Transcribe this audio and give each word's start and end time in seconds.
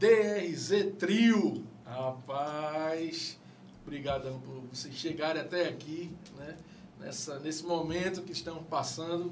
DRZ 0.00 0.94
Trio. 0.98 1.62
Rapaz, 1.84 3.38
obrigadão 3.82 4.40
por 4.40 4.62
vocês 4.72 4.94
chegarem 4.94 5.42
até 5.42 5.68
aqui, 5.68 6.10
né? 6.38 6.56
Nessa, 6.98 7.38
nesse 7.38 7.64
momento 7.64 8.22
que 8.22 8.32
estamos 8.32 8.62
passando. 8.66 9.30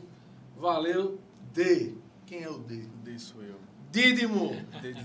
Valeu, 0.59 1.19
D. 1.54 1.95
Quem 2.27 2.43
é 2.43 2.51
o 2.51 2.59
D? 2.59 2.83
O 2.83 2.99
D 3.03 3.19
sou 3.19 3.43
eu. 3.43 3.59
Dídimo. 3.91 4.51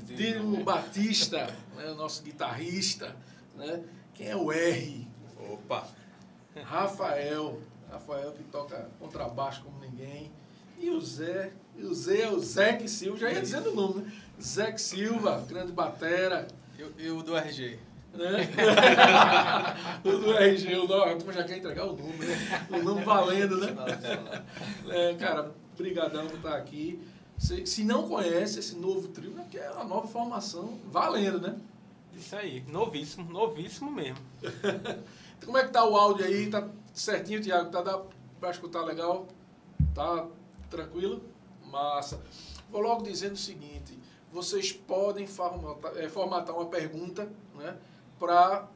Dídimo 0.05 0.65
Batista, 0.65 1.47
né? 1.77 1.91
o 1.91 1.95
nosso 1.95 2.23
guitarrista, 2.23 3.16
né? 3.55 3.82
Quem 4.14 4.27
é 4.27 4.36
o 4.36 4.52
R? 4.52 5.07
Opa! 5.50 5.88
Rafael. 6.61 7.61
Rafael 7.89 8.34
que 8.34 8.43
toca 8.43 8.89
contrabaixo 9.00 9.64
como 9.64 9.80
ninguém. 9.80 10.30
E 10.77 10.89
o 10.89 11.00
Zé. 11.00 11.54
E 11.77 11.84
o 11.84 11.93
Zé 11.93 12.23
é 12.23 12.30
o 12.30 12.39
Zé 12.39 12.86
Silva, 12.86 13.18
já 13.18 13.32
ia 13.32 13.39
dizendo 13.39 13.71
o 13.71 13.75
nome, 13.75 14.02
né? 14.02 14.11
Zé 14.41 14.75
Silva, 14.77 15.43
grande 15.47 15.71
batera. 15.71 16.47
E 16.97 17.10
o 17.10 17.21
do 17.21 17.36
RG. 17.36 17.79
Né? 18.14 18.50
o 20.04 20.11
do 20.11 20.37
RG, 20.37 20.75
o 20.75 20.87
nome, 20.87 21.33
já 21.33 21.43
quer 21.43 21.57
entregar 21.57 21.86
o 21.86 21.96
nome, 21.96 22.25
né? 22.25 22.68
O 22.69 22.83
nome 22.83 23.04
valendo, 23.04 23.57
né? 23.57 23.75
É, 24.89 25.14
cara, 25.15 25.51
brigadão 25.78 26.28
por 26.28 26.37
estar 26.37 26.56
aqui. 26.56 27.01
Se, 27.37 27.65
se 27.65 27.83
não 27.83 28.07
conhece 28.07 28.59
esse 28.59 28.75
novo 28.75 29.07
trio, 29.07 29.32
né, 29.32 29.46
que 29.50 29.57
é 29.57 29.69
uma 29.71 29.83
nova 29.83 30.07
formação, 30.07 30.79
valendo, 30.92 31.42
né? 31.42 31.56
Isso 32.16 32.36
aí, 32.36 32.64
novíssimo, 32.67 33.30
novíssimo 33.31 33.92
mesmo. 33.92 34.20
Como 35.44 35.58
é 35.58 35.66
que 35.66 35.72
tá 35.72 35.84
o 35.84 35.97
áudio 35.97 36.25
aí? 36.25 36.50
Tá 36.50 36.67
certinho, 36.94 37.42
Thiago? 37.42 37.72
Tá 37.72 37.81
dá 37.81 38.00
pra 38.39 38.52
escutar 38.52 38.81
legal? 38.84 39.28
Tá 39.95 40.28
tranquilo? 40.70 41.23
Massa. 41.66 42.22
Vou 42.70 42.81
logo 42.81 43.03
dizendo 43.03 43.34
o 43.34 43.38
seguinte, 43.38 43.97
vocês 44.33 44.72
podem 44.72 45.28
formatar, 45.28 45.95
é, 45.95 46.09
formatar 46.09 46.55
uma 46.55 46.66
pergunta, 46.66 47.31
né? 47.55 47.78
Para 48.19 48.67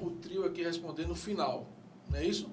o 0.00 0.10
trio 0.10 0.44
aqui 0.44 0.62
responder 0.62 1.06
no 1.06 1.14
final, 1.14 1.66
não 2.10 2.18
é 2.18 2.24
isso? 2.24 2.50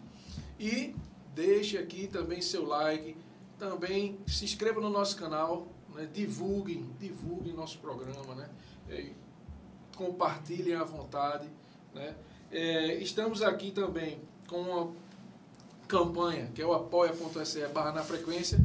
E 0.59 0.95
deixe 1.33 1.77
aqui 1.77 2.07
também 2.07 2.41
seu 2.41 2.65
like, 2.65 3.17
também 3.57 4.19
se 4.27 4.45
inscreva 4.45 4.79
no 4.79 4.89
nosso 4.89 5.17
canal, 5.17 5.67
né? 5.95 6.07
divulguem, 6.13 6.87
divulguem 6.99 7.53
nosso 7.53 7.79
programa, 7.79 8.35
né? 8.35 8.49
É, 8.89 9.09
compartilhem 9.95 10.75
à 10.75 10.83
vontade, 10.83 11.49
né? 11.93 12.15
É, 12.51 12.95
estamos 12.95 13.41
aqui 13.41 13.71
também 13.71 14.21
com 14.47 14.61
uma 14.61 14.93
campanha, 15.87 16.51
que 16.53 16.61
é 16.61 16.65
o 16.65 16.73
apoia.se 16.73 17.67
barra 17.69 17.91
na 17.91 18.03
frequência, 18.03 18.59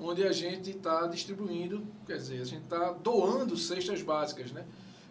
onde 0.00 0.24
a 0.24 0.32
gente 0.32 0.70
está 0.70 1.06
distribuindo, 1.06 1.86
quer 2.06 2.16
dizer, 2.16 2.40
a 2.40 2.44
gente 2.44 2.62
está 2.64 2.92
doando 2.92 3.56
cestas 3.56 4.02
básicas, 4.02 4.50
né? 4.50 4.64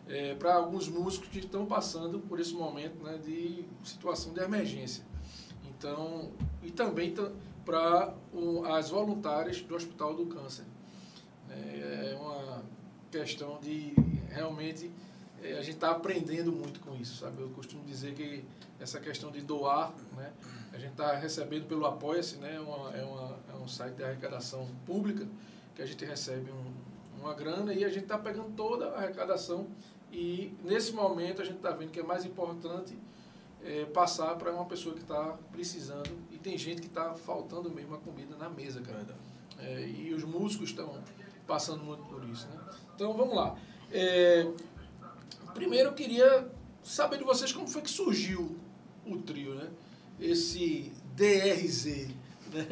É, 0.07 0.33
para 0.33 0.55
alguns 0.55 0.89
músicos 0.89 1.29
que 1.29 1.37
estão 1.37 1.67
passando 1.67 2.19
por 2.19 2.39
esse 2.39 2.53
momento 2.53 3.03
né, 3.03 3.19
de 3.23 3.63
situação 3.83 4.33
de 4.33 4.41
emergência. 4.41 5.05
Então, 5.69 6.31
e 6.63 6.71
também 6.71 7.13
para 7.63 8.15
as 8.75 8.89
voluntárias 8.89 9.61
do 9.61 9.75
Hospital 9.75 10.15
do 10.15 10.25
Câncer. 10.25 10.65
É, 11.47 12.13
é 12.13 12.17
uma 12.19 12.63
questão 13.11 13.59
de 13.61 13.93
realmente 14.29 14.89
é, 15.43 15.53
a 15.53 15.61
gente 15.61 15.75
está 15.75 15.91
aprendendo 15.91 16.51
muito 16.51 16.79
com 16.79 16.95
isso, 16.95 17.17
sabe? 17.17 17.41
Eu 17.41 17.49
costumo 17.49 17.83
dizer 17.85 18.13
que 18.13 18.43
essa 18.79 18.99
questão 18.99 19.31
de 19.31 19.41
doar, 19.41 19.93
né? 20.15 20.31
A 20.79 20.81
gente 20.81 20.91
está 20.91 21.13
recebendo 21.13 21.67
pelo 21.67 21.85
Apoia-se, 21.85 22.37
né? 22.37 22.55
É 22.55 22.59
uma, 22.61 22.95
é, 22.95 23.03
uma, 23.03 23.37
é 23.51 23.55
um 23.57 23.67
site 23.67 23.95
de 23.95 24.03
arrecadação 24.05 24.65
pública 24.85 25.27
que 25.75 25.81
a 25.81 25.85
gente 25.85 26.05
recebe 26.05 26.49
um, 26.51 27.19
uma 27.21 27.33
grana 27.33 27.73
e 27.73 27.83
a 27.83 27.89
gente 27.89 28.03
está 28.03 28.17
pegando 28.17 28.55
toda 28.55 28.87
a 28.91 28.99
arrecadação 28.99 29.67
e 30.09 30.53
nesse 30.63 30.93
momento 30.93 31.41
a 31.41 31.45
gente 31.45 31.57
está 31.57 31.71
vendo 31.71 31.91
que 31.91 31.99
é 31.99 32.03
mais 32.03 32.23
importante 32.23 32.97
é, 33.61 33.83
passar 33.87 34.35
para 34.37 34.53
uma 34.53 34.63
pessoa 34.63 34.95
que 34.95 35.01
está 35.01 35.37
precisando 35.51 36.09
e 36.31 36.37
tem 36.37 36.57
gente 36.57 36.79
que 36.79 36.87
está 36.87 37.13
faltando 37.13 37.69
mesmo 37.69 37.95
a 37.95 37.97
comida 37.97 38.37
na 38.37 38.49
mesa, 38.49 38.79
cara. 38.79 39.05
É, 39.57 39.85
e 39.85 40.13
os 40.13 40.23
músicos 40.23 40.69
estão 40.69 41.03
passando 41.45 41.83
muito 41.83 42.03
por 42.03 42.23
isso, 42.23 42.47
né? 42.47 42.57
Então 42.95 43.11
vamos 43.13 43.35
lá. 43.35 43.57
É, 43.91 44.49
Primeiro 45.53 45.89
eu 45.89 45.93
queria 45.93 46.49
saber 46.81 47.17
de 47.17 47.25
vocês 47.25 47.51
como 47.51 47.67
foi 47.67 47.81
que 47.81 47.89
surgiu 47.89 48.55
o 49.05 49.17
trio, 49.17 49.55
né? 49.55 49.69
Esse 50.19 50.91
DRZ, 51.15 52.09
né? 52.53 52.67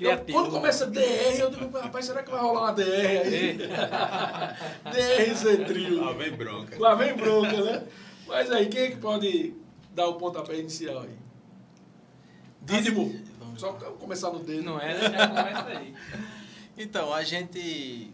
Então, 0.00 0.24
quando 0.32 0.50
começa 0.50 0.86
DR, 0.86 1.38
eu 1.38 1.50
digo, 1.50 1.78
rapaz, 1.78 2.06
será 2.06 2.22
que 2.22 2.30
vai 2.30 2.40
rolar 2.40 2.62
uma 2.62 2.72
DR 2.72 2.82
aí? 2.82 3.58
DRZ 4.90 5.66
trio. 5.66 6.00
Lá 6.00 6.12
vem 6.12 6.32
bronca. 6.32 6.78
Lá 6.78 6.94
vem 6.94 7.14
bronca, 7.14 7.62
né? 7.62 7.86
Mas 8.26 8.50
aí, 8.50 8.68
quem 8.68 8.82
é 8.82 8.90
que 8.92 8.96
pode 8.96 9.54
dar 9.94 10.06
o 10.06 10.14
pontapé 10.14 10.58
inicial 10.58 11.02
aí? 11.02 11.18
Dídimo. 12.62 13.14
Só 13.58 13.72
começar 13.72 14.30
no 14.30 14.38
dedo. 14.38 14.62
Não 14.62 14.80
é, 14.80 14.98
já 14.98 15.28
começa 15.28 15.66
aí. 15.66 15.94
Então, 16.78 17.12
a 17.12 17.22
gente 17.22 18.10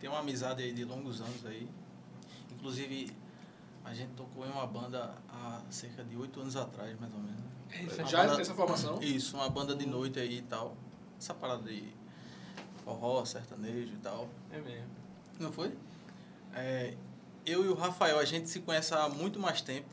tem 0.00 0.10
uma 0.10 0.18
amizade 0.18 0.64
aí 0.64 0.72
de 0.72 0.84
longos 0.84 1.20
anos 1.20 1.46
aí. 1.46 1.68
Inclusive, 2.50 3.08
a 3.84 3.94
gente 3.94 4.10
tocou 4.16 4.44
em 4.44 4.50
uma 4.50 4.66
banda 4.66 5.14
há 5.28 5.60
cerca 5.70 6.02
de 6.02 6.16
oito 6.16 6.40
anos 6.40 6.56
atrás, 6.56 6.98
mais 6.98 7.12
ou 7.14 7.20
menos. 7.20 7.49
É, 7.72 8.06
já 8.06 8.26
banda, 8.26 8.40
essa 8.40 8.54
formação? 8.54 8.98
Isso, 9.02 9.36
uma 9.36 9.48
banda 9.48 9.74
de 9.74 9.86
noite 9.86 10.18
aí 10.18 10.38
e 10.38 10.42
tal. 10.42 10.76
Essa 11.18 11.34
parada 11.34 11.62
de 11.62 11.84
forró, 12.84 13.24
sertanejo 13.24 13.92
e 13.92 13.98
tal. 14.02 14.28
É 14.50 14.58
mesmo. 14.58 14.90
Não 15.38 15.52
foi? 15.52 15.72
É, 16.54 16.94
eu 17.46 17.64
e 17.64 17.68
o 17.68 17.74
Rafael, 17.74 18.18
a 18.18 18.24
gente 18.24 18.48
se 18.48 18.60
conhece 18.60 18.92
há 18.94 19.08
muito 19.08 19.38
mais 19.38 19.60
tempo. 19.60 19.88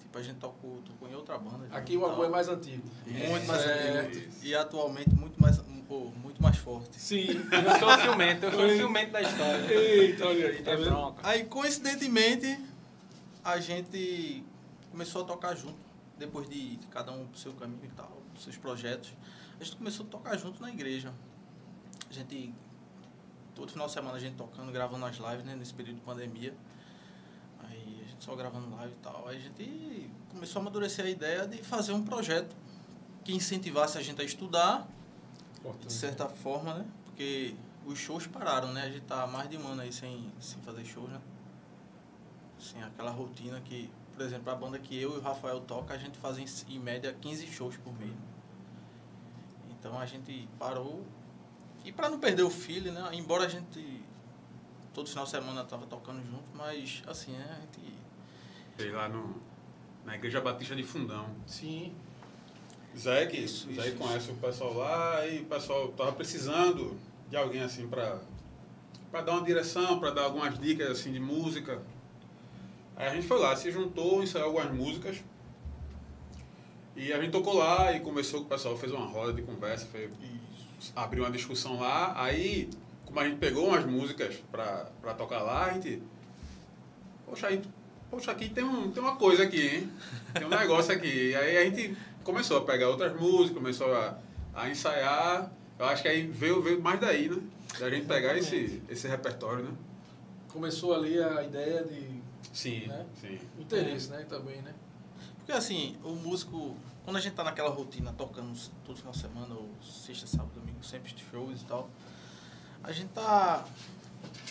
Tipo, 0.00 0.18
a 0.18 0.22
gente 0.22 0.36
tocou, 0.36 0.80
tocou 0.82 1.08
em 1.08 1.14
outra 1.14 1.36
banda. 1.38 1.68
Aqui 1.70 1.96
o 1.96 2.06
Agô 2.06 2.24
é 2.24 2.28
mais 2.28 2.48
antigo. 2.48 2.82
Muito 3.06 3.46
mais 3.46 3.62
é, 3.66 4.00
antigo. 4.00 4.32
E 4.42 4.54
atualmente 4.54 5.14
muito 5.14 5.40
mais, 5.40 5.58
pô, 5.86 6.10
muito 6.22 6.42
mais 6.42 6.56
forte. 6.56 6.98
Sim. 6.98 7.26
Eu 7.26 7.78
sou 7.78 7.88
o 7.88 8.00
ciumento, 8.00 8.46
eu 8.46 8.52
sou 8.52 8.64
o 8.64 8.70
ciumento 8.70 9.12
da 9.12 9.20
história. 9.20 9.72
Eita, 9.72 10.26
olha 10.26 10.48
aí, 10.48 10.62
tá 10.62 10.70
é 10.70 10.76
vendo? 10.76 11.14
Aí, 11.22 11.44
coincidentemente, 11.44 12.58
a 13.44 13.60
gente 13.60 14.42
começou 14.90 15.22
a 15.22 15.24
tocar 15.26 15.54
junto. 15.54 15.87
Depois 16.18 16.48
de, 16.48 16.78
cada 16.90 17.12
um 17.12 17.26
pro 17.26 17.38
seu 17.38 17.52
caminho 17.52 17.84
e 17.84 17.88
tal, 17.88 18.22
seus 18.38 18.56
projetos. 18.56 19.12
A 19.60 19.64
gente 19.64 19.76
começou 19.76 20.06
a 20.06 20.08
tocar 20.08 20.36
junto 20.36 20.60
na 20.60 20.70
igreja. 20.70 21.12
A 22.08 22.12
gente, 22.12 22.54
todo 23.54 23.70
final 23.70 23.86
de 23.86 23.92
semana 23.92 24.16
a 24.16 24.20
gente 24.20 24.36
tocando, 24.36 24.72
gravando 24.72 25.04
as 25.06 25.16
lives, 25.16 25.44
né, 25.44 25.54
nesse 25.54 25.74
período 25.74 25.96
de 25.96 26.02
pandemia. 26.02 26.54
Aí 27.64 28.02
a 28.04 28.08
gente 28.08 28.24
só 28.24 28.34
gravando 28.34 28.74
live 28.76 28.92
e 28.92 29.02
tal. 29.02 29.28
Aí 29.28 29.36
a 29.36 29.40
gente 29.40 30.10
começou 30.30 30.60
a 30.60 30.62
amadurecer 30.62 31.04
a 31.04 31.08
ideia 31.08 31.46
de 31.46 31.62
fazer 31.62 31.92
um 31.92 32.02
projeto 32.02 32.56
que 33.24 33.32
incentivasse 33.34 33.98
a 33.98 34.02
gente 34.02 34.20
a 34.20 34.24
estudar 34.24 34.88
Importante. 35.58 35.86
De 35.86 35.92
certa 35.92 36.28
forma, 36.28 36.74
né? 36.74 36.86
Porque 37.04 37.54
os 37.84 37.98
shows 37.98 38.26
pararam, 38.26 38.72
né? 38.72 38.82
A 38.82 38.90
gente 38.90 39.02
tá 39.02 39.26
mais 39.26 39.48
de 39.48 39.56
um 39.56 39.66
ano 39.66 39.82
aí 39.82 39.92
sem, 39.92 40.32
sem 40.40 40.60
fazer 40.62 40.84
shows, 40.84 41.10
né? 41.10 41.20
Sem 42.58 42.82
aquela 42.82 43.10
rotina 43.10 43.60
que, 43.60 43.90
por 44.18 44.26
exemplo, 44.26 44.50
a 44.50 44.54
banda 44.56 44.80
que 44.80 45.00
eu 45.00 45.14
e 45.14 45.18
o 45.18 45.20
Rafael 45.20 45.60
toca, 45.60 45.94
a 45.94 45.96
gente 45.96 46.18
faz 46.18 46.38
em, 46.38 46.74
em 46.74 46.80
média 46.80 47.14
15 47.20 47.46
shows 47.46 47.76
por 47.76 47.96
mês. 47.96 48.10
Né? 48.10 48.16
Então 49.70 49.96
a 49.96 50.04
gente 50.04 50.48
parou. 50.58 51.06
E 51.84 51.92
para 51.92 52.10
não 52.10 52.18
perder 52.18 52.42
o 52.42 52.50
filho, 52.50 52.90
né? 52.90 53.08
Embora 53.12 53.44
a 53.44 53.48
gente 53.48 54.02
todo 54.92 55.08
final 55.08 55.24
de 55.24 55.30
semana 55.30 55.62
tava 55.62 55.86
tocando 55.86 56.20
junto, 56.26 56.42
mas 56.52 57.00
assim, 57.06 57.30
né? 57.30 57.46
A 57.48 57.60
gente. 57.60 57.94
Sei 58.76 58.90
lá 58.90 59.08
no, 59.08 59.40
na 60.04 60.16
Igreja 60.16 60.40
Batista 60.40 60.74
de 60.74 60.82
Fundão. 60.82 61.30
Sim. 61.46 61.94
Zé 62.96 63.26
que 63.26 63.36
isso, 63.36 63.72
Zé 63.72 63.86
isso, 63.86 63.96
conhece 63.98 64.18
isso. 64.18 64.32
o 64.32 64.36
pessoal 64.38 64.74
lá 64.74 65.24
e 65.28 65.42
o 65.42 65.44
pessoal 65.44 65.88
tava 65.92 66.10
precisando 66.10 66.98
de 67.30 67.36
alguém 67.36 67.62
assim 67.62 67.86
para 67.86 68.18
para 69.12 69.22
dar 69.22 69.32
uma 69.32 69.44
direção, 69.44 70.00
para 70.00 70.10
dar 70.10 70.22
algumas 70.22 70.58
dicas 70.58 70.90
assim 70.90 71.12
de 71.12 71.20
música. 71.20 71.80
Aí 72.98 73.06
a 73.06 73.14
gente 73.14 73.28
foi 73.28 73.38
lá, 73.38 73.54
se 73.54 73.70
juntou, 73.70 74.24
ensaiou 74.24 74.46
algumas 74.46 74.74
músicas. 74.74 75.22
E 76.96 77.12
a 77.12 77.20
gente 77.22 77.30
tocou 77.30 77.54
lá 77.54 77.92
e 77.92 78.00
começou 78.00 78.40
com 78.40 78.46
o 78.46 78.48
pessoal, 78.48 78.76
fez 78.76 78.90
uma 78.90 79.06
roda 79.06 79.32
de 79.32 79.40
conversa, 79.42 79.86
fez, 79.86 80.10
abriu 80.96 81.22
uma 81.22 81.30
discussão 81.30 81.78
lá. 81.78 82.12
Aí, 82.20 82.68
como 83.06 83.20
a 83.20 83.24
gente 83.24 83.38
pegou 83.38 83.68
umas 83.68 83.86
músicas 83.86 84.34
para 84.50 85.14
tocar 85.16 85.42
lá, 85.42 85.66
a 85.66 85.74
gente. 85.74 86.02
Poxa, 87.24 87.46
aí, 87.46 87.62
poxa, 88.10 88.32
aqui 88.32 88.48
tem, 88.48 88.64
um, 88.64 88.90
tem 88.90 89.00
uma 89.00 89.14
coisa 89.14 89.44
aqui, 89.44 89.64
hein? 89.64 89.92
Tem 90.34 90.44
um 90.44 90.48
negócio 90.50 90.92
aqui. 90.92 91.36
Aí 91.36 91.56
a 91.56 91.64
gente 91.66 91.96
começou 92.24 92.58
a 92.58 92.62
pegar 92.62 92.88
outras 92.88 93.14
músicas, 93.14 93.58
começou 93.58 93.94
a, 93.94 94.18
a 94.52 94.68
ensaiar. 94.68 95.52
Eu 95.78 95.86
acho 95.86 96.02
que 96.02 96.08
aí 96.08 96.26
veio, 96.26 96.60
veio 96.60 96.82
mais 96.82 96.98
daí, 96.98 97.28
né? 97.28 97.40
Da 97.78 97.88
gente 97.88 98.06
pegar 98.06 98.36
esse, 98.36 98.82
esse 98.88 99.06
repertório, 99.06 99.62
né? 99.62 99.70
Começou 100.48 100.92
ali 100.92 101.22
a 101.22 101.44
ideia 101.44 101.84
de. 101.84 102.17
Sim, 102.52 102.86
né? 102.86 103.06
sim. 103.20 103.38
Interesse, 103.58 104.10
né? 104.10 104.24
Também, 104.28 104.62
né? 104.62 104.74
Porque 105.36 105.52
assim, 105.52 105.96
o 106.04 106.10
músico, 106.10 106.76
quando 107.04 107.16
a 107.16 107.20
gente 107.20 107.34
tá 107.34 107.44
naquela 107.44 107.70
rotina 107.70 108.12
tocando 108.12 108.58
todo 108.84 108.96
final 108.96 109.12
de 109.12 109.18
semana, 109.18 109.54
ou 109.54 109.70
sexta, 109.82 110.26
sábado, 110.26 110.52
domingo, 110.54 110.84
sempre 110.84 111.14
shows 111.30 111.62
e 111.62 111.64
tal, 111.64 111.88
a 112.82 112.92
gente 112.92 113.08
tá 113.10 113.64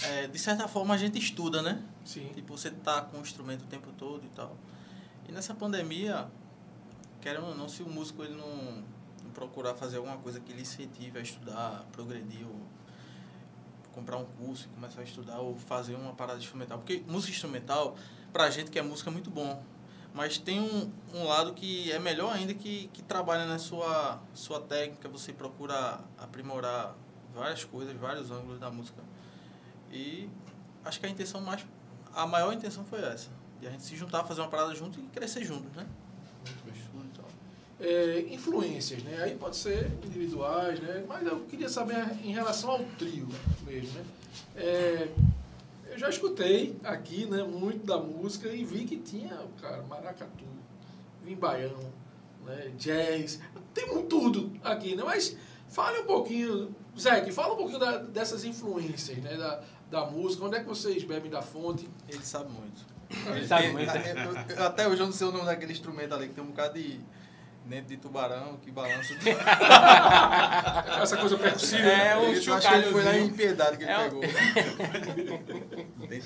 é, 0.03 0.27
de 0.27 0.39
certa 0.39 0.67
forma 0.67 0.93
a 0.93 0.97
gente 0.97 1.17
estuda, 1.17 1.61
né? 1.61 1.83
Sim. 2.05 2.29
Tipo, 2.33 2.57
você 2.57 2.71
tá 2.71 3.01
com 3.01 3.17
o 3.17 3.21
instrumento 3.21 3.63
o 3.63 3.67
tempo 3.67 3.91
todo 3.97 4.25
e 4.25 4.29
tal. 4.29 4.55
E 5.27 5.31
nessa 5.31 5.53
pandemia, 5.53 6.27
querendo 7.21 7.47
ou 7.47 7.55
não, 7.55 7.67
se 7.67 7.83
o 7.83 7.89
músico 7.89 8.23
ele 8.23 8.35
não, 8.35 8.83
não 9.23 9.31
procurar 9.33 9.75
fazer 9.75 9.97
alguma 9.97 10.17
coisa 10.17 10.39
que 10.39 10.53
lhe 10.53 10.61
incentive 10.61 11.17
a 11.17 11.21
estudar, 11.21 11.85
progredir, 11.91 12.45
ou 12.45 12.55
comprar 13.97 14.17
um 14.17 14.25
curso 14.25 14.65
e 14.65 14.75
começar 14.75 15.01
a 15.01 15.03
estudar, 15.03 15.39
ou 15.39 15.55
fazer 15.55 15.95
uma 15.95 16.13
parada 16.13 16.39
instrumental. 16.39 16.77
Porque 16.77 17.03
música 17.07 17.31
instrumental, 17.31 17.95
pra 18.31 18.47
gente 18.51 18.69
que 18.69 18.77
é 18.77 18.81
música, 18.83 19.09
é 19.09 19.13
muito 19.13 19.31
bom. 19.31 19.63
Mas 20.13 20.37
tem 20.37 20.59
um, 20.59 20.91
um 21.13 21.23
lado 21.23 21.53
que 21.53 21.91
é 21.91 21.97
melhor 21.97 22.33
ainda 22.33 22.53
que, 22.53 22.89
que 22.93 23.01
trabalha 23.01 23.45
na 23.47 23.57
sua, 23.57 24.21
sua 24.33 24.61
técnica, 24.61 25.09
você 25.09 25.33
procura 25.33 25.99
aprimorar 26.17 26.95
várias 27.33 27.63
coisas, 27.63 27.95
vários 27.97 28.29
ângulos 28.29 28.59
da 28.59 28.69
música. 28.69 29.01
E 29.91 30.29
acho 30.85 30.99
que 30.99 31.05
a 31.05 31.09
intenção 31.09 31.41
mais. 31.41 31.65
A 32.13 32.25
maior 32.27 32.53
intenção 32.53 32.85
foi 32.85 33.01
essa. 33.01 33.29
De 33.59 33.67
a 33.67 33.71
gente 33.71 33.83
se 33.83 33.95
juntar, 33.95 34.23
fazer 34.23 34.41
uma 34.41 34.49
parada 34.49 34.73
junto 34.75 34.99
e 34.99 35.03
crescer 35.07 35.43
juntos, 35.43 35.71
né? 35.75 35.87
É, 37.79 38.25
influências, 38.31 39.03
né? 39.03 39.21
Aí 39.23 39.35
pode 39.35 39.55
ser 39.55 39.91
individuais, 40.03 40.79
né? 40.79 41.03
Mas 41.07 41.25
eu 41.27 41.41
queria 41.41 41.69
saber 41.69 42.03
em 42.23 42.31
relação 42.31 42.71
ao 42.71 42.79
trio 42.97 43.27
mesmo, 43.65 43.91
né? 43.99 44.05
É, 44.55 45.07
eu 45.91 45.97
já 45.99 46.09
escutei 46.09 46.75
aqui, 46.83 47.25
né, 47.25 47.43
muito 47.43 47.85
da 47.85 47.97
música 47.99 48.49
e 48.49 48.63
vi 48.65 48.83
que 48.85 48.97
tinha, 48.97 49.37
cara, 49.61 49.83
maracatu, 49.83 50.43
vim 51.23 51.35
baião, 51.35 51.77
né, 52.45 52.71
jazz, 52.77 53.39
tem 53.73 53.87
muito 53.87 54.07
tudo 54.07 54.51
aqui, 54.63 54.95
né? 54.95 55.03
Mas 55.03 55.37
fale 55.69 55.99
um 55.99 56.05
pouquinho, 56.05 56.75
Zé, 56.99 57.21
que 57.21 57.31
fala 57.31 57.53
um 57.53 57.57
pouquinho 57.57 57.79
da- 57.79 57.97
dessas 57.97 58.43
influências, 58.43 59.17
né, 59.19 59.37
da, 59.37 59.63
da 59.89 60.05
música, 60.05 60.43
onde 60.45 60.57
é 60.57 60.59
que 60.59 60.65
vocês 60.67 61.03
bebem 61.03 61.29
da 61.31 61.41
fonte? 61.43 61.87
Ele 62.09 62.23
sabe 62.23 62.51
muito. 62.51 62.85
Ele 63.35 63.47
sabe 63.47 63.71
muito. 63.71 63.89
Até 64.61 64.87
hoje 64.87 64.99
eu 65.01 65.05
não 65.05 65.13
sei 65.13 65.27
o 65.27 65.31
nome 65.31 65.45
daquele 65.45 65.71
instrumento 65.71 66.13
ali, 66.13 66.27
que 66.27 66.33
tem 66.33 66.43
um 66.43 66.47
bocado 66.47 66.73
de. 66.73 66.99
Dentro 67.67 67.87
de 67.87 67.97
tubarão, 67.97 68.57
que 68.57 68.71
balança. 68.71 69.13
Essa 71.01 71.17
coisa 71.17 71.37
percussiva. 71.37 71.81
É, 71.83 71.95
né? 71.97 72.17
um 72.17 72.31
Isso, 72.33 72.49
eu 72.49 72.55
acho 72.55 72.67
que 72.67 72.73
ele 72.75 72.91
foi 72.91 73.03
lá 73.03 73.11
em 73.17 73.27
chocalhozinho. 73.29 73.35
Piedade 73.37 73.77
que 73.77 73.83
ele 73.83 73.91
É 73.91 73.97
um- 73.99 74.03
pegou. 74.03 74.23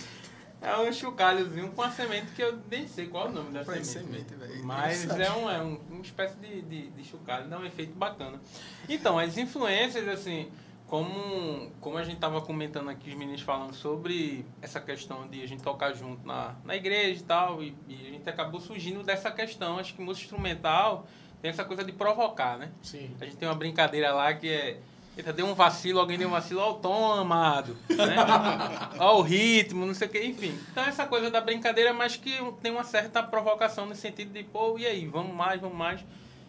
É 0.64 0.78
um 0.78 0.94
chocalhozinho 0.94 1.72
com 1.72 1.82
a 1.82 1.90
semente 1.90 2.28
que 2.36 2.44
eu 2.44 2.60
nem 2.70 2.88
sei 2.88 3.08
qual 3.08 3.26
é 3.26 3.30
o 3.30 3.32
nome 3.32 3.52
da 3.52 3.66
Foi 3.66 3.84
semente. 3.84 4.30
semente, 4.30 4.36
velho. 4.36 4.64
Mas 4.64 5.10
é, 5.10 5.32
um, 5.32 5.50
é 5.50 5.60
um, 5.64 5.80
uma 5.90 6.02
espécie 6.04 6.36
de, 6.38 6.62
de, 6.62 6.90
de 6.92 7.04
chocalho, 7.04 7.50
dá 7.50 7.58
um 7.58 7.66
efeito 7.66 7.94
bacana. 7.96 8.40
Então, 8.88 9.18
as 9.18 9.36
influências, 9.40 10.08
assim, 10.08 10.52
como, 10.86 11.72
como 11.82 11.98
a 11.98 12.04
gente 12.04 12.16
estava 12.18 12.40
comentando 12.42 12.92
aqui, 12.92 13.10
os 13.10 13.16
meninos 13.16 13.42
falando 13.42 13.74
sobre 13.74 14.46
essa 14.62 14.80
questão 14.80 15.28
de 15.28 15.42
a 15.42 15.48
gente 15.48 15.64
tocar 15.64 15.94
junto 15.94 16.28
na, 16.28 16.54
na 16.64 16.76
igreja 16.76 17.20
e 17.22 17.24
tal, 17.24 17.64
e, 17.64 17.76
e 17.88 17.96
a 18.08 18.12
gente 18.12 18.30
acabou 18.30 18.62
surgindo 18.62 19.02
dessa 19.02 19.32
questão. 19.32 19.80
Acho 19.80 19.96
que 19.96 20.02
música 20.04 20.26
instrumental 20.26 21.08
tem 21.42 21.50
essa 21.50 21.66
coisa 21.66 21.84
de 21.84 21.92
provocar, 21.92 22.58
né? 22.58 22.72
Sim. 22.84 23.10
A 23.20 23.26
gente 23.26 23.38
tem 23.38 23.48
uma 23.48 23.56
brincadeira 23.56 24.14
lá 24.14 24.34
que 24.34 24.48
é. 24.48 24.78
Eita, 25.18 25.34
deu 25.34 25.46
um 25.46 25.54
vacilo, 25.54 26.00
alguém 26.00 26.18
deu 26.18 26.30
um 26.30 26.32
vacilo, 26.32 26.62
ó 26.62 26.72
o 26.72 26.74
tom, 26.76 27.12
amado. 27.12 27.76
Né? 27.90 28.16
ó 28.98 29.20
o 29.20 29.22
ritmo, 29.22 29.86
não 29.86 29.94
sei 29.94 30.08
o 30.08 30.12
que, 30.12 30.24
enfim. 30.24 30.58
Então 30.72 30.86
essa 30.86 31.06
coisa 31.06 31.30
da 31.30 31.42
brincadeira, 31.42 31.94
mas 31.94 32.16
que 32.16 32.32
tem 32.62 32.72
uma 32.72 32.86
certa 32.86 33.22
provocação 33.22 33.86
no 33.86 33.94
sentido 33.94 34.32
de, 34.32 34.44
pô, 34.44 34.80
e 34.80 34.86
aí, 34.86 35.06
vamos 35.06 35.36
mais, 35.36 35.60
vamos 35.60 35.78
mais. 35.78 36.06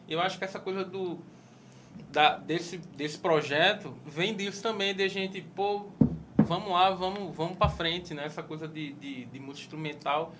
Eu 0.08 0.20
acho 0.20 0.38
que 0.38 0.44
essa 0.44 0.60
coisa 0.60 0.84
do. 0.84 1.18
Da, 2.10 2.36
desse, 2.36 2.78
desse 2.78 3.18
projeto 3.18 3.94
vem 4.06 4.34
disso 4.34 4.62
também, 4.62 4.94
de 4.94 5.02
a 5.02 5.08
gente, 5.08 5.40
pô, 5.40 5.86
vamos 6.38 6.70
lá, 6.70 6.90
vamos, 6.90 7.34
vamos 7.34 7.56
pra 7.56 7.68
frente, 7.68 8.14
né? 8.14 8.26
Essa 8.26 8.42
coisa 8.42 8.68
de, 8.68 8.92
de, 8.92 9.24
de 9.24 9.40
música 9.40 9.64
instrumental 9.64 10.34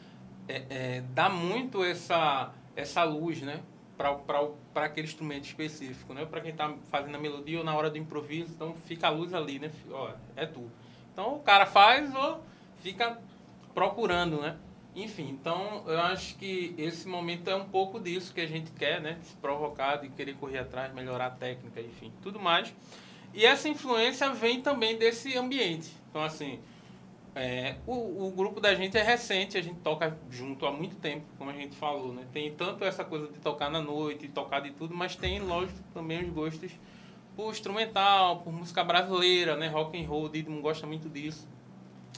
é, 0.48 0.62
é, 0.68 1.02
dá 1.12 1.28
muito 1.28 1.82
essa, 1.82 2.52
essa 2.76 3.02
luz, 3.04 3.40
né? 3.40 3.60
Para 4.74 4.84
aquele 4.84 5.06
instrumento 5.06 5.44
específico, 5.44 6.12
né? 6.14 6.24
Para 6.24 6.40
quem 6.40 6.50
está 6.50 6.74
fazendo 6.90 7.14
a 7.14 7.18
melodia 7.18 7.58
ou 7.58 7.64
na 7.64 7.74
hora 7.74 7.90
do 7.90 7.98
improviso, 7.98 8.52
então 8.52 8.74
fica 8.86 9.06
a 9.06 9.10
luz 9.10 9.32
ali, 9.32 9.58
né? 9.58 9.70
Ó, 9.90 10.10
é 10.36 10.46
tu. 10.46 10.70
Então 11.12 11.36
o 11.36 11.40
cara 11.40 11.66
faz 11.66 12.14
ou 12.14 12.42
fica 12.82 13.18
procurando, 13.74 14.40
né? 14.40 14.56
Enfim, 14.94 15.28
então 15.30 15.84
eu 15.86 16.00
acho 16.00 16.36
que 16.36 16.74
esse 16.76 17.08
momento 17.08 17.48
é 17.48 17.54
um 17.54 17.64
pouco 17.64 17.98
disso 17.98 18.34
que 18.34 18.40
a 18.40 18.46
gente 18.46 18.70
quer, 18.72 19.00
né? 19.00 19.18
Se 19.22 19.34
provocar, 19.36 19.96
de 19.96 20.08
querer 20.10 20.34
correr 20.34 20.58
atrás, 20.58 20.92
melhorar 20.92 21.26
a 21.26 21.30
técnica, 21.30 21.80
enfim, 21.80 22.12
tudo 22.22 22.38
mais. 22.38 22.74
E 23.32 23.46
essa 23.46 23.68
influência 23.68 24.28
vem 24.30 24.60
também 24.60 24.98
desse 24.98 25.36
ambiente. 25.38 25.90
Então, 26.10 26.22
assim, 26.22 26.60
é, 27.34 27.76
o, 27.86 28.26
o 28.26 28.30
grupo 28.30 28.60
da 28.60 28.74
gente 28.74 28.96
é 28.98 29.02
recente, 29.02 29.56
a 29.56 29.62
gente 29.62 29.80
toca 29.80 30.18
junto 30.30 30.66
há 30.66 30.72
muito 30.72 30.96
tempo, 30.96 31.24
como 31.38 31.50
a 31.50 31.54
gente 31.54 31.74
falou, 31.74 32.12
né? 32.12 32.26
Tem 32.32 32.52
tanto 32.52 32.84
essa 32.84 33.04
coisa 33.04 33.26
de 33.28 33.38
tocar 33.38 33.70
na 33.70 33.80
noite, 33.80 34.28
tocar 34.28 34.60
de 34.60 34.70
tudo, 34.72 34.94
mas 34.94 35.16
tem, 35.16 35.40
lógico, 35.40 35.78
também 35.94 36.22
os 36.22 36.28
gostos 36.28 36.72
por 37.34 37.50
instrumental, 37.50 38.40
por 38.40 38.52
música 38.52 38.84
brasileira, 38.84 39.56
né? 39.56 39.68
Rock 39.68 39.98
and 39.98 40.06
roll, 40.06 40.24
o 40.24 40.28
Didimo 40.28 40.60
gosta 40.60 40.86
muito 40.86 41.08
disso. 41.08 41.48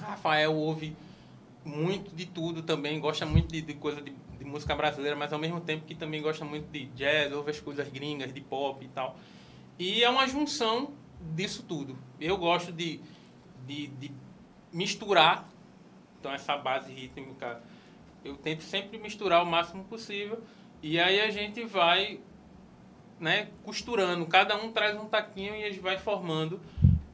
Rafael 0.01 0.53
ouve 0.53 0.97
muito 1.65 2.15
de 2.15 2.27
tudo 2.27 2.63
também, 2.63 2.99
gosta 2.99 3.25
muito 3.25 3.53
de, 3.53 3.63
de 3.63 3.75
coisa 3.75 4.03
de, 4.03 4.13
de 4.37 4.45
música 4.45 4.75
brasileira, 4.75 5.17
mas 5.17 5.33
ao 5.33 5.39
mesmo 5.39 5.61
tempo 5.61 5.85
que 5.87 5.95
também 5.95 6.21
gosta 6.21 6.45
muito 6.45 6.67
de 6.73 6.87
jazz, 6.87 7.33
ouve 7.33 7.53
as 7.53 7.61
coisas 7.61 7.89
gringas, 7.89 8.35
de 8.35 8.41
pop 8.41 8.85
e 8.85 8.89
tal. 8.89 9.17
E 9.79 10.03
é 10.03 10.11
uma 10.11 10.27
junção 10.27 10.93
disso 11.21 11.63
tudo. 11.63 11.97
Eu 12.21 12.37
gosto 12.37 12.73
de, 12.73 13.01
de, 13.65 13.87
de 13.87 14.24
misturar, 14.75 15.49
então 16.19 16.33
essa 16.33 16.57
base 16.57 16.93
rítmica, 16.93 17.63
eu 18.25 18.37
tento 18.37 18.65
sempre 18.65 18.99
misturar 18.99 19.43
o 19.43 19.47
máximo 19.47 19.85
possível, 19.85 20.43
e 20.83 20.99
aí 20.99 21.21
a 21.21 21.31
gente 21.31 21.65
vai 21.65 22.21
né, 23.21 23.49
costurando, 23.63 24.27
cada 24.27 24.57
um 24.57 24.73
traz 24.73 25.01
um 25.01 25.07
taquinho 25.07 25.55
e 25.55 25.65
a 25.65 25.71
gente 25.71 25.81
vai 25.81 25.97
formando 25.97 26.61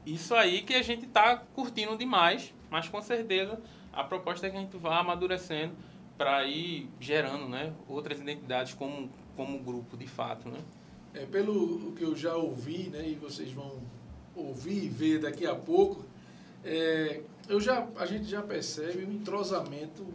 isso 0.05 0.33
aí 0.33 0.63
que 0.63 0.73
a 0.73 0.81
gente 0.81 1.05
está 1.05 1.37
curtindo 1.37 1.95
demais, 1.95 2.51
mas 2.69 2.89
com 2.89 2.99
certeza 3.01 3.61
a 3.93 4.03
proposta 4.03 4.47
é 4.47 4.49
que 4.49 4.57
a 4.57 4.59
gente 4.59 4.75
vá 4.77 4.99
amadurecendo 4.99 5.75
para 6.17 6.43
ir 6.45 6.89
gerando 6.99 7.47
né, 7.47 7.73
outras 7.87 8.19
identidades 8.19 8.73
como, 8.73 9.09
como 9.35 9.59
grupo 9.59 9.95
de 9.95 10.07
fato. 10.07 10.49
Né? 10.49 10.59
É, 11.13 11.25
pelo 11.25 11.91
que 11.93 12.03
eu 12.03 12.15
já 12.15 12.35
ouvi, 12.35 12.89
né, 12.89 13.07
e 13.07 13.15
vocês 13.15 13.51
vão 13.51 13.79
ouvir 14.35 14.85
e 14.85 14.89
ver 14.89 15.19
daqui 15.19 15.45
a 15.45 15.53
pouco, 15.53 16.03
é, 16.63 17.21
eu 17.49 17.59
já, 17.59 17.87
a 17.97 18.05
gente 18.05 18.25
já 18.25 18.41
percebe 18.41 19.05
um 19.05 19.11
entrosamento, 19.11 20.05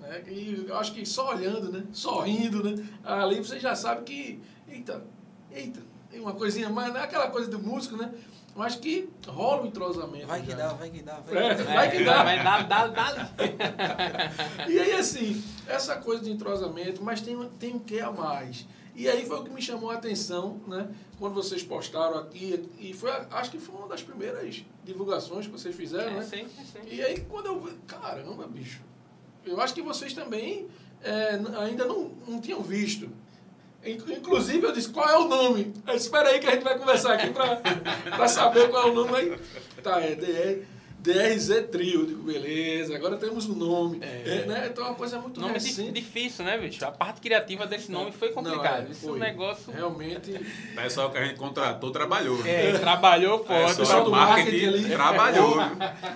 né, 0.00 0.22
e 0.28 0.66
eu 0.68 0.76
acho 0.76 0.92
que 0.92 1.04
só 1.06 1.30
olhando, 1.30 1.70
né, 1.72 1.84
sorrindo, 1.92 2.62
né, 2.62 2.86
ali 3.04 3.38
você 3.38 3.58
já 3.58 3.74
sabe 3.74 4.02
que, 4.04 4.40
eita, 4.68 5.02
eita, 5.50 5.80
tem 6.10 6.20
uma 6.20 6.34
coisinha 6.34 6.68
mais, 6.68 6.92
não 6.92 7.00
é 7.00 7.04
aquela 7.04 7.30
coisa 7.30 7.50
do 7.50 7.58
músico, 7.58 7.96
né, 7.96 8.12
mas 8.54 8.76
que 8.76 9.08
rola 9.26 9.62
um 9.62 9.66
entrosamento. 9.66 10.26
Vai 10.26 10.42
que 10.42 10.50
já. 10.50 10.56
dá, 10.56 10.68
vai 10.74 10.90
que 10.90 11.02
dá, 11.02 11.14
vai 11.20 11.42
É, 11.42 11.54
que 11.54 11.62
dá. 11.64 11.72
vai 11.74 11.90
que 11.90 12.04
dá. 12.04 12.22
Vai 12.22 12.44
dar, 12.44 12.68
dá, 12.68 12.86
dá. 12.86 13.30
E 14.68 14.78
aí, 14.78 14.92
assim, 14.92 15.42
essa 15.66 15.96
coisa 15.96 16.22
de 16.22 16.30
entrosamento, 16.30 17.02
mas 17.02 17.22
tem, 17.22 17.34
tem 17.58 17.74
um 17.74 17.78
que 17.78 17.98
a 17.98 18.12
mais. 18.12 18.66
E 18.94 19.08
aí 19.08 19.24
foi 19.26 19.38
o 19.38 19.44
que 19.44 19.50
me 19.50 19.62
chamou 19.62 19.90
a 19.90 19.94
atenção, 19.94 20.60
né? 20.66 20.86
Quando 21.18 21.34
vocês 21.34 21.62
postaram 21.62 22.18
aqui, 22.18 22.68
e 22.78 22.92
foi, 22.92 23.10
acho 23.30 23.50
que 23.50 23.58
foi 23.58 23.74
uma 23.74 23.88
das 23.88 24.02
primeiras 24.02 24.62
divulgações 24.84 25.46
que 25.46 25.52
vocês 25.52 25.74
fizeram, 25.74 26.12
É, 26.12 26.16
né? 26.16 26.22
sim, 26.22 26.46
sim. 26.46 26.80
E 26.90 27.02
aí, 27.02 27.20
quando 27.28 27.46
eu 27.46 27.58
vi, 27.60 27.72
caramba, 27.86 28.46
bicho, 28.46 28.80
eu 29.46 29.58
acho 29.60 29.72
que 29.72 29.80
vocês 29.82 30.12
também 30.12 30.68
é, 31.02 31.40
ainda 31.58 31.86
não, 31.86 32.10
não 32.28 32.40
tinham 32.40 32.60
visto. 32.62 33.08
Inclu- 33.84 34.12
Inclusive, 34.12 34.64
eu 34.66 34.72
disse, 34.72 34.90
qual 34.90 35.08
é 35.08 35.18
o 35.18 35.26
nome? 35.26 35.72
Eu 35.86 35.94
disse, 35.94 36.06
espera 36.06 36.28
aí 36.28 36.38
que 36.38 36.46
a 36.46 36.52
gente 36.52 36.62
vai 36.62 36.78
conversar 36.78 37.14
aqui 37.14 37.30
para 38.10 38.28
saber 38.28 38.68
qual 38.70 38.88
é 38.88 38.90
o 38.90 38.94
nome 38.94 39.16
aí. 39.16 39.38
Tá, 39.82 40.00
é 40.00 40.14
DR, 40.14 40.64
DRZ 41.02 41.66
Trio. 41.72 42.00
Eu 42.00 42.06
digo, 42.06 42.22
beleza, 42.22 42.94
agora 42.94 43.16
temos 43.16 43.48
um 43.48 43.54
nome. 43.54 43.98
É. 44.00 44.22
É, 44.42 44.46
né? 44.46 44.68
Então 44.70 44.84
é 44.84 44.88
uma 44.88 44.94
coisa 44.94 45.18
muito 45.18 45.40
Nome 45.40 45.54
recente. 45.54 45.90
difícil, 45.90 46.44
né, 46.44 46.56
bicho? 46.56 46.84
A 46.84 46.92
parte 46.92 47.20
criativa 47.20 47.66
desse 47.66 47.90
nome 47.90 48.12
foi 48.12 48.28
é, 48.28 48.30
Isso 48.30 49.06
é 49.06 49.08
um 49.08 49.10
foi. 49.12 49.18
negócio. 49.18 49.72
Realmente, 49.72 50.30
O 50.72 50.76
pessoal 50.76 51.10
que 51.10 51.18
a 51.18 51.24
gente 51.24 51.36
contratou 51.36 51.90
trabalhou. 51.90 52.38
É, 52.46 52.78
trabalhou 52.78 53.40
É, 53.40 53.44
forte. 53.44 53.76
pessoal 53.78 53.98
só 53.98 54.04
do 54.04 54.10
o 54.10 54.12
marketing, 54.12 54.50
marketing 54.66 54.84
ali. 54.84 54.94
trabalhou. 54.94 55.56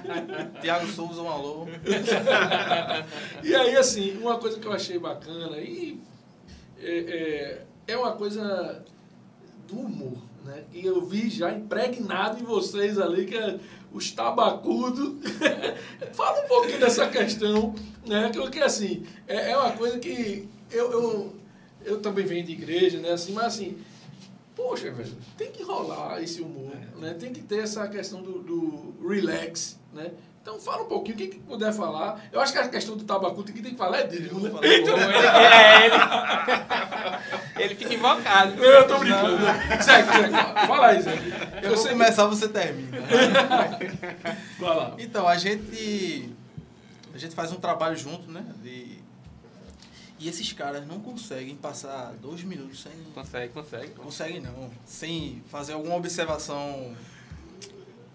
Tiago 0.63 0.87
Souza, 0.87 1.21
um 1.21 1.29
alô. 1.31 1.67
E 3.43 3.55
aí, 3.55 3.77
assim, 3.77 4.17
uma 4.19 4.39
coisa 4.39 4.59
que 4.61 4.67
eu 4.67 4.73
achei 4.73 4.99
bacana 4.99 5.57
e 5.59 6.01
é, 6.81 7.63
é, 7.89 7.93
é 7.93 7.97
uma 7.97 8.13
coisa 8.13 8.85
do 9.69 9.79
humor, 9.81 10.19
né? 10.45 10.63
E 10.73 10.87
eu 10.87 11.05
vi 11.05 11.29
já 11.29 11.51
impregnado 11.53 12.41
em 12.41 12.45
vocês 12.45 12.99
ali, 12.99 13.27
que 13.27 13.37
é 13.37 13.59
os 13.97 14.11
tabacudos. 14.11 15.15
Fala 16.13 16.45
um 16.45 16.49
pouquinho 16.49 16.81
dessa 16.81 17.09
questão, 17.09 17.75
né? 18.07 18.31
Que, 18.31 18.51
que 18.51 18.61
assim, 18.61 19.05
é, 19.27 19.53
é 19.53 19.57
uma 19.57 19.73
coisa 19.73 19.99
que 19.99 20.49
eu, 20.71 20.93
eu, 20.93 21.37
eu 21.85 22.01
também 22.01 22.27
venho 22.27 22.45
de 22.45 22.53
igreja, 22.53 22.99
né? 22.99 23.13
Assim, 23.13 23.33
mas 23.33 23.47
assim, 23.47 23.79
Poxa, 24.57 24.91
velho, 24.91 25.13
tem 25.37 25.51
que 25.53 25.63
rolar 25.63 26.23
esse 26.23 26.41
humor, 26.41 26.75
né? 26.99 27.13
Tem 27.13 27.31
que 27.31 27.43
ter 27.43 27.59
essa 27.59 27.87
questão 27.89 28.23
do, 28.23 28.39
do 28.39 28.95
relax, 29.07 29.79
né? 29.93 30.13
Então 30.47 30.61
fala 30.61 30.85
um 30.85 30.87
pouquinho, 30.87 31.17
quem 31.17 31.29
que 31.29 31.41
puder 31.41 31.73
falar. 31.73 32.25
Eu 32.31 32.41
acho 32.41 32.53
que 32.53 32.59
a 32.61 32.69
questão 32.69 32.97
do 32.97 33.03
tabacu, 33.03 33.43
quem 33.43 33.61
tem 33.61 33.73
que 33.73 33.77
falar 33.77 33.99
é 33.99 34.07
dele, 34.07 34.31
né? 34.33 34.51
Ele, 34.63 34.89
é, 34.89 35.87
ele, 35.87 35.97
ele 37.65 37.75
fica 37.75 37.93
invocado. 37.93 38.55
Não, 38.55 38.63
eu 38.63 38.87
tô 38.87 38.97
brincando. 39.01 39.39
Segue, 39.83 40.13
segue. 40.13 40.33
Fala 40.69 40.87
aí, 40.87 41.03
Zé. 41.03 41.19
Eu, 41.65 41.71
vou 41.71 41.77
sei 41.79 41.87
que- 41.89 41.99
começar, 41.99 42.27
você 42.27 42.49
termina. 42.49 42.97
Vai 44.61 44.77
lá. 44.77 44.95
Então, 45.01 45.27
a 45.27 45.37
gente. 45.37 46.31
A 47.13 47.19
gente 47.19 47.35
faz 47.35 47.51
um 47.51 47.57
trabalho 47.57 47.97
junto, 47.97 48.31
né? 48.31 48.45
De, 48.63 48.99
e 50.21 50.29
esses 50.29 50.53
caras 50.53 50.87
não 50.87 51.01
conseguem 51.01 51.57
passar 51.57 52.13
dois 52.23 52.45
minutos 52.45 52.83
sem. 52.85 52.93
Consegue, 53.13 53.53
consegue. 53.53 53.89
Conseguem 53.95 54.41
não. 54.41 54.71
Sem 54.85 55.43
fazer 55.51 55.73
alguma 55.73 55.97
observação. 55.97 56.95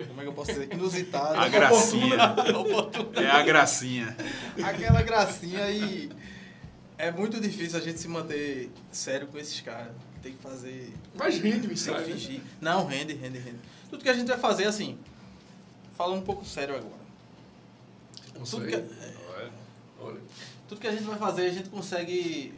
Como 0.08 0.20
é 0.20 0.24
que 0.24 0.30
eu 0.30 0.34
posso 0.34 0.52
dizer? 0.54 0.74
Inusitada. 0.74 1.40
A 1.40 1.48
gracinha. 1.48 2.16
É 3.16 3.30
a 3.30 3.44
gracinha. 3.44 4.16
Aquela 4.64 5.02
gracinha 5.02 5.70
e. 5.70 6.10
É 6.98 7.12
muito 7.12 7.40
difícil 7.40 7.80
a 7.80 7.82
gente 7.82 8.00
se 8.00 8.08
manter 8.08 8.70
sério 8.92 9.28
com 9.28 9.38
esses 9.38 9.60
caras. 9.62 9.92
Tem 10.22 10.34
que 10.34 10.42
fazer. 10.42 10.94
Mas 11.16 11.38
rende 11.40 11.68
o 11.68 11.70
Tem 11.70 11.76
que 11.78 11.92
né? 11.92 12.04
fingir. 12.04 12.42
Não, 12.60 12.86
rende, 12.86 13.14
rende, 13.14 13.40
rende. 13.40 13.58
Tudo 13.90 14.04
que 14.04 14.10
a 14.10 14.14
gente 14.14 14.28
vai 14.28 14.38
fazer 14.38 14.66
assim. 14.66 14.98
Falando 15.98 16.20
um 16.20 16.24
pouco 16.24 16.46
sério 16.46 16.76
agora. 16.76 17.02
Não 18.38 18.44
Tudo 18.46 18.66
sei. 18.70 18.82
que, 18.82 18.94
Olha. 20.00 20.20
tudo 20.68 20.80
que 20.82 20.88
a 20.88 20.92
gente 20.92 21.04
vai 21.04 21.18
fazer, 21.18 21.46
a 21.48 21.52
gente 21.54 21.70
consegue. 21.70 22.54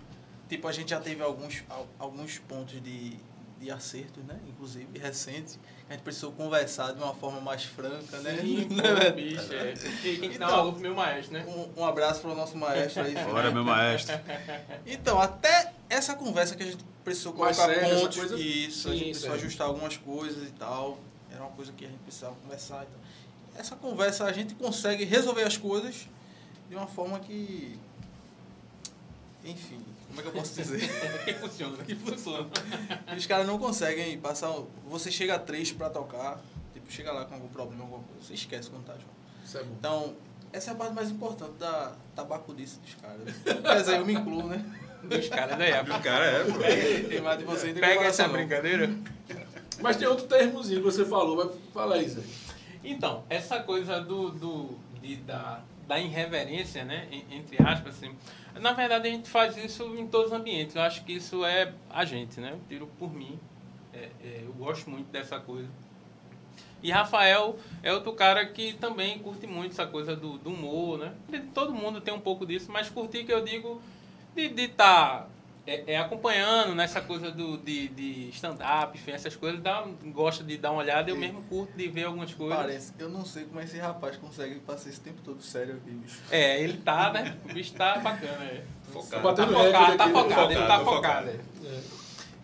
Tipo, 0.50 0.68
a 0.68 0.72
gente 0.72 0.90
já 0.90 1.00
teve 1.00 1.22
alguns, 1.24 1.64
al- 1.70 1.88
alguns 1.98 2.38
pontos 2.40 2.82
de, 2.84 3.18
de 3.60 3.72
acertos, 3.72 4.24
né? 4.26 4.38
Inclusive 4.48 5.00
recentes. 5.00 5.58
A 5.94 5.96
gente 5.96 6.06
precisou 6.06 6.32
conversar 6.32 6.92
de 6.94 6.98
uma 7.04 7.14
forma 7.14 7.40
mais 7.40 7.66
franca, 7.66 8.18
né? 8.22 8.40
Sim, 8.42 8.68
é 8.82 8.82
verdade? 8.82 9.12
bicho, 9.22 9.54
é. 9.54 9.74
E 10.04 10.18
tem 10.18 10.32
que 10.32 10.40
dar 10.40 10.48
Então, 10.48 10.70
um 10.70 10.72
pro 10.72 10.82
meu 10.82 10.96
maestro, 10.96 11.34
né? 11.34 11.46
Um, 11.48 11.82
um 11.82 11.86
abraço 11.86 12.20
para 12.22 12.32
o 12.32 12.36
nosso 12.36 12.58
maestro 12.58 13.04
aí. 13.04 13.14
Bora, 13.14 13.52
meu 13.52 13.64
maestro. 13.64 14.20
Então, 14.88 15.22
até 15.22 15.72
essa 15.88 16.16
conversa 16.16 16.56
que 16.56 16.64
a 16.64 16.66
gente 16.66 16.84
precisou 17.04 17.32
colocar 17.34 17.72
essa 17.72 17.96
pontos, 17.96 18.18
coisa? 18.18 18.40
isso, 18.40 18.88
a 18.90 18.92
Sim, 18.92 18.98
gente 18.98 19.06
precisou 19.10 19.30
sério. 19.30 19.46
ajustar 19.46 19.68
algumas 19.68 19.96
coisas 19.96 20.48
e 20.48 20.52
tal. 20.54 20.98
Era 21.32 21.42
uma 21.42 21.52
coisa 21.52 21.72
que 21.72 21.86
a 21.86 21.88
gente 21.88 22.00
precisava 22.00 22.34
conversar. 22.42 22.88
Então. 22.90 23.62
Essa 23.62 23.76
conversa 23.76 24.26
a 24.26 24.34
gente 24.34 24.56
consegue 24.56 25.04
resolver 25.06 25.44
as 25.44 25.58
coisas 25.58 26.08
de 26.70 26.76
uma 26.76 26.88
forma 26.88 27.20
que. 27.20 27.78
Enfim, 29.46 29.80
como 30.16 30.20
é 30.20 30.24
que 30.24 30.28
eu 30.30 30.32
posso 30.34 30.56
dizer? 30.56 30.80
Que 31.26 31.34
funciona, 31.34 31.78
que 31.84 31.96
funciona. 31.96 32.48
Os 33.18 33.26
caras 33.26 33.48
não 33.48 33.58
conseguem 33.58 34.18
passar. 34.20 34.54
Você 34.88 35.12
chega 35.12 35.36
a 35.36 35.40
três 35.40 35.72
pra 35.72 35.90
tocar, 35.90 36.40
tipo, 36.74 36.92
chega 36.92 37.12
lá 37.12 37.26
com 37.26 37.34
algum 37.36 37.48
problema, 37.48 37.84
alguma 37.84 38.04
coisa, 38.04 38.22
você 38.28 38.34
esquece 38.34 38.70
quando 38.70 38.86
tá 38.86 38.94
junto. 38.94 39.06
Isso 39.46 39.58
é 39.58 39.64
bom. 39.64 39.76
Então, 39.80 40.14
essa 40.52 40.72
é 40.72 40.74
a 40.74 40.78
parte 40.78 40.94
mais 40.94 41.10
importante 41.10 41.54
da 41.60 41.94
tabacudice 42.16 42.80
dos 42.80 42.96
caras. 42.96 43.34
Quer 43.44 43.80
dizer, 43.82 43.98
eu 44.00 44.06
me 44.06 44.14
incluo, 44.14 44.48
né? 44.48 44.64
Dos 45.04 45.28
caras 45.30 45.58
da 45.58 45.66
época. 45.66 45.98
O 45.98 46.02
cara 46.02 46.26
é, 46.26 46.44
pô. 46.46 47.08
Tem 47.10 47.22
mais 47.22 47.38
de 47.40 47.44
você 47.46 47.68
ainda 47.68 47.80
Pega 47.82 48.04
essa 48.06 48.28
brincadeira. 48.28 48.90
Mas 49.82 49.98
tem 49.98 50.08
outro 50.08 50.28
termozinho 50.28 50.80
que 50.80 50.86
você 50.86 51.04
falou. 51.04 51.36
Vai, 51.36 51.58
fala 51.74 51.96
aí, 51.96 52.08
Zé. 52.08 52.22
Então, 52.84 53.24
essa 53.30 53.62
coisa 53.62 54.00
do, 54.00 54.30
do, 54.32 54.78
de, 55.02 55.18
da, 55.18 55.62
da 55.88 56.00
irreverência, 56.00 56.86
né? 56.86 57.08
en- 57.12 57.38
Entre 57.38 57.58
aspas, 57.62 57.96
assim. 57.96 58.16
Na 58.60 58.74
verdade, 58.74 59.08
a 59.08 59.12
gente 59.12 59.30
faz 59.30 59.58
isso 59.58 59.96
em 59.98 60.08
todos 60.08 60.28
os 60.28 60.34
ambientes. 60.34 60.76
Eu 60.76 60.82
acho 60.82 61.04
que 61.04 61.14
isso 61.14 61.44
é 61.44 61.74
a 61.90 62.06
gente, 62.06 62.40
né? 62.40 62.52
Eu 62.52 62.62
tiro 62.68 62.88
por 63.00 63.14
mim. 63.14 63.40
É, 63.94 64.10
é, 64.24 64.42
eu 64.44 64.54
gosto 64.54 64.90
muito 64.90 65.08
dessa 65.08 65.40
coisa. 65.40 65.70
E 66.82 66.92
Rafael 66.92 67.58
é 67.82 67.94
outro 67.94 68.12
cara 68.14 68.46
que 68.46 68.74
também 68.74 69.18
curte 69.20 69.48
muito 69.48 69.72
essa 69.72 69.88
coisa 69.88 70.16
do, 70.16 70.38
do 70.38 70.50
humor, 70.50 71.00
né? 71.00 71.14
Todo 71.54 71.74
mundo 71.74 72.02
tem 72.02 72.14
um 72.14 72.20
pouco 72.20 72.46
disso, 72.46 72.72
mas 72.72 72.90
curtir 72.90 73.24
que 73.24 73.32
eu 73.32 73.44
digo 73.44 73.82
de 74.36 74.48
estar 74.64 75.30
é, 75.66 75.94
é, 75.94 75.98
acompanhando 75.98 76.76
nessa 76.76 77.00
coisa 77.02 77.32
do, 77.32 77.58
de, 77.58 77.88
de 77.90 78.30
stand-up, 78.30 78.98
enfim, 78.98 79.12
essas 79.12 79.36
coisas, 79.36 79.62
dá, 79.62 79.86
gosta 80.08 80.44
de 80.44 80.58
dar 80.58 80.72
uma 80.72 80.82
olhada, 80.82 81.10
eu 81.10 81.16
mesmo 81.16 81.42
curto 81.44 81.72
de 81.78 81.88
ver 81.88 82.04
algumas 82.06 82.34
coisas. 82.34 82.58
Parece. 82.58 82.94
Eu 83.00 83.10
não 83.10 83.24
sei 83.26 83.46
como 83.46 83.62
esse 83.62 83.78
rapaz 83.78 84.18
consegue 84.18 84.60
passar 84.60 84.90
esse 84.90 85.00
tempo 85.00 85.22
todo 85.24 85.42
sério 85.42 85.76
aqui, 85.76 85.92
bicho. 85.92 86.20
É, 86.30 86.62
ele 86.62 86.78
tá, 86.80 87.12
né? 87.14 87.38
O 87.50 87.54
bicho 87.54 87.74
tá 87.74 87.98
bacana, 88.00 88.44
é. 88.44 88.58
Tá 88.60 88.64
Tá 88.84 88.92
focado, 88.92 89.24
tá 89.38 89.44
aqui, 89.44 89.54
né? 89.54 89.58
focado, 89.58 90.52
ele 90.52 90.62
tá 90.68 90.80
Focado, 90.80 90.86
focado. 90.86 90.86
focado. 90.86 91.30
é. 91.66 91.80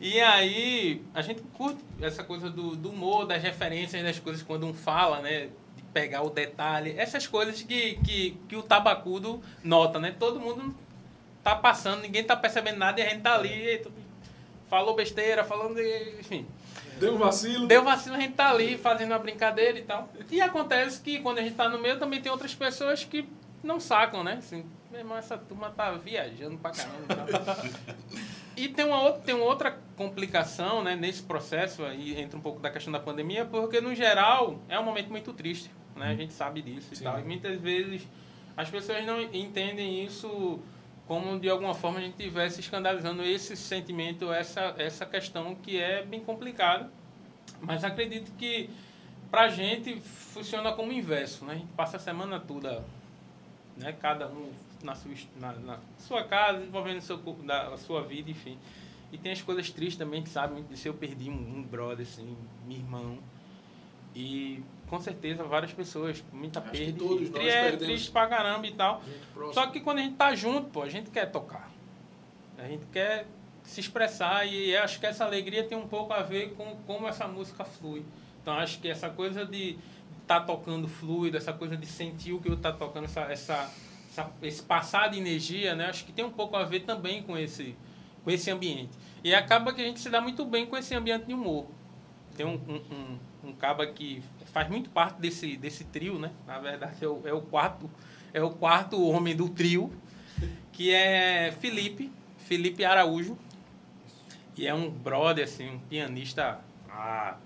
E 0.01 0.21
aí, 0.21 1.03
a 1.13 1.21
gente 1.21 1.41
curte 1.53 1.83
essa 2.01 2.23
coisa 2.23 2.49
do, 2.49 2.73
do 2.73 2.89
humor, 2.89 3.25
das 3.25 3.43
referências 3.43 4.01
das 4.01 4.17
coisas 4.17 4.41
quando 4.41 4.65
um 4.65 4.73
fala, 4.73 5.19
né? 5.21 5.49
De 5.75 5.83
pegar 5.93 6.21
o 6.21 6.29
detalhe, 6.29 6.93
essas 6.97 7.27
coisas 7.27 7.61
que, 7.61 7.95
que, 7.97 8.37
que 8.47 8.55
o 8.55 8.63
tabacudo 8.63 9.41
nota, 9.61 9.99
né? 9.99 10.15
Todo 10.17 10.39
mundo 10.39 10.73
tá 11.43 11.55
passando, 11.55 12.01
ninguém 12.01 12.23
tá 12.23 12.35
percebendo 12.35 12.77
nada 12.77 12.99
e 12.99 13.03
a 13.03 13.09
gente 13.09 13.21
tá 13.21 13.35
ali, 13.35 13.81
falou 14.69 14.95
besteira, 14.95 15.43
falando, 15.43 15.75
de- 15.75 16.15
enfim. 16.19 16.45
Deu 16.99 17.17
vacilo. 17.17 17.65
Deu 17.67 17.83
vacilo, 17.83 18.15
a 18.15 18.19
gente 18.19 18.33
tá 18.33 18.49
ali 18.49 18.77
fazendo 18.77 19.11
uma 19.11 19.19
brincadeira 19.19 19.79
e 19.79 19.83
tal. 19.83 20.09
E 20.29 20.41
acontece 20.41 21.01
que 21.01 21.19
quando 21.19 21.39
a 21.39 21.41
gente 21.41 21.55
tá 21.55 21.69
no 21.69 21.79
meio, 21.79 21.97
também 21.97 22.21
tem 22.21 22.31
outras 22.31 22.53
pessoas 22.53 23.03
que 23.05 23.27
não 23.63 23.79
sacam, 23.79 24.23
né? 24.23 24.33
Assim, 24.39 24.65
meu 24.91 24.99
irmão, 24.99 25.17
essa 25.17 25.37
turma 25.37 25.69
tá 25.69 25.91
viajando 25.91 26.57
pra 26.57 26.71
caramba 26.71 27.15
e. 28.55 28.63
E 28.63 28.67
tem 28.67 28.83
uma, 28.83 29.01
outra, 29.01 29.21
tem 29.21 29.33
uma 29.35 29.45
outra 29.45 29.79
complicação 29.95 30.83
né, 30.83 30.93
nesse 30.93 31.23
processo, 31.23 31.85
aí 31.85 32.19
entra 32.19 32.37
um 32.37 32.41
pouco 32.41 32.59
da 32.59 32.69
questão 32.69 32.91
da 32.91 32.99
pandemia, 32.99 33.45
porque 33.45 33.79
no 33.79 33.95
geral 33.95 34.59
é 34.67 34.77
um 34.77 34.83
momento 34.83 35.09
muito 35.09 35.31
triste, 35.31 35.71
né? 35.95 36.07
A 36.09 36.15
gente 36.15 36.33
sabe 36.33 36.61
disso 36.61 36.93
Sim. 36.93 37.03
e 37.03 37.07
tal. 37.07 37.19
E 37.21 37.23
muitas 37.23 37.57
vezes 37.61 38.05
as 38.57 38.69
pessoas 38.69 39.05
não 39.05 39.21
entendem 39.21 40.03
isso 40.03 40.59
como 41.09 41.39
de 41.39 41.49
alguma 41.49 41.73
forma 41.73 41.97
a 41.97 42.01
gente 42.03 42.21
estivesse 42.21 42.59
escandalizando 42.59 43.23
esse 43.23 43.57
sentimento, 43.57 44.31
essa, 44.31 44.75
essa 44.77 45.07
questão 45.07 45.55
que 45.55 45.75
é 45.75 46.05
bem 46.05 46.19
complicada. 46.19 46.87
Mas 47.59 47.83
acredito 47.83 48.31
que 48.37 48.69
pra 49.31 49.49
gente 49.49 49.99
funciona 49.99 50.71
como 50.71 50.91
inverso, 50.91 51.45
né? 51.45 51.53
A 51.53 51.55
gente 51.57 51.73
passa 51.75 51.97
a 51.97 51.99
semana 51.99 52.39
toda, 52.39 52.85
né? 53.75 53.91
Cada 53.93 54.27
um 54.27 54.51
na 54.83 54.93
sua, 54.93 55.11
na, 55.39 55.53
na 55.53 55.79
sua 55.97 56.23
casa, 56.25 56.59
desenvolvendo 56.59 57.01
seu, 57.01 57.17
da, 57.17 57.69
a 57.69 57.77
sua 57.77 58.03
vida, 58.03 58.29
enfim. 58.29 58.59
E 59.11 59.17
tem 59.17 59.31
as 59.31 59.41
coisas 59.41 59.71
tristes 59.71 59.97
também, 59.97 60.21
que 60.21 60.29
sabe, 60.29 60.63
se 60.77 60.87
eu 60.87 60.93
perdi 60.93 61.27
um, 61.27 61.57
um 61.57 61.63
brother, 61.63 62.05
assim, 62.05 62.37
meu 62.67 62.77
irmão. 62.77 63.17
E 64.15 64.61
com 64.89 64.99
certeza 64.99 65.43
várias 65.43 65.71
pessoas, 65.71 66.23
muita 66.33 66.59
Acho 66.59 66.71
perda. 66.71 66.97
todos 66.99 67.27
e 67.27 67.31
nós 67.31 67.45
é 67.45 67.77
triste 67.77 68.11
pra 68.11 68.27
caramba 68.27 68.65
e 68.67 68.73
tal. 68.73 69.01
Só 69.53 69.67
que 69.67 69.79
quando 69.79 69.99
a 69.99 70.01
gente 70.01 70.15
tá 70.15 70.33
junto, 70.35 70.69
pô, 70.69 70.81
a 70.81 70.89
gente 70.89 71.09
quer 71.11 71.31
tocar. 71.31 71.71
A 72.57 72.67
gente 72.67 72.85
quer 72.91 73.25
se 73.63 73.79
expressar 73.79 74.45
e 74.47 74.75
acho 74.75 74.99
que 74.99 75.05
essa 75.05 75.23
alegria 75.23 75.63
tem 75.63 75.77
um 75.77 75.87
pouco 75.87 76.11
a 76.11 76.21
ver 76.21 76.53
com 76.55 76.75
como 76.87 77.07
essa 77.07 77.27
música 77.27 77.63
flui. 77.63 78.03
Então 78.41 78.53
acho 78.55 78.79
que 78.79 78.89
essa 78.89 79.09
coisa 79.09 79.45
de 79.45 79.77
estar 80.21 80.39
tá 80.39 80.45
tocando 80.45 80.87
fluido, 80.87 81.37
essa 81.37 81.53
coisa 81.53 81.77
de 81.77 81.85
sentir 81.85 82.33
o 82.33 82.39
que 82.41 82.49
eu 82.49 82.57
tá 82.57 82.71
tocando, 82.71 83.05
essa, 83.05 83.21
essa, 83.21 83.71
essa- 84.09 84.31
esse 84.41 84.63
passar 84.63 85.09
de 85.09 85.19
energia, 85.19 85.75
né? 85.75 85.85
Acho 85.85 86.03
que 86.05 86.11
tem 86.11 86.25
um 86.25 86.31
pouco 86.31 86.55
a 86.55 86.63
ver 86.63 86.81
também 86.81 87.21
com 87.21 87.37
esse, 87.37 87.75
com 88.23 88.31
esse 88.31 88.49
ambiente. 88.49 88.97
E 89.23 89.35
acaba 89.35 89.71
que 89.73 89.81
a 89.81 89.85
gente 89.85 89.99
se 89.99 90.09
dá 90.09 90.19
muito 90.19 90.45
bem 90.45 90.65
com 90.65 90.75
esse 90.75 90.95
ambiente 90.95 91.25
de 91.25 91.33
humor. 91.33 91.67
Tem 92.35 92.45
um, 92.45 92.53
um, 92.67 92.81
um, 93.45 93.49
um 93.49 93.53
caba 93.53 93.85
que 93.85 94.23
faz 94.49 94.69
muito 94.69 94.89
parte 94.89 95.19
desse, 95.19 95.55
desse 95.55 95.83
trio, 95.85 96.19
né? 96.19 96.31
Na 96.45 96.59
verdade, 96.59 97.03
é 97.03 97.07
o, 97.07 97.21
é 97.25 97.33
o 97.33 97.41
quarto 97.41 97.89
é 98.33 98.43
o 98.43 98.49
quarto 98.51 99.01
homem 99.07 99.35
do 99.35 99.49
trio, 99.49 99.91
que 100.71 100.93
é 100.93 101.51
Felipe, 101.59 102.11
Felipe 102.37 102.85
Araújo. 102.85 103.37
E 104.55 104.67
é 104.67 104.73
um 104.73 104.89
brother, 104.89 105.45
assim, 105.45 105.69
um 105.69 105.79
pianista, 105.79 106.59
ah, 106.91 107.37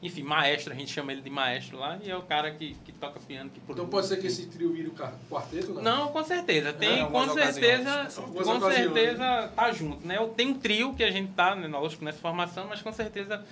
enfim, 0.00 0.22
maestro, 0.22 0.72
a 0.72 0.76
gente 0.76 0.92
chama 0.92 1.10
ele 1.12 1.20
de 1.20 1.28
maestro 1.28 1.76
lá, 1.76 1.98
e 2.02 2.08
é 2.08 2.16
o 2.16 2.22
cara 2.22 2.52
que, 2.52 2.74
que 2.84 2.92
toca 2.92 3.18
piano, 3.18 3.50
que 3.50 3.60
Então 3.68 3.88
pode 3.88 4.06
ser 4.06 4.18
que 4.20 4.28
esse 4.28 4.46
trio 4.46 4.72
vire 4.72 4.88
o 4.88 4.94
quarteto, 5.28 5.74
não? 5.74 5.82
Não, 5.82 6.08
com 6.12 6.22
certeza. 6.22 6.72
Tem, 6.72 7.02
É, 7.02 7.04
com 7.04 7.28
certeza, 7.30 8.08
com 8.14 8.30
ocasiões. 8.40 8.74
certeza 8.74 9.52
tá 9.56 9.72
junto, 9.72 10.06
né? 10.06 10.18
Tem 10.36 10.48
um 10.48 10.54
trio 10.54 10.94
que 10.94 11.02
a 11.02 11.10
gente 11.10 11.32
tá, 11.32 11.56
né, 11.56 11.66
lógico, 11.66 12.04
nessa 12.04 12.18
formação, 12.18 12.66
mas 12.68 12.80
com 12.80 12.92
certeza 12.92 13.44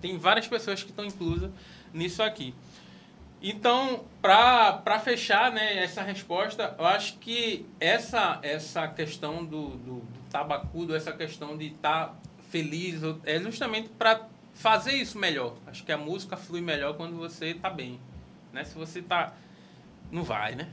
tem 0.00 0.16
várias 0.16 0.48
pessoas 0.48 0.82
que 0.82 0.90
estão 0.90 1.04
inclusas 1.04 1.50
nisso 1.94 2.22
aqui. 2.22 2.54
Então, 3.46 4.04
para 4.22 4.98
fechar 5.00 5.52
né, 5.52 5.82
essa 5.82 6.02
resposta, 6.02 6.74
eu 6.78 6.86
acho 6.86 7.18
que 7.18 7.66
essa, 7.78 8.38
essa 8.42 8.88
questão 8.88 9.44
do, 9.44 9.68
do, 9.70 10.00
do 10.00 10.18
tabacudo, 10.30 10.96
essa 10.96 11.12
questão 11.12 11.56
de 11.56 11.66
estar 11.66 12.18
feliz, 12.50 13.02
é 13.24 13.38
justamente 13.38 13.90
para 13.90 14.26
fazer 14.54 14.92
isso 14.92 15.18
melhor. 15.18 15.56
Acho 15.66 15.84
que 15.84 15.92
a 15.92 15.98
música 15.98 16.36
flui 16.36 16.62
melhor 16.62 16.94
quando 16.94 17.16
você 17.16 17.48
está 17.48 17.68
bem. 17.68 18.00
Né? 18.52 18.64
Se 18.64 18.74
você 18.74 19.02
tá 19.02 19.34
Não 20.10 20.22
vai, 20.22 20.54
né? 20.54 20.68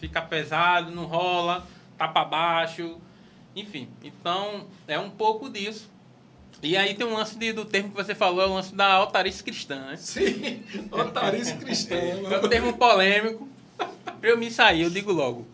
Fica 0.00 0.22
pesado, 0.22 0.90
não 0.90 1.04
rola, 1.04 1.66
tá 1.98 2.08
para 2.08 2.24
baixo, 2.24 2.98
enfim. 3.54 3.90
Então, 4.02 4.68
é 4.86 4.98
um 4.98 5.10
pouco 5.10 5.50
disso. 5.50 5.90
E 6.62 6.76
aí 6.76 6.94
tem 6.94 7.06
um 7.06 7.14
lance 7.14 7.38
de- 7.38 7.52
do 7.52 7.64
termo 7.64 7.90
que 7.90 7.96
você 7.96 8.14
falou, 8.14 8.42
é 8.42 8.46
o 8.46 8.54
lance 8.54 8.74
da 8.74 8.86
altarice 8.94 9.42
cristã, 9.44 9.76
né? 9.86 9.96
Sim, 9.96 10.62
otarice 10.90 11.54
cristã. 11.56 11.94
É 11.94 12.40
um 12.44 12.48
termo 12.48 12.72
polêmico. 12.76 13.48
Pra 14.20 14.30
eu 14.30 14.36
me 14.36 14.50
sair, 14.50 14.82
eu 14.82 14.90
digo 14.90 15.12
logo. 15.12 15.46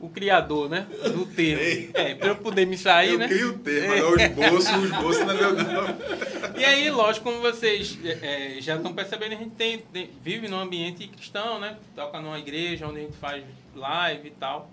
O 0.00 0.08
criador, 0.08 0.68
né? 0.68 0.86
Do 1.12 1.24
termo. 1.26 1.90
É, 1.94 2.14
pra 2.14 2.28
eu 2.28 2.36
poder 2.36 2.66
me 2.66 2.76
sair, 2.76 3.12
eu 3.14 3.18
né? 3.18 3.26
crio 3.26 3.50
o 3.54 3.58
termo, 3.58 3.88
mas 3.88 4.28
os 4.28 4.34
bolsos, 4.50 4.84
os 4.84 4.90
bolsos 4.90 5.24
não 5.26 5.30
é 5.32 5.52
meu. 5.52 6.60
E 6.60 6.64
aí, 6.64 6.90
lógico, 6.90 7.24
como 7.24 7.40
vocês 7.40 7.98
é, 8.04 8.56
é, 8.58 8.60
já 8.60 8.76
estão 8.76 8.92
percebendo, 8.92 9.32
a 9.32 9.36
gente 9.38 9.50
tem, 9.56 9.78
tem- 9.78 10.10
vive 10.22 10.46
num 10.46 10.58
ambiente 10.60 11.08
cristão, 11.08 11.58
né? 11.58 11.76
Toca 11.96 12.20
numa 12.20 12.38
igreja 12.38 12.86
onde 12.86 12.98
a 12.98 13.02
gente 13.02 13.16
faz 13.16 13.42
live 13.74 14.28
e 14.28 14.32
tal. 14.32 14.70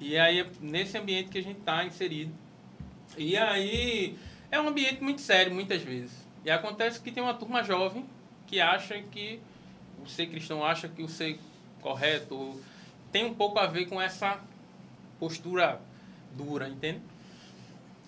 E 0.00 0.18
aí, 0.18 0.40
é 0.40 0.46
nesse 0.60 0.98
ambiente 0.98 1.30
que 1.30 1.38
a 1.38 1.42
gente 1.42 1.60
está 1.60 1.84
inserido. 1.84 2.32
E 3.16 3.36
aí, 3.36 4.16
é 4.54 4.60
um 4.60 4.68
ambiente 4.68 5.02
muito 5.02 5.20
sério, 5.20 5.52
muitas 5.54 5.82
vezes. 5.82 6.12
E 6.44 6.50
acontece 6.50 7.00
que 7.00 7.10
tem 7.10 7.22
uma 7.22 7.34
turma 7.34 7.62
jovem 7.62 8.04
que 8.46 8.60
acha 8.60 9.00
que 9.02 9.40
o 10.02 10.08
ser 10.08 10.26
cristão 10.26 10.64
acha 10.64 10.88
que 10.88 11.02
o 11.02 11.08
ser 11.08 11.38
correto 11.80 12.60
tem 13.10 13.24
um 13.24 13.34
pouco 13.34 13.58
a 13.58 13.66
ver 13.66 13.86
com 13.86 14.00
essa 14.00 14.38
postura 15.18 15.80
dura, 16.36 16.68
entende? 16.68 17.00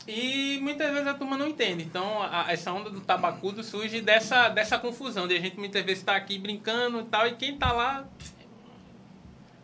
E 0.06 0.58
muitas 0.62 0.92
vezes 0.92 1.06
a 1.08 1.14
turma 1.14 1.36
não 1.36 1.48
entende. 1.48 1.82
Então, 1.82 2.22
a- 2.22 2.46
essa 2.48 2.72
onda 2.72 2.90
do 2.90 3.00
tabacudo 3.00 3.64
surge 3.64 4.00
dessa, 4.00 4.48
dessa 4.48 4.78
confusão. 4.78 5.26
De 5.26 5.36
a 5.36 5.40
gente 5.40 5.58
muitas 5.58 5.82
vezes 5.84 5.98
está 6.00 6.14
aqui 6.14 6.38
brincando 6.38 7.00
e 7.00 7.04
tal, 7.04 7.26
e 7.26 7.34
quem 7.34 7.54
está 7.54 7.72
lá. 7.72 8.06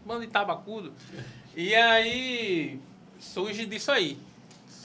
Bando 0.04 0.22
de 0.22 0.32
tabacudo. 0.32 0.92
E 1.54 1.74
aí. 1.74 2.80
Surge 3.20 3.66
disso 3.66 3.92
aí. 3.92 4.18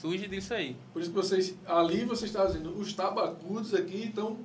Surge 0.00 0.28
disso 0.28 0.54
aí. 0.54 0.76
Por 0.92 1.02
isso 1.02 1.10
que 1.10 1.16
vocês, 1.16 1.56
ali 1.66 2.04
vocês 2.04 2.30
estavam 2.30 2.52
dizendo, 2.52 2.78
os 2.78 2.92
tabacudos 2.92 3.74
aqui 3.74 4.04
estão 4.06 4.38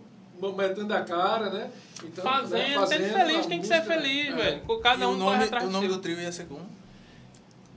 metendo 0.57 0.91
a 0.93 1.01
cara, 1.01 1.49
né? 1.51 1.69
Então, 2.03 2.23
Fazendo, 2.23 2.81
né, 2.81 2.87
sendo 2.87 3.15
a 3.15 3.19
feliz, 3.19 3.45
tem 3.45 3.61
que 3.61 3.67
ser 3.67 3.77
música, 3.77 3.95
feliz, 3.95 4.27
é. 4.27 4.31
velho. 4.35 4.79
Cada 4.79 5.03
e 5.03 5.07
um 5.07 5.11
o 5.11 5.15
nome, 5.15 5.31
corre 5.31 5.43
atrás 5.43 5.65
o 5.65 5.69
nome 5.69 5.87
do 5.87 5.99
trio 5.99 6.19
ia 6.19 6.31
ser 6.31 6.45
como? 6.45 6.67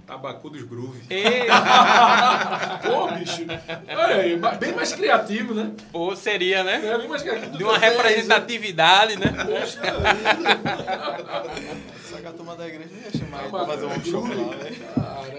Tabacu 0.07 0.49
dos 0.51 0.63
Groove. 0.63 1.03
Ei, 1.11 1.47
Pô, 2.87 3.09
bicho, 3.09 3.45
olha 3.89 4.17
aí, 4.17 4.41
bem 4.59 4.73
mais 4.73 4.93
criativo, 4.93 5.53
né? 5.53 5.73
Pô, 5.91 6.15
seria, 6.15 6.63
né? 6.63 6.81
É, 6.83 6.97
bem 6.97 7.09
mais 7.09 7.23
criativo 7.23 7.59
De 7.59 7.65
uma 7.65 7.77
né? 7.77 7.91
representatividade, 7.91 9.19
né? 9.19 9.27
Poxa 9.45 9.81
Só 12.09 12.19
que 12.19 12.27
a 12.27 12.33
turma 12.33 12.55
da 12.55 12.69
igreja 12.69 12.91
ia 13.05 13.11
chamar 13.19 13.39
ele 13.39 13.47
vida. 13.47 13.59
pra 13.59 13.67
fazer 13.67 13.87
um 13.87 13.89
workshop 13.89 14.29
lá, 14.29 14.57
velho. 14.57 14.77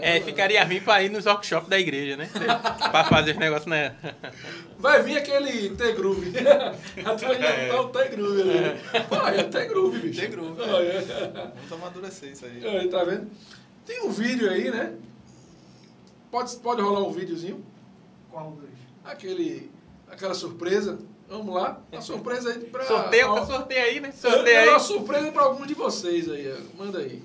É, 0.02 0.22
ficaria 0.22 0.64
ruim 0.64 0.82
pra 0.82 1.02
ir 1.04 1.10
nos 1.10 1.26
workshops 1.26 1.70
da 1.70 1.80
igreja, 1.80 2.16
né? 2.18 2.30
pra 2.92 3.04
fazer 3.06 3.32
os 3.32 3.38
negócios, 3.38 3.66
né? 3.68 3.96
Vai 4.80 5.02
vir 5.04 5.18
aquele 5.18 5.70
T-Groove. 5.76 6.34
A 7.06 7.16
tua 7.16 7.36
já 7.36 7.68
tá 7.74 7.82
o 7.82 7.90
T-Groove 7.90 8.42
ali. 8.42 8.80
Pô, 9.10 9.16
é 9.28 9.42
o 9.42 9.50
T-Groove, 9.50 10.00
bicho. 10.00 10.22
T-Groove, 10.22 10.62
Ah, 10.62 10.82
é. 10.84 11.02
Vamos 11.70 11.84
amadurecer 11.86 12.32
isso 12.32 12.46
aí. 12.46 12.66
Aí, 12.68 12.88
tá 12.90 13.04
vendo? 13.04 13.30
Tem 13.86 14.02
um 14.04 14.10
vídeo 14.12 14.50
aí, 14.50 14.70
né? 14.70 14.94
Pode, 16.30 16.56
pode 16.58 16.82
rolar 16.82 17.02
um 17.08 17.12
videozinho? 17.12 17.64
Qual 18.32 18.52
dos? 18.52 18.70
Aquele, 19.06 19.72
aquela 20.12 20.34
surpresa. 20.34 21.00
Vamos 21.30 21.54
lá. 21.56 21.82
Uma 21.92 22.02
surpresa 22.02 22.50
aí 22.52 22.60
pra... 22.60 22.84
Sorteio, 22.86 23.34
a- 23.34 23.46
sorteio 23.46 23.84
aí, 23.84 24.00
né? 24.00 24.10
É 24.10 24.12
Sorteio 24.12 24.60
aí. 24.60 24.70
uma 24.70 24.80
surpresa 24.80 25.32
pra 25.32 25.44
alguns 25.44 25.68
de 25.68 25.74
vocês 25.74 26.30
aí. 26.30 26.54
ó. 26.54 26.78
Manda 26.84 27.00
aí. 27.00 27.22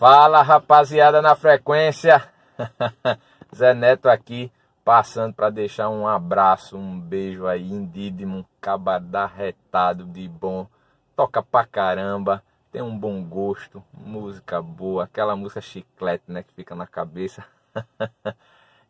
Fala 0.00 0.40
rapaziada 0.40 1.20
na 1.20 1.36
frequência, 1.36 2.26
Zé 3.54 3.74
Neto 3.74 4.08
aqui, 4.08 4.50
passando 4.82 5.34
para 5.34 5.50
deixar 5.50 5.90
um 5.90 6.08
abraço, 6.08 6.78
um 6.78 6.98
beijo 6.98 7.46
aí, 7.46 7.70
indídimo, 7.70 8.46
cabadá 8.62 9.26
retado 9.26 10.06
de 10.06 10.26
bom, 10.26 10.66
toca 11.14 11.42
pra 11.42 11.66
caramba, 11.66 12.42
tem 12.72 12.80
um 12.80 12.98
bom 12.98 13.22
gosto, 13.22 13.84
música 13.92 14.62
boa, 14.62 15.04
aquela 15.04 15.36
música 15.36 15.60
chiclete, 15.60 16.24
né, 16.28 16.42
que 16.44 16.54
fica 16.54 16.74
na 16.74 16.86
cabeça. 16.86 17.44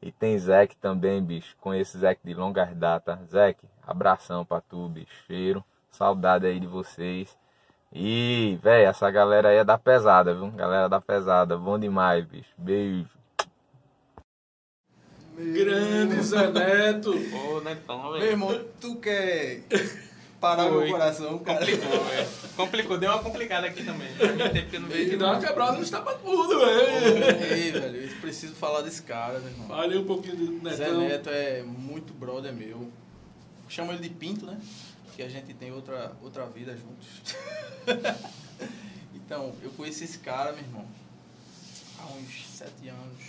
e 0.01 0.13
tem 0.13 0.39
Zeke 0.39 0.77
também, 0.77 1.21
bicho, 1.21 1.57
conheço 1.61 1.99
Zeke 1.99 2.21
de 2.25 2.35
longas 2.35 2.73
datas. 2.77 3.19
Zeke, 3.31 3.67
abração 3.85 4.45
pra 4.45 4.61
tu, 4.61 4.89
bicho, 4.89 5.25
cheiro, 5.27 5.65
saudade 5.91 6.47
aí 6.47 6.61
de 6.61 6.69
vocês. 6.69 7.37
E, 7.93 8.59
velho, 8.63 8.89
essa 8.89 9.11
galera 9.11 9.49
aí 9.49 9.57
é 9.57 9.65
da 9.65 9.77
pesada, 9.77 10.33
viu? 10.35 10.49
Galera 10.53 10.89
da 10.89 11.01
pesada, 11.01 11.57
bom 11.57 11.79
demais, 11.79 12.25
bicho. 12.25 12.49
Beijo. 12.57 13.09
Grande 15.37 16.23
Zé 16.23 16.51
Neto. 16.51 17.13
Pô, 17.31 17.61
não 17.61 17.71
é 17.71 17.75
tão, 17.75 18.03
Meu 18.03 18.13
velho. 18.13 18.25
irmão, 18.27 18.61
tu 18.81 18.97
quer 18.97 19.63
parar 20.41 20.69
Foi. 20.69 20.83
meu 20.85 20.93
coração, 20.93 21.39
cara? 21.41 21.61
Complicou, 21.67 22.05
velho. 22.05 22.29
Complicou, 22.57 22.99
deu 22.99 23.11
uma 23.11 23.23
complicada 23.23 23.67
aqui 23.67 23.83
também. 23.83 24.09
Tempo 24.17 24.71
que 24.71 24.77
eu 24.77 24.81
não 24.81 24.89
Tem 24.89 24.99
que 24.99 25.05
vejo. 25.07 25.19
dar 25.19 25.33
uma 25.33 25.41
quebrada 25.41 25.79
no 25.79 25.91
tabacudo, 25.91 26.61
velho. 26.61 27.43
Ei, 27.43 27.73
velho, 27.73 27.97
eu 28.05 28.17
preciso 28.21 28.55
falar 28.55 28.83
desse 28.83 29.03
cara, 29.03 29.39
meu 29.41 29.49
irmão. 29.51 29.67
Fale 29.69 29.99
um 29.99 30.05
pouquinho 30.05 30.37
do 30.37 30.71
Zé 30.71 30.85
Netão. 30.87 31.01
Neto 31.01 31.31
é 31.31 31.63
muito 31.63 32.13
brother 32.13 32.53
meu. 32.53 32.89
Chamo 33.69 33.93
ele 33.93 34.03
de 34.03 34.11
Pinto, 34.11 34.45
né? 34.47 34.59
Que 35.21 35.25
a 35.25 35.29
gente 35.29 35.53
tem 35.53 35.71
outra, 35.71 36.17
outra 36.23 36.47
vida 36.47 36.75
juntos. 36.75 37.07
então, 39.15 39.55
eu 39.61 39.71
conheci 39.73 40.05
esse 40.05 40.17
cara, 40.21 40.51
meu 40.51 40.63
irmão, 40.63 40.87
há 41.99 42.07
uns 42.15 42.47
sete 42.47 42.89
anos. 42.89 43.23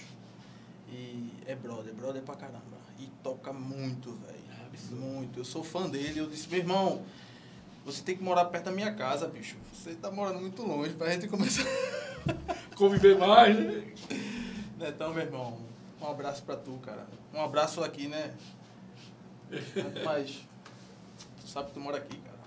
E 0.89 1.33
é 1.45 1.53
brother, 1.53 1.93
brother 1.93 2.21
pra 2.21 2.35
caramba. 2.35 2.77
E 2.97 3.07
toca 3.21 3.51
muito, 3.51 4.13
velho. 4.25 5.01
Muito. 5.01 5.41
Eu 5.41 5.43
sou 5.43 5.65
fã 5.65 5.89
dele. 5.89 6.17
Eu 6.17 6.29
disse, 6.29 6.47
meu 6.47 6.59
irmão, 6.59 7.03
você 7.83 8.01
tem 8.01 8.15
que 8.15 8.23
morar 8.23 8.45
perto 8.45 8.63
da 8.63 8.71
minha 8.71 8.93
casa, 8.93 9.27
bicho. 9.27 9.57
Você 9.73 9.93
tá 9.93 10.09
morando 10.09 10.39
muito 10.39 10.63
longe 10.63 10.93
pra 10.93 11.11
gente 11.11 11.27
começar. 11.27 11.65
Conviver 12.77 13.17
mais, 13.17 13.53
né? 13.53 13.93
Netão, 14.79 15.13
meu 15.13 15.23
irmão, 15.25 15.59
um 16.01 16.07
abraço 16.07 16.41
pra 16.43 16.55
tu, 16.55 16.71
cara. 16.85 17.05
Um 17.33 17.41
abraço 17.41 17.83
aqui, 17.83 18.07
né? 18.07 18.33
Mas 20.05 20.49
sabe 21.51 21.67
que 21.67 21.73
tu 21.73 21.79
mora 21.79 21.97
aqui, 21.97 22.17
cara. 22.17 22.41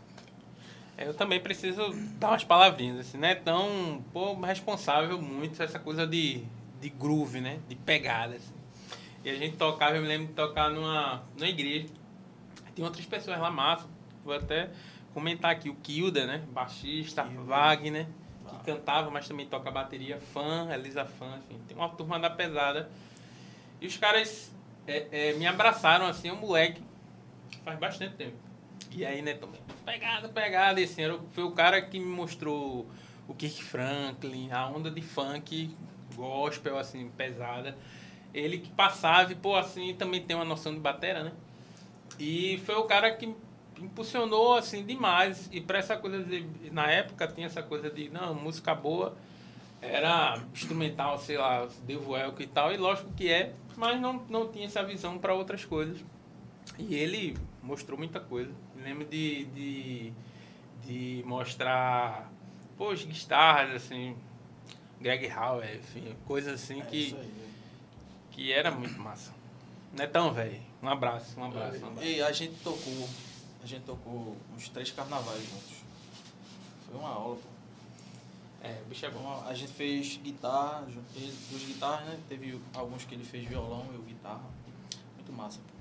Eu 0.96 1.12
também 1.12 1.40
preciso 1.40 1.90
dar 2.18 2.28
umas 2.28 2.44
palavrinhas, 2.44 3.00
assim, 3.00 3.18
né? 3.18 3.36
Então, 3.40 4.04
pô, 4.12 4.34
responsável 4.40 5.20
muito 5.20 5.60
essa 5.62 5.78
coisa 5.78 6.06
de, 6.06 6.44
de 6.80 6.88
groove, 6.88 7.40
né? 7.40 7.58
De 7.68 7.74
pegada, 7.74 8.36
assim. 8.36 8.54
E 9.24 9.30
a 9.30 9.34
gente 9.34 9.56
tocava, 9.56 9.96
eu 9.96 10.02
me 10.02 10.08
lembro 10.08 10.28
de 10.28 10.34
tocar 10.34 10.70
numa, 10.70 11.22
numa 11.36 11.48
igreja. 11.48 11.88
Tem 12.74 12.84
outras 12.84 13.04
pessoas 13.06 13.38
lá 13.38 13.50
massa. 13.50 13.88
Vou 14.24 14.34
até 14.34 14.70
comentar 15.12 15.50
aqui 15.50 15.68
o 15.68 15.74
Kilda, 15.76 16.26
né? 16.26 16.44
Baixista, 16.52 17.24
Kilda. 17.24 17.42
Wagner, 17.42 18.06
que 18.48 18.64
cantava, 18.64 19.10
mas 19.10 19.26
também 19.26 19.46
toca 19.46 19.70
bateria, 19.70 20.18
fã, 20.32 20.68
Elisa 20.72 21.04
fã, 21.04 21.38
enfim. 21.38 21.60
Tem 21.66 21.76
uma 21.76 21.88
turma 21.88 22.20
da 22.20 22.30
pesada. 22.30 22.88
E 23.80 23.86
os 23.86 23.96
caras 23.96 24.52
é, 24.86 25.08
é, 25.10 25.32
me 25.34 25.46
abraçaram, 25.46 26.06
assim, 26.06 26.30
um 26.30 26.36
moleque, 26.36 26.82
faz 27.64 27.78
bastante 27.78 28.14
tempo. 28.14 28.43
E 28.96 29.04
aí, 29.04 29.20
né, 29.22 29.36
pegada, 29.84 30.28
pegada, 30.28 30.80
e 30.80 30.84
assim, 30.84 31.02
era, 31.02 31.18
foi 31.32 31.42
o 31.42 31.50
cara 31.50 31.82
que 31.82 31.98
me 31.98 32.06
mostrou 32.06 32.88
o 33.26 33.34
Kirk 33.34 33.64
Franklin, 33.64 34.52
a 34.52 34.68
onda 34.68 34.88
de 34.88 35.02
funk, 35.02 35.76
gospel, 36.14 36.78
assim, 36.78 37.10
pesada. 37.16 37.76
Ele 38.32 38.58
que 38.58 38.70
passava 38.70 39.32
e, 39.32 39.34
pô, 39.34 39.56
assim, 39.56 39.94
também 39.94 40.22
tem 40.22 40.36
uma 40.36 40.44
noção 40.44 40.72
de 40.72 40.78
batera, 40.78 41.24
né? 41.24 41.32
E 42.20 42.62
foi 42.64 42.76
o 42.76 42.84
cara 42.84 43.12
que 43.12 43.34
impulsionou, 43.80 44.54
assim, 44.54 44.84
demais. 44.84 45.48
E 45.50 45.60
pra 45.60 45.78
essa 45.78 45.96
coisa 45.96 46.22
de... 46.22 46.46
Na 46.70 46.88
época 46.88 47.26
tinha 47.26 47.48
essa 47.48 47.64
coisa 47.64 47.90
de, 47.90 48.08
não, 48.10 48.32
música 48.32 48.76
boa 48.76 49.16
era 49.82 50.40
instrumental, 50.52 51.18
sei 51.18 51.36
lá, 51.36 51.68
Devo 51.82 52.16
Elco 52.16 52.40
e 52.40 52.46
tal. 52.46 52.72
E 52.72 52.76
lógico 52.76 53.12
que 53.12 53.28
é, 53.28 53.52
mas 53.76 54.00
não, 54.00 54.24
não 54.28 54.48
tinha 54.48 54.66
essa 54.66 54.84
visão 54.84 55.18
para 55.18 55.34
outras 55.34 55.64
coisas. 55.64 55.98
E 56.78 56.94
ele 56.94 57.36
mostrou 57.64 57.98
muita 57.98 58.20
coisa. 58.20 58.52
Me 58.76 58.82
lembro 58.82 59.04
de, 59.06 59.44
de, 59.46 60.12
de 60.84 61.22
mostrar, 61.26 62.30
pô, 62.76 62.90
as 62.90 63.04
guitarras, 63.04 63.74
assim, 63.74 64.16
Greg 65.00 65.26
Howe, 65.32 65.64
enfim, 65.76 66.14
coisas 66.26 66.62
assim 66.62 66.80
É 66.80 66.84
que, 66.84 67.16
aí, 67.18 67.52
que 68.30 68.52
era 68.52 68.70
muito 68.70 68.98
massa. 69.00 69.32
Não 69.92 70.04
é 70.04 70.06
tão, 70.06 70.32
velho. 70.32 70.60
Um 70.82 70.88
abraço, 70.88 71.38
um 71.40 71.44
abraço, 71.44 71.82
um 71.84 71.88
abraço. 71.88 72.06
E 72.06 72.20
a 72.22 72.30
gente 72.32 72.54
tocou, 72.62 73.08
a 73.62 73.66
gente 73.66 73.82
tocou 73.84 74.36
uns 74.54 74.68
três 74.68 74.90
carnavais 74.90 75.42
juntos. 75.42 75.76
Foi 76.86 76.98
uma 76.98 77.08
aula, 77.08 77.36
pô. 77.36 77.48
É, 78.62 78.80
o 78.84 78.88
bicho 78.88 79.04
é 79.04 79.10
bom. 79.10 79.44
a 79.46 79.52
gente 79.54 79.72
fez 79.72 80.16
guitarra, 80.22 80.86
ele- 81.14 81.34
duas 81.50 81.62
guitarras, 81.64 82.06
né? 82.08 82.18
Teve 82.28 82.58
alguns 82.74 83.04
que 83.04 83.14
ele 83.14 83.24
fez 83.24 83.46
violão, 83.46 83.86
eu 83.92 84.00
guitarra. 84.02 84.44
Muito 85.16 85.32
massa, 85.32 85.58
pô. 85.58 85.73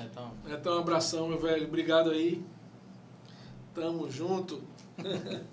Netão. 0.00 0.32
Netão, 0.46 0.76
um 0.76 0.80
abração, 0.80 1.28
meu 1.28 1.38
velho. 1.38 1.66
Obrigado 1.66 2.10
aí. 2.10 2.42
Tamo 3.74 4.10
junto. 4.10 4.62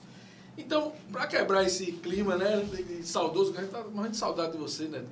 então, 0.57 0.93
pra 1.12 1.27
quebrar 1.27 1.63
esse 1.63 1.91
clima, 1.91 2.36
né? 2.38 2.65
Saudoso, 3.03 3.53
a 3.57 3.62
gente 3.62 3.71
tá 3.71 3.83
morrendo 3.83 4.12
de 4.12 4.17
saudade 4.17 4.53
de 4.53 4.57
você, 4.57 4.86
né? 4.86 5.03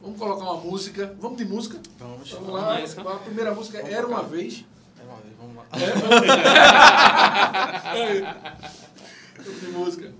Vamos 0.00 0.18
colocar 0.18 0.44
uma 0.44 0.56
música. 0.56 1.14
Vamos 1.20 1.36
de 1.36 1.44
música? 1.44 1.78
Vamos, 1.98 2.30
vamos 2.30 2.48
lá. 2.50 2.80
Música. 2.80 3.02
A 3.02 3.16
primeira 3.16 3.54
música 3.54 3.78
vamos 3.78 3.94
Era 3.94 4.06
uma 4.06 4.22
vez. 4.22 4.64
Era 4.98 5.06
uma 5.06 5.20
vez, 5.20 5.34
vamos 5.38 5.56
lá. 5.56 5.66
É, 7.94 8.20
vamos 9.42 9.60
de 9.60 9.66
música. 9.68 10.12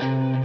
Música 0.00 0.39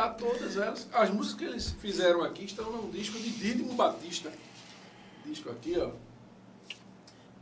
Tá 0.00 0.08
todas 0.08 0.56
elas. 0.56 0.88
As 0.94 1.10
músicas 1.10 1.38
que 1.38 1.44
eles 1.44 1.74
fizeram 1.78 2.22
aqui 2.24 2.46
estão 2.46 2.72
num 2.72 2.88
disco 2.90 3.18
de 3.18 3.28
Dídimo 3.32 3.74
Batista. 3.74 4.32
Disco 5.26 5.50
aqui, 5.50 5.76
ó. 5.78 5.90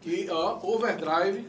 Que, 0.02 0.28
ó, 0.28 0.58
Overdrive. 0.64 1.46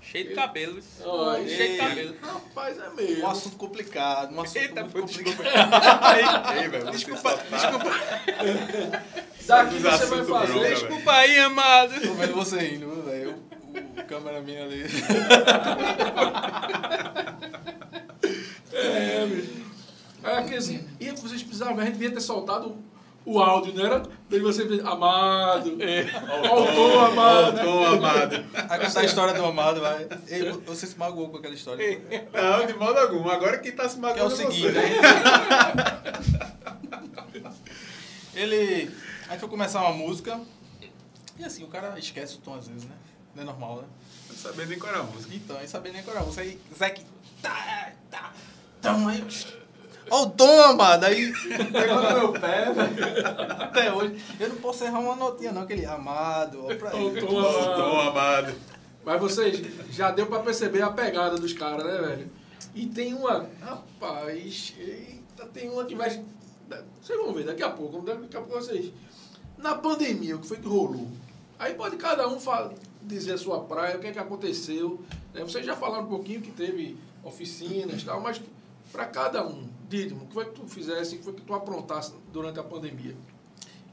Cheio 0.00 0.28
de 0.28 0.34
cabelos. 0.34 0.84
Ó, 1.04 1.34
Cheio 1.34 1.46
de 1.46 1.62
ei. 1.62 1.76
cabelo. 1.76 2.14
Rapaz, 2.22 2.78
é 2.78 2.88
Um 2.88 2.94
mesmo. 2.94 3.26
assunto 3.26 3.56
complicado, 3.56 4.34
um 4.34 4.40
assunto 4.40 4.56
Eita, 4.56 4.82
muito 4.84 4.94
complicado. 5.24 6.54
Ei, 6.56 6.68
velho, 6.68 6.90
Desculpa, 6.90 7.36
desculpa, 7.50 7.90
Daqui 9.46 9.78
você 9.78 10.06
vai 10.06 10.24
fazer. 10.24 10.52
bronca, 10.52 10.68
desculpa 10.70 11.12
aí, 11.12 11.38
amado. 11.38 12.00
Tô 12.00 12.14
vendo 12.14 12.32
você 12.34 12.58
rindo, 12.60 12.90
viu, 12.90 13.02
velho. 13.02 13.34
O, 13.34 14.00
o 14.00 14.04
cameraman 14.06 14.62
ali. 14.62 14.84
É, 18.72 19.26
bicho. 19.26 19.65
É 20.26 20.42
que 20.42 20.54
assim, 20.54 20.86
e 20.98 21.10
vocês 21.12 21.42
precisavam, 21.42 21.78
a 21.78 21.84
gente 21.84 21.94
devia 21.94 22.10
ter 22.10 22.20
soltado 22.20 22.76
o 23.26 23.40
áudio, 23.40 23.74
não 23.74 23.84
era? 23.84 24.02
Daí 24.30 24.38
você 24.38 24.66
fez, 24.68 24.80
amado, 24.84 25.76
autor 26.48 27.10
amado. 27.10 27.60
Tom 27.60 27.84
amado. 27.84 28.44
Vai 28.68 28.86
contar 28.86 29.00
a 29.00 29.04
história 29.04 29.34
do 29.34 29.44
Amado, 29.44 29.80
vai. 29.80 30.08
Ei, 30.28 30.52
você 30.64 30.86
se 30.86 30.96
magoou 30.96 31.28
com 31.28 31.38
aquela 31.38 31.54
história. 31.54 32.00
Não, 32.32 32.64
de 32.64 32.74
modo 32.74 32.96
algum. 32.98 33.28
Agora 33.28 33.58
quem 33.58 33.72
tá 33.72 33.88
se 33.88 33.98
Que 33.98 34.06
é 34.06 34.08
o 34.08 34.14
magoando 34.14 34.32
é 34.32 34.36
seguinte, 34.36 34.68
né? 34.68 34.82
ele. 38.34 38.94
A 39.26 39.32
gente 39.32 39.40
foi 39.40 39.48
começar 39.48 39.80
uma 39.80 39.92
música. 39.92 40.40
E 41.36 41.44
assim, 41.44 41.64
o 41.64 41.68
cara 41.68 41.98
esquece 41.98 42.36
o 42.36 42.38
tom 42.38 42.54
às 42.54 42.68
vezes, 42.68 42.84
né? 42.84 42.94
Não 43.34 43.42
é 43.42 43.46
normal, 43.46 43.82
né? 43.82 43.88
Não 44.28 44.36
sabia 44.36 44.66
nem 44.66 44.78
qual 44.78 44.92
era 44.92 45.02
a 45.02 45.04
música. 45.04 45.34
Então, 45.34 45.58
aí 45.58 45.66
sabendo 45.66 45.94
nem 45.94 46.02
qual 46.04 46.14
era 46.14 46.22
a 46.22 46.26
música. 46.26 46.42
Aí, 46.42 46.60
Zeke. 46.78 47.04
Tá, 47.42 47.92
tá. 48.08 48.32
Então, 48.78 49.08
aí. 49.08 49.26
Ó 50.10 50.22
o 50.22 50.30
tom, 50.30 50.60
amado. 50.62 51.04
Aí 51.04 51.32
pegou 51.72 52.02
no 52.02 52.20
meu 52.20 52.32
pé, 52.32 52.72
velho. 52.72 53.26
Até 53.60 53.92
hoje. 53.92 54.22
Eu 54.38 54.48
não 54.50 54.56
posso 54.56 54.84
errar 54.84 55.00
uma 55.00 55.16
notinha, 55.16 55.52
não. 55.52 55.62
Aquele 55.62 55.84
amado, 55.86 56.64
ó, 56.64 56.74
pra 56.74 56.94
ele. 56.96 57.20
Autor 57.20 57.46
amado. 57.46 57.76
Tom 57.76 58.00
amado. 58.00 58.54
Mas 59.04 59.20
vocês, 59.20 59.62
já 59.90 60.10
deu 60.10 60.26
pra 60.26 60.40
perceber 60.40 60.82
a 60.82 60.90
pegada 60.90 61.36
dos 61.36 61.52
caras, 61.52 61.84
né, 61.84 61.98
velho? 62.08 62.30
E 62.74 62.86
tem 62.86 63.14
uma, 63.14 63.46
rapaz, 63.62 64.74
eita, 64.78 65.46
tem 65.46 65.70
uma 65.70 65.84
que 65.84 65.94
vai... 65.94 66.10
Vocês 67.00 67.18
vão 67.18 67.32
ver 67.32 67.44
daqui 67.44 67.62
a 67.62 67.70
pouco, 67.70 68.02
daqui 68.02 68.36
a 68.36 68.40
pouco 68.40 68.60
vocês... 68.60 68.92
Na 69.56 69.74
pandemia, 69.76 70.36
o 70.36 70.40
que 70.40 70.48
foi 70.48 70.58
que 70.58 70.68
rolou? 70.68 71.08
Aí 71.58 71.72
pode 71.74 71.96
cada 71.96 72.28
um 72.28 72.38
fa- 72.38 72.70
dizer 73.00 73.32
a 73.34 73.38
sua 73.38 73.60
praia, 73.60 73.96
o 73.96 74.00
que 74.00 74.08
é 74.08 74.12
que 74.12 74.18
aconteceu. 74.18 75.00
né? 75.32 75.42
Vocês 75.42 75.64
já 75.64 75.74
falaram 75.74 76.04
um 76.04 76.08
pouquinho 76.08 76.42
que 76.42 76.50
teve 76.50 76.98
oficinas 77.24 78.02
e 78.02 78.04
tal, 78.04 78.20
mas 78.20 78.40
para 78.92 79.06
cada 79.06 79.46
um, 79.46 79.66
Dídimo, 79.88 80.24
o 80.24 80.26
que 80.26 80.34
foi 80.34 80.44
que 80.46 80.52
tu 80.60 80.66
fizesse, 80.66 81.14
o 81.14 81.18
que 81.18 81.24
foi 81.24 81.32
que 81.34 81.42
tu 81.42 81.54
aprontasse 81.54 82.14
durante 82.32 82.58
a 82.58 82.64
pandemia? 82.64 83.16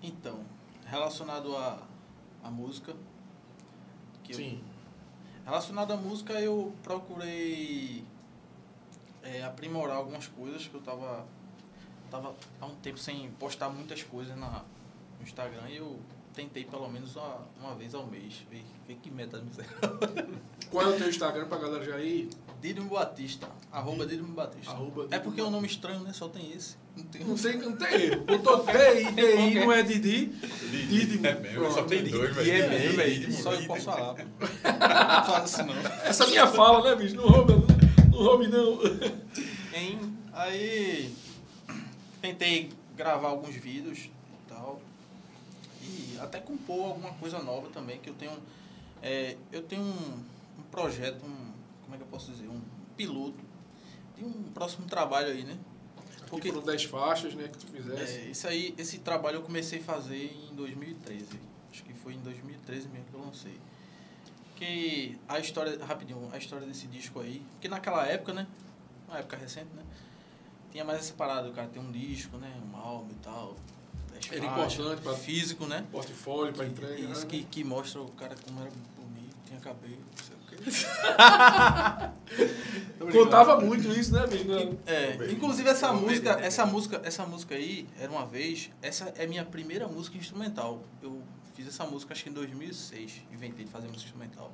Então, 0.02 0.40
relacionado 0.86 1.56
à 1.56 1.80
à 2.44 2.50
música. 2.52 2.94
Que 4.24 4.34
eu- 4.34 4.38
Sim. 4.38 4.62
Relacionado 5.46 5.92
à 5.94 5.96
música, 5.98 6.34
eu 6.42 6.74
procurei 6.84 8.04
é, 9.22 9.44
aprimorar 9.44 9.96
algumas 9.98 10.28
coisas 10.28 10.68
que 10.68 10.74
eu 10.76 10.82
tava, 10.82 11.26
tava 12.12 12.36
há 12.60 12.66
um 12.66 12.76
tempo 12.76 12.98
sem 12.98 13.30
postar 13.40 13.70
muitas 13.70 14.04
coisas 14.04 14.36
na, 14.38 14.64
no 15.20 15.24
Instagram 15.24 15.70
e 15.70 15.78
eu 15.78 15.98
tentei 16.34 16.66
pelo 16.66 16.90
menos 16.90 17.16
uma, 17.16 17.40
uma 17.62 17.76
vez 17.76 17.94
ao 17.96 18.06
mês. 18.08 18.44
Ver, 18.50 18.64
ver 18.88 18.96
que 18.96 19.10
meta 19.10 19.40
miserável. 19.40 20.00
Qual 20.70 20.86
é 20.86 20.96
o 20.96 20.98
teu 20.98 21.08
Instagram 21.10 21.48
pra 21.48 21.58
galera 21.60 21.84
já 21.86 22.00
ir? 22.00 22.30
Didimo 22.64 22.90
Batista. 22.92 23.50
Arroba 23.70 24.06
Didimo 24.06 24.34
Batista. 24.34 24.72
Arroba 24.72 25.08
é 25.12 25.20
porque 25.20 25.42
é 25.42 25.44
um 25.44 25.48
Didimo 25.48 25.52
nome 25.52 25.68
estranho, 25.68 26.00
né? 26.00 26.14
Só 26.14 26.30
tem 26.30 26.50
esse. 26.54 26.78
Não 26.96 27.04
tem 27.04 27.24
Não 27.26 27.36
tem, 27.36 27.58
não 27.58 27.76
tem 27.76 28.02
erro. 28.02 28.24
Botou 28.24 28.66
DI, 28.66 29.12
DI, 29.12 29.60
não 29.60 29.72
é 29.74 29.84
Didi. 29.84 30.26
Dídimo. 30.28 31.28
É 31.28 31.34
mesmo, 31.40 31.72
só 31.72 31.84
tem 31.84 32.06
dois, 32.06 32.34
velho. 32.34 32.52
É 32.52 32.70
mesmo, 32.70 32.96
velho. 32.98 33.34
Só 33.34 33.52
eu 33.54 33.68
posso 33.68 33.84
falar. 33.84 34.16
Não 34.24 35.26
fala 35.26 35.40
assim 35.40 35.64
não. 35.64 35.76
Essa 36.06 36.26
minha 36.28 36.48
fala, 36.48 36.90
né, 36.90 36.96
bicho? 36.96 37.16
Não 37.16 37.28
rouba, 37.28 37.54
não, 37.54 38.10
não 38.12 38.18
roube, 38.24 38.48
não. 38.48 38.80
Hein? 39.74 40.00
Aí 40.32 41.14
tentei 42.22 42.72
gravar 42.96 43.28
alguns 43.30 43.56
vídeos 43.56 44.00
e 44.00 44.50
tal. 44.50 44.82
E 45.82 46.18
até 46.22 46.40
compor 46.40 46.86
alguma 46.86 47.12
coisa 47.16 47.40
nova 47.40 47.68
também, 47.74 48.00
que 48.00 48.10
eu 48.10 48.14
tenho. 48.14 48.32
é, 49.02 49.36
eu 49.52 49.62
tenho 49.64 49.82
um, 49.82 50.24
um 50.60 50.64
projeto, 50.72 51.26
um. 51.26 51.52
Como 51.84 51.96
é 51.96 51.98
que 51.98 52.03
eu 52.03 52.03
posso 52.14 52.32
dizer? 52.32 52.48
Um 52.48 52.62
piloto. 52.96 53.44
Tem 54.16 54.24
um 54.26 54.44
próximo 54.54 54.86
trabalho 54.86 55.30
aí, 55.30 55.44
né? 55.44 55.58
Porque 56.30 56.52
foram 56.52 56.66
10 56.66 56.84
faixas, 56.86 57.34
né, 57.34 57.48
que 57.48 57.58
tu 57.58 57.68
fizesse. 57.68 58.18
É, 58.18 58.26
isso 58.26 58.48
aí, 58.48 58.74
esse 58.78 59.00
trabalho 59.00 59.38
eu 59.38 59.42
comecei 59.42 59.80
a 59.80 59.84
fazer 59.84 60.36
em 60.52 60.56
2013. 60.56 61.28
Acho 61.72 61.84
que 61.84 61.94
foi 61.94 62.14
em 62.14 62.20
2013 62.20 62.88
mesmo 62.88 63.06
que 63.06 63.14
eu 63.14 63.22
lancei. 63.22 63.60
Que 64.56 65.18
a 65.28 65.40
história, 65.40 65.84
rapidinho, 65.84 66.30
a 66.32 66.38
história 66.38 66.66
desse 66.66 66.88
disco 66.88 67.20
aí, 67.20 67.42
porque 67.54 67.68
naquela 67.68 68.06
época, 68.06 68.34
né? 68.34 68.48
Uma 69.08 69.20
época 69.20 69.38
recente, 69.38 69.70
né? 69.76 69.84
Tinha 70.72 70.84
mais 70.84 71.00
essa 71.00 71.14
parada, 71.14 71.50
o 71.50 71.54
cara 71.54 71.68
tem 71.68 71.82
um 71.82 71.92
disco, 71.92 72.38
né? 72.38 72.52
Um 72.72 72.76
álbum 72.78 73.12
e 73.12 73.24
tal. 73.24 73.56
Era 74.32 74.46
importante 74.46 75.02
pra- 75.02 75.14
físico, 75.14 75.66
né? 75.66 75.86
Portfólio 75.92 76.54
pra 76.54 76.66
entrega. 76.66 77.00
Isso 77.00 77.26
né? 77.26 77.28
que, 77.28 77.44
que 77.44 77.64
mostra 77.64 78.02
o 78.02 78.10
cara 78.12 78.36
como 78.46 78.60
era 78.62 78.72
bonito, 78.98 79.36
tinha 79.46 79.60
cabelo, 79.60 80.02
sei 80.24 80.43
brincando. 80.43 80.43
Contava 83.12 83.60
muito 83.60 83.88
isso, 83.90 84.14
né? 84.14 84.22
Não. 84.46 84.78
É, 84.86 85.32
inclusive 85.32 85.70
essa 85.70 85.92
música, 85.92 86.32
essa 86.42 86.66
música, 86.66 87.02
essa 87.04 87.26
música 87.26 87.56
aí, 87.56 87.88
era 88.00 88.12
uma 88.12 88.26
vez, 88.26 88.70
essa 88.82 89.14
é 89.18 89.28
minha 89.28 89.44
primeira 89.44 89.88
música 89.88 90.18
instrumental. 90.18 90.84
Eu 91.02 91.22
fiz 91.54 91.68
essa 91.68 91.86
música 91.86 92.14
acho 92.14 92.24
que 92.24 92.30
em 92.30 92.34
2006, 92.34 93.24
inventei 93.32 93.66
de 93.66 93.72
fazer 93.72 93.88
música 93.88 94.06
instrumental. 94.06 94.52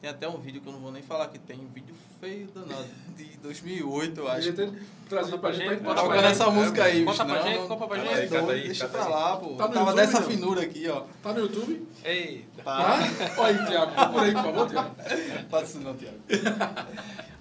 Tem 0.00 0.08
até 0.08 0.26
um 0.28 0.38
vídeo 0.38 0.60
que 0.62 0.66
eu 0.66 0.72
não 0.72 0.80
vou 0.80 0.90
nem 0.90 1.02
falar 1.02 1.28
que 1.28 1.38
tem, 1.38 1.60
um 1.60 1.68
vídeo 1.68 1.94
feio 2.18 2.46
danado, 2.54 2.86
de 3.16 3.24
2008, 3.38 4.18
eu 4.20 4.28
acho. 4.28 4.52
Devia 4.52 4.66
ter 4.70 4.82
trazido 5.08 5.38
pra 5.38 5.52
gente, 5.52 5.64
pra 5.64 5.74
gente 5.74 5.82
Tá 5.82 5.88
botar 5.88 6.02
tocando 6.02 6.18
pra 6.20 6.30
essa 6.30 6.44
gente. 6.46 6.54
música 6.54 6.84
aí, 6.84 7.04
Conta 7.04 7.24
pra 7.26 7.42
gente, 7.42 7.68
conta 7.68 7.86
pra 7.86 7.98
gente. 7.98 8.36
aí, 8.36 8.62
deixa 8.64 8.88
pra 8.88 9.08
lá, 9.08 9.36
pô. 9.36 9.56
Tá 9.56 9.68
Tava 9.68 9.94
dessa 9.94 10.22
finura 10.22 10.62
aqui, 10.62 10.88
ó. 10.88 11.04
Tá 11.22 11.32
no 11.34 11.40
YouTube? 11.40 11.86
Eita. 12.02 12.62
Tá? 12.62 12.98
Olha 13.36 13.60
aí, 13.60 13.66
Tiago. 13.66 13.94
Procura 13.94 14.22
aí, 14.24 14.32
por 14.32 14.42
favor, 14.42 14.68
Tiago. 14.70 14.94
Faz 15.50 15.68
isso 15.68 15.80
não, 15.80 15.94
Tiago. 15.94 16.18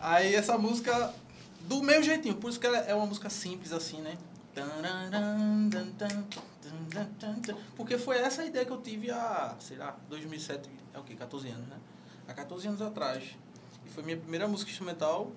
Aí 0.01 0.35
essa 0.35 0.57
música, 0.57 1.13
do 1.61 1.81
meu 1.81 2.03
jeitinho, 2.03 2.35
por 2.35 2.49
isso 2.49 2.59
que 2.59 2.67
ela 2.67 2.79
é 2.79 2.93
uma 2.93 3.05
música 3.05 3.29
simples 3.29 3.71
assim, 3.71 4.01
né? 4.01 4.17
Porque 7.77 7.97
foi 7.97 8.17
essa 8.17 8.41
a 8.41 8.45
ideia 8.45 8.65
que 8.65 8.71
eu 8.71 8.81
tive 8.81 9.11
há, 9.11 9.55
sei 9.59 9.77
lá, 9.77 9.95
2007, 10.09 10.69
é 10.93 10.99
o 10.99 11.03
quê? 11.03 11.15
14 11.15 11.47
anos, 11.47 11.67
né? 11.67 11.77
Há 12.29 12.33
14 12.33 12.67
anos 12.67 12.81
atrás. 12.81 13.35
E 13.85 13.89
foi 13.89 14.03
minha 14.03 14.15
primeira 14.17 14.47
música 14.47 14.69
instrumental 14.69 15.31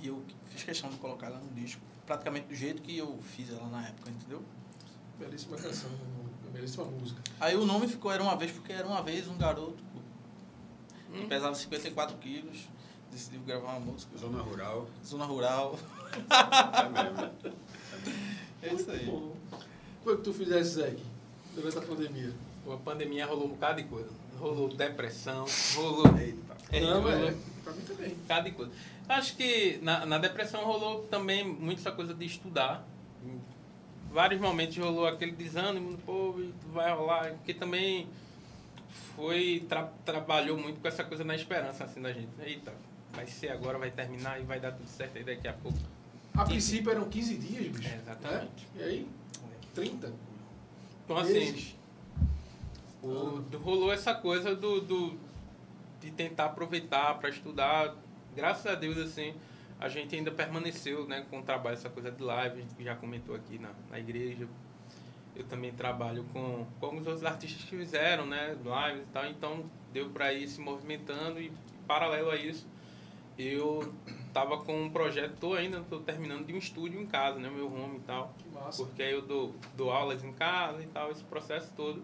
e 0.00 0.06
eu 0.06 0.22
fiz 0.46 0.62
questão 0.64 0.88
de 0.88 0.96
colocar 0.96 1.26
ela 1.26 1.38
no 1.38 1.50
disco, 1.50 1.82
praticamente 2.06 2.46
do 2.46 2.54
jeito 2.54 2.80
que 2.80 2.96
eu 2.96 3.18
fiz 3.22 3.50
ela 3.50 3.68
na 3.68 3.86
época, 3.86 4.10
entendeu? 4.10 4.42
Belíssima 5.18 5.56
canção, 5.58 5.90
belíssima 6.50 6.84
música. 6.86 7.20
Aí 7.38 7.54
o 7.56 7.66
nome 7.66 7.88
ficou 7.88 8.10
Era 8.10 8.22
Uma 8.22 8.36
Vez, 8.36 8.52
porque 8.52 8.72
era 8.72 8.86
uma 8.86 9.02
vez 9.02 9.28
um 9.28 9.36
garoto 9.36 9.76
que 11.12 11.22
Hum. 11.22 11.28
pesava 11.28 11.54
54 11.54 12.16
quilos, 12.18 12.68
decidiu 13.12 13.40
gravar 13.42 13.76
uma 13.76 13.80
música. 13.92 14.16
Zona 14.18 14.42
rural. 14.42 14.88
Zona 15.04 15.24
rural. 15.26 15.78
É 16.28 16.88
mesmo. 16.88 17.54
É 18.62 18.74
isso 18.74 18.90
aí. 18.90 19.04
Bom, 19.06 19.34
Foi 20.02 20.16
que 20.16 20.22
tu 20.22 20.32
fizesse, 20.32 20.70
Zé, 20.74 20.96
durante 21.54 21.78
a 21.78 21.82
pandemia? 21.82 22.32
A 22.70 22.76
pandemia 22.78 23.26
rolou 23.26 23.46
um 23.46 23.50
bocado 23.50 23.82
de 23.82 23.88
coisa. 23.88 24.10
Rolou 24.38 24.68
depressão, 24.68 25.46
rolou. 25.74 26.06
É, 26.70 26.80
Não, 26.80 27.02
rolou 27.02 27.28
é. 27.28 27.34
Pra 27.64 27.72
mim 27.72 27.82
também. 27.82 28.42
de 28.44 28.50
coisa. 28.52 28.72
Acho 29.08 29.36
que 29.36 29.78
na, 29.82 30.04
na 30.04 30.18
depressão 30.18 30.64
rolou 30.64 31.02
também 31.04 31.44
muito 31.44 31.78
essa 31.80 31.92
coisa 31.92 32.12
de 32.14 32.24
estudar. 32.24 32.86
Em 33.24 33.40
vários 34.12 34.40
momentos 34.40 34.76
rolou 34.76 35.06
aquele 35.06 35.32
desânimo, 35.32 35.96
pô, 35.98 36.34
e 36.38 36.52
vai 36.72 36.92
rolar. 36.94 37.32
Porque 37.34 37.54
também 37.54 38.06
foi. 39.14 39.64
Tra, 39.68 39.84
trabalhou 40.04 40.56
muito 40.58 40.80
com 40.80 40.88
essa 40.88 41.04
coisa 41.04 41.24
na 41.24 41.34
esperança 41.34 41.84
assim 41.84 42.00
da 42.02 42.12
gente. 42.12 42.28
Eita, 42.40 42.72
vai 43.12 43.26
ser 43.26 43.48
agora, 43.50 43.78
vai 43.78 43.90
terminar 43.90 44.40
e 44.40 44.44
vai 44.44 44.60
dar 44.60 44.72
tudo 44.72 44.88
certo 44.88 45.18
aí 45.18 45.24
daqui 45.24 45.48
a 45.48 45.52
pouco. 45.52 45.78
A 46.34 46.44
princípio 46.44 46.90
eram 46.90 47.08
15 47.08 47.38
dias, 47.38 47.68
bicho. 47.68 47.88
É, 47.88 47.96
exatamente. 47.96 48.66
É? 48.76 48.80
E 48.80 48.84
aí? 48.84 49.08
30? 49.74 50.12
Então, 51.04 51.16
assim. 51.16 51.75
O- 53.06 53.58
rolou 53.58 53.92
essa 53.92 54.14
coisa 54.14 54.54
do, 54.54 54.80
do- 54.80 55.18
de 56.00 56.10
tentar 56.10 56.46
aproveitar 56.46 57.14
para 57.18 57.28
estudar. 57.28 57.94
Graças 58.34 58.66
a 58.66 58.74
Deus, 58.74 58.98
assim, 58.98 59.34
a 59.80 59.88
gente 59.88 60.14
ainda 60.14 60.30
permaneceu 60.30 61.06
né, 61.06 61.24
com 61.30 61.40
o 61.40 61.42
trabalho, 61.42 61.74
essa 61.74 61.88
coisa 61.90 62.10
de 62.10 62.22
live, 62.22 62.58
a 62.58 62.62
gente 62.62 62.84
já 62.84 62.94
comentou 62.94 63.34
aqui 63.34 63.58
na, 63.58 63.70
na 63.90 63.98
igreja. 63.98 64.46
Eu 65.34 65.44
também 65.44 65.70
trabalho 65.72 66.24
com, 66.32 66.66
com 66.80 66.86
alguns 66.86 67.06
outros 67.06 67.24
artistas 67.24 67.62
que 67.64 67.76
fizeram, 67.76 68.24
né, 68.26 68.56
lives 68.56 69.02
e 69.02 69.12
tal, 69.12 69.26
então 69.26 69.64
deu 69.92 70.08
para 70.10 70.32
ir 70.32 70.48
se 70.48 70.60
movimentando 70.60 71.38
e, 71.40 71.52
paralelo 71.86 72.30
a 72.30 72.36
isso, 72.36 72.66
eu 73.38 73.92
tava 74.32 74.58
com 74.58 74.84
um 74.84 74.90
projeto, 74.90 75.34
tô 75.38 75.52
ainda, 75.54 75.82
tô 75.90 75.98
terminando 76.00 76.46
de 76.46 76.54
um 76.54 76.58
estúdio 76.58 76.98
em 77.00 77.06
casa, 77.06 77.38
né? 77.38 77.50
Meu 77.50 77.66
home 77.66 77.98
e 77.98 78.00
tal. 78.00 78.34
Que 78.38 78.48
massa. 78.48 78.82
Porque 78.82 79.02
aí 79.02 79.12
eu 79.12 79.20
dou, 79.22 79.54
dou 79.76 79.90
aulas 79.90 80.24
em 80.24 80.32
casa 80.32 80.82
e 80.82 80.86
tal, 80.86 81.10
esse 81.10 81.22
processo 81.24 81.70
todo. 81.76 82.02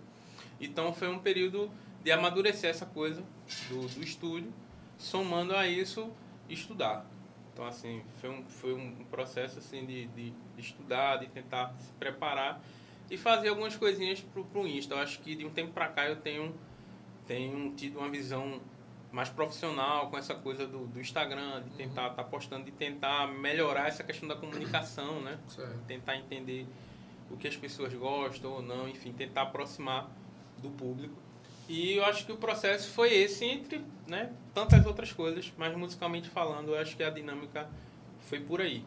Então 0.62 0.92
foi 0.92 1.08
um 1.08 1.18
período 1.18 1.70
de 2.04 2.12
amadurecer 2.12 2.70
essa 2.70 2.86
coisa 2.86 3.22
do, 3.68 3.88
do 3.88 4.02
estúdio, 4.02 4.52
somando 4.96 5.54
a 5.54 5.66
isso, 5.66 6.10
estudar. 6.48 7.04
Então, 7.52 7.66
assim, 7.66 8.02
foi 8.20 8.30
um, 8.30 8.44
foi 8.44 8.72
um 8.72 9.04
processo 9.10 9.58
assim, 9.58 9.84
de, 9.84 10.06
de, 10.06 10.32
estudar, 10.56 11.16
de 11.16 11.26
tentar 11.26 11.74
se 11.78 11.92
preparar 11.92 12.62
e 13.10 13.18
fazer 13.18 13.48
algumas 13.48 13.76
coisinhas 13.76 14.20
pro, 14.20 14.44
pro 14.44 14.66
Insta. 14.66 14.94
Eu 14.94 14.98
acho 15.00 15.20
que 15.20 15.34
de 15.34 15.44
um 15.44 15.50
tempo 15.50 15.72
pra 15.72 15.88
cá 15.88 16.06
eu 16.06 16.16
tenho, 16.16 16.54
tenho 17.26 17.74
tido 17.74 17.98
uma 17.98 18.08
visão 18.08 18.60
mais 19.10 19.28
profissional 19.28 20.08
com 20.08 20.16
essa 20.16 20.34
coisa 20.34 20.66
do, 20.66 20.86
do 20.86 20.98
Instagram, 20.98 21.62
de 21.62 21.70
tentar 21.70 22.08
estar 22.08 22.24
postando, 22.24 22.64
de 22.64 22.70
tentar 22.70 23.26
melhorar 23.28 23.88
essa 23.88 24.02
questão 24.02 24.26
da 24.26 24.34
comunicação, 24.34 25.20
né? 25.20 25.38
Tentar 25.86 26.16
entender 26.16 26.66
o 27.30 27.36
que 27.36 27.46
as 27.46 27.56
pessoas 27.56 27.92
gostam 27.92 28.50
ou 28.50 28.62
não, 28.62 28.88
enfim, 28.88 29.12
tentar 29.12 29.42
aproximar 29.42 30.10
do 30.62 30.70
público. 30.70 31.14
E 31.68 31.94
eu 31.94 32.04
acho 32.04 32.26
que 32.26 32.32
o 32.32 32.36
processo 32.36 32.90
foi 32.90 33.12
esse 33.14 33.44
entre 33.44 33.84
né, 34.06 34.32
tantas 34.54 34.84
outras 34.84 35.12
coisas, 35.12 35.52
mas 35.56 35.76
musicalmente 35.76 36.28
falando, 36.28 36.70
eu 36.72 36.78
acho 36.78 36.96
que 36.96 37.02
a 37.02 37.10
dinâmica 37.10 37.68
foi 38.20 38.40
por 38.40 38.60
aí. 38.60 38.84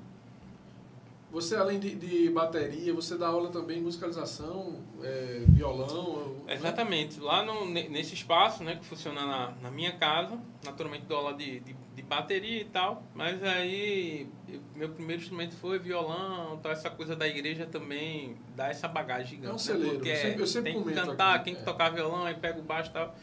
Você, 1.35 1.53
além 1.57 1.79
de, 1.81 1.93
de 1.95 2.29
bateria, 2.29 2.93
você 2.93 3.17
dá 3.17 3.27
aula 3.27 3.49
também 3.49 3.79
em 3.79 3.81
musicalização, 3.81 4.79
é, 5.03 5.43
violão? 5.49 6.33
né? 6.45 6.53
Exatamente. 6.53 7.19
Lá 7.19 7.43
no, 7.43 7.65
ne- 7.65 7.89
nesse 7.89 8.13
espaço, 8.13 8.63
né, 8.63 8.77
que 8.77 8.85
funciona 8.85 9.25
na, 9.25 9.51
na 9.63 9.69
minha 9.69 9.91
casa, 9.91 10.39
naturalmente 10.63 11.03
dou 11.07 11.17
aula 11.17 11.33
de, 11.33 11.59
de, 11.59 11.75
de 11.93 12.01
bateria 12.03 12.61
e 12.61 12.63
tal, 12.63 13.03
mas 13.13 13.43
aí 13.43 14.29
eu- 14.47 14.61
meu 14.77 14.87
primeiro 14.87 15.21
instrumento 15.21 15.57
foi 15.57 15.77
violão, 15.77 16.55
então 16.57 16.71
essa 16.71 16.89
coisa 16.89 17.17
da 17.17 17.27
igreja 17.27 17.65
também 17.65 18.37
dá 18.55 18.69
essa 18.69 18.87
bagagem 18.87 19.31
gigante. 19.31 19.47
É 19.47 19.49
um 19.49 19.53
né, 19.55 19.59
celeiro, 19.59 19.95
Porque 19.95 20.09
eu 20.11 20.15
sempre- 20.15 20.41
eu 20.43 20.47
sempre 20.47 20.71
tem 20.73 20.83
que 20.85 20.93
cantar, 20.93 21.35
aqui, 21.35 21.43
tem 21.45 21.55
que 21.55 21.61
é. 21.61 21.65
tocar 21.65 21.89
violão, 21.89 22.23
aí 22.23 22.35
pega 22.35 22.59
o 22.59 22.63
baixo 22.63 22.91
e 22.91 22.93
tal. 22.93 23.13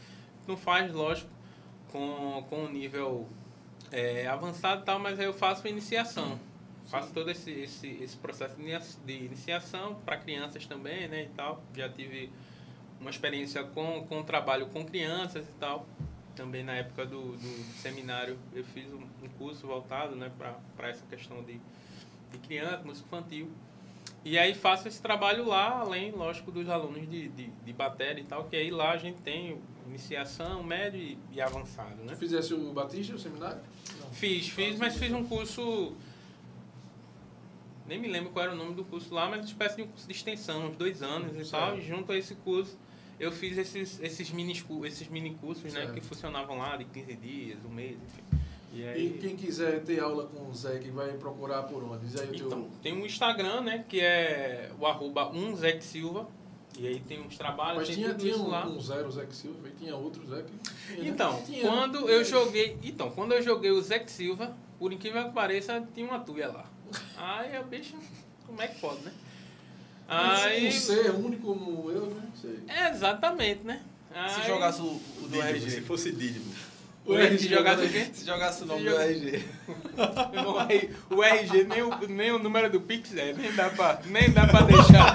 Não 0.47 0.55
faz, 0.55 0.93
lógico, 0.93 1.31
com, 1.91 2.45
com 2.47 2.65
um 2.65 2.69
nível 2.71 3.27
é, 3.91 4.27
avançado 4.27 4.83
e 4.83 4.85
tal, 4.85 4.99
mas 4.99 5.19
aí 5.19 5.25
eu 5.25 5.33
faço 5.33 5.67
iniciação. 5.67 6.39
Faço 6.93 7.11
todo 7.11 7.31
esse, 7.31 7.49
esse, 7.49 7.87
esse 8.03 8.15
processo 8.17 8.55
de 8.55 8.61
inicia- 8.61 8.99
de 9.03 9.13
iniciação 9.13 9.95
para 10.05 10.15
crianças 10.15 10.65
também, 10.67 11.07
né, 11.07 11.23
e 11.23 11.29
tal. 11.35 11.63
Já 11.75 11.89
tive 11.89 12.29
uma 13.01 13.09
experiência 13.09 13.63
com, 13.63 14.05
com 14.07 14.21
trabalho 14.21 14.67
com 14.67 14.85
crianças 14.85 15.43
e 15.49 15.53
tal. 15.59 15.87
Também 16.35 16.63
na 16.63 16.73
época 16.73 17.03
do, 17.05 17.31
do 17.35 17.63
seminário 17.81 18.37
eu 18.53 18.63
fiz 18.63 18.85
um, 18.93 19.01
um 19.23 19.29
curso 19.39 19.65
voltado 19.65 20.15
né, 20.15 20.31
para 20.37 20.87
essa 20.87 21.03
questão 21.07 21.41
de, 21.43 21.59
de 22.31 22.37
criança, 22.45 22.83
música 22.83 23.07
infantil. 23.07 23.49
E 24.23 24.37
aí 24.37 24.53
faço 24.53 24.87
esse 24.87 25.01
trabalho 25.01 25.45
lá, 25.47 25.79
além, 25.79 26.11
lógico, 26.11 26.51
dos 26.51 26.69
alunos 26.69 27.09
de, 27.09 27.27
de, 27.29 27.47
de 27.47 27.73
bateria 27.73 28.21
e 28.23 28.25
tal, 28.25 28.43
que 28.45 28.55
aí 28.55 28.69
lá 28.69 28.91
a 28.91 28.97
gente 28.97 29.19
tem 29.21 29.59
iniciação, 29.87 30.61
médio 30.63 30.99
e, 30.99 31.17
e 31.31 31.41
avançado, 31.41 32.03
né? 32.03 32.15
Fizesse 32.15 32.53
o 32.53 32.71
Batista, 32.71 33.15
o 33.15 33.19
seminário? 33.19 33.61
Não. 33.99 34.11
Fiz, 34.11 34.47
fiz, 34.47 34.77
mas 34.77 34.95
fiz 34.95 35.11
um 35.11 35.23
curso. 35.25 35.95
Nem 37.93 38.01
me 38.01 38.07
lembro 38.07 38.31
qual 38.31 38.45
era 38.45 38.53
o 38.55 38.57
nome 38.57 38.73
do 38.73 38.83
curso 38.83 39.13
lá, 39.13 39.29
mas 39.29 39.41
uma 39.41 39.45
espécie 39.45 39.75
de 39.75 39.83
um 39.83 39.87
curso 39.87 40.07
de 40.07 40.13
extensão, 40.13 40.65
uns 40.65 40.75
dois 40.75 41.03
anos 41.03 41.47
e 41.47 41.51
tal. 41.51 41.77
E 41.77 41.81
junto 41.81 42.11
a 42.11 42.17
esse 42.17 42.33
curso, 42.33 42.75
eu 43.19 43.31
fiz 43.31 43.55
esses, 43.55 43.99
esses, 44.01 44.31
mini, 44.31 44.59
esses 44.83 45.07
mini 45.09 45.35
cursos, 45.35 45.71
né? 45.71 45.81
Certo. 45.81 45.93
Que 45.93 46.01
funcionavam 46.01 46.57
lá 46.57 46.75
de 46.75 46.85
15 46.85 47.13
dias, 47.17 47.59
um 47.63 47.69
mês, 47.69 47.95
enfim. 48.01 48.41
E 48.73 48.79
E 48.81 48.87
aí. 48.87 49.17
quem 49.21 49.35
quiser 49.35 49.83
ter 49.83 49.99
aula 49.99 50.25
com 50.25 50.49
o 50.49 50.53
Zé, 50.55 50.79
que 50.79 50.89
vai 50.89 51.13
procurar 51.13 51.61
por 51.63 51.83
onde? 51.83 52.07
Diz 52.07 52.19
aí 52.19 52.29
o 52.29 52.31
teu... 52.35 52.47
Então, 52.47 52.67
tem 52.81 52.93
um 52.93 53.05
Instagram, 53.05 53.61
né? 53.61 53.85
Que 53.87 53.99
é 53.99 54.71
o 54.79 54.87
arroba 54.87 55.29
1 55.29 55.79
Silva. 55.79 56.27
E 56.79 56.87
aí 56.87 56.99
tem 56.99 57.21
uns 57.21 57.37
trabalhos, 57.37 57.77
Mas 57.77 57.87
tem 57.89 57.97
tinha, 57.97 58.15
tinha 58.15 58.35
um, 58.35 58.47
lá. 58.49 58.65
um 58.65 58.81
zero 58.81 59.11
Zé 59.11 59.27
Silva 59.29 59.67
e 59.67 59.71
tinha 59.73 59.95
outro 59.95 60.25
Zé 60.25 60.41
que... 60.41 60.51
né? 60.99 61.07
Então, 61.07 61.39
Tinha. 61.43 61.61
quando 61.61 62.09
eu 62.09 62.25
joguei. 62.25 62.75
Então, 62.81 63.11
quando 63.11 63.33
eu 63.33 63.43
joguei 63.43 63.69
o 63.69 63.79
Zé 63.83 64.03
Silva, 64.07 64.57
por 64.79 64.91
incrível 64.91 65.25
que 65.25 65.31
pareça, 65.31 65.87
tinha 65.93 66.07
uma 66.07 66.19
tuia 66.19 66.47
lá. 66.47 66.72
Aí 67.17 67.55
a 67.55 67.63
bicha, 67.63 67.95
como 68.45 68.61
é 68.61 68.67
que 68.67 68.79
pode, 68.79 69.01
né? 69.03 69.11
Aí. 70.07 70.67
Um 70.67 70.71
ser 70.71 71.11
único 71.11 71.47
como 71.55 71.89
eu, 71.91 72.07
né? 72.07 72.21
Sei. 72.41 72.59
É, 72.67 72.89
exatamente, 72.89 73.63
né? 73.63 73.81
Se 74.29 74.41
Aí- 74.41 74.47
jogasse 74.47 74.81
o, 74.81 74.85
o 75.23 75.27
do 75.27 75.41
RG. 75.41 75.69
Se 75.71 75.81
fosse 75.81 76.11
Dídimo. 76.11 76.53
O 77.05 77.15
RG 77.17 77.49
jogasse 77.49 77.83
o 77.85 77.89
quê? 77.89 78.07
Se 78.13 78.25
jogasse 78.25 78.63
o 78.63 78.65
nome 78.65 78.79
Se 78.81 78.85
do 78.85 78.91
joga- 78.91 79.05
RG. 79.05 79.43
O 81.09 81.21
RG, 81.23 81.63
nem 81.65 81.81
o, 81.83 82.07
nem 82.07 82.31
o 82.31 82.39
número 82.39 82.69
do 82.69 82.79
Pix 82.81 83.15
é, 83.17 83.33
nem 83.33 83.51
dá 83.53 83.69
pra, 83.69 83.99
nem 84.05 84.31
dá 84.31 84.47
pra 84.47 84.61
deixar. 84.61 85.13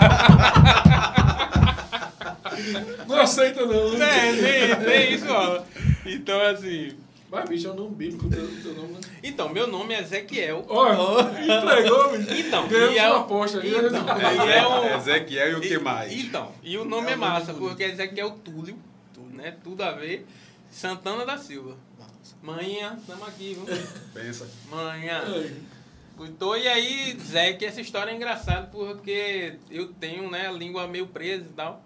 Não 3.06 3.20
aceita 3.20 3.64
não, 3.64 3.96
né? 3.96 4.06
É, 4.28 4.32
nem, 4.32 4.86
nem 4.86 5.14
isso 5.14 5.26
rola. 5.26 5.66
Então, 6.04 6.40
assim. 6.42 6.92
Mas, 7.30 7.48
bicho, 7.48 7.68
é 7.68 7.70
um 7.72 7.74
nome 7.74 7.94
bíblico 7.94 8.26
o 8.26 8.30
teu, 8.30 8.62
teu 8.62 8.74
nome, 8.74 8.94
né? 8.94 9.00
Então, 9.22 9.50
meu 9.50 9.66
nome 9.66 9.92
é 9.94 10.00
Ezequiel. 10.00 10.64
Ó, 10.68 11.20
entregou, 11.38 12.16
bicho. 12.18 12.34
Então, 12.34 12.66
Ganhamos 12.68 12.94
e 12.94 12.98
é 12.98 13.06
uma 13.08 13.16
um- 13.18 13.20
aposta. 13.20 13.58
Então, 13.58 14.46
e 14.46 14.52
é 14.52 14.66
um, 14.68 14.96
Ezequiel 14.96 15.50
e 15.50 15.54
o 15.56 15.60
que 15.60 15.78
mais? 15.78 16.12
Então, 16.12 16.52
e 16.62 16.78
o 16.78 16.84
nome 16.86 17.08
É 17.08 17.12
é, 17.12 17.16
o 17.16 17.18
nome 17.18 17.30
massa, 17.32 17.52
bonito. 17.52 17.68
porque 17.68 17.82
Ezequiel 17.84 18.30
Túlio, 18.42 18.78
né? 19.32 19.56
Tudo 19.62 19.82
a 19.82 19.92
ver. 19.92 20.26
Santana 20.70 21.26
da 21.26 21.36
Silva. 21.36 21.76
Manhã, 22.42 22.96
estamos 22.98 23.26
aqui, 23.28 23.54
viu? 23.54 23.76
Pensa. 24.14 24.46
Manhã. 24.70 25.22
Então, 26.20 26.56
e 26.56 26.66
aí, 26.66 27.16
Zé, 27.20 27.52
que 27.52 27.64
essa 27.64 27.80
história 27.80 28.10
é 28.10 28.14
engraçada 28.14 28.66
porque 28.72 29.54
eu 29.70 29.88
tenho, 29.88 30.30
né, 30.30 30.48
a 30.48 30.52
língua 30.52 30.86
meio 30.88 31.06
presa 31.06 31.44
e 31.44 31.52
tal. 31.52 31.82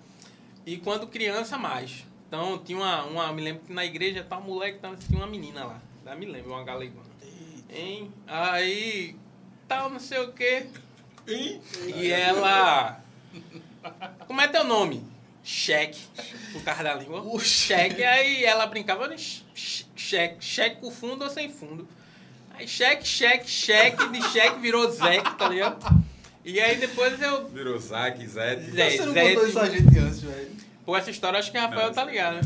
E 0.64 0.76
quando 0.78 1.07
criança, 1.07 1.59
mais. 1.59 2.05
Então, 2.32 2.56
tinha 2.64 2.78
uma, 2.78 3.04
uma 3.04 3.30
me 3.34 3.42
lembro 3.42 3.62
que 3.66 3.74
na 3.74 3.84
igreja 3.84 4.24
tal 4.26 4.40
moleque, 4.40 4.78
tal, 4.78 4.96
tinha 4.96 5.18
uma 5.18 5.26
menina 5.26 5.66
lá. 5.66 5.78
Ainda 5.98 6.16
me 6.18 6.24
lembro, 6.24 6.52
uma 6.52 6.64
galegona. 6.64 7.04
Hein? 7.68 8.10
Aí, 8.26 9.14
tal, 9.68 9.90
não 9.90 10.00
sei 10.00 10.18
o 10.20 10.33
quê. 10.33 10.64
Hein? 11.28 11.60
E 11.94 12.10
ela. 12.10 12.98
Como 14.26 14.40
é 14.40 14.48
teu 14.48 14.64
nome? 14.64 15.04
Cheque. 15.44 16.00
Por 16.54 16.62
causa 16.64 16.83
da 16.83 16.94
língua. 16.94 17.20
O 17.20 17.38
cheque. 17.38 18.02
Aí 18.02 18.42
ela 18.46 18.64
brincava, 18.64 19.02
"Olha, 19.02 19.18
ch- 19.18 19.44
ch- 19.54 19.85
cheque. 19.94 20.42
Cheque 20.42 20.76
com 20.80 20.90
fundo 20.90 21.24
ou 21.24 21.30
sem 21.30 21.50
fundo? 21.52 21.87
Aí 22.54 22.66
cheque, 22.66 23.06
cheque, 23.06 23.46
cheque. 23.46 24.08
De 24.08 24.22
cheque 24.30 24.58
virou 24.58 24.90
Zeque, 24.90 25.35
tá 25.37 25.50
ligado? 25.50 26.02
E 26.46 26.58
aí 26.58 26.76
depois 26.76 27.20
eu. 27.20 27.46
Virou 27.48 27.78
Zac, 27.78 28.26
Zete. 28.26 28.70
Zé. 28.70 28.88
Você 28.90 29.04
não 29.04 29.12
Zé- 29.12 29.35
contou 29.35 29.48
isso 29.48 29.58
a 29.58 29.68
gente 29.68 29.98
antes, 29.98 30.20
velho. 30.22 30.62
Pô, 30.85 30.96
essa 30.96 31.10
história 31.10 31.38
acho 31.38 31.50
que 31.50 31.58
o 31.58 31.60
Rafael 31.60 31.88
Não, 31.88 31.94
tá 31.94 32.04
ligado, 32.04 32.35
né? 32.35 32.40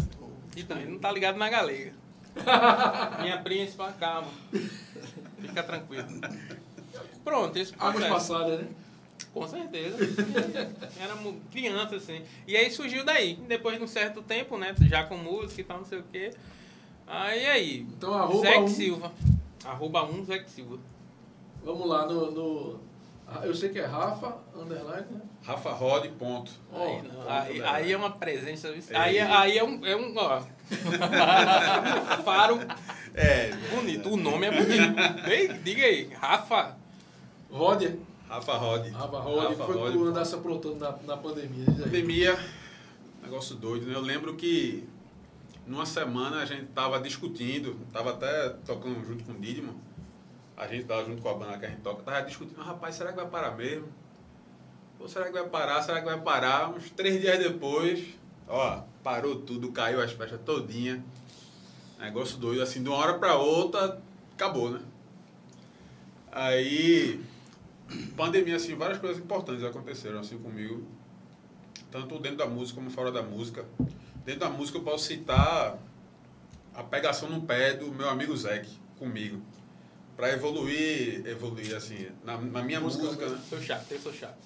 Então, 0.57 0.79
ele 0.79 0.93
não 0.93 0.99
tá 0.99 1.11
ligado 1.11 1.37
na 1.37 1.49
galega. 1.49 1.93
Minha 3.23 3.39
príncipa, 3.43 3.93
calma. 3.93 4.29
Fica 5.41 5.63
tranquilo. 5.63 6.07
Pronto, 7.25 7.57
esse 7.57 7.75
Águas 7.79 8.07
passadas, 8.07 8.61
né? 8.61 8.69
Com 9.33 9.47
certeza. 9.47 9.97
Era 10.99 11.15
criança, 11.51 11.97
assim. 11.97 12.23
E 12.47 12.57
aí 12.57 12.71
surgiu 12.71 13.05
daí. 13.05 13.37
Depois 13.47 13.77
de 13.77 13.85
um 13.85 13.87
certo 13.87 14.23
tempo, 14.23 14.57
né? 14.57 14.75
Já 14.83 15.05
com 15.05 15.17
música 15.17 15.61
e 15.61 15.65
tal, 15.65 15.79
não 15.79 15.85
sei 15.85 15.99
o 15.99 16.05
quê. 16.11 16.31
Aí, 17.07 17.47
aí. 17.47 17.81
Então, 17.81 18.15
arroba 18.15 18.41
Zé 18.41 18.59
um. 18.59 18.69
Silva. 18.69 19.13
Arroba 19.65 20.05
1 20.05 20.25
Zé 20.25 20.45
Silva. 20.47 20.79
Vamos 21.65 21.89
lá 21.89 22.07
no, 22.07 22.31
no... 22.31 22.81
ah, 23.29 23.41
Eu 23.45 23.55
sei 23.55 23.69
que 23.71 23.79
é 23.79 23.85
Rafa, 23.87 24.37
underline, 24.55 25.07
né? 25.11 25.21
Rafa 25.43 25.71
Rod, 25.73 26.07
ponto. 26.19 26.51
Ó, 26.73 26.85
Aí, 26.87 27.03
não, 27.03 27.29
aí, 27.31 27.63
aí 27.63 27.93
é 27.93 27.97
uma 27.97 28.11
presença. 28.13 28.69
Ei. 28.69 28.83
Aí, 28.95 29.19
aí 29.19 29.59
é 29.59 29.65
um. 29.65 29.85
É 29.85 29.97
um 29.97 30.15
ó. 30.17 30.41
Faro 32.25 32.59
É. 33.15 33.51
bonito. 33.75 34.09
O 34.11 34.17
nome 34.17 34.47
é 34.47 34.51
bonito. 34.51 35.29
Ei, 35.29 35.49
diga 35.59 35.85
aí. 35.85 36.11
Rafa. 36.15 36.77
Roder. 37.51 37.97
Rafa 38.29 38.57
Rod. 38.57 38.89
Rafa 38.91 39.09
que 39.23 39.55
Rafa 39.55 39.65
foi 39.65 39.77
Rod, 39.77 39.87
que 39.87 39.93
tu 39.93 39.99
ponto. 39.99 40.09
andasse 40.11 40.35
aprontando 40.35 40.77
na, 40.77 40.97
na 41.07 41.17
pandemia. 41.17 41.65
Pandemia, 41.67 42.39
negócio 43.23 43.55
doido, 43.55 43.87
né? 43.87 43.95
Eu 43.95 44.01
lembro 44.01 44.35
que 44.35 44.87
numa 45.67 45.87
semana 45.87 46.39
a 46.43 46.45
gente 46.45 46.67
tava 46.67 46.99
discutindo, 47.01 47.77
tava 47.93 48.11
até 48.11 48.49
tocando 48.65 49.05
junto 49.07 49.23
com 49.25 49.33
o 49.33 49.37
Didimo, 49.37 49.81
a 50.57 50.67
gente 50.67 50.85
tava 50.85 51.05
junto 51.05 51.23
com 51.23 51.29
a 51.29 51.35
banda 51.35 51.59
que 51.59 51.67
a 51.67 51.69
gente 51.69 51.83
toca, 51.83 52.03
tava 52.03 52.23
discutindo, 52.23 52.61
rapaz, 52.61 52.95
será 52.95 53.11
que 53.11 53.17
vai 53.17 53.27
parar 53.27 53.57
mesmo? 53.57 53.89
Ou 54.99 55.09
será 55.09 55.27
que 55.27 55.33
vai 55.33 55.47
parar? 55.49 55.83
Será 55.83 56.01
que 56.01 56.07
vai 56.07 56.21
parar? 56.21 56.71
Uns 56.71 56.91
três 56.91 57.21
dias 57.21 57.39
depois, 57.39 58.05
ó, 58.49 58.83
parou 59.03 59.43
tudo, 59.43 59.71
caiu 59.73 60.01
as 60.01 60.13
festas 60.13 60.41
todinha. 60.45 61.05
Negócio 61.99 62.39
doido, 62.39 62.63
assim, 62.63 62.83
de 62.83 62.89
uma 62.89 62.99
hora 62.99 63.19
pra 63.19 63.37
outra, 63.37 64.01
acabou, 64.35 64.71
né? 64.71 64.81
Aí, 66.33 67.21
pandemia, 68.17 68.57
assim, 68.57 68.75
várias 68.75 68.99
coisas 68.99 69.19
importantes 69.19 69.65
aconteceram, 69.65 70.21
assim, 70.21 70.39
comigo 70.39 70.87
tanto 71.91 72.19
dentro 72.19 72.39
da 72.39 72.47
música 72.47 72.79
como 72.79 72.91
fora 72.91 73.11
da 73.11 73.23
música. 73.23 73.65
Dentro 74.25 74.41
da 74.41 74.51
música 74.51 74.79
eu 74.79 74.83
posso 74.83 75.05
citar 75.05 75.79
a 76.75 76.83
pegação 76.83 77.29
no 77.31 77.43
pé 77.43 77.73
do 77.73 77.91
meu 77.93 78.09
amigo 78.09 78.37
Zeke 78.37 78.71
comigo. 78.99 79.41
Pra 80.17 80.31
evoluir, 80.31 81.27
evoluir 81.27 81.77
assim, 81.77 82.09
na, 82.25 82.39
na 82.39 82.63
minha 82.63 82.81
Música, 82.81 83.05
música, 83.05 83.29
né? 83.29 83.41
Sou 83.49 83.61
chato, 83.61 83.93
eu 83.93 84.01
sou 84.01 84.13
chato. 84.13 84.37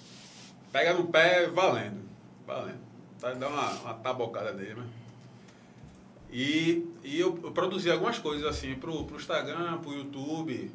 Pega 0.73 0.95
no 0.95 1.07
pé 1.07 1.47
valendo. 1.49 2.03
Valendo. 2.47 2.81
Tá, 3.21 3.33
dá 3.35 3.49
uma, 3.49 3.71
uma 3.81 3.95
tabocada 3.95 4.53
dele, 4.53 4.75
né? 4.75 4.87
E, 6.33 6.89
e 7.03 7.19
eu, 7.19 7.39
eu 7.43 7.53
produzi 7.53 7.91
algumas 7.91 8.19
coisas 8.19 8.47
assim 8.47 8.75
pro, 8.75 9.05
pro 9.05 9.17
Instagram, 9.17 9.79
pro 9.79 9.93
YouTube. 9.93 10.71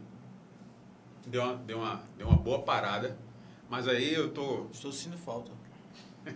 Deu 1.26 1.42
uma, 1.42 1.56
deu, 1.56 1.78
uma, 1.80 2.04
deu 2.18 2.28
uma 2.28 2.38
boa 2.38 2.60
parada. 2.60 3.18
Mas 3.70 3.88
aí 3.88 4.14
eu 4.14 4.32
tô. 4.32 4.68
Estou 4.72 4.92
sentindo 4.92 5.18
falta. 5.18 5.52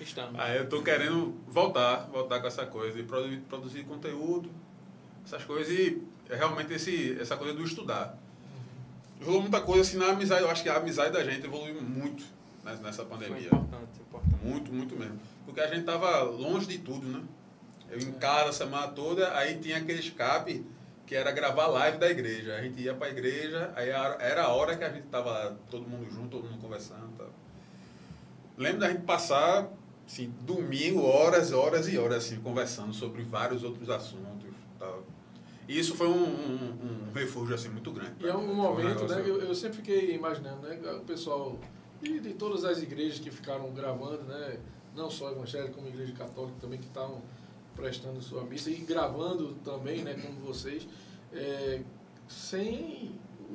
Estamos. 0.00 0.40
Aí 0.40 0.58
eu 0.58 0.68
tô 0.68 0.82
querendo 0.82 1.34
voltar, 1.46 2.08
voltar 2.10 2.40
com 2.40 2.46
essa 2.46 2.64
coisa 2.64 2.98
e 2.98 3.02
produzir, 3.02 3.36
produzir 3.48 3.84
conteúdo, 3.84 4.48
essas 5.24 5.44
coisas 5.44 5.72
e 5.72 6.02
é 6.32 6.36
realmente 6.36 6.72
esse, 6.72 7.18
essa 7.20 7.36
coisa 7.36 7.54
do 7.54 7.62
estudar. 7.64 8.18
Rolou 9.24 9.42
muita 9.42 9.60
coisa 9.60 9.82
assim 9.82 9.96
na 9.98 10.06
amizade, 10.10 10.42
eu 10.42 10.50
acho 10.50 10.62
que 10.62 10.68
a 10.68 10.76
amizade 10.76 11.12
da 11.12 11.22
gente 11.22 11.44
evoluiu 11.46 11.80
muito 11.80 12.24
nessa, 12.64 12.82
nessa 12.82 13.04
Foi 13.04 13.16
pandemia. 13.18 13.46
importante, 13.46 14.00
importante. 14.00 14.44
Muito, 14.44 14.72
muito 14.72 14.96
mesmo. 14.96 15.20
Porque 15.44 15.60
a 15.60 15.68
gente 15.72 15.84
tava 15.84 16.22
longe 16.22 16.66
de 16.66 16.78
tudo, 16.78 17.06
né? 17.06 17.22
Eu 17.90 17.98
em 18.00 18.12
casa 18.12 18.48
a 18.50 18.52
semana 18.52 18.88
toda, 18.88 19.36
aí 19.36 19.58
tinha 19.58 19.76
aquele 19.76 20.00
escape 20.00 20.64
que 21.06 21.14
era 21.14 21.30
gravar 21.30 21.66
live 21.66 21.98
da 21.98 22.10
igreja. 22.10 22.54
A 22.56 22.62
gente 22.62 22.80
ia 22.80 22.94
pra 22.94 23.10
igreja, 23.10 23.70
aí 23.76 23.92
a- 23.92 24.16
era 24.18 24.44
a 24.44 24.48
hora 24.48 24.76
que 24.76 24.82
a 24.82 24.88
gente 24.90 25.06
tava 25.08 25.30
lá, 25.30 25.54
todo 25.70 25.86
mundo 25.86 26.10
junto, 26.10 26.28
todo 26.30 26.44
mundo 26.48 26.60
conversando 26.60 27.10
tal. 27.18 27.30
Lembro 28.56 28.80
da 28.80 28.88
gente 28.88 29.02
passar, 29.02 29.68
assim, 30.06 30.32
domingo, 30.40 31.02
horas, 31.02 31.52
horas 31.52 31.86
e 31.88 31.98
horas, 31.98 32.24
assim, 32.24 32.36
conversando 32.40 32.92
sobre 32.94 33.22
vários 33.22 33.62
outros 33.62 33.88
assuntos. 33.90 34.41
E 35.68 35.78
isso 35.78 35.94
foi 35.94 36.08
um, 36.08 36.24
um- 36.24 37.08
um 37.08 37.12
refúgio, 37.14 37.54
assim, 37.54 37.68
muito 37.68 37.90
grande. 37.92 38.12
E 38.20 38.26
é 38.28 38.34
um 38.36 38.54
momento, 38.54 39.04
negócio- 39.04 39.08
né? 39.16 39.22
Eu, 39.26 39.40
eu 39.42 39.54
sempre 39.54 39.76
fiquei 39.78 40.14
imaginando, 40.14 40.62
né? 40.66 40.78
O 40.96 41.00
pessoal 41.00 41.56
de, 42.00 42.18
de 42.20 42.34
todas 42.34 42.64
as 42.64 42.82
igrejas 42.82 43.18
que 43.20 43.30
ficaram 43.30 43.70
gravando, 43.72 44.22
né? 44.24 44.58
Não 44.96 45.10
só 45.10 45.30
evangélica, 45.30 45.72
como 45.72 45.88
igreja 45.88 46.12
católica 46.12 46.56
também, 46.60 46.78
que 46.78 46.86
estavam 46.86 47.22
prestando 47.76 48.20
sua 48.20 48.44
missa 48.44 48.70
e 48.70 48.74
gravando 48.76 49.54
também, 49.64 50.02
né? 50.02 50.14
Como 50.14 50.40
vocês, 50.40 50.86
é, 51.32 51.80
sem 52.28 53.12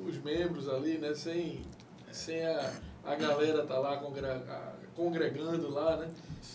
os 0.07 0.17
membros 0.23 0.67
ali, 0.69 0.97
né? 0.97 1.13
Sem, 1.13 1.61
sem 2.11 2.43
a, 2.45 2.73
a 3.03 3.15
galera 3.15 3.63
tá 3.65 3.77
lá 3.77 4.01
congregando 4.95 5.69
lá, 5.69 5.97
né? 5.97 6.09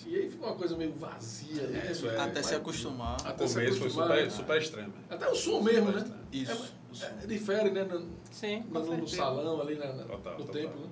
E 0.07 0.17
aí 0.17 0.31
fica 0.31 0.47
uma 0.47 0.55
coisa 0.57 0.77
meio 0.77 0.93
vazia, 0.95 1.63
né? 1.69 1.89
Isso 1.91 2.09
é. 2.09 2.19
Até 2.19 2.43
se 2.43 2.55
acostumar. 2.55 3.21
O 3.23 3.29
até 3.29 3.47
se 3.47 3.55
começo 3.55 3.79
foi 3.79 3.91
super, 3.91 4.09
né? 4.25 4.31
super 4.31 4.61
extremo. 4.61 4.93
Até 5.09 5.29
o 5.29 5.35
som 5.35 5.61
mesmo, 5.63 5.91
né? 5.91 6.05
Isso. 6.33 6.73
É, 7.23 7.27
difere, 7.27 7.71
né? 7.71 7.85
No, 7.85 8.07
Sim, 8.31 8.65
no, 8.69 8.97
no 8.97 9.09
salão 9.09 9.61
ali 9.61 9.77
na, 9.77 9.93
na- 9.93 10.05
Total, 10.05 10.33
no 10.33 10.39
total. 10.45 10.53
templo, 10.55 10.81
né? 10.83 10.89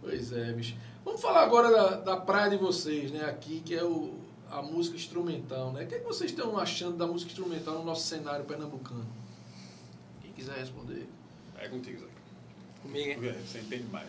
Pois 0.00 0.32
é, 0.32 0.52
bicho. 0.52 0.76
Vamos 1.04 1.20
falar 1.20 1.42
agora 1.42 1.70
da, 1.70 1.96
da 1.96 2.16
praia 2.16 2.50
de 2.50 2.56
vocês, 2.56 3.10
né? 3.10 3.24
Aqui, 3.24 3.60
que 3.60 3.74
é 3.74 3.84
o, 3.84 4.14
a 4.50 4.62
música 4.62 4.96
instrumental, 4.96 5.72
né? 5.72 5.84
O 5.84 5.86
que, 5.86 5.94
é 5.96 5.98
que 5.98 6.04
vocês 6.06 6.30
estão 6.30 6.58
achando 6.58 6.96
da 6.96 7.06
música 7.06 7.30
instrumental 7.30 7.74
no 7.78 7.84
nosso 7.84 8.06
cenário 8.06 8.44
pernambucano? 8.44 9.06
Quem 10.22 10.32
quiser 10.32 10.56
responder. 10.56 11.06
É 11.58 11.68
contigo, 11.68 12.00
Zé. 12.00 12.06
Comigo, 12.82 13.24
hein? 13.24 13.34
Você 13.46 13.58
entende 13.58 13.84
mais. 13.90 14.08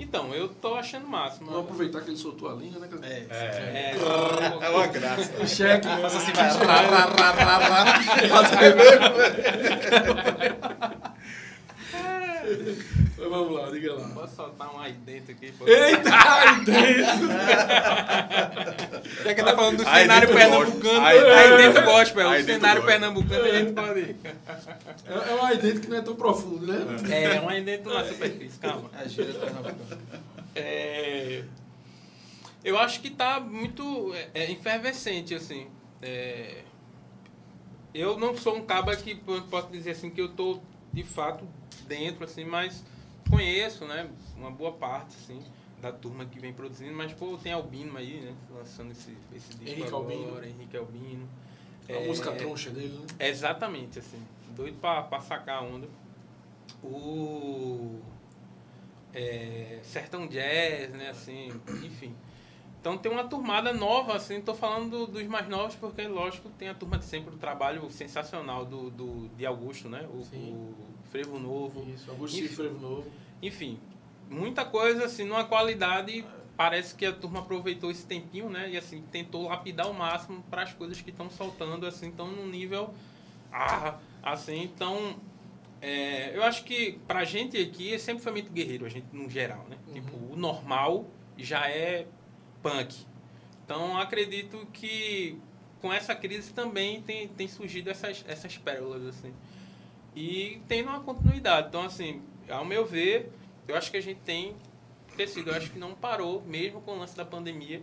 Então, 0.00 0.34
eu 0.34 0.48
tô 0.48 0.74
achando 0.74 1.06
o 1.06 1.10
máximo. 1.10 1.50
Vamos 1.50 1.64
aproveitar 1.66 2.00
que 2.00 2.10
ele 2.10 2.16
soltou 2.16 2.48
a 2.50 2.54
língua, 2.54 2.80
né? 2.80 2.88
É. 3.28 3.34
É, 3.34 3.96
É 4.62 4.68
uma 4.70 4.86
graça. 4.86 5.32
O 5.42 5.46
cheque. 5.46 5.86
Faça 5.86 6.18
assim, 6.18 6.32
vai. 6.32 6.48
Rá, 6.48 6.80
rá, 6.82 7.04
rá, 7.06 7.58
rá, 7.58 7.58
rá. 7.58 7.84
Mas 13.18 13.28
Vamos 13.28 13.52
lá, 13.52 13.70
diga 13.70 13.94
lá. 13.94 14.08
Posso 14.10 14.36
soltar 14.36 14.74
um 14.74 14.78
aí 14.80 14.92
dentro 14.92 15.32
aqui? 15.32 15.50
pô? 15.52 15.66
Eita, 15.66 16.10
ai 16.14 16.60
dentro! 16.64 17.28
Já 19.24 19.34
que 19.34 19.42
tá 19.42 19.54
falando 19.56 19.76
do 19.78 19.88
Aí 19.88 20.02
cenário 20.02 20.28
pernambucano, 20.28 21.00
aí, 21.04 21.18
Aí 21.18 21.56
dentro 21.56 21.84
gospel, 21.84 22.28
aí 22.28 22.42
o 22.42 22.44
cenário 22.44 22.84
pernambucano 22.84 23.44
a 23.44 23.50
gente 23.58 23.72
pode 23.72 24.00
ir. 24.00 24.16
É, 25.06 25.30
é 25.30 25.34
um 25.34 25.44
aí 25.44 25.58
dentro 25.58 25.80
que 25.80 25.88
não 25.88 25.96
é 25.96 26.02
tão 26.02 26.14
profundo, 26.14 26.66
né? 26.66 26.78
É, 27.10 27.40
um 27.40 27.48
aí 27.48 27.62
dentro 27.62 27.92
na 27.92 28.04
superfície, 28.04 28.58
calma. 28.58 28.90
A 28.96 29.06
gíria 29.06 29.32
do 29.32 29.38
Pernambucano. 29.40 30.00
É, 30.54 31.42
eu 32.64 32.78
acho 32.78 33.00
que 33.00 33.10
tá 33.10 33.40
muito 33.40 34.14
é, 34.14 34.28
é, 34.34 34.52
efervescente, 34.52 35.34
assim. 35.34 35.66
É, 36.02 36.62
eu 37.94 38.18
não 38.18 38.36
sou 38.36 38.56
um 38.56 38.62
caba 38.62 38.94
que 38.94 39.14
po- 39.14 39.42
posso 39.42 39.68
dizer 39.68 39.92
assim 39.92 40.10
que 40.10 40.20
eu 40.20 40.28
tô 40.28 40.60
de 40.92 41.02
fato 41.02 41.46
dentro, 41.86 42.24
assim, 42.24 42.44
mas 42.44 42.84
conheço, 43.30 43.84
né, 43.84 44.08
uma 44.36 44.50
boa 44.50 44.72
parte, 44.72 45.14
assim, 45.16 45.42
da 45.80 45.92
turma 45.92 46.24
que 46.24 46.38
vem 46.40 46.52
produzindo, 46.52 46.92
mas 46.94 47.12
pô, 47.12 47.36
tem 47.36 47.52
Albino 47.52 47.96
aí, 47.96 48.20
né, 48.20 48.34
lançando 48.54 48.90
esse, 48.92 49.16
esse 49.34 49.48
disco 49.50 49.64
Henrique 49.64 49.82
agora, 49.88 50.14
Albino. 50.14 50.44
Henrique 50.44 50.76
Albino. 50.76 51.28
A 51.88 51.92
É, 51.92 52.06
música 52.06 52.32
troncha 52.32 52.70
dele, 52.70 52.98
né? 53.18 53.26
Exatamente, 53.28 53.98
assim. 53.98 54.20
Doido 54.54 54.78
pra, 54.78 55.02
pra 55.02 55.20
sacar 55.20 55.58
a 55.58 55.62
onda. 55.62 55.88
O. 56.82 57.98
é, 59.14 59.80
Sertão 59.82 60.26
Jazz, 60.26 60.90
né, 60.92 61.08
assim, 61.10 61.48
enfim. 61.82 62.14
Então 62.80 62.96
tem 62.96 63.10
uma 63.10 63.24
turmada 63.24 63.72
nova, 63.72 64.14
assim, 64.16 64.40
tô 64.40 64.54
falando 64.54 64.90
do- 64.90 65.06
dos 65.12 65.26
mais 65.26 65.48
novos, 65.48 65.74
porque, 65.74 66.06
lógico, 66.06 66.48
tem 66.50 66.68
a 66.68 66.74
turma 66.74 66.96
de 66.98 67.04
sempre, 67.04 67.34
o 67.34 67.38
trabalho 67.38 67.90
sensacional 67.90 68.64
do, 68.64 68.90
do, 68.90 69.28
de 69.36 69.44
Augusto, 69.44 69.88
né? 69.88 70.06
O, 70.12 70.18
o 70.18 70.74
Frevo 71.10 71.38
Novo. 71.38 71.88
Isso, 71.90 72.10
Augusto 72.10 72.36
Enfim. 72.36 72.48
Cifrevo 72.48 72.78
Novo. 72.78 73.10
Enfim, 73.42 73.78
muita 74.28 74.64
coisa, 74.64 75.04
assim, 75.04 75.24
numa 75.24 75.44
qualidade. 75.44 76.24
Parece 76.56 76.94
que 76.94 77.06
a 77.06 77.12
turma 77.12 77.38
aproveitou 77.40 77.90
esse 77.90 78.04
tempinho, 78.06 78.50
né? 78.50 78.70
E, 78.70 78.76
assim, 78.76 79.02
tentou 79.12 79.48
lapidar 79.48 79.88
o 79.88 79.94
máximo 79.94 80.42
para 80.50 80.62
as 80.62 80.72
coisas 80.72 81.00
que 81.00 81.10
estão 81.10 81.30
soltando, 81.30 81.86
assim, 81.86 82.08
estão 82.08 82.26
num 82.28 82.46
nível. 82.46 82.92
Ah, 83.52 83.98
assim, 84.22 84.62
então. 84.62 85.16
é, 85.80 86.36
eu 86.36 86.42
acho 86.42 86.64
que 86.64 86.98
pra 87.06 87.24
gente 87.24 87.56
aqui 87.56 87.98
sempre 87.98 88.22
foi 88.22 88.32
muito 88.32 88.50
guerreiro, 88.52 88.84
a 88.84 88.88
gente 88.88 89.06
no 89.12 89.30
geral, 89.30 89.64
né? 89.68 89.76
Uhum. 89.86 89.94
Tipo, 89.94 90.16
o 90.32 90.36
normal 90.36 91.06
já 91.36 91.68
é 91.68 92.06
punk. 92.62 93.06
Então 93.64 93.96
acredito 93.96 94.66
que 94.72 95.38
com 95.80 95.92
essa 95.92 96.14
crise 96.14 96.52
também 96.52 97.00
tem, 97.02 97.28
tem 97.28 97.46
surgido 97.46 97.90
essas, 97.90 98.24
essas 98.26 98.58
pérolas, 98.58 99.04
assim. 99.06 99.32
E 100.18 100.60
tendo 100.66 100.88
uma 100.88 100.98
continuidade. 100.98 101.68
Então, 101.68 101.82
assim, 101.82 102.20
ao 102.48 102.64
meu 102.64 102.84
ver, 102.84 103.30
eu 103.68 103.76
acho 103.76 103.88
que 103.88 103.96
a 103.96 104.02
gente 104.02 104.18
tem 104.22 104.56
crescido. 105.14 105.50
Eu 105.50 105.54
acho 105.54 105.70
que 105.70 105.78
não 105.78 105.94
parou, 105.94 106.42
mesmo 106.42 106.80
com 106.80 106.90
o 106.90 106.98
lance 106.98 107.16
da 107.16 107.24
pandemia. 107.24 107.80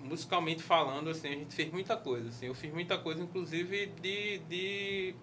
Musicalmente 0.00 0.64
falando, 0.64 1.10
assim, 1.10 1.28
a 1.28 1.36
gente 1.36 1.54
fez 1.54 1.72
muita 1.72 1.96
coisa. 1.96 2.28
Assim, 2.28 2.46
eu 2.46 2.54
fiz 2.54 2.72
muita 2.72 2.98
coisa, 2.98 3.22
inclusive, 3.22 3.86
de, 4.02 4.38
de 4.38 5.14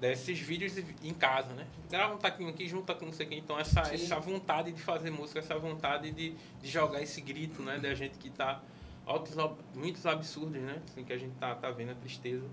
desses 0.00 0.38
vídeos 0.38 0.78
em 1.02 1.12
casa, 1.12 1.52
né? 1.54 1.66
Grava 1.90 2.14
um 2.14 2.18
taquinho 2.18 2.50
aqui, 2.50 2.68
junta 2.68 2.94
com 2.94 3.06
não 3.06 3.12
sei 3.12 3.26
quem. 3.26 3.38
Então, 3.38 3.58
essa, 3.58 3.84
Sim. 3.84 3.94
essa 3.96 4.20
vontade 4.20 4.70
de 4.70 4.80
fazer 4.80 5.10
música, 5.10 5.40
essa 5.40 5.58
vontade 5.58 6.12
de, 6.12 6.36
de 6.62 6.68
jogar 6.70 7.02
esse 7.02 7.20
grito, 7.20 7.62
né? 7.62 7.80
Da 7.80 7.92
gente 7.94 8.16
que 8.16 8.30
tá 8.30 8.62
altos, 9.04 9.34
muitos 9.74 10.06
absurdos, 10.06 10.62
né? 10.62 10.80
Assim, 10.88 11.02
que 11.02 11.12
a 11.12 11.18
gente 11.18 11.34
tá, 11.34 11.52
tá 11.56 11.68
vendo 11.72 11.90
a 11.90 11.96
tristeza 11.96 12.46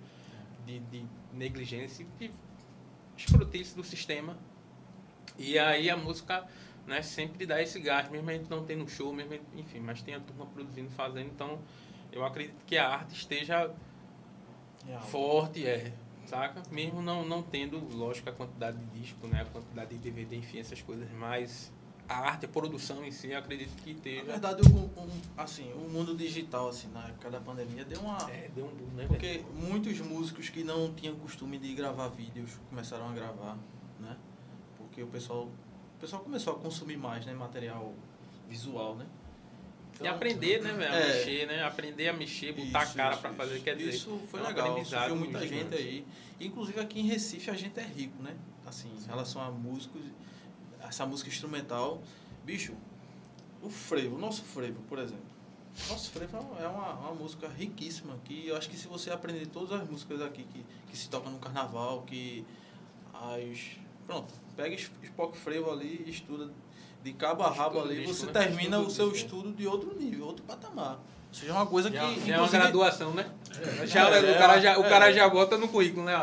de, 0.66 0.80
de 0.80 1.06
negligência 1.32 2.02
e 2.20 2.32
de 3.16 3.26
escrotice 3.26 3.76
do 3.76 3.84
sistema. 3.84 4.38
E 5.38 5.58
aí 5.60 5.90
a 5.90 5.98
música 5.98 6.46
né, 6.88 7.02
sempre 7.02 7.46
dá 7.46 7.62
esse 7.62 7.80
gás, 7.80 8.10
mesmo 8.10 8.30
a 8.30 8.34
gente 8.34 8.50
não 8.50 8.64
tendo 8.64 8.88
show, 8.88 9.12
mesmo, 9.14 9.32
gente- 9.34 9.46
enfim, 9.56 9.80
mas 9.80 10.02
tem 10.02 10.14
a 10.16 10.20
turma 10.20 10.46
produzindo, 10.46 10.90
fazendo, 10.92 11.28
então 11.28 11.60
eu 12.12 12.24
acredito 12.24 12.64
que 12.66 12.78
a 12.78 12.88
arte 12.88 13.14
esteja 13.16 13.74
forte, 15.02 15.66
é, 15.66 15.92
saca? 16.28 16.62
Mesmo 16.72 17.02
não, 17.02 17.26
não 17.26 17.42
tendo, 17.42 17.80
lógico, 17.96 18.30
a 18.30 18.32
quantidade 18.32 18.78
de 18.78 19.00
disco, 19.00 19.28
né, 19.28 19.42
a 19.42 19.46
quantidade 19.46 19.90
de 19.92 19.98
DVD, 19.98 20.36
enfim, 20.38 20.60
essas 20.60 20.82
coisas, 20.82 21.10
mas 21.14 21.74
a 22.08 22.16
arte, 22.20 22.46
a 22.46 22.48
produção 22.50 23.04
em 23.04 23.12
si, 23.12 23.34
acredito 23.34 23.72
que 23.84 23.92
Na 23.92 23.98
esteja... 23.98 24.24
verdade, 24.24 24.62
o, 24.70 24.76
o- 24.76 25.10
assim, 25.38 25.72
o 25.74 25.90
mundo 25.90 26.16
digital, 26.16 26.70
assim, 26.70 26.88
na 26.94 27.08
época 27.08 27.30
da 27.32 27.40
pandemia, 27.40 27.84
deu 27.84 28.00
uma... 28.02 28.18
É, 28.32 28.50
deu 28.54 28.66
um 28.66 28.70
boom, 28.76 28.86
né? 28.96 29.06
velho? 29.06 29.08
Porque 29.10 29.44
muitos 29.54 30.00
músicos 30.00 30.50
que 30.50 30.64
não 30.64 30.94
tinham 30.94 31.16
costume 31.16 31.58
de 31.58 31.74
gravar 31.74 32.08
vídeos 32.10 32.52
começaram 32.70 33.10
a 33.10 33.14
gravar, 33.14 33.58
né? 34.00 34.16
Porque 34.78 35.02
o 35.02 35.08
pessoal, 35.08 35.44
o 35.46 36.00
pessoal 36.00 36.22
começou 36.22 36.54
a 36.54 36.60
consumir 36.60 36.98
mais, 36.98 37.26
né? 37.26 37.34
Material 37.34 37.94
visual, 38.48 38.96
né? 38.96 39.06
E 40.02 40.08
aprender, 40.08 40.62
né, 40.62 40.74
velho, 40.74 40.92
a 40.94 40.96
É. 40.98 41.08
mexer, 41.08 41.48
né? 41.48 41.64
Aprender 41.64 42.10
a 42.10 42.14
mexer, 42.14 42.52
botar 42.52 42.84
Isso, 42.84 42.92
a 42.92 42.96
cara 42.96 43.18
pra 43.18 43.34
fazer, 43.34 43.62
quer 43.62 43.76
dizer... 43.78 43.92
Isso 43.92 44.20
foi 44.30 44.42
é 44.42 44.44
um 44.44 44.48
legal, 44.48 44.86
surgiu 44.86 45.16
muita 45.16 45.48
gente 45.48 45.74
aí. 45.74 46.06
Inclusive 46.40 46.80
aqui 46.82 47.00
em 47.00 47.04
Recife 47.08 47.50
a 47.50 47.54
gente 47.54 47.80
é 47.80 47.84
rico, 47.84 48.22
né? 48.22 48.36
Assim, 48.66 48.90
em 48.94 49.08
relação 49.08 49.42
a 49.42 49.50
músicos, 49.50 50.02
essa 50.88 51.06
música 51.06 51.30
instrumental. 51.30 52.02
Bicho, 52.44 52.74
o 53.62 53.70
frevo, 53.70 54.16
o 54.16 54.20
nosso 54.20 54.44
frevo, 54.44 54.82
por 54.90 55.00
exemplo. 55.00 55.26
Nosso 55.90 56.12
frevo 56.12 56.38
é 56.60 56.68
uma, 56.68 56.94
uma 56.94 57.12
música 57.14 57.48
riquíssima, 57.48 58.18
que 58.24 58.48
eu 58.48 58.56
acho 58.56 58.70
que 58.70 58.78
se 58.78 58.88
você 58.88 59.12
aprender 59.12 59.48
todas 59.48 59.72
as 59.80 59.90
músicas 59.90 60.22
aqui 60.22 60.44
que, 60.44 60.66
que 60.90 60.98
se 60.98 61.10
tocam 61.10 61.32
no 61.32 61.40
carnaval, 61.40 62.04
que 62.04 62.46
Aí, 63.22 63.56
pronto, 64.06 64.34
pega 64.56 64.76
Spock 64.76 65.38
Frevo 65.38 65.72
ali 65.72 66.04
e 66.06 66.10
estuda 66.10 66.50
de 67.04 67.14
cabo 67.14 67.44
a 67.44 67.52
rabo 67.52 67.80
ali, 67.80 67.98
disco, 67.98 68.14
você 68.14 68.26
né? 68.26 68.32
termina 68.34 68.78
Estuda 68.78 68.88
o 68.88 68.92
seu 68.92 69.12
disco, 69.12 69.18
é. 69.18 69.26
estudo 69.26 69.54
de 69.54 69.68
outro 69.68 69.96
nível, 69.98 70.26
outro 70.26 70.44
patamar. 70.44 70.96
Ou 71.30 71.34
seja, 71.34 71.52
é 71.52 71.56
uma 71.56 71.66
coisa 71.66 71.90
que. 71.90 71.96
Já, 71.96 72.14
já 72.26 72.36
é 72.36 72.40
uma 72.40 72.48
graduação, 72.48 73.14
né? 73.14 73.30
Já, 73.86 74.10
É, 74.10 74.32
o, 74.32 74.38
cara 74.38 74.60
já, 74.60 74.80
o 74.80 74.86
é. 74.86 74.90
cara 74.90 75.12
já 75.12 75.30
bota 75.30 75.58
no 75.58 75.68
currículo, 75.68 76.06
né? 76.06 76.14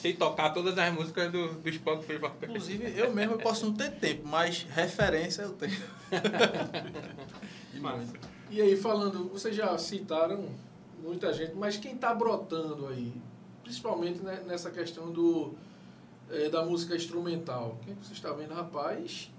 Sei 0.00 0.12
tocar 0.14 0.50
todas 0.50 0.76
as 0.76 0.92
músicas 0.92 1.32
do, 1.32 1.54
do 1.54 1.68
Spock 1.70 2.04
Vocal. 2.18 2.36
Inclusive, 2.42 2.98
eu 2.98 3.12
mesmo 3.12 3.34
eu 3.34 3.38
posso 3.38 3.66
não 3.66 3.74
ter 3.74 3.90
tempo, 3.92 4.28
mas 4.28 4.62
referência 4.70 5.42
eu 5.42 5.52
tenho. 5.52 5.76
Demais. 7.72 8.12
E 8.50 8.60
aí, 8.60 8.76
falando, 8.76 9.28
vocês 9.28 9.56
já 9.56 9.76
citaram 9.78 10.48
muita 11.02 11.32
gente, 11.32 11.54
mas 11.54 11.76
quem 11.76 11.94
está 11.94 12.14
brotando 12.14 12.86
aí, 12.88 13.12
principalmente 13.62 14.20
né, 14.20 14.42
nessa 14.46 14.70
questão 14.70 15.10
do, 15.10 15.54
eh, 16.30 16.48
da 16.50 16.64
música 16.64 16.94
instrumental? 16.94 17.78
Quem 17.84 17.94
que 17.94 18.06
você 18.06 18.12
está 18.12 18.32
vendo? 18.32 18.54
Rapaz, 18.54 19.30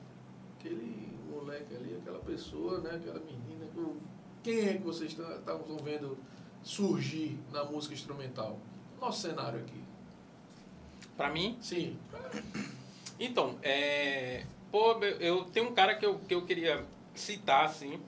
aquele 0.60 1.08
moleque 1.30 1.76
ali, 1.76 1.96
aquela 2.02 2.20
pessoa, 2.20 2.80
né, 2.80 2.96
aquela 2.96 3.20
menina, 3.20 3.68
quem 4.44 4.68
é 4.68 4.74
que 4.74 4.84
vocês 4.84 5.14
tá- 5.14 5.36
estão 5.36 5.78
vendo 5.84 6.18
surgir 6.64 7.38
na 7.52 7.64
música 7.64 7.94
instrumental? 7.94 8.58
Nosso 9.00 9.22
cenário 9.22 9.60
aqui. 9.60 9.87
Pra 11.18 11.30
mim, 11.32 11.58
Sim. 11.60 11.98
Então, 13.20 13.58
é. 13.64 14.46
Pô, 14.72 14.94
eu 15.20 15.46
tenho 15.46 15.70
um 15.70 15.74
cara 15.74 15.96
que 15.96 16.06
eu, 16.06 16.20
que 16.20 16.36
eu 16.36 16.46
queria 16.46 16.86
citar, 17.16 17.66
assim, 17.66 18.00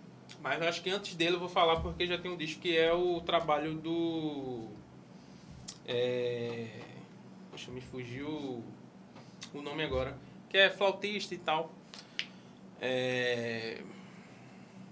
mas 0.41 0.62
acho 0.62 0.84
que 0.84 0.89
antes 0.89 1.16
dele 1.16 1.36
eu 1.36 1.39
vou 1.39 1.49
falar 1.49 1.82
porque 1.82 2.05
já 2.05 2.18
tem 2.18 2.30
um 2.32 2.38
disco 2.38 2.62
que 2.62 2.78
é 2.78 2.93
o 2.93 3.20
trabalho 3.22 3.74
do. 3.74 4.68
É. 5.88 6.68
Poxa, 7.49 7.72
me 7.72 7.82
fugiu 7.82 8.64
o 9.53 9.62
nome 9.62 9.84
agora. 9.84 10.16
Que 10.47 10.57
é 10.57 10.70
flautista 10.70 11.34
e 11.34 11.39
tal. 11.39 11.72
É. 12.80 13.82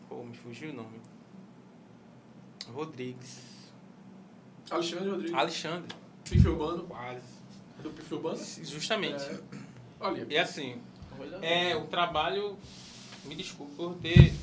Pô, 0.10 0.24
me 0.24 0.36
fugiu 0.36 0.72
o 0.72 0.74
nome. 0.74 1.00
Rodrigues. 2.74 3.72
Alexandre 4.70 5.10
Rodrigues. 5.10 5.34
Alexandre. 5.34 5.96
Urbano. 6.46 6.84
Quase. 6.84 7.37
Do 7.82 7.90
Pife 7.92 8.14
Urbano. 8.14 8.38
Justamente. 8.38 9.24
É. 9.24 9.40
Olha. 10.00 10.26
E 10.30 10.38
assim, 10.38 10.82
Olha, 11.20 11.38
É, 11.46 11.76
o 11.76 11.86
trabalho. 11.86 12.58
Me 13.26 13.36
desculpe 13.36 13.76
por 13.76 13.96
ter 13.96 14.34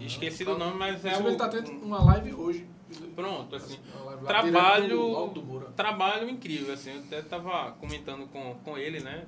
esquecido 0.00 0.52
o 0.52 0.58
nome, 0.58 0.76
mas 0.76 1.04
é 1.04 1.16
o. 1.16 1.20
ele 1.20 1.30
está 1.32 1.48
tendo 1.48 1.70
uma 1.70 2.02
live 2.04 2.34
hoje. 2.34 2.66
Pronto, 3.14 3.54
assim. 3.56 3.78
Uma 3.94 4.04
live 4.06 4.26
Trabalho. 4.26 5.28
do. 5.28 5.60
Trabalho 5.76 6.28
incrível, 6.28 6.74
assim. 6.74 6.90
Eu 6.92 7.00
até 7.00 7.22
tava 7.22 7.72
comentando 7.72 8.26
com, 8.28 8.54
com 8.64 8.76
ele, 8.76 9.00
né? 9.00 9.26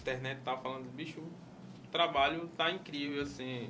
internet 0.00 0.40
tava 0.44 0.62
falando, 0.62 0.90
bicho, 0.92 1.20
o 1.20 1.88
trabalho 1.90 2.48
tá 2.56 2.70
incrível, 2.70 3.22
assim. 3.22 3.68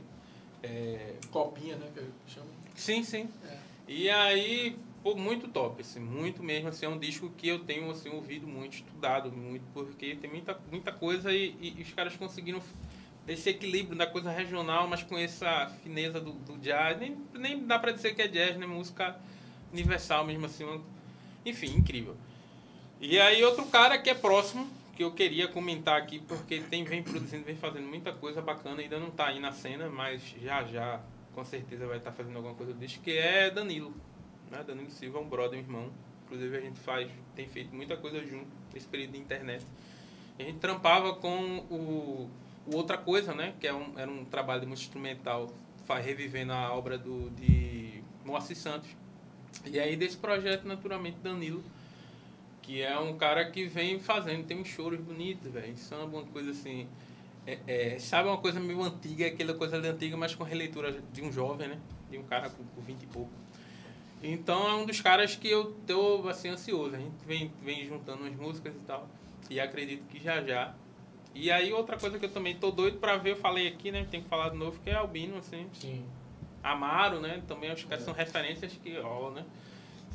É, 0.63 1.15
Copinha, 1.31 1.77
né? 1.77 1.87
Que 1.95 2.05
chama. 2.33 2.47
Sim, 2.75 3.03
sim. 3.03 3.29
É. 3.49 3.59
E 3.89 4.09
aí, 4.11 4.79
pô, 5.03 5.15
muito 5.17 5.49
top, 5.49 5.81
assim, 5.81 6.01
muito 6.01 6.43
mesmo, 6.43 6.69
assim, 6.69 6.87
é 6.87 6.89
um 6.89 6.99
disco 6.99 7.31
que 7.37 7.49
eu 7.49 7.61
tenho, 7.61 7.91
assim, 7.91 8.09
ouvido 8.11 8.47
muito, 8.47 8.75
estudado 8.75 9.33
muito, 9.33 9.65
porque 9.73 10.15
tem 10.17 10.31
muita, 10.31 10.59
muita 10.71 10.93
coisa 10.93 11.33
e, 11.33 11.57
e- 11.61 11.75
e 11.79 11.83
os 11.83 11.93
caras 11.93 12.17
conseguiram 12.17 12.61
esse 13.27 13.49
equilíbrio 13.51 13.97
da 13.97 14.07
coisa 14.07 14.31
regional, 14.31 14.89
mas 14.89 15.03
com 15.03 15.17
essa 15.17 15.69
fineza 15.83 16.21
do, 16.21 16.33
do 16.33 16.59
jazz, 16.59 16.99
nem, 16.99 17.17
nem 17.35 17.67
dá 17.67 17.79
pra 17.79 17.93
dizer 17.93 18.15
que 18.15 18.23
é 18.23 18.29
jazz, 18.29 18.57
né, 18.57 18.67
música 18.67 19.17
universal 19.73 20.25
mesmo, 20.27 20.47
assim, 20.47 20.65
enfim, 21.45 21.77
incrível. 21.77 22.17
E 23.01 23.19
aí 23.19 23.43
outro 23.45 23.65
cara 23.67 23.97
que 23.99 24.11
é 24.11 24.15
próximo, 24.15 24.69
que 24.97 25.03
eu 25.03 25.13
queria 25.13 25.49
comentar 25.49 25.97
aqui, 25.97 26.19
porque 26.19 26.61
tem, 26.61 26.85
vem 26.85 27.03
produzindo, 27.03 27.45
vem 27.45 27.57
fazendo 27.57 27.87
muita 27.87 28.13
coisa 28.13 28.43
bacana, 28.43 28.83
ainda 28.83 28.99
não 28.99 29.11
tá 29.11 29.29
aí 29.29 29.41
na 29.41 29.53
cena, 29.53 29.89
mas 29.89 30.21
já 30.43 30.65
já 30.65 31.01
com 31.33 31.45
certeza 31.45 31.87
vai 31.87 31.97
estar 31.99 32.13
fazendo 32.13 32.37
alguma 32.37 32.55
coisa 32.55 32.75
disso, 32.75 33.01
que 33.01 33.13
é 33.13 33.51
Danilo. 33.51 33.95
Né? 34.51 34.63
Danilo 34.67 34.91
Silva 34.91 35.19
é 35.19 35.21
um 35.21 35.29
brother, 35.29 35.59
um 35.59 35.63
irmão. 35.63 35.91
Inclusive 36.25 36.57
a 36.57 36.61
gente 36.61 36.79
faz, 36.81 37.11
tem 37.35 37.49
feito 37.49 37.75
muita 37.75 37.97
coisa 37.97 38.25
junto 38.25 38.47
nesse 38.73 38.87
período 38.87 39.13
de 39.13 39.19
internet. 39.19 39.65
A 40.39 40.43
gente 40.43 40.59
trampava 40.59 41.15
com 41.15 41.59
o, 41.71 42.31
o 42.67 42.77
Outra 42.77 42.97
Coisa, 42.97 43.35
né? 43.35 43.55
Que 43.61 43.67
é 43.67 43.75
um, 43.75 43.99
era 43.99 44.11
um 44.11 44.25
trabalho 44.25 44.67
música 44.67 44.87
instrumental, 44.87 45.53
faz, 45.85 46.05
revivendo 46.05 46.53
a 46.53 46.73
obra 46.73 46.97
do, 46.97 47.31
de 47.31 48.03
Moacir 48.25 48.57
Santos. 48.57 48.89
E 49.67 49.79
aí 49.79 49.97
desse 49.97 50.17
projeto, 50.17 50.67
naturalmente, 50.67 51.19
Danilo, 51.19 51.63
que 52.63 52.81
é 52.81 52.99
um 52.99 53.17
cara 53.17 53.51
que 53.51 53.67
vem 53.67 53.99
fazendo, 53.99 54.47
tem 54.47 54.61
uns 54.61 54.69
choros 54.69 55.01
bonitos, 55.01 55.51
velho. 55.53 55.77
Samba, 55.77 56.19
uma 56.19 56.27
coisa 56.27 56.53
assim. 56.53 56.87
É, 57.47 57.59
é, 57.67 57.99
sabe 57.99 58.29
uma 58.29 58.39
coisa 58.39 58.61
meio 58.61 58.83
antiga, 58.83 59.27
aquela 59.27 59.55
coisa 59.55 59.77
antiga, 59.79 60.17
mas 60.17 60.35
com 60.35 60.45
releitura 60.45 61.03
de 61.13 61.23
um 61.23 61.33
jovem, 61.33 61.69
né? 61.69 61.81
De 62.11 62.17
um 62.19 62.23
cara 62.23 62.49
com, 62.49 62.63
com 62.63 62.81
20 62.81 63.03
e 63.03 63.07
pouco. 63.07 63.31
Então 64.23 64.69
é 64.69 64.75
um 64.75 64.85
dos 64.85 65.01
caras 65.01 65.35
que 65.35 65.49
eu 65.49 65.73
tô 65.87 66.29
assim 66.29 66.49
ansioso. 66.49 66.95
A 66.95 66.99
gente 66.99 67.25
vem, 67.27 67.51
vem 67.63 67.87
juntando 67.87 68.23
umas 68.23 68.37
músicas 68.37 68.75
e 68.75 68.81
tal. 68.81 69.09
E 69.49 69.59
acredito 69.59 70.07
que 70.09 70.23
já 70.23 70.43
já. 70.43 70.75
E 71.35 71.51
aí 71.51 71.73
outra 71.73 71.97
coisa 71.97 72.19
que 72.19 72.25
eu 72.25 72.31
também 72.31 72.57
tô 72.57 72.71
doido 72.71 72.99
pra 72.99 73.17
ver, 73.17 73.33
eu 73.33 73.37
falei 73.37 73.69
aqui, 73.69 73.91
né? 73.91 74.07
Tem 74.11 74.23
que 74.23 74.29
falar 74.29 74.51
de 74.51 74.57
novo, 74.57 74.79
que 74.81 74.91
é 74.91 74.95
Albino, 74.95 75.39
assim. 75.39 75.69
Sim. 75.73 76.05
Amaro, 76.63 77.21
né? 77.21 77.43
Também 77.49 77.73
os 77.73 77.83
caras 77.85 78.05
são 78.05 78.13
referências 78.13 78.73
que 78.73 78.99
rolam, 78.99 79.33
né? 79.33 79.45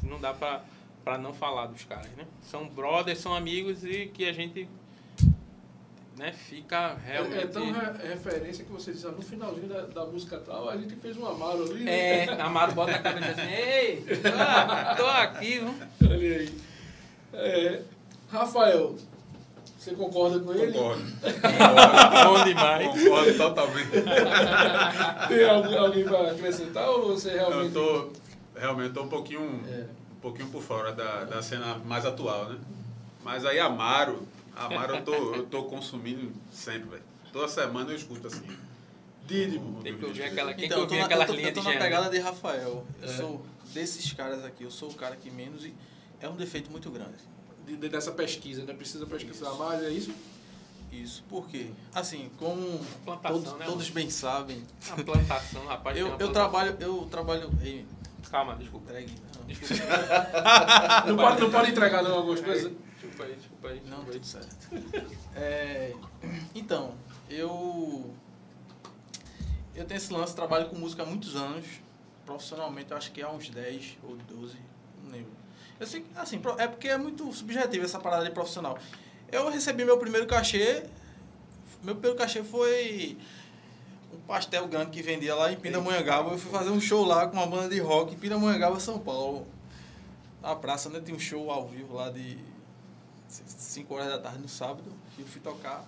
Não 0.04 0.20
dá 0.20 0.34
pra, 0.34 0.64
pra 1.04 1.18
não 1.18 1.34
falar 1.34 1.68
dos 1.68 1.84
caras, 1.84 2.12
né? 2.12 2.28
São 2.42 2.68
brothers, 2.68 3.20
são 3.20 3.34
amigos 3.34 3.84
e 3.84 4.08
que 4.08 4.26
a 4.26 4.34
gente 4.34 4.68
né, 6.18 6.32
fica 6.32 6.96
realmente... 7.06 7.38
É, 7.38 7.42
é 7.44 7.48
tão 7.48 7.72
re- 7.72 8.08
referência 8.08 8.64
que 8.64 8.72
você 8.72 8.92
diz, 8.94 9.06
ah, 9.06 9.12
no 9.12 9.22
finalzinho 9.22 9.68
da, 9.68 9.82
da 9.82 10.06
música 10.06 10.38
tal, 10.46 10.70
a 10.70 10.78
gente 10.78 10.96
fez 10.96 11.18
um 11.18 11.26
amaro 11.28 11.64
ali. 11.64 11.84
né? 11.84 12.26
É, 12.26 12.42
Amaro 12.42 12.72
bota 12.74 12.92
a 12.94 13.00
cabeça 13.00 13.32
assim, 13.32 13.52
ei, 13.54 14.06
tô, 14.98 15.04
tô 15.04 15.10
aqui, 15.10 15.60
viu? 15.60 15.76
Olha 16.04 16.16
aí. 16.38 16.58
É, 17.34 17.82
Rafael, 18.32 18.96
você 19.78 19.92
concorda 19.94 20.40
com 20.40 20.54
ele? 20.54 20.72
Concordo. 20.72 21.04
Bom 22.24 22.44
demais. 22.46 22.88
Concordo 22.88 23.38
totalmente. 23.38 23.90
Tem 25.28 25.50
alguém, 25.50 25.78
alguém 25.78 26.04
para 26.06 26.32
acrescentar 26.32 26.90
ou 26.90 27.10
você 27.10 27.32
realmente... 27.32 27.76
Eu 27.76 28.12
tô, 28.54 28.60
realmente 28.60 28.94
tô 28.94 29.04
um 29.04 29.10
pouquinho, 29.10 29.62
É. 29.70 29.86
um 30.18 30.20
pouquinho 30.22 30.48
por 30.50 30.62
fora 30.62 30.92
da, 30.94 31.26
da 31.26 31.42
cena 31.42 31.76
mais 31.86 32.06
atual, 32.06 32.46
né? 32.50 32.58
Mas 33.24 33.46
aí 33.46 33.60
Amaro, 33.60 34.26
Amaro 34.56 34.96
eu 34.96 35.04
tô, 35.04 35.14
eu 35.36 35.46
tô 35.46 35.64
consumindo 35.66 36.32
sempre, 36.52 36.90
velho. 36.90 37.04
Toda 37.34 37.48
semana 37.48 37.92
eu 37.92 37.96
escuto 37.96 38.28
assim. 38.28 38.46
Dídimo. 39.28 39.82
Tem 39.82 39.98
que 39.98 40.06
ouvir 40.06 40.24
aquela, 40.24 40.50
tem 40.54 40.58
que 40.60 40.66
Então, 40.66 40.80
eu 40.80 40.88
tô, 40.88 40.94
ouvir 40.94 41.00
na, 41.00 41.06
aquelas 41.06 41.28
eu 41.30 41.34
tô, 41.34 41.34
eu 41.34 41.40
linhas 41.40 41.54
tô 41.54 41.60
de 41.62 41.66
na 41.66 41.74
gênero. 41.74 41.90
pegada 41.92 42.10
de 42.10 42.20
Rafael. 42.20 42.86
Eu 43.02 43.10
É. 43.10 43.14
sou 43.18 43.46
desses 43.74 44.14
caras 44.14 44.46
aqui, 44.46 44.64
eu 44.64 44.72
sou 44.72 44.90
o 44.90 44.94
cara 44.94 45.16
que 45.16 45.30
menos 45.32 45.66
e 45.66 45.74
é 46.22 46.30
um 46.30 46.36
defeito 46.36 46.72
muito 46.72 46.90
grande. 46.92 47.16
De- 47.66 47.76
de- 47.76 47.90
dessa 47.90 48.12
pesquisa, 48.12 48.64
né? 48.64 48.74
Precisa 48.74 49.06
pesquisar 49.08 49.52
mais, 49.56 49.84
é 49.84 49.90
isso? 49.90 50.14
Isso, 50.92 51.24
por 51.28 51.48
quê? 51.50 51.72
Assim, 51.94 52.30
como 52.38 52.80
Plantação, 53.04 53.42
todos, 53.42 53.60
né, 53.60 53.66
todos 53.66 53.90
bem 53.90 54.10
sabem, 54.10 54.64
A 54.92 55.04
plantação, 55.04 55.66
rapaz. 55.66 55.98
eu, 55.98 56.04
eu 56.06 56.10
plantação. 56.12 56.34
trabalho, 56.34 56.78
eu 56.80 57.08
trabalho. 57.12 57.52
Ei, 57.62 57.86
Calma, 58.32 58.56
desculpa. 58.56 58.92
entregue. 58.92 59.14
Não, 59.38 59.46
Desculpa. 59.46 59.84
Não 61.08 61.16
pode, 61.18 61.42
não 61.42 61.52
pode 61.52 61.72
entregar 61.72 62.04
não 62.04 62.16
algumas 62.16 62.40
coisas? 62.42 62.72
Desculpa 63.16 63.24
aí, 63.24 63.36
desculpa 63.36 63.68
aí. 63.70 63.82
não 63.86 64.00
aí. 64.02 64.12
tudo 64.12 64.26
certo. 64.26 64.70
É, 65.36 65.94
então, 66.54 66.96
eu. 67.30 68.14
Eu 69.74 69.86
tenho 69.86 69.98
esse 69.98 70.12
lance, 70.14 70.36
trabalho 70.36 70.70
com 70.70 70.76
música 70.78 71.04
há 71.04 71.06
muitos 71.06 71.36
anos. 71.36 71.66
Profissionalmente, 72.26 72.92
eu 72.92 72.98
acho 72.98 73.12
que 73.12 73.22
há 73.22 73.30
uns 73.30 73.50
10 73.50 73.98
ou 74.04 74.16
12, 74.16 74.58
não 75.04 75.12
lembro. 75.12 75.32
Eu 75.80 75.86
sei 75.86 76.02
que, 76.02 76.08
assim, 76.18 76.42
é 76.58 76.68
porque 76.68 76.88
é 76.88 76.98
muito 76.98 77.32
subjetivo 77.34 77.84
essa 77.84 78.00
parada 78.00 78.24
de 78.24 78.32
profissional. 78.32 78.78
Eu 79.32 79.50
recebi 79.50 79.84
meu 79.84 79.98
primeiro 79.98 80.26
cachê. 80.26 80.84
Meu 81.84 81.96
primeiro 81.96 82.18
cachê 82.18 82.44
foi 82.44 83.18
um 84.14 84.18
pastel 84.22 84.68
grande 84.68 84.92
que 84.92 85.02
vendia 85.02 85.36
lá 85.36 85.52
em 85.52 85.58
Pindamonhangaba. 85.58 86.32
Eu 86.32 86.38
fui 86.38 86.52
fazer 86.52 86.70
um 86.70 86.80
show 86.80 87.06
lá 87.06 87.28
com 87.28 87.36
uma 87.36 87.46
banda 87.46 87.70
de 87.70 87.80
rock 87.80 88.14
em 88.14 88.18
Pindamonhangaba, 88.18 88.80
São 88.80 89.00
Paulo. 89.00 89.46
Na 90.42 90.56
praça, 90.56 90.90
né? 90.90 91.02
Tinha 91.04 91.16
um 91.16 91.20
show 91.20 91.52
ao 91.52 91.68
vivo 91.68 91.96
lá 91.96 92.10
de 92.10 92.38
5 93.28 93.94
horas 93.94 94.08
da 94.08 94.20
tarde 94.20 94.40
no 94.40 94.48
sábado. 94.50 94.92
E 95.18 95.22
eu 95.22 95.28
fui 95.28 95.42
tocar. 95.42 95.86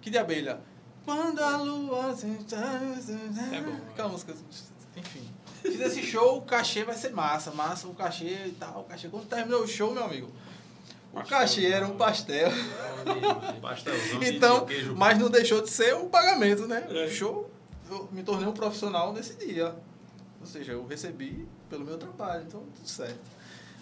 Que 0.00 0.10
de 0.10 0.18
abelha? 0.18 0.60
Quando 1.04 1.40
a 1.40 1.56
lua. 1.56 2.14
É 3.52 3.60
bom, 3.60 3.76
Aquela 3.90 4.08
música. 4.08 4.34
Enfim. 4.96 5.28
Fiz 5.62 5.80
esse 5.80 6.02
show, 6.02 6.38
o 6.38 6.42
cachê 6.42 6.84
vai 6.84 6.94
ser 6.94 7.10
massa, 7.10 7.50
massa, 7.50 7.88
o 7.88 7.94
cachê 7.94 8.46
e 8.46 8.56
tal. 8.58 8.80
O 8.80 8.84
cachê. 8.84 9.08
Quando 9.08 9.26
terminou 9.26 9.62
o 9.62 9.66
show, 9.66 9.92
meu 9.92 10.04
amigo, 10.04 10.30
o 11.12 11.22
cachê 11.22 11.66
era 11.66 11.86
um 11.86 11.96
pastel. 11.96 12.50
Pastelzão 13.60 14.22
Então, 14.22 14.66
mas 14.96 15.18
não 15.18 15.30
deixou 15.30 15.62
de 15.62 15.70
ser 15.70 15.94
um 15.94 16.08
pagamento, 16.08 16.66
né? 16.66 16.86
É. 16.88 17.06
O 17.06 17.10
show, 17.10 17.50
eu 17.90 18.08
me 18.12 18.22
tornei 18.22 18.46
um 18.46 18.52
profissional 18.52 19.12
nesse 19.12 19.34
dia. 19.34 19.74
Ou 20.40 20.46
seja, 20.46 20.72
eu 20.72 20.86
recebi 20.86 21.48
pelo 21.68 21.84
meu 21.84 21.98
trabalho, 21.98 22.44
então 22.46 22.62
tudo 22.76 22.88
certo. 22.88 23.18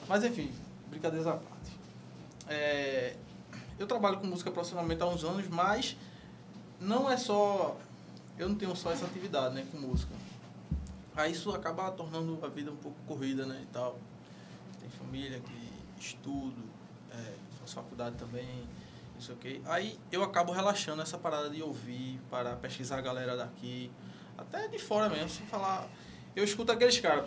Mas 0.08 0.24
enfim, 0.24 0.50
brincadeiras 0.88 1.26
à 1.26 1.32
parte. 1.32 1.55
É, 2.48 3.16
eu 3.78 3.86
trabalho 3.86 4.18
com 4.18 4.26
música 4.26 4.50
profissionalmente 4.50 5.02
há 5.02 5.06
uns 5.06 5.24
anos, 5.24 5.46
mas 5.48 5.96
não 6.80 7.10
é 7.10 7.16
só. 7.16 7.76
Eu 8.38 8.48
não 8.48 8.56
tenho 8.56 8.74
só 8.76 8.92
essa 8.92 9.06
atividade, 9.06 9.54
né, 9.54 9.66
com 9.70 9.78
música. 9.78 10.14
Aí 11.14 11.32
isso 11.32 11.50
acaba 11.54 11.90
tornando 11.90 12.38
a 12.44 12.48
vida 12.48 12.70
um 12.70 12.76
pouco 12.76 12.98
corrida, 13.06 13.46
né, 13.46 13.60
e 13.62 13.66
tal. 13.72 13.98
Tem 14.80 14.88
família 14.90 15.40
que 15.40 15.72
estudo, 15.98 16.62
é, 17.10 17.34
faço 17.60 17.74
faculdade 17.74 18.16
também, 18.16 18.68
não 19.14 19.20
sei 19.20 19.34
o 19.34 19.38
quê. 19.38 19.60
Aí 19.64 19.98
eu 20.12 20.22
acabo 20.22 20.52
relaxando 20.52 21.00
essa 21.00 21.16
parada 21.16 21.48
de 21.48 21.62
ouvir, 21.62 22.20
para 22.30 22.56
pesquisar 22.56 22.98
a 22.98 23.00
galera 23.00 23.36
daqui, 23.36 23.90
até 24.36 24.68
de 24.68 24.78
fora 24.78 25.08
mesmo, 25.08 25.30
sem 25.30 25.46
falar. 25.46 25.88
Eu 26.34 26.44
escuto 26.44 26.70
aqueles 26.70 27.00
caras. 27.00 27.24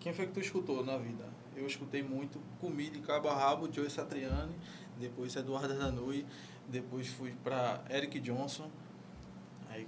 Quem 0.00 0.12
foi 0.12 0.26
que 0.26 0.32
tu 0.32 0.40
escutou 0.40 0.84
na 0.84 0.96
vida? 0.96 1.27
Eu 1.58 1.66
escutei 1.66 2.02
muito 2.02 2.40
Comida 2.60 2.92
de 2.92 3.00
Cabo 3.00 3.28
a 3.28 3.34
Rabo, 3.34 3.68
Joe 3.72 3.90
Satriani, 3.90 4.54
depois 4.96 5.34
Eduardo 5.34 5.74
Danui, 5.76 6.24
depois 6.68 7.08
fui 7.08 7.34
para 7.42 7.82
Eric 7.90 8.20
Johnson. 8.20 8.70
Aí, 9.68 9.86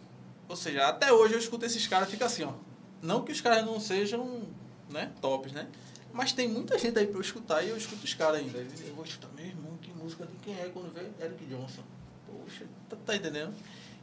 ou 0.49 0.57
seja, 0.57 0.89
até 0.89 1.13
hoje 1.13 1.35
eu 1.35 1.39
escuto 1.39 1.65
esses 1.65 1.87
caras, 1.87 2.11
fica 2.11 2.27
assim, 2.27 2.43
ó. 2.45 2.53
Não 3.01 3.23
que 3.23 3.31
os 3.31 3.41
caras 3.41 3.65
não 3.65 3.79
sejam, 3.79 4.43
né, 4.91 5.13
tops, 5.21 5.53
né? 5.53 5.69
Mas 6.13 6.33
tem 6.33 6.49
muita 6.49 6.77
gente 6.77 6.99
aí 6.99 7.07
para 7.07 7.17
eu 7.17 7.21
escutar 7.21 7.63
e 7.63 7.69
eu 7.69 7.77
escuto 7.77 8.05
os 8.05 8.15
caras 8.15 8.41
ainda. 8.41 8.59
Eu 8.59 8.95
vou 8.97 9.05
escutar, 9.05 9.29
meu 9.37 9.47
irmão, 9.47 9.79
que 9.81 9.93
música 9.93 10.27
de 10.27 10.35
quem 10.43 10.59
é 10.61 10.69
quando 10.75 10.93
vê 10.93 11.03
Eric 11.25 11.47
Johnson. 11.47 11.83
Poxa, 12.27 12.65
tá, 12.89 12.97
tá 13.07 13.15
entendendo? 13.17 13.55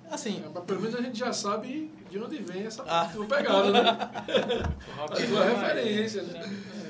Assim, 0.10 0.42
É, 0.56 0.60
pelo 0.62 0.80
menos 0.80 0.96
a 0.96 1.02
gente 1.02 1.20
já 1.20 1.34
sabe 1.34 1.92
de 2.10 2.18
onde 2.18 2.38
vem 2.38 2.66
essa 2.66 2.82
Ah. 2.88 3.10
tua 3.12 3.26
pegada, 3.26 3.72
né? 3.72 3.82
A 4.98 5.08
tua 5.10 5.44
é 5.46 5.54
referência, 5.54 6.24
né? 6.24 6.87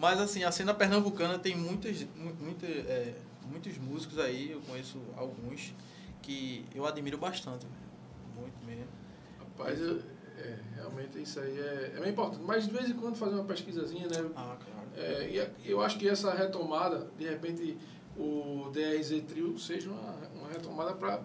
Mas 0.00 0.18
assim, 0.18 0.42
a 0.44 0.50
cena 0.50 0.72
pernambucana 0.72 1.38
tem 1.38 1.54
muitas, 1.54 2.02
mu- 2.16 2.34
muita, 2.40 2.66
é, 2.66 3.14
muitos 3.50 3.76
músicos 3.76 4.18
aí, 4.18 4.50
eu 4.50 4.60
conheço 4.62 4.98
alguns, 5.14 5.74
que 6.22 6.64
eu 6.74 6.86
admiro 6.86 7.18
bastante. 7.18 7.66
Muito 8.34 8.64
mesmo. 8.64 8.86
Rapaz, 9.38 9.78
eu- 9.78 10.00
é, 10.38 10.56
realmente 10.74 11.20
isso 11.20 11.38
aí 11.38 11.58
é, 11.58 11.92
é 11.96 12.00
bem 12.00 12.10
importante. 12.12 12.42
Mas 12.42 12.64
de 12.66 12.72
vez 12.72 12.88
em 12.88 12.94
quando 12.94 13.14
fazer 13.16 13.34
uma 13.34 13.44
pesquisazinha, 13.44 14.08
né? 14.08 14.30
Ah, 14.34 14.56
claro. 14.58 14.88
É, 14.96 15.28
e 15.64 15.70
eu 15.70 15.82
acho 15.82 15.98
que 15.98 16.08
essa 16.08 16.32
retomada, 16.32 17.10
de 17.18 17.28
repente, 17.28 17.76
o 18.16 18.70
DRZ 18.72 19.22
Trio 19.28 19.58
seja 19.58 19.90
uma, 19.90 20.12
uma 20.34 20.48
retomada 20.48 20.94
para 20.94 21.22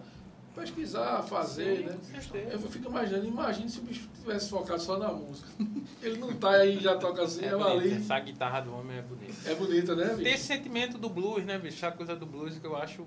pesquisar, 0.56 1.22
fazer, 1.22 1.84
né? 1.84 1.92
Com 1.92 2.20
certeza. 2.20 2.52
Eu 2.52 2.58
fico 2.70 2.88
imaginando, 2.88 3.26
imagine 3.26 3.68
se 3.68 3.78
o 3.78 3.82
bicho 3.82 4.08
tivesse 4.18 4.48
focado 4.48 4.80
só 4.80 4.98
na 4.98 5.12
música. 5.12 5.48
Ele 6.02 6.18
não 6.18 6.32
tá 6.34 6.50
aí, 6.50 6.80
já 6.80 6.96
toca 6.96 7.22
assim, 7.22 7.44
É 7.44 7.48
é, 7.48 7.52
ali. 7.52 7.92
Essa 7.92 8.18
guitarra 8.18 8.60
do 8.60 8.74
homem 8.74 8.96
é 8.96 9.02
bonita. 9.02 9.50
É 9.50 9.54
bonita, 9.54 9.94
né, 9.94 10.06
Tem 10.08 10.16
bicho? 10.16 10.28
esse 10.30 10.44
sentimento 10.44 10.98
do 10.98 11.10
blues, 11.10 11.44
né, 11.44 11.58
bicho? 11.58 11.76
Essa 11.84 11.94
coisa 11.94 12.16
do 12.16 12.24
blues 12.24 12.58
que 12.58 12.66
eu 12.66 12.74
acho 12.74 13.06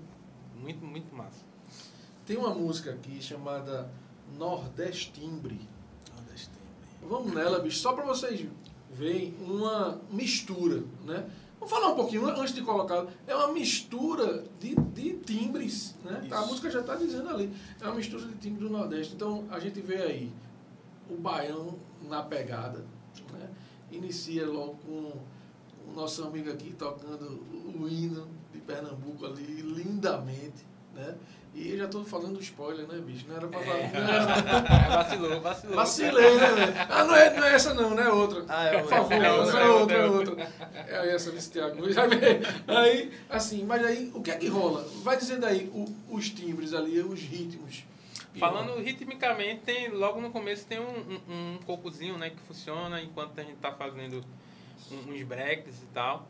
muito, 0.56 0.84
muito 0.84 1.14
massa. 1.14 1.44
Tem 2.24 2.36
uma 2.36 2.54
música 2.54 2.92
aqui 2.92 3.20
chamada 3.20 3.90
Nordestimbre. 4.38 5.60
Vamos 7.02 7.32
nela, 7.32 7.58
bicho, 7.58 7.78
só 7.78 7.92
para 7.92 8.04
vocês 8.04 8.46
verem 8.92 9.34
uma 9.40 10.00
mistura, 10.10 10.84
né? 11.04 11.28
Vamos 11.60 11.74
falar 11.74 11.92
um 11.92 11.94
pouquinho 11.94 12.26
antes 12.26 12.54
de 12.54 12.62
colocar. 12.62 13.06
É 13.26 13.36
uma 13.36 13.52
mistura 13.52 14.44
de, 14.58 14.74
de 14.74 15.12
timbres, 15.18 15.94
né? 16.02 16.26
A 16.30 16.40
Isso. 16.40 16.46
música 16.48 16.70
já 16.70 16.80
está 16.80 16.94
dizendo 16.94 17.28
ali. 17.28 17.52
É 17.78 17.84
uma 17.84 17.94
mistura 17.96 18.26
de 18.26 18.34
timbres 18.36 18.66
do 18.66 18.70
Nordeste. 18.70 19.14
Então 19.14 19.44
a 19.50 19.60
gente 19.60 19.78
vê 19.82 19.96
aí 19.96 20.32
o 21.10 21.16
baião 21.16 21.74
na 22.08 22.22
pegada, 22.22 22.78
né? 23.32 23.50
Inicia 23.92 24.46
logo 24.46 24.76
com 24.86 25.12
o 25.86 25.92
nosso 25.94 26.24
amigo 26.24 26.50
aqui 26.50 26.72
tocando 26.72 27.42
o 27.78 27.86
hino 27.86 28.26
de 28.54 28.60
Pernambuco 28.60 29.26
ali 29.26 29.60
lindamente, 29.60 30.64
né? 30.94 31.14
E 31.52 31.70
eu 31.72 31.78
já 31.78 31.84
estou 31.86 32.04
falando 32.04 32.34
do 32.34 32.40
spoiler, 32.40 32.86
né, 32.86 32.98
bicho? 33.00 33.26
Não 33.28 33.36
era 33.36 33.48
pra 33.48 33.60
falar. 33.60 33.76
É. 33.78 33.90
Não 33.92 34.08
era, 34.08 34.24
É, 34.86 34.96
vacilou, 34.96 35.40
vacilou. 35.40 35.76
Vacilei, 35.76 36.34
né, 36.36 36.46
velho? 36.52 36.74
Ah, 36.88 37.04
não 37.04 37.16
é, 37.16 37.34
não 37.36 37.44
é 37.44 37.54
essa 37.54 37.74
não, 37.74 37.90
não 37.90 38.02
é 38.02 38.08
outra. 38.12 38.44
Ah, 38.48 38.64
é 38.66 38.78
Por 38.78 38.88
favor, 38.88 39.12
é 39.12 39.32
outra, 39.32 39.58
é 39.58 39.62
é 39.62 39.68
outra, 39.68 39.96
é 39.96 40.06
outra. 40.06 40.30
outra. 40.30 40.52
É 40.88 41.14
essa, 41.14 41.30
Luiz 41.30 41.48
Thiago. 41.48 41.82
Aí, 42.68 43.12
assim, 43.28 43.64
mas 43.64 43.84
aí, 43.84 44.10
o 44.14 44.22
que 44.22 44.30
é 44.30 44.36
que 44.36 44.46
rola? 44.46 44.86
Vai 45.02 45.16
dizendo 45.16 45.44
aí 45.44 45.68
o- 45.74 45.92
os 46.08 46.30
timbres 46.30 46.72
ali, 46.72 47.00
os 47.00 47.20
ritmos. 47.20 47.84
Falando 48.38 48.80
ritmicamente, 48.80 49.62
tem, 49.62 49.88
logo 49.88 50.20
no 50.20 50.30
começo 50.30 50.64
tem 50.66 50.78
um, 50.78 50.84
um, 50.84 51.20
um 51.28 51.58
cocozinho, 51.66 52.16
né, 52.16 52.30
que 52.30 52.40
funciona 52.46 53.02
enquanto 53.02 53.36
a 53.38 53.42
gente 53.42 53.56
tá 53.56 53.72
fazendo 53.72 54.24
uns 55.08 55.22
breaks 55.24 55.82
e 55.82 55.86
tal. 55.92 56.28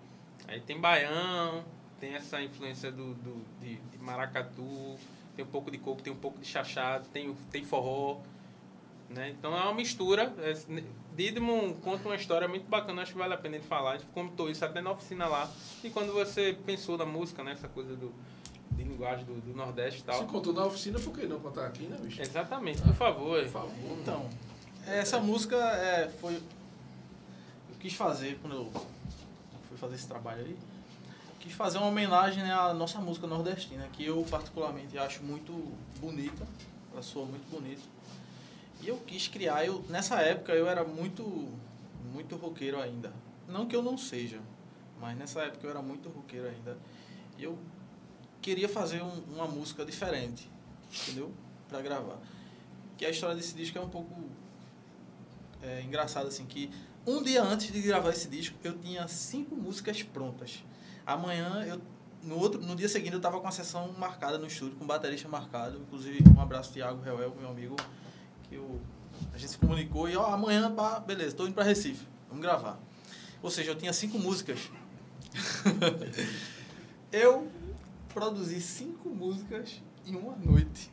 Aí 0.48 0.60
tem 0.60 0.80
baião, 0.80 1.62
tem 2.00 2.14
essa 2.14 2.42
influência 2.42 2.90
do, 2.90 3.14
do- 3.14 3.44
de, 3.60 3.76
de 3.76 3.98
maracatu, 3.98 4.96
tem 5.36 5.44
um 5.44 5.48
pouco 5.48 5.70
de 5.70 5.78
coco, 5.78 6.02
tem 6.02 6.12
um 6.12 6.16
pouco 6.16 6.38
de 6.40 6.46
chachado, 6.46 7.06
tem, 7.12 7.32
tem 7.52 7.62
forró, 7.64 8.18
né? 9.08 9.30
Então 9.30 9.56
é 9.56 9.62
uma 9.62 9.74
mistura. 9.74 10.32
É, 10.38 10.54
Didimo 11.14 11.74
conta 11.82 12.08
uma 12.08 12.14
história 12.14 12.48
muito 12.48 12.66
bacana, 12.68 13.02
acho 13.02 13.12
que 13.12 13.18
vale 13.18 13.34
a 13.34 13.36
pena 13.36 13.56
ele 13.56 13.64
falar. 13.64 13.92
A 13.92 13.98
gente 13.98 14.08
comentou 14.10 14.48
isso 14.48 14.64
até 14.64 14.80
na 14.80 14.92
oficina 14.92 15.26
lá. 15.26 15.50
E 15.84 15.90
quando 15.90 16.12
você 16.12 16.56
pensou 16.64 16.96
na 16.96 17.04
música, 17.04 17.42
né, 17.44 17.52
essa 17.52 17.68
coisa 17.68 17.94
do, 17.96 18.14
de 18.70 18.84
linguagem 18.84 19.26
do, 19.26 19.34
do 19.40 19.52
Nordeste 19.54 20.00
e 20.00 20.04
tal. 20.04 20.20
Se 20.20 20.24
contou 20.26 20.52
na 20.54 20.64
oficina, 20.64 20.98
por 21.00 21.12
que 21.12 21.26
não 21.26 21.38
contar 21.40 21.66
aqui, 21.66 21.82
né, 21.82 21.98
bicho? 22.00 22.22
Exatamente, 22.22 22.80
por 22.80 22.94
favor. 22.94 23.42
Por 23.42 23.50
favor. 23.50 23.98
Então, 24.00 24.30
essa 24.86 25.18
música 25.18 25.56
é, 25.56 26.08
foi. 26.08 26.34
Eu 26.36 27.76
quis 27.80 27.92
fazer 27.92 28.38
quando 28.40 28.54
eu 28.56 28.72
fui 29.68 29.76
fazer 29.76 29.96
esse 29.96 30.06
trabalho 30.08 30.44
aí. 30.46 30.56
Quis 31.40 31.52
fazer 31.52 31.78
uma 31.78 31.86
homenagem 31.88 32.42
né, 32.42 32.52
à 32.52 32.72
nossa 32.74 33.00
música 33.00 33.26
nordestina, 33.26 33.88
que 33.92 34.04
eu 34.04 34.24
particularmente 34.30 34.96
acho 34.98 35.22
muito 35.22 35.52
bonita. 35.98 36.46
Ela 36.92 37.02
soa 37.02 37.24
muito 37.24 37.48
bonita. 37.50 37.80
E 38.82 38.88
eu 38.88 38.98
quis 38.98 39.26
criar, 39.28 39.64
eu, 39.64 39.82
nessa 39.88 40.20
época 40.20 40.52
eu 40.52 40.68
era 40.68 40.84
muito, 40.84 41.48
muito 42.12 42.36
roqueiro 42.36 42.80
ainda. 42.80 43.12
Não 43.48 43.66
que 43.66 43.74
eu 43.74 43.82
não 43.82 43.96
seja, 43.96 44.40
mas 45.00 45.16
nessa 45.16 45.40
época 45.42 45.66
eu 45.66 45.70
era 45.70 45.82
muito 45.82 46.08
roqueiro 46.10 46.46
ainda. 46.48 46.76
E 47.38 47.44
eu 47.44 47.58
queria 48.42 48.68
fazer 48.68 49.02
um- 49.02 49.22
uma 49.34 49.46
música 49.46 49.84
diferente, 49.84 50.48
entendeu? 51.02 51.32
Pra 51.68 51.80
gravar. 51.80 52.18
Que 52.98 53.04
a 53.06 53.10
história 53.10 53.34
desse 53.34 53.54
disco 53.54 53.78
é 53.78 53.80
um 53.80 53.88
pouco 53.88 54.14
é, 55.62 55.82
engraçada, 55.82 56.28
assim, 56.28 56.46
que 56.46 56.70
um 57.06 57.22
dia 57.22 57.42
antes 57.42 57.70
de 57.70 57.82
gravar 57.82 58.10
esse 58.10 58.28
disco, 58.28 58.56
eu 58.64 58.78
tinha 58.78 59.06
cinco 59.08 59.54
músicas 59.54 60.02
prontas. 60.02 60.62
Amanhã, 61.06 61.64
eu, 61.66 61.80
no, 62.22 62.38
outro, 62.38 62.60
no 62.60 62.76
dia 62.76 62.88
seguinte, 62.88 63.12
eu 63.12 63.18
estava 63.18 63.40
com 63.40 63.48
a 63.48 63.50
sessão 63.50 63.92
marcada 63.98 64.38
no 64.38 64.46
estúdio, 64.46 64.76
com 64.76 64.84
o 64.84 64.86
baterista 64.86 65.28
marcado. 65.28 65.78
Inclusive, 65.78 66.24
um 66.36 66.40
abraço, 66.40 66.72
Thiago 66.72 67.02
Reuel, 67.02 67.34
meu 67.38 67.50
amigo, 67.50 67.76
que 68.44 68.56
eu, 68.56 68.80
a 69.32 69.38
gente 69.38 69.50
se 69.50 69.58
comunicou 69.58 70.08
e, 70.08 70.16
ó, 70.16 70.26
amanhã, 70.26 70.74
pá, 70.74 71.00
beleza, 71.00 71.34
tô 71.34 71.46
indo 71.46 71.54
para 71.54 71.64
Recife, 71.64 72.06
vamos 72.28 72.42
gravar. 72.42 72.78
Ou 73.42 73.50
seja, 73.50 73.70
eu 73.70 73.76
tinha 73.76 73.92
cinco 73.92 74.18
músicas. 74.18 74.70
eu 77.10 77.50
produzi 78.12 78.60
cinco 78.60 79.08
músicas 79.08 79.80
em 80.04 80.14
uma 80.14 80.36
noite. 80.36 80.90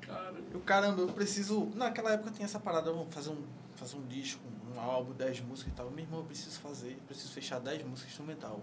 Cara, 0.00 0.34
Eu, 0.52 0.60
caramba, 0.60 1.02
eu 1.02 1.08
preciso. 1.08 1.70
Naquela 1.74 2.12
época 2.12 2.30
tinha 2.30 2.44
essa 2.44 2.58
parada, 2.58 2.92
vamos 2.92 3.12
fazer 3.12 3.30
um, 3.30 3.42
fazer 3.76 3.96
um 3.96 4.06
disco, 4.06 4.42
um 4.74 4.80
álbum, 4.80 5.12
10 5.12 5.40
músicas 5.42 5.72
e 5.72 5.76
tal. 5.76 5.90
Meu 5.90 6.04
irmão, 6.04 6.20
eu 6.20 6.26
preciso 6.26 6.58
fazer, 6.60 6.98
preciso 7.06 7.32
fechar 7.32 7.60
10 7.60 7.84
músicas 7.84 8.10
instrumental. 8.10 8.60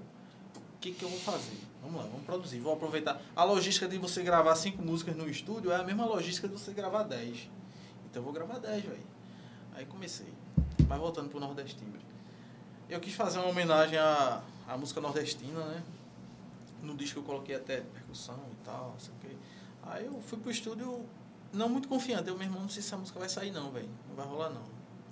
O 0.77 0.79
que, 0.79 0.91
que 0.91 1.03
eu 1.03 1.09
vou 1.09 1.19
fazer? 1.19 1.57
Vamos 1.81 1.97
lá, 1.97 2.07
vamos 2.07 2.23
produzir. 2.25 2.59
Vou 2.59 2.73
aproveitar. 2.73 3.19
A 3.35 3.43
logística 3.43 3.87
de 3.87 3.97
você 3.97 4.21
gravar 4.21 4.55
5 4.55 4.81
músicas 4.81 5.15
no 5.15 5.27
estúdio 5.27 5.71
é 5.71 5.75
a 5.75 5.83
mesma 5.83 6.05
logística 6.05 6.47
de 6.47 6.53
você 6.53 6.71
gravar 6.71 7.01
10. 7.03 7.49
Então 8.05 8.21
eu 8.21 8.23
vou 8.23 8.31
gravar 8.31 8.59
10, 8.59 8.83
velho. 8.83 9.03
Aí 9.73 9.85
comecei. 9.87 10.27
Mas 10.87 10.99
voltando 10.99 11.29
pro 11.29 11.39
Nordestimbre. 11.39 11.99
Eu 12.87 12.99
quis 12.99 13.13
fazer 13.15 13.39
uma 13.39 13.49
homenagem 13.49 13.97
à, 13.97 14.41
à 14.67 14.77
música 14.77 15.01
nordestina, 15.01 15.65
né? 15.65 15.83
No 16.81 16.95
disco 16.95 17.19
eu 17.19 17.23
coloquei 17.23 17.55
até 17.55 17.81
percussão 17.81 18.39
e 18.51 18.65
tal, 18.65 18.91
não 18.91 18.99
sei 18.99 19.13
o 19.13 19.17
quê. 19.19 19.35
Aí 19.83 20.05
eu 20.05 20.21
fui 20.21 20.37
pro 20.37 20.49
estúdio 20.51 21.03
não 21.51 21.67
muito 21.67 21.87
confiante. 21.87 22.29
Eu, 22.29 22.35
meu 22.37 22.45
irmão, 22.45 22.61
não 22.61 22.69
sei 22.69 22.81
se 22.81 22.87
essa 22.89 22.97
música 22.97 23.19
vai 23.19 23.27
sair 23.27 23.51
não, 23.51 23.71
velho. 23.71 23.89
Não 24.07 24.15
vai 24.15 24.25
rolar 24.25 24.51
não. 24.51 24.63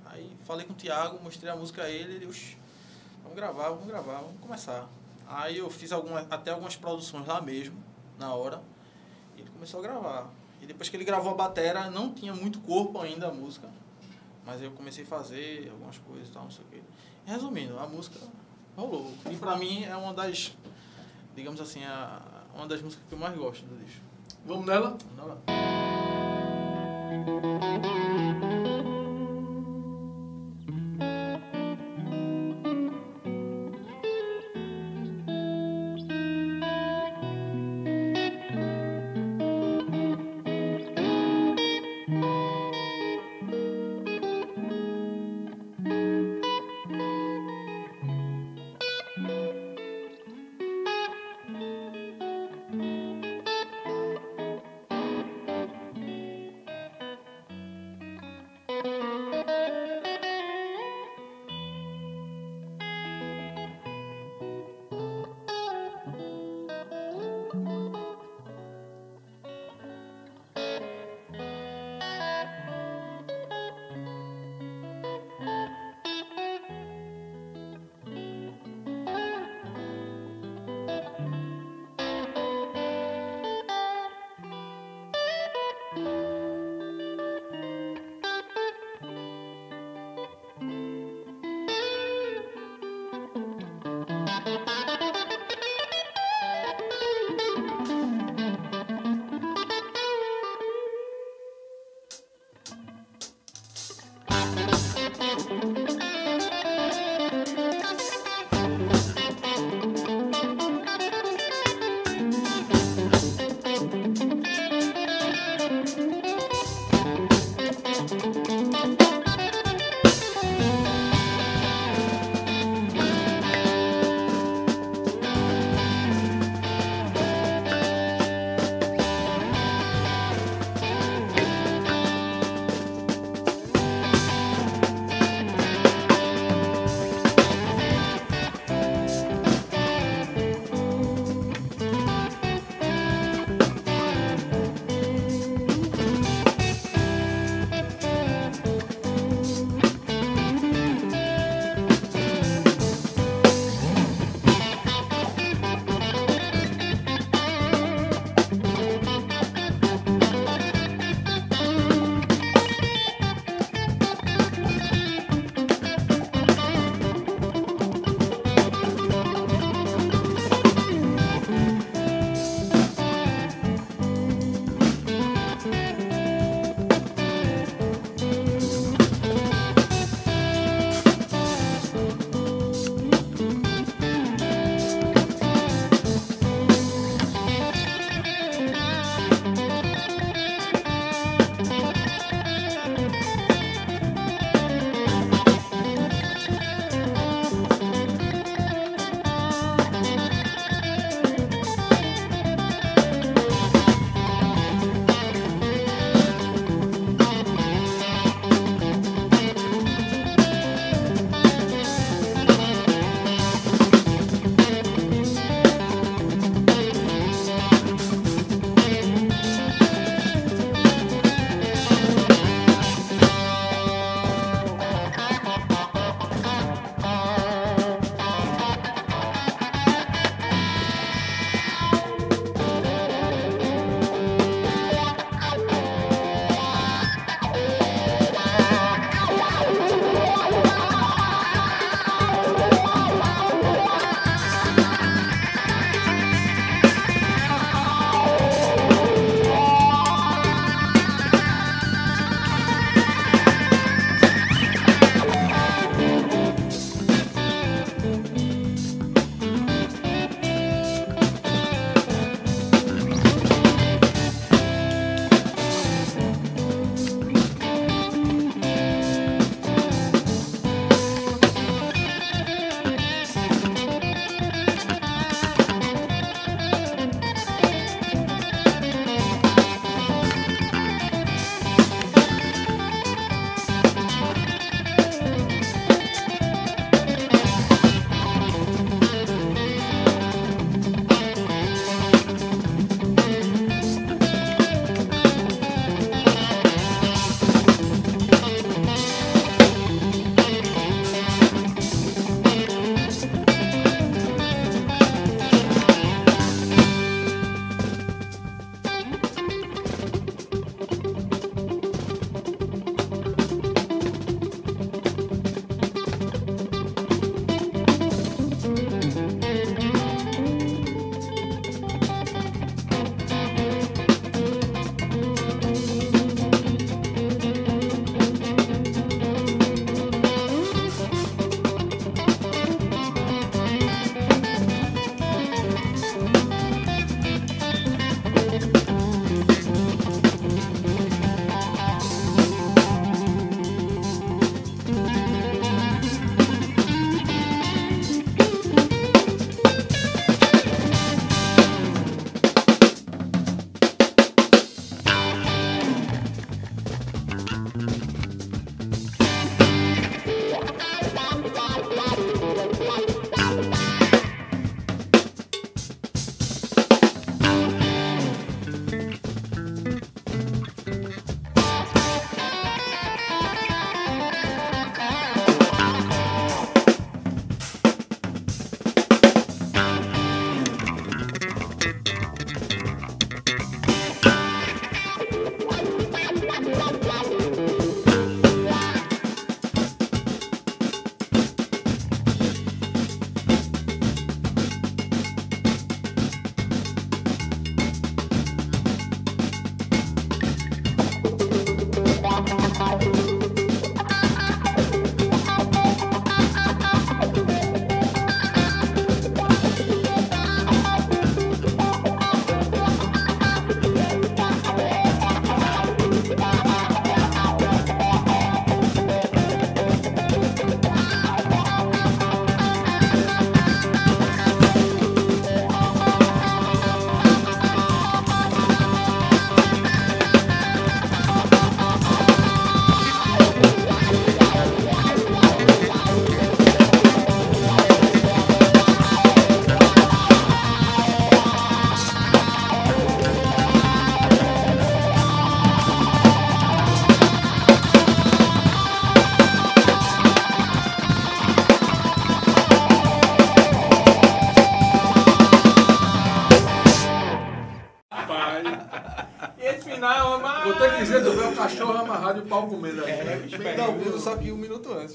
Aí 0.05 0.31
falei 0.45 0.65
com 0.65 0.73
o 0.73 0.75
Thiago, 0.75 1.21
mostrei 1.23 1.51
a 1.51 1.55
música 1.55 1.83
a 1.83 1.89
ele, 1.89 2.13
ele, 2.13 2.27
"Oxi, 2.27 2.55
vamos 3.23 3.35
gravar, 3.35 3.69
vamos 3.69 3.87
gravar, 3.87 4.19
vamos 4.19 4.39
começar. 4.39 4.87
Aí 5.27 5.57
eu 5.57 5.69
fiz 5.69 5.91
alguma, 5.91 6.19
até 6.29 6.51
algumas 6.51 6.75
produções 6.75 7.25
lá 7.25 7.41
mesmo, 7.41 7.81
na 8.17 8.33
hora, 8.33 8.61
e 9.35 9.41
ele 9.41 9.49
começou 9.49 9.79
a 9.79 9.83
gravar. 9.83 10.29
E 10.61 10.65
depois 10.65 10.89
que 10.89 10.95
ele 10.95 11.03
gravou 11.03 11.31
a 11.31 11.35
batera, 11.35 11.89
não 11.89 12.13
tinha 12.13 12.33
muito 12.33 12.59
corpo 12.59 12.99
ainda 13.01 13.27
a 13.27 13.33
música, 13.33 13.69
mas 14.45 14.61
eu 14.61 14.71
comecei 14.71 15.03
a 15.03 15.07
fazer 15.07 15.69
algumas 15.71 15.97
coisas 15.97 16.29
e 16.29 16.31
tal, 16.31 16.43
não 16.43 16.51
sei 16.51 16.63
o 16.65 16.67
quê. 16.69 16.81
E, 17.25 17.31
resumindo, 17.31 17.77
a 17.79 17.87
música 17.87 18.19
rolou. 18.75 19.11
E 19.29 19.35
pra 19.35 19.57
mim 19.57 19.83
é 19.83 19.95
uma 19.95 20.13
das, 20.13 20.55
digamos 21.35 21.59
assim, 21.59 21.83
a, 21.83 22.21
uma 22.53 22.67
das 22.67 22.81
músicas 22.81 23.05
que 23.07 23.13
eu 23.13 23.19
mais 23.19 23.35
gosto 23.35 23.65
do 23.65 23.83
disco. 23.83 24.01
vamos 24.45 24.65
nela? 24.65 24.97
Vamos 25.15 25.35
lá. 25.35 25.55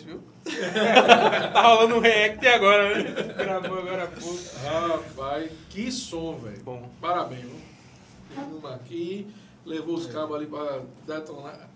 Viu? 0.05 0.21
Tá 1.53 1.63
rolando 1.63 1.97
um 1.97 2.01
react 2.01 2.47
agora, 2.47 3.03
né? 3.03 3.35
Gravou 3.37 3.79
agora 3.79 4.05
há 4.05 4.07
pouco. 4.07 4.39
Rapaz, 4.65 5.51
que 5.69 5.91
som, 5.93 6.39
velho. 6.39 6.63
Bom. 6.63 6.91
Parabéns, 7.01 7.43
viu? 7.43 7.61
Tem 8.35 8.45
uma 8.45 8.75
aqui, 8.75 9.27
levou 9.65 9.97
os 9.97 10.07
cabos 10.07 10.37
ali 10.37 10.47
pra 10.47 10.81
detonar. 11.07 11.69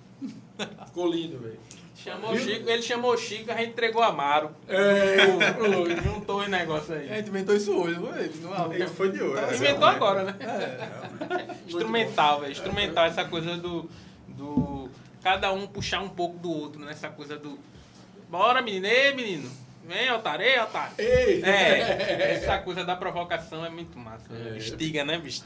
Ficou 0.87 1.09
lindo, 1.09 1.39
velho. 1.39 1.59
Chamou 1.97 2.33
o 2.33 2.39
Chico, 2.39 2.69
ele 2.69 2.83
chamou 2.83 3.15
o 3.15 3.17
Chico, 3.17 3.51
a 3.51 3.57
gente 3.57 3.71
entregou 3.71 4.03
a 4.03 4.09
Amaro. 4.09 4.51
É, 4.69 5.17
Juntou 6.03 6.41
o 6.41 6.49
negócio 6.49 6.95
aí. 6.95 7.11
A 7.11 7.17
gente 7.17 7.29
inventou 7.31 7.55
isso 7.55 7.73
hoje, 7.73 7.99
não 7.99 8.15
é? 8.15 8.29
Não 8.43 8.73
é 8.73 8.75
Ele 8.75 8.87
foi 8.89 9.11
de 9.13 9.23
hoje. 9.23 9.41
Tá, 9.41 9.55
Inventou 9.55 9.89
agora, 9.89 10.25
né? 10.25 10.35
É. 10.41 11.55
Instrumental, 11.67 12.41
velho. 12.41 12.53
Instrumental, 12.53 13.07
essa 13.07 13.25
coisa 13.25 13.57
do, 13.57 13.89
do. 14.29 14.91
Cada 15.23 15.53
um 15.53 15.67
puxar 15.67 16.03
um 16.03 16.09
pouco 16.09 16.37
do 16.39 16.51
outro, 16.51 16.81
né? 16.81 16.91
Essa 16.91 17.09
coisa 17.09 17.39
do. 17.39 17.59
Bora, 18.35 18.61
menino, 18.61 18.85
ei, 18.89 19.15
menino. 19.15 19.49
Vem, 19.87 20.11
otário, 20.11 20.45
ei, 20.45 20.59
otário. 20.59 20.93
Ei! 20.99 21.41
É, 21.45 22.33
essa 22.33 22.59
coisa 22.59 22.85
da 22.85 22.97
provocação 22.97 23.65
é 23.65 23.71
muito 23.71 23.97
massa. 23.97 24.25
É. 24.35 24.57
Estiga, 24.57 25.05
né, 25.05 25.17
bicho? 25.19 25.45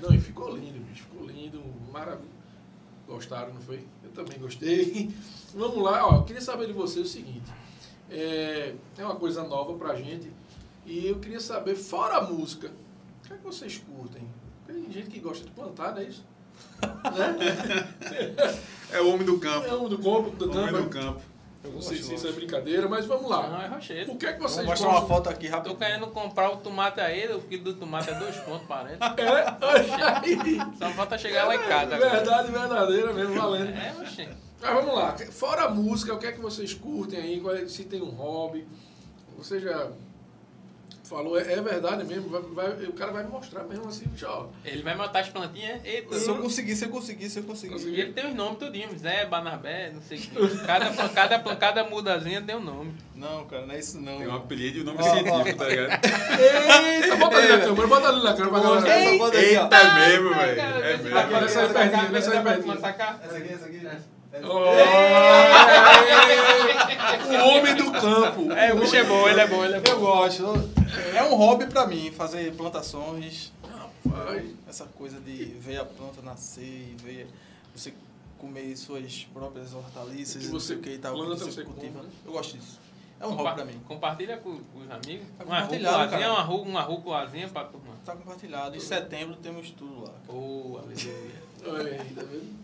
Não, 0.00 0.10
e 0.14 0.18
ficou 0.18 0.56
lindo, 0.56 0.80
bicho. 0.80 1.02
Ficou 1.02 1.26
lindo, 1.26 1.62
maravilhoso. 1.92 2.30
Gostaram, 3.06 3.52
não 3.52 3.60
foi? 3.60 3.84
Eu 4.02 4.10
também 4.12 4.38
gostei. 4.38 5.10
Vamos 5.52 5.82
lá, 5.84 6.08
ó. 6.08 6.16
Eu 6.16 6.22
queria 6.22 6.40
saber 6.40 6.66
de 6.68 6.72
você 6.72 7.00
o 7.00 7.04
seguinte. 7.04 7.44
É, 8.10 8.72
é 8.96 9.04
uma 9.04 9.16
coisa 9.16 9.42
nova 9.44 9.74
pra 9.74 9.94
gente. 9.96 10.32
E 10.86 11.08
eu 11.08 11.18
queria 11.18 11.40
saber, 11.40 11.74
fora 11.74 12.16
a 12.16 12.22
música, 12.22 12.68
o 13.22 13.28
que 13.28 13.34
é 13.34 13.36
que 13.36 13.44
vocês 13.44 13.76
curtem? 13.76 14.26
Tem 14.66 14.90
gente 14.90 15.10
que 15.10 15.20
gosta 15.20 15.44
de 15.44 15.50
plantar, 15.50 15.92
não 15.92 16.00
é 16.00 16.04
isso? 16.04 16.24
né? 16.80 18.58
É 18.92 19.00
o 19.00 19.12
homem 19.12 19.24
do 19.24 19.38
campo. 19.38 19.66
É 19.66 19.74
um 19.74 19.88
do 19.88 19.98
campo, 19.98 20.30
do 20.30 20.50
O 20.50 20.58
homem 20.58 20.72
campo. 20.72 20.82
do 20.84 20.88
campo. 20.88 21.29
Eu 21.62 21.72
não 21.72 21.82
sei 21.82 22.02
se 22.02 22.14
isso 22.14 22.26
é 22.26 22.32
brincadeira, 22.32 22.88
mas 22.88 23.04
vamos 23.04 23.28
lá. 23.30 23.46
Não, 23.48 23.60
é 23.62 23.66
rochedo. 23.68 24.12
O 24.12 24.16
que 24.16 24.24
é 24.26 24.32
que 24.32 24.40
vocês 24.40 24.64
mostrar 24.66 24.88
uma 24.88 25.06
foto 25.06 25.28
aqui 25.28 25.48
Tô 25.48 25.56
rápido. 25.56 25.76
querendo 25.76 26.06
comprar 26.06 26.50
o 26.50 26.56
tomate 26.56 27.00
aí, 27.00 27.30
o 27.34 27.40
quilo 27.42 27.64
do 27.64 27.74
tomate 27.74 28.08
é 28.10 28.14
dois 28.14 28.34
pontos, 28.36 28.66
parece. 28.66 28.96
É, 29.20 30.76
Só 30.78 30.90
falta 30.90 31.18
chegar 31.18 31.44
lá 31.46 31.56
em 31.56 31.58
casa 31.58 31.94
agora. 31.96 32.10
verdade 32.10 32.50
verdadeira 32.50 33.12
mesmo, 33.12 33.34
valendo. 33.34 33.70
É, 33.76 33.94
oxê. 34.00 34.28
Mas 34.60 34.74
vamos 34.74 34.94
lá, 34.94 35.16
fora 35.30 35.64
a 35.64 35.68
música, 35.70 36.12
o 36.14 36.18
que 36.18 36.26
é 36.26 36.32
que 36.32 36.40
vocês 36.40 36.74
curtem 36.74 37.18
aí? 37.20 37.42
É- 37.62 37.66
se 37.68 37.84
tem 37.84 38.00
um 38.02 38.10
hobby? 38.10 38.66
Você 39.38 39.58
já 39.60 39.90
falou, 41.10 41.38
é, 41.38 41.52
é 41.52 41.60
verdade 41.60 42.04
mesmo, 42.04 42.28
vai, 42.30 42.40
vai- 42.74 42.86
o 42.86 42.92
cara 42.92 43.12
vai 43.12 43.24
me 43.24 43.30
mostrar 43.30 43.64
mesmo 43.64 43.88
assim, 43.88 44.06
bicho, 44.06 44.26
ó. 44.28 44.46
Ele 44.64 44.82
vai 44.82 44.94
matar 44.94 45.20
as 45.20 45.28
plantinhas. 45.28 45.84
Eita. 45.84 46.18
Se 46.18 46.28
eu 46.28 46.36
conseguir, 46.36 46.76
se 46.76 46.84
eu 46.84 46.88
conseguir, 46.88 47.28
se 47.28 47.38
eu 47.40 47.42
conseguir. 47.42 47.72
Consegui. 47.74 47.96
E 47.96 48.00
ele 48.00 48.12
tem 48.12 48.26
os 48.28 48.34
nomes 48.34 48.58
tudinho, 48.58 48.96
Zé, 48.98 49.26
Barnabé, 49.26 49.90
não 49.92 50.00
sei 50.02 50.18
o 50.18 50.20
que. 50.20 50.58
Cada, 50.64 50.90
cada, 51.10 51.38
cada 51.56 51.84
mudazinha 51.84 52.40
tem 52.40 52.54
um 52.56 52.62
nome. 52.62 52.94
Não, 53.14 53.44
cara, 53.46 53.66
não 53.66 53.74
é 53.74 53.78
isso 53.78 54.00
não. 54.00 54.16
Tem 54.18 54.28
um 54.28 54.34
apelido 54.36 54.78
e 54.78 54.80
o 54.80 54.84
nome 54.84 54.98
Ó, 55.00 55.02
ó. 55.06 55.10
científico, 55.14 55.58
tá 55.58 55.68
ligado? 55.68 55.90
Eita, 56.00 57.16
bota 57.16 57.36
ali 57.36 57.48
na 57.48 57.58
câmera, 57.58 57.86
bota 57.86 58.08
ali 58.08 58.22
na 58.22 58.32
câmera 58.34 58.50
pra 58.50 58.60
galera. 58.60 58.88
Essa 58.88 59.18
foto 59.18 59.36
aqui, 59.36 59.56
ó. 59.56 59.62
Eita 59.64 59.94
mesmo, 59.94 60.28
velho. 60.34 60.60
É 60.60 60.96
mesmo. 60.96 61.10
daqui, 61.10 61.34
Aparece 61.34 61.58
aí 61.58 61.68
pertinho, 61.72 62.02
aparece 62.02 62.30
aí 62.30 62.42
pertinho. 62.42 62.72
Essa 62.74 62.88
aqui, 62.88 63.52
essa 63.52 63.66
aqui. 63.66 64.19
Oh, 64.32 64.70
o 67.32 67.48
homem 67.58 67.74
do 67.74 67.90
campo. 67.92 68.52
É, 68.52 68.72
o 68.72 68.78
bicho 68.78 68.96
é 68.96 69.04
bom, 69.04 69.28
ele 69.28 69.40
é 69.40 69.46
bom, 69.46 69.64
ele 69.64 69.74
é 69.74 69.80
bom. 69.80 69.90
Eu 69.90 70.00
gosto. 70.00 70.44
É 71.14 71.22
um 71.24 71.34
hobby 71.34 71.66
pra 71.66 71.86
mim, 71.86 72.10
fazer 72.12 72.54
plantações. 72.54 73.52
Rapaz, 74.06 74.50
Essa 74.68 74.84
coisa 74.86 75.18
de 75.20 75.44
ver 75.46 75.80
a 75.80 75.84
planta 75.84 76.22
nascer 76.22 76.62
e 76.62 76.96
ver 77.02 77.28
você 77.74 77.92
comer 78.38 78.76
suas 78.76 79.26
próprias 79.32 79.74
hortaliças 79.74 80.42
Que 80.42 80.48
e 80.48 80.52
não 80.52 80.58
você 80.60 80.66
sei 80.68 80.76
o 80.76 80.80
que 80.80 80.90
e 80.90 80.98
tal. 80.98 81.14
planta, 81.14 81.44
que 81.44 81.50
você 81.52 81.64
cultiva. 81.64 81.92
come, 81.98 82.06
né? 82.06 82.12
Eu 82.24 82.32
gosto 82.32 82.56
disso. 82.56 82.78
É 83.20 83.26
um 83.26 83.32
hobby 83.32 83.54
pra 83.54 83.64
mim. 83.66 83.78
Compartilha 83.86 84.38
com, 84.38 84.58
com 84.58 84.78
os 84.80 84.90
amigos. 84.90 85.26
Tá 85.36 85.44
Uma 85.44 85.56
compartilhado, 85.62 85.98
rúculazinha, 86.04 86.30
uma, 86.32 86.40
rú, 86.42 86.62
uma 86.62 86.80
rúculazinha 86.80 87.48
pra 87.48 87.64
turma. 87.64 87.94
Tá 88.04 88.16
compartilhado. 88.16 88.74
Em 88.76 88.80
setembro 88.80 89.36
temos 89.36 89.70
tudo 89.72 90.04
lá. 90.04 90.14
Oh, 90.26 90.78
aleluia. 90.78 92.00
aí, 92.00 92.14
tá 92.14 92.22
vendo? 92.22 92.59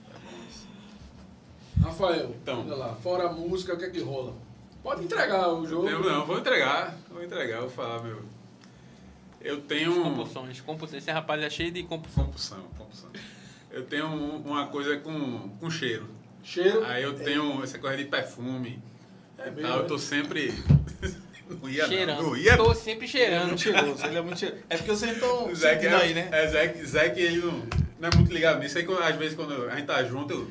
Rafael, 1.82 2.34
Então. 2.42 2.60
olha 2.66 2.74
lá, 2.76 2.94
fora 2.96 3.24
a 3.28 3.32
música, 3.32 3.74
o 3.74 3.78
que 3.78 3.84
é 3.84 3.90
que 3.90 4.00
rola? 4.00 4.34
Pode 4.82 5.04
entregar 5.04 5.48
o 5.52 5.66
jogo. 5.66 5.88
Não, 5.90 6.00
não, 6.02 6.26
vou 6.26 6.38
entregar. 6.38 6.96
Vou 7.10 7.22
entregar, 7.22 7.60
vou 7.60 7.70
falar, 7.70 8.02
meu. 8.02 8.22
Eu 9.40 9.60
tenho. 9.60 9.92
um 9.92 10.02
Compulsões, 10.04 10.60
compulsões. 10.60 11.02
Esse 11.02 11.10
rapaz 11.12 11.42
é 11.42 11.50
cheio 11.50 11.70
de 11.70 11.82
compulsão. 11.82 12.24
Compulsão, 12.24 12.62
compulsão. 12.78 13.10
Eu 13.70 13.84
tenho 13.84 14.06
um- 14.06 14.42
uma 14.42 14.66
coisa 14.68 14.96
com, 14.98 15.48
com 15.60 15.70
cheiro. 15.70 16.08
Cheiro. 16.42 16.84
Aí 16.84 17.02
eu 17.02 17.14
tenho 17.14 17.62
essa 17.62 17.78
coisa 17.78 17.96
de 17.96 18.04
perfume. 18.04 18.82
É 19.38 19.50
mesmo, 19.50 19.62
tal, 19.68 19.76
eu 19.78 19.82
né? 19.82 19.88
tô 19.88 19.98
sempre. 19.98 20.52
Não 21.62 21.68
ia, 21.68 21.86
cheirando. 21.86 22.22
não. 22.22 22.30
Não 22.30 22.36
ia. 22.36 22.56
Tô 22.56 22.74
sempre 22.74 23.06
Ele 23.06 23.06
é 23.06 23.08
cheirando. 23.08 23.46
muito 23.48 23.60
cheiroso, 23.62 24.04
ele 24.06 24.18
é 24.18 24.20
muito 24.20 24.38
cheiroso. 24.40 24.62
É 24.68 24.76
porque 24.76 24.90
vocês 24.90 25.12
estão 25.12 25.46
O 25.48 25.54
Zé 25.54 25.76
que 25.76 25.86
é, 25.86 25.94
aí, 25.94 26.12
né? 26.12 26.28
É, 26.32 26.46
Zé, 26.48 26.74
Zé 26.84 27.08
que 27.10 27.20
ele 27.20 27.36
não, 27.38 27.52
não 28.00 28.08
é 28.08 28.16
muito 28.16 28.32
ligado 28.32 28.58
nisso. 28.58 28.76
Aí, 28.78 28.84
quando- 28.84 29.00
às 29.00 29.14
vezes, 29.14 29.36
quando 29.36 29.52
a 29.68 29.76
gente 29.76 29.86
tá 29.86 30.02
junto, 30.02 30.32
eu. 30.34 30.50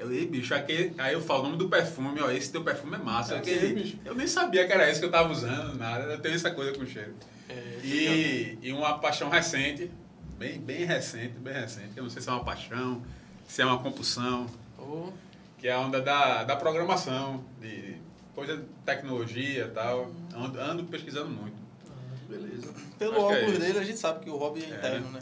Eu, 0.00 0.10
ei, 0.10 0.26
bicho, 0.26 0.54
aquele, 0.54 0.94
aí 0.96 1.12
eu 1.12 1.20
falo 1.20 1.40
o 1.40 1.42
nome 1.44 1.58
do 1.58 1.68
perfume, 1.68 2.20
ó, 2.22 2.30
esse 2.30 2.50
teu 2.50 2.64
perfume 2.64 2.94
é 2.94 2.98
massa. 2.98 3.34
É 3.34 3.38
aquele- 3.38 3.74
bicho. 3.74 3.98
eu 4.04 4.14
nem 4.14 4.26
sabia 4.26 4.66
que 4.66 4.72
era 4.72 4.88
esse 4.88 4.98
que 4.98 5.04
eu 5.04 5.10
tava 5.10 5.30
usando, 5.30 5.76
nada. 5.76 6.04
Eu 6.04 6.18
tenho 6.20 6.34
essa 6.34 6.50
coisa 6.50 6.72
com 6.72 6.86
cheiro. 6.86 7.14
É, 7.48 7.80
E, 7.84 8.58
e 8.62 8.72
uma 8.72 8.98
paixão 8.98 9.28
recente, 9.28 9.90
bem, 10.38 10.58
bem 10.58 10.84
recente, 10.86 11.34
bem 11.38 11.52
recente, 11.52 11.88
que 11.92 12.00
eu 12.00 12.04
não 12.04 12.10
sei 12.10 12.22
se 12.22 12.28
é 12.28 12.32
uma 12.32 12.42
paixão, 12.44 13.02
se 13.46 13.60
é 13.60 13.66
uma 13.66 13.78
compulsão, 13.78 14.46
oh, 14.78 15.10
que 15.58 15.68
é 15.68 15.72
a 15.72 15.80
onda 15.80 16.00
da, 16.00 16.44
da 16.44 16.56
programação, 16.56 17.44
de 17.60 17.96
coisa 18.34 18.56
de 18.56 18.62
tecnologia 18.86 19.64
e 19.66 19.70
tal. 19.70 20.10
Ando, 20.34 20.58
ando 20.60 20.84
pesquisando 20.84 21.28
muito. 21.28 21.56
Ah, 21.90 21.92
Beleza. 22.26 22.72
Pelo 22.98 23.12
Acho 23.16 23.20
é 23.20 23.36
óculos 23.36 23.52
isso. 23.52 23.60
dele, 23.60 23.78
a 23.78 23.84
gente 23.84 23.98
sabe 23.98 24.24
que 24.24 24.30
o 24.30 24.36
hobby 24.38 24.62
é, 24.64 24.70
É. 24.72 24.76
interno, 24.78 25.10
né? 25.10 25.20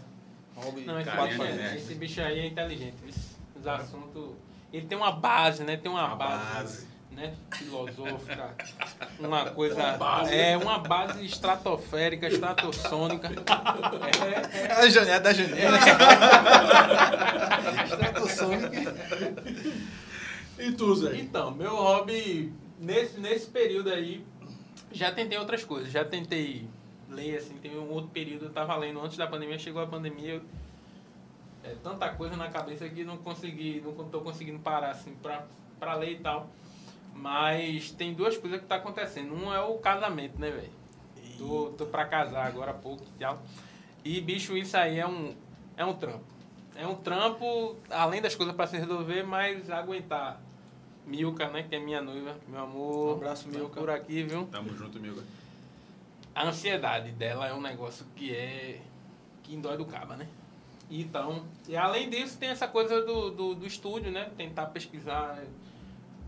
Hobby 0.54 0.82
Não, 0.82 1.00
esse, 1.00 1.10
Carinha 1.10 1.38
bicho, 1.38 1.52
de 1.52 1.60
é, 1.60 1.76
esse 1.76 1.94
bicho 1.94 2.20
aí 2.20 2.38
é 2.40 2.46
inteligente. 2.46 2.94
Os 3.58 3.66
assuntos. 3.66 4.30
Ele 4.72 4.86
tem 4.86 4.96
uma 4.98 5.12
base, 5.12 5.64
né? 5.64 5.76
Tem 5.76 5.90
uma, 5.90 6.06
Uma 6.06 6.16
base, 6.16 6.54
base. 6.54 6.88
Né? 7.10 7.34
Filosófica. 7.52 8.54
Uma 9.18 9.50
coisa. 9.50 9.74
Uma 9.74 9.96
base. 9.96 10.34
É 10.34 10.56
uma 10.56 10.78
base 10.78 11.24
estratosférica, 11.24 12.28
estratosônica. 12.28 13.28
É, 13.28 14.66
É 14.68 14.72
a 14.72 14.88
janela 14.88 15.20
da 15.20 15.32
janela. 15.32 15.78
Stratosonic. 17.86 18.88
E 20.58 20.72
tu, 20.72 20.94
Zé? 20.96 21.16
Então, 21.16 21.50
meu 21.52 21.74
hobby, 21.74 22.52
nesse, 22.78 23.18
nesse 23.20 23.46
período 23.46 23.90
aí, 23.90 24.24
já 24.92 25.10
tentei 25.12 25.38
outras 25.38 25.64
coisas. 25.64 25.90
Já 25.90 26.04
tentei 26.04 26.68
ler, 27.08 27.38
assim, 27.38 27.54
tem 27.54 27.76
um 27.78 27.90
outro 27.90 28.10
período, 28.10 28.46
eu 28.46 28.50
tava 28.50 28.76
lendo 28.76 29.00
antes 29.00 29.16
da 29.16 29.26
pandemia, 29.26 29.58
chegou 29.58 29.80
a 29.82 29.86
pandemia, 29.86 30.34
eu, 30.34 30.42
é, 31.68 31.76
tanta 31.82 32.08
coisa 32.10 32.36
na 32.36 32.48
cabeça 32.48 32.88
que 32.88 33.04
não 33.04 33.16
consegui, 33.18 33.82
não 33.84 34.08
tô 34.08 34.20
conseguindo 34.20 34.58
parar, 34.58 34.90
assim, 34.90 35.14
pra, 35.22 35.46
pra 35.78 35.94
ler 35.94 36.12
e 36.12 36.18
tal. 36.18 36.48
Mas 37.14 37.90
tem 37.90 38.14
duas 38.14 38.36
coisas 38.36 38.60
que 38.60 38.66
tá 38.66 38.76
acontecendo. 38.76 39.34
Um 39.34 39.52
é 39.52 39.60
o 39.60 39.78
casamento, 39.78 40.38
né, 40.38 40.50
velho? 40.50 40.72
Tô, 41.36 41.72
tô 41.76 41.86
pra 41.86 42.04
casar 42.04 42.46
agora 42.46 42.70
há 42.70 42.74
pouco 42.74 43.04
e 43.04 43.18
tal. 43.18 43.40
E, 44.04 44.20
bicho, 44.20 44.56
isso 44.56 44.76
aí 44.76 44.98
é 44.98 45.06
um, 45.06 45.34
é 45.76 45.84
um 45.84 45.94
trampo. 45.94 46.24
É 46.76 46.86
um 46.86 46.94
trampo, 46.94 47.76
além 47.90 48.22
das 48.22 48.34
coisas 48.36 48.54
pra 48.54 48.66
se 48.66 48.76
resolver, 48.76 49.24
mas 49.24 49.68
aguentar. 49.70 50.40
Milka, 51.04 51.48
né, 51.48 51.62
que 51.62 51.74
é 51.74 51.78
minha 51.78 52.02
noiva, 52.02 52.36
meu 52.46 52.60
amor. 52.60 53.14
Um 53.14 53.16
abraço, 53.16 53.48
Milka. 53.48 53.80
Por 53.80 53.90
aqui, 53.90 54.22
viu? 54.22 54.46
Tamo 54.46 54.76
junto, 54.76 54.98
amigo. 54.98 55.22
A 56.34 56.46
ansiedade 56.46 57.10
dela 57.12 57.48
é 57.48 57.54
um 57.54 57.60
negócio 57.60 58.06
que 58.14 58.32
é. 58.34 58.80
que 59.42 59.56
dói 59.56 59.76
do 59.76 59.86
caba, 59.86 60.16
né? 60.16 60.28
Então, 60.90 61.44
e 61.68 61.76
além 61.76 62.08
disso, 62.08 62.38
tem 62.38 62.48
essa 62.48 62.66
coisa 62.66 63.02
do, 63.04 63.30
do, 63.30 63.54
do 63.54 63.66
estúdio, 63.66 64.10
né? 64.10 64.30
Tentar 64.36 64.66
pesquisar 64.66 65.38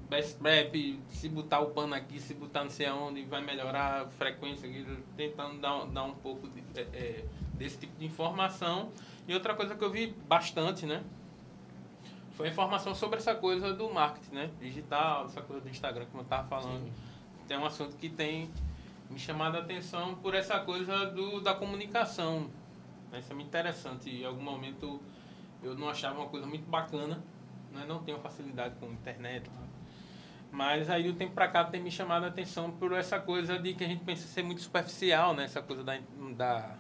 best 0.09 0.37
prep, 0.39 1.01
se 1.09 1.29
botar 1.29 1.61
o 1.61 1.71
pano 1.71 1.95
aqui, 1.95 2.21
se 2.21 2.35
botar 2.35 2.65
não 2.65 2.71
sei 2.71 2.87
aonde, 2.87 3.23
vai 3.25 3.41
melhorar 3.43 4.03
a 4.03 4.07
frequência, 4.09 4.69
tentando 5.17 5.59
dar, 5.61 5.77
um- 5.77 5.93
dar 5.93 6.03
um 6.05 6.15
pouco 6.15 6.49
de, 6.49 6.63
é, 6.75 6.83
é, 6.93 7.25
desse 7.55 7.79
tipo 7.79 7.97
de 7.99 8.05
informação. 8.07 8.91
E 9.27 9.33
outra 9.33 9.55
coisa 9.55 9.75
que 9.75 9.83
eu 9.85 9.91
vi 9.91 10.09
bastante, 10.27 10.85
né? 10.85 11.03
Foi 12.33 12.49
a 12.49 12.51
informação 12.51 12.95
sobre 12.95 13.19
essa 13.19 13.35
coisa 13.35 13.73
do 13.73 13.89
marketing, 13.93 14.35
né? 14.35 14.51
Digital, 14.61 15.27
essa 15.27 15.41
coisa 15.43 15.63
do 15.63 15.69
Instagram, 15.69 16.07
como 16.11 16.23
eu 16.23 16.27
tava 16.27 16.49
falando. 16.49 16.91
Tem 17.47 17.57
um 17.57 17.65
assunto 17.67 17.97
que 17.97 18.09
tem 18.09 18.51
me 19.09 19.19
chamado 19.19 19.57
a 19.57 19.61
atenção 19.61 20.15
por 20.17 20.35
essa 20.35 20.59
coisa 20.61 21.07
do, 21.07 21.41
da 21.41 21.55
comunicação. 21.55 22.49
Isso 23.19 23.33
é 23.33 23.35
muito 23.35 23.49
interessante. 23.49 24.11
Em 24.11 24.25
algum 24.25 24.43
momento 24.43 25.01
eu 25.63 25.75
não 25.75 25.89
achava 25.89 26.21
uma 26.21 26.29
coisa 26.29 26.47
muito 26.47 26.69
bacana. 26.69 27.23
Né? 27.73 27.85
Não 27.87 28.03
tenho 28.03 28.19
facilidade 28.19 28.75
com 28.77 28.87
internet. 28.87 29.51
Mas 30.53 30.91
aí 30.91 31.05
do 31.05 31.17
tempo 31.17 31.33
pra 31.33 31.47
cá 31.47 31.65
tem 31.65 31.81
me 31.81 31.91
chamado 31.91 32.25
a 32.25 32.29
atenção 32.29 32.71
por 32.73 32.93
essa 32.93 33.21
coisa 33.21 33.59
de 33.59 33.75
que 33.75 33.85
a 33.85 33.87
gente 33.87 34.05
pensa 34.05 34.27
ser 34.27 34.43
muito 34.43 34.61
superficial, 34.61 35.33
né? 35.33 35.45
Essa 35.45 35.63
coisa 35.63 35.85
da, 35.85 35.97
da, 36.37 36.77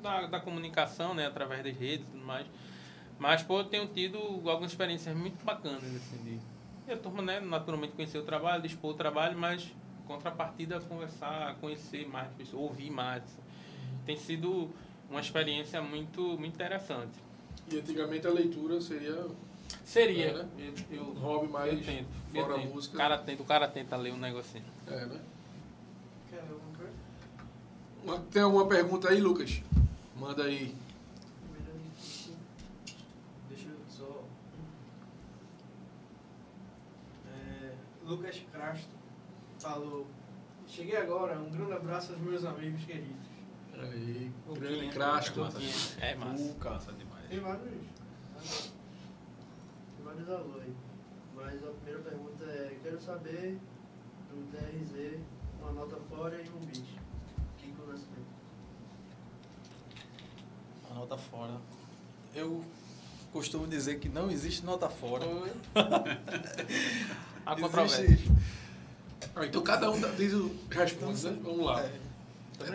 da, 0.00 0.26
da 0.26 0.40
comunicação, 0.40 1.12
né? 1.12 1.26
Através 1.26 1.64
das 1.64 1.76
redes 1.76 2.06
e 2.06 2.10
tudo 2.10 2.24
mais. 2.24 2.46
Mas, 3.18 3.42
pô, 3.42 3.58
eu 3.58 3.64
tenho 3.64 3.86
tido 3.88 4.18
algumas 4.48 4.70
experiências 4.70 5.14
muito 5.14 5.44
bacanas, 5.44 5.84
assim, 5.84 6.16
de 6.24 6.40
E 6.90 6.96
turma, 6.96 7.20
né, 7.20 7.38
naturalmente 7.38 7.92
conheceu 7.92 8.22
o 8.22 8.24
trabalho, 8.24 8.62
dispor 8.62 8.92
o 8.92 8.94
trabalho, 8.94 9.36
mas 9.36 9.70
contrapartida 10.06 10.80
conversar, 10.80 11.54
conhecer 11.56 12.08
mais 12.08 12.32
pessoas, 12.32 12.62
ouvir 12.62 12.90
mais. 12.90 13.22
Tem 14.06 14.16
sido 14.16 14.70
uma 15.10 15.20
experiência 15.20 15.82
muito, 15.82 16.22
muito 16.38 16.54
interessante. 16.54 17.12
E 17.70 17.78
antigamente 17.78 18.26
a 18.26 18.30
leitura 18.30 18.80
seria 18.80 19.26
Seria, 19.84 20.26
É, 20.28 20.32
né? 20.32 20.48
eu, 20.58 20.74
eu, 20.96 21.02
um 21.04 21.12
hobby 21.20 21.46
mais 21.52 21.72
eu 21.78 21.84
tento, 21.84 22.08
eu 22.34 22.42
fora 22.42 22.54
a 22.54 22.58
tento. 22.58 22.74
música. 22.74 22.94
O 22.94 22.98
cara 22.98 23.18
tenta, 23.18 23.42
o 23.42 23.46
cara 23.46 23.68
tenta 23.68 23.96
ler 23.96 24.12
um 24.12 24.16
negocinho. 24.16 24.64
É, 24.88 25.06
né? 25.06 25.20
Quer 26.28 26.42
ver 26.42 26.52
alguma 26.52 26.76
coisa? 26.76 26.92
Uma- 28.04 28.18
Tem 28.32 28.42
alguma 28.42 28.66
pergunta 28.66 29.08
aí, 29.08 29.20
Lucas? 29.20 29.62
Manda 30.16 30.42
aí. 30.44 30.74
Deixa 33.48 33.68
eu 33.68 33.76
só. 33.88 34.24
É, 37.28 37.72
Lucas 38.04 38.42
Crasto 38.52 38.88
falou: 39.60 40.06
Cheguei 40.66 40.96
agora, 40.96 41.38
um 41.38 41.50
grande 41.50 41.72
abraço 41.74 42.12
aos 42.12 42.20
meus 42.20 42.44
amigos 42.44 42.84
queridos. 42.84 43.30
Aí, 43.78 44.30
O 44.48 44.54
grande 44.54 44.78
Quinha, 44.80 44.92
crasto. 44.92 45.42
o 45.42 45.48
Quinha. 45.52 45.72
É 46.00 46.14
massa. 46.14 46.42
Uh, 46.42 46.54
cansa 46.56 46.92
demais. 46.92 47.28
Tem 47.28 47.40
vários. 47.40 47.68
Tem 49.96 50.04
vários 50.04 50.28
alô 50.30 50.60
aí. 50.60 50.74
Mas 51.36 51.62
a 51.64 51.68
primeira 51.70 52.00
pergunta 52.00 52.44
é, 52.44 52.78
quero 52.82 53.00
saber 53.00 53.58
do 54.30 54.50
DRZ 54.52 55.20
uma 55.60 55.72
nota 55.72 55.96
fora 56.08 56.36
e 56.42 56.48
um 56.50 56.64
beat. 56.66 56.84
Kiko 57.58 57.86
Nascimento. 57.86 58.26
A 60.90 60.94
nota 60.94 61.16
fora. 61.16 61.56
Eu 62.34 62.64
costumo 63.32 63.66
dizer 63.66 63.98
que 64.00 64.08
não 64.08 64.30
existe 64.30 64.64
nota 64.64 64.88
fora. 64.88 65.24
A 67.46 67.52
Existe- 67.54 67.62
controvérsia. 67.62 68.18
Ah, 69.34 69.46
então 69.46 69.62
cada 69.62 69.90
um 69.90 70.00
diz 70.16 70.32
o 70.34 70.54
responde, 70.70 71.24
né? 71.26 71.38
Vamos 71.42 71.64
lá. 71.64 71.80
É, 71.82 71.98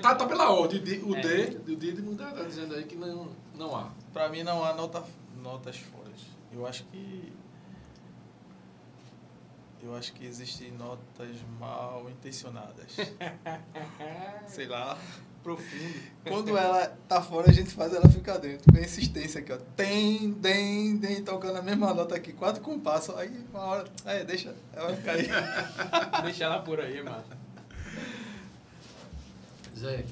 Tá, 0.01 0.15
tá 0.15 0.25
pela 0.27 0.49
ordem. 0.51 0.81
D- 0.81 1.01
O 1.03 1.15
É. 1.15 1.21
D, 1.21 1.45
do 1.59 1.75
Didimo 1.75 2.15
tá, 2.15 2.31
tá 2.31 2.43
dizendo 2.43 2.73
aí 2.75 2.83
que 2.85 2.95
não, 2.95 3.29
não 3.55 3.75
há. 3.75 3.89
pra 4.13 4.29
mim 4.29 4.43
não 4.43 4.63
há 4.63 4.73
nota, 4.73 5.03
notas 5.41 5.77
fora. 5.77 6.05
Eu 6.51 6.65
acho 6.65 6.83
que. 6.85 7.33
Eu 9.83 9.95
acho 9.95 10.13
que 10.13 10.25
existem 10.25 10.71
notas 10.71 11.29
mal 11.59 12.09
intencionadas. 12.09 12.95
Sei 14.47 14.65
lá. 14.67 14.97
Profundo. 15.43 15.93
Quando 16.27 16.57
ela 16.57 16.87
tá 17.07 17.21
fora, 17.21 17.51
a 17.51 17.53
gente 17.53 17.69
faz 17.69 17.93
ela 17.93 18.09
ficar 18.09 18.37
dentro. 18.37 18.71
Com 18.73 18.79
insistência 18.79 19.41
aqui, 19.41 19.53
ó. 19.53 19.57
Tem, 19.75 20.33
tem, 20.33 20.97
tem, 20.97 21.23
tocando 21.23 21.57
a 21.57 21.61
mesma 21.61 21.93
nota 21.93 22.15
aqui, 22.15 22.33
quatro 22.33 22.63
compassos. 22.63 23.15
Aí 23.15 23.29
uma 23.53 23.61
hora. 23.61 23.85
É, 24.05 24.23
deixa. 24.23 24.55
Ela 24.73 24.87
vai 24.87 24.95
ficar 24.95 25.11
aí. 25.11 25.27
Deixa 26.23 26.45
ela 26.45 26.59
por 26.63 26.79
aí, 26.79 27.03
mano. 27.03 27.23
Zé. 29.75 30.05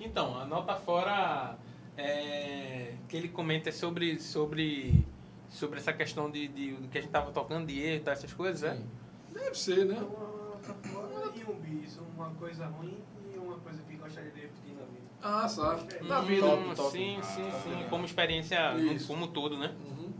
Então, 0.00 0.38
a 0.38 0.44
nota 0.44 0.74
fora 0.74 1.56
é, 1.96 2.94
que 3.08 3.16
ele 3.16 3.28
comenta 3.28 3.68
é 3.68 3.72
sobre, 3.72 4.18
sobre, 4.20 5.04
sobre 5.48 5.78
essa 5.78 5.92
questão 5.92 6.30
de, 6.30 6.48
de, 6.48 6.72
do 6.74 6.88
que 6.88 6.98
a 6.98 7.00
gente 7.00 7.10
tava 7.10 7.30
tocando, 7.32 7.66
de 7.66 7.80
erro, 7.80 8.04
tá, 8.04 8.12
essas 8.12 8.32
coisas, 8.32 8.62
é? 8.62 8.74
Sim. 8.76 8.86
Deve 9.32 9.54
ser, 9.54 9.86
né? 9.86 9.94
Então, 9.96 10.08
uma 10.08 10.48
nota 10.50 10.74
fora 10.88 11.32
e 11.36 11.44
um 11.50 11.54
bis, 11.60 11.98
uma 12.16 12.30
coisa 12.30 12.66
ruim 12.66 12.98
e 13.34 13.38
uma 13.38 13.56
coisa 13.58 13.82
que 13.82 13.96
gostaria 13.96 14.30
de 14.30 14.40
repetir 14.40 14.74
na 14.74 14.84
vida. 14.84 15.02
Ah, 15.22 15.48
sabe. 15.48 16.02
Na 16.04 16.20
Hum, 16.20 16.24
vida. 16.24 16.46
top, 16.48 16.74
top. 16.76 16.90
Sim, 16.90 17.18
sim, 17.22 17.48
Ah, 17.48 17.60
sim. 17.62 17.80
é. 17.84 17.88
Como 17.88 18.04
experiência 18.04 18.72
no- 18.74 18.92
Isso. 18.92 19.06
como 19.06 19.24
um 19.24 19.28
todo, 19.28 19.56
né? 19.56 19.74
Uhum. 19.86 20.12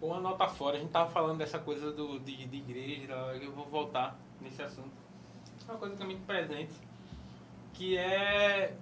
Ou 0.00 0.14
a 0.14 0.20
nota 0.20 0.46
fora, 0.48 0.76
a 0.76 0.80
gente 0.80 0.90
tava 0.90 1.10
falando 1.10 1.38
dessa 1.38 1.58
coisa 1.58 1.90
do, 1.92 2.18
de, 2.20 2.44
de 2.46 2.56
igreja, 2.58 3.14
eu 3.40 3.52
vou 3.52 3.64
voltar 3.66 4.18
nesse 4.40 4.62
assunto. 4.62 5.05
É 5.68 5.72
uma 5.72 5.78
coisa 5.78 5.96
que 5.96 6.02
é 6.02 6.06
muito 6.06 6.24
presente, 6.26 6.72
que 7.74 7.96
é... 7.98 8.72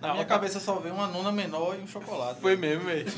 Na 0.00 0.12
minha 0.14 0.24
cabeça 0.24 0.58
só 0.58 0.74
vem 0.76 0.90
uma 0.92 1.06
nona 1.06 1.30
menor 1.30 1.76
e 1.78 1.82
um 1.82 1.86
chocolate. 1.86 2.40
Foi 2.40 2.56
mesmo, 2.56 2.84
velho. 2.84 3.06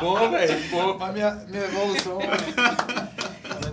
Bom, 0.00 0.30
velho, 0.30 0.68
bom. 0.70 0.96
Mas 0.96 1.12
minha, 1.12 1.30
minha 1.48 1.64
evolução. 1.64 2.18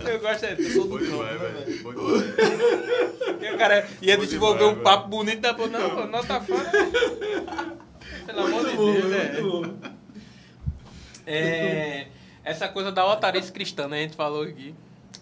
Eu 0.04 0.20
gosto 0.20 0.44
é 0.44 0.52
Eu 0.52 0.56
disso. 0.56 0.72
sou 0.74 0.88
do 0.88 0.98
campo, 0.98 1.22
né, 1.22 1.34
velho. 1.34 1.82
Porque 1.82 3.50
o 3.52 3.58
cara 3.58 3.86
ia 4.02 4.16
desenvolver 4.16 4.58
demais, 4.58 4.78
um 4.78 4.82
papo 4.82 5.08
bonito 5.08 5.40
da 5.40 5.54
pô, 5.54 5.66
não, 5.68 5.90
pô, 5.90 6.06
nota 6.06 6.40
fora. 6.40 6.70
Pelo 8.26 8.40
amor 8.40 8.68
de 8.68 8.76
Muito 8.76 8.76
bom, 8.76 8.92
Deus, 8.92 9.04
né? 9.06 9.40
muito 9.40 9.50
bom. 9.62 9.74
É, 11.26 12.06
essa 12.46 12.68
coisa 12.68 12.92
da 12.92 13.04
otarice 13.04 13.50
cristã, 13.50 13.88
né? 13.88 13.98
A 13.98 14.02
gente 14.02 14.14
falou 14.14 14.44
aqui. 14.44 14.72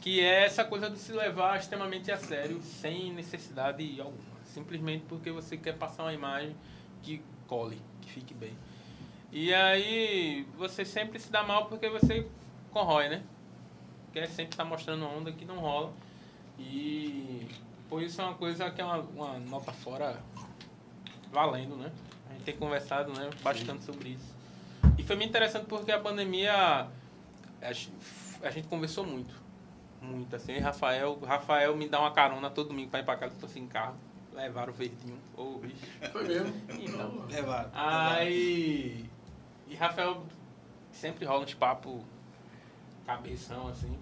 Que 0.03 0.20
é 0.20 0.45
essa 0.45 0.62
coisa 0.62 0.91
de 0.91 0.99
se 0.99 1.11
levar 1.11 1.59
extremamente 1.59 2.12
a 2.12 2.18
sério, 2.18 2.61
sem 2.61 3.14
necessidade 3.14 3.99
alguma. 3.99 4.35
Simplesmente 4.45 5.07
porque 5.09 5.31
você 5.31 5.57
quer 5.57 5.72
passar 5.72 6.03
uma 6.03 6.12
imagem 6.12 6.55
que 7.03 7.22
cole, 7.47 7.81
que 8.03 8.11
fique 8.11 8.35
bem. 8.35 8.55
E 9.33 9.55
aí 9.55 10.47
você 10.59 10.85
sempre 10.85 11.18
se 11.18 11.33
dá 11.33 11.43
mal 11.43 11.64
porque 11.64 11.89
você 11.89 12.29
corrói, 12.70 13.09
né? 13.09 13.22
Quer 14.12 14.29
sempre 14.29 14.53
estar 14.53 14.66
mostrando 14.66 15.07
onda 15.07 15.33
que 15.33 15.47
não 15.47 15.61
rola. 15.61 15.95
E 16.59 17.49
por 17.89 18.03
isso 18.03 18.20
é 18.20 18.25
uma 18.25 18.35
coisa 18.35 18.70
que 18.70 18.83
é 18.83 18.85
uma, 18.85 18.99
uma 18.99 19.39
nota 19.39 19.72
fora 19.72 20.20
valendo, 21.33 21.75
né? 21.75 21.91
A 22.29 22.35
gente 22.35 22.45
tem 22.45 22.55
conversado 22.55 23.14
né, 23.14 23.31
bastante 23.43 23.83
sobre 23.83 24.11
isso. 24.11 24.35
E 24.99 25.03
foi 25.03 25.16
muito 25.16 25.31
interessante 25.31 25.64
porque 25.64 25.91
a 25.91 25.99
pandemia 25.99 26.87
a 27.65 27.73
gente, 27.73 27.93
a 28.43 28.51
gente 28.51 28.69
conversou 28.69 29.05
muito. 29.05 29.35
Muito 30.01 30.37
assim. 30.37 30.59
Rafael, 30.59 31.19
Rafael 31.21 31.75
me 31.77 31.89
dá 31.89 31.99
uma 32.01 32.12
carona 32.12 32.51
todo 32.51 32.69
domingo 32.69 32.91
pra 32.91 33.01
ir 33.01 33.05
pra 33.05 33.17
casa, 33.17 33.35
eu 33.35 33.41
tô 33.41 33.49
sem 33.49 33.67
carro. 33.67 33.97
Levaram 34.35 34.73
o 34.73 34.77
verdinho. 34.77 35.19
Bicho. 35.62 35.77
Foi 36.12 36.25
mesmo. 36.25 36.55
Então. 36.69 37.25
Levaram. 37.29 37.71
Aí. 37.73 39.09
E 39.69 39.75
Rafael 39.75 40.27
sempre 40.93 41.25
rola 41.25 41.45
uns 41.45 41.55
papos 41.55 42.03
cabeção 43.07 43.69
assim. 43.69 43.97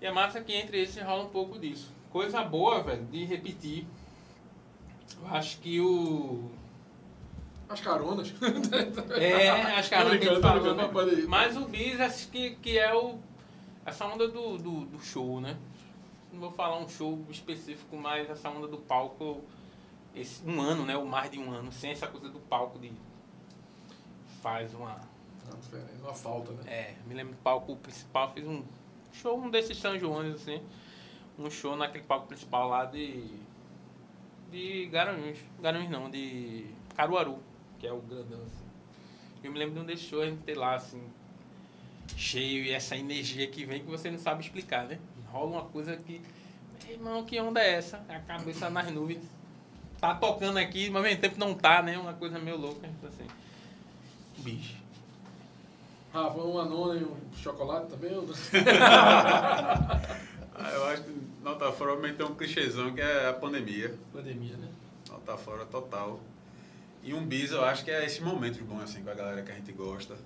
E 0.00 0.06
é 0.06 0.12
massa 0.12 0.40
que 0.40 0.54
entre 0.54 0.80
esses 0.80 1.02
rola 1.02 1.24
um 1.24 1.28
pouco 1.28 1.58
disso. 1.58 1.92
Coisa 2.10 2.42
boa, 2.42 2.82
velho, 2.82 3.04
de 3.06 3.24
repetir. 3.24 3.86
Eu 5.20 5.26
acho 5.28 5.58
que 5.58 5.80
o. 5.80 6.50
As 7.68 7.80
caronas. 7.80 8.32
É, 9.20 9.50
acho 9.50 9.88
que 9.88 9.94
a 9.94 10.04
Tô 10.04 10.40
falou, 10.40 10.74
né? 10.74 10.90
mas 11.28 11.56
o 11.56 11.66
bis, 11.66 12.00
acho 12.00 12.28
que, 12.28 12.56
que 12.56 12.78
é 12.78 12.94
o. 12.94 13.18
Essa 13.84 14.06
onda 14.06 14.28
do, 14.28 14.58
do, 14.58 14.84
do 14.86 15.00
show, 15.00 15.40
né? 15.40 15.56
Não 16.32 16.40
vou 16.40 16.50
falar 16.50 16.78
um 16.78 16.88
show 16.88 17.24
específico, 17.30 17.96
mas 17.96 18.28
essa 18.30 18.48
onda 18.48 18.66
do 18.66 18.78
palco. 18.78 19.42
Esse, 20.14 20.42
um 20.44 20.60
ano, 20.60 20.84
né? 20.84 20.96
Ou 20.96 21.04
mais 21.04 21.30
de 21.30 21.38
um 21.38 21.50
ano, 21.52 21.70
sem 21.70 21.90
essa 21.90 22.06
coisa 22.06 22.28
do 22.28 22.38
palco 22.38 22.78
de. 22.78 22.92
Faz 24.42 24.74
uma. 24.74 25.00
Uma 26.02 26.14
falta, 26.14 26.52
né? 26.52 26.62
É, 26.66 26.94
me 27.06 27.14
lembro 27.14 27.34
do 27.34 27.42
palco 27.42 27.74
principal, 27.76 28.30
fiz 28.30 28.46
um 28.46 28.62
show, 29.12 29.38
um 29.38 29.50
desses 29.50 29.78
São 29.78 29.98
Joões, 29.98 30.34
assim. 30.34 30.60
Um 31.38 31.50
show 31.50 31.76
naquele 31.76 32.04
palco 32.04 32.26
principal 32.26 32.68
lá 32.68 32.84
de. 32.84 33.24
De 34.50 34.86
Garanhuns. 34.86 35.38
Garanhuns 35.60 35.90
não, 35.90 36.10
de 36.10 36.66
Caruaru, 36.94 37.38
que 37.78 37.86
é 37.86 37.92
o 37.92 38.00
grandão, 38.00 38.40
assim. 38.42 38.64
Eu 39.42 39.52
me 39.52 39.58
lembro 39.58 39.74
de 39.74 39.80
um 39.80 39.84
desses 39.84 40.06
shows, 40.06 40.24
a 40.24 40.26
gente 40.26 40.42
ter 40.42 40.56
lá, 40.56 40.74
assim, 40.74 41.02
cheio 42.16 42.64
e 42.64 42.72
essa 42.72 42.96
energia 42.96 43.46
que 43.46 43.64
vem 43.64 43.80
que 43.80 43.90
você 43.90 44.10
não 44.10 44.18
sabe 44.18 44.42
explicar, 44.42 44.86
né? 44.86 44.98
Rola 45.30 45.50
uma 45.50 45.64
coisa 45.64 45.96
que. 45.96 46.20
Meu 46.84 46.94
irmão, 46.94 47.24
que 47.24 47.38
onda 47.38 47.60
é 47.60 47.74
essa? 47.74 48.04
A 48.08 48.18
cabeça 48.20 48.70
nas 48.70 48.90
nuvens. 48.90 49.22
Tá 50.00 50.14
tocando 50.14 50.58
aqui, 50.58 50.88
mas 50.90 50.96
ao 50.96 51.02
mesmo 51.02 51.20
tempo 51.20 51.38
não 51.38 51.54
tá, 51.54 51.82
né? 51.82 51.98
Uma 51.98 52.14
coisa 52.14 52.38
meio 52.38 52.56
louca, 52.56 52.88
assim. 53.06 53.26
Bicho. 54.38 54.76
Rafa, 56.12 56.38
uma 56.38 56.64
nona 56.64 56.98
e 56.98 57.04
um 57.04 57.16
chocolate 57.36 57.88
também? 57.88 58.14
ou 58.14 58.22
não? 58.26 58.34
Ah, 60.60 60.72
eu 60.72 60.86
acho 60.88 61.04
que 61.04 61.14
nota 61.40 61.70
fora 61.70 61.94
também 61.94 62.12
tem 62.14 62.26
um 62.26 62.34
clichêzão 62.34 62.92
que 62.92 63.00
é 63.00 63.28
a 63.28 63.32
pandemia. 63.32 63.96
Pandemia, 64.12 64.56
né? 64.56 64.68
Nota 65.08 65.36
fora 65.36 65.64
total. 65.64 66.18
E 67.02 67.14
um 67.14 67.24
bis 67.26 67.50
eu 67.50 67.64
acho 67.64 67.84
que 67.84 67.90
é 67.90 68.04
esses 68.04 68.20
momentos 68.20 68.60
bons 68.60 68.82
assim 68.82 69.02
com 69.02 69.10
a 69.10 69.14
galera 69.14 69.42
que 69.42 69.50
a 69.50 69.54
gente 69.54 69.72
gosta. 69.72 70.16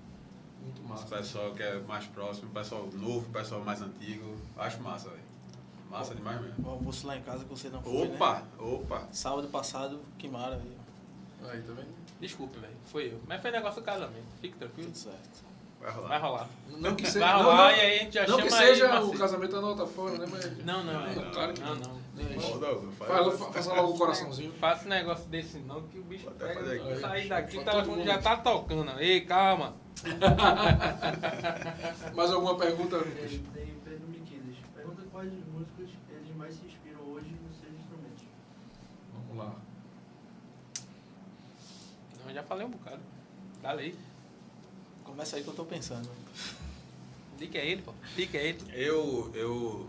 Muito 0.63 0.81
O 0.81 0.89
massa. 0.89 1.17
pessoal 1.17 1.53
que 1.53 1.63
é 1.63 1.79
mais 1.81 2.07
próximo, 2.07 2.49
o 2.49 2.53
pessoal 2.53 2.89
novo, 2.93 3.29
o 3.29 3.33
pessoal 3.33 3.61
mais 3.63 3.83
antigo. 3.83 4.37
Acho 4.57 4.81
massa, 4.81 5.11
velho. 5.11 5.23
Massa 5.91 6.15
demais 6.15 6.41
mesmo. 6.41 6.67
O 6.67 6.71
almoço 6.71 7.07
lá 7.07 7.17
em 7.17 7.23
casa 7.23 7.45
que 7.45 7.51
você 7.51 7.69
não 7.69 7.83
foi, 7.83 7.93
né? 8.09 8.15
Opa, 8.15 8.43
opa. 8.59 9.09
Sábado 9.13 9.49
passado, 9.49 10.01
que 10.19 10.29
maravilha. 10.29 10.81
Aí, 11.45 11.61
tá 11.63 11.73
vendo? 11.73 11.89
Desculpe, 12.21 12.59
velho. 12.59 12.73
Foi 12.85 13.09
eu. 13.09 13.21
Mas 13.27 13.43
foi 13.43 13.51
negócio 13.51 13.83
do 13.83 13.85
casamento. 13.85 14.25
Fique 14.41 14.57
tranquilo. 14.57 14.87
Tudo 14.89 14.97
certo. 14.97 15.45
Vai 15.81 15.91
rolar. 15.91 16.09
Vai 16.09 16.21
rolar. 16.21 16.49
Não 16.79 16.95
que 16.95 17.07
seja. 17.07 17.27
Vai 17.27 17.35
não, 17.35 17.43
rolar 17.43 17.57
não, 17.57 17.77
e 17.77 17.81
aí 17.81 17.99
a 17.99 18.03
gente 18.05 18.15
já 18.15 18.21
não 18.23 18.29
chama 18.29 18.43
que 18.43 18.51
seja 18.51 18.99
aí, 18.99 19.05
o 19.05 19.19
casamento 19.19 19.53
da 19.53 19.61
nota 19.61 19.87
fora, 19.87 20.17
né? 20.17 20.27
Mas... 20.31 20.65
Não, 20.65 20.85
não, 20.85 21.07
é. 21.07 21.15
Não, 21.15 21.31
claro 21.33 21.53
que 21.53 21.61
não. 21.61 21.75
não. 21.75 22.02
Fala, 22.99 23.33
fa- 23.33 23.53
faça 23.53 23.73
logo 23.75 23.95
o 23.95 23.99
coraçãozinho. 23.99 24.53
Faça 24.55 24.85
um 24.85 24.89
negócio 24.89 25.25
desse 25.31 25.59
não, 25.61 25.83
que 25.89 25.99
o 25.99 26.03
bicho 26.05 26.31
pega, 26.33 27.01
sair 27.01 27.29
daqui, 27.29 27.57
o 27.57 27.63
Pra 27.63 27.73
todo 27.73 27.83
telefone 27.85 27.99
mundo. 27.99 28.07
já 28.07 28.19
tá 28.21 28.37
tocando. 28.37 29.01
Ei, 29.01 29.21
calma. 29.23 29.75
Mais 32.15 32.31
alguma 32.33 32.57
pergunta? 32.57 32.99
Tem, 33.01 33.39
tem 33.39 33.75
Pedro 33.85 34.09
Miquiles. 34.09 34.57
Pergunta 34.75 35.03
quais 35.11 35.33
músicos 35.53 35.91
eles 36.11 36.37
mais 36.37 36.55
se 36.55 36.65
inspiram 36.67 37.01
hoje 37.01 37.29
nos 37.47 37.57
seus 37.59 37.73
instrumentos. 37.73 38.25
Vamos 39.15 39.37
lá. 39.45 39.55
Não, 42.21 42.29
eu 42.29 42.35
já 42.35 42.43
falei 42.43 42.67
um 42.67 42.71
bocado. 42.71 43.01
Dá 43.63 43.73
aí. 43.73 43.95
Começa 45.05 45.37
aí 45.37 45.43
que 45.43 45.49
eu 45.49 45.55
tô 45.55 45.65
pensando. 45.65 46.09
Dica 47.39 47.59
é 47.59 47.67
ele, 47.67 47.83
pô. 47.83 47.93
Dica 48.17 48.39
é 48.39 48.47
ele. 48.49 48.59
Eu, 48.73 49.31
eu 49.35 49.87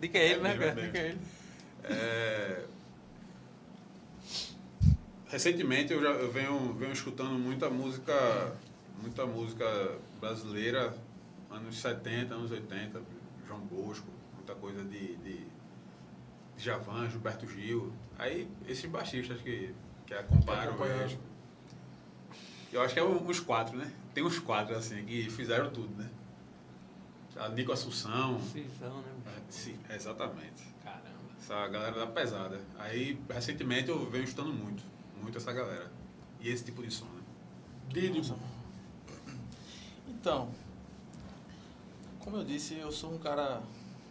Dica 0.00 0.18
é 0.18 0.30
ele, 0.32 0.40
né, 0.40 0.56
cara? 0.56 0.82
Dica 0.82 0.98
é 0.98 1.08
ele. 1.08 1.20
É, 1.84 2.64
Recentemente 5.34 5.92
eu 5.92 6.00
já 6.00 6.10
eu 6.10 6.30
venho, 6.30 6.72
venho 6.74 6.92
escutando 6.92 7.36
muita 7.36 7.68
música, 7.68 8.56
muita 9.02 9.26
música 9.26 9.66
brasileira, 10.20 10.96
anos 11.50 11.76
70, 11.80 12.32
anos 12.32 12.52
80, 12.52 13.02
João 13.44 13.58
Bosco, 13.58 14.06
muita 14.36 14.54
coisa 14.54 14.84
de, 14.84 15.16
de 15.16 15.44
Javan, 16.56 17.10
Gilberto 17.10 17.48
Gil. 17.48 17.92
Aí 18.16 18.48
esses 18.68 18.88
baixistas 18.88 19.40
que, 19.40 19.74
que 20.06 20.14
acompanharam 20.14 20.76
eles. 20.86 21.18
Eu 22.72 22.80
acho 22.82 22.94
que 22.94 23.00
é 23.00 23.04
uns 23.04 23.40
quatro, 23.40 23.76
né? 23.76 23.92
Tem 24.14 24.22
uns 24.22 24.38
quatro 24.38 24.76
assim 24.76 25.04
que 25.04 25.28
fizeram 25.30 25.68
tudo, 25.68 25.92
né? 25.96 26.08
A 27.36 27.48
Nico 27.48 27.72
Assunção. 27.72 28.40
Cisão, 28.40 29.02
né? 29.02 29.12
é, 29.26 29.52
Sim, 29.52 29.78
exatamente. 29.90 30.62
Caramba. 30.82 31.02
Essa 31.38 31.68
galera 31.68 31.98
da 31.98 32.06
pesada. 32.06 32.60
Aí, 32.78 33.20
recentemente, 33.28 33.88
eu 33.88 34.08
venho 34.08 34.24
estudando 34.24 34.52
muito. 34.52 34.82
Muito 35.20 35.38
essa 35.38 35.52
galera. 35.52 35.90
E 36.40 36.48
esse 36.48 36.64
tipo 36.64 36.82
de 36.82 36.90
som, 36.92 37.06
né? 37.06 37.22
Dídimo. 37.88 38.38
Então, 40.08 40.50
como 42.20 42.38
eu 42.38 42.44
disse, 42.44 42.74
eu 42.74 42.90
sou 42.90 43.12
um 43.12 43.18
cara 43.18 43.62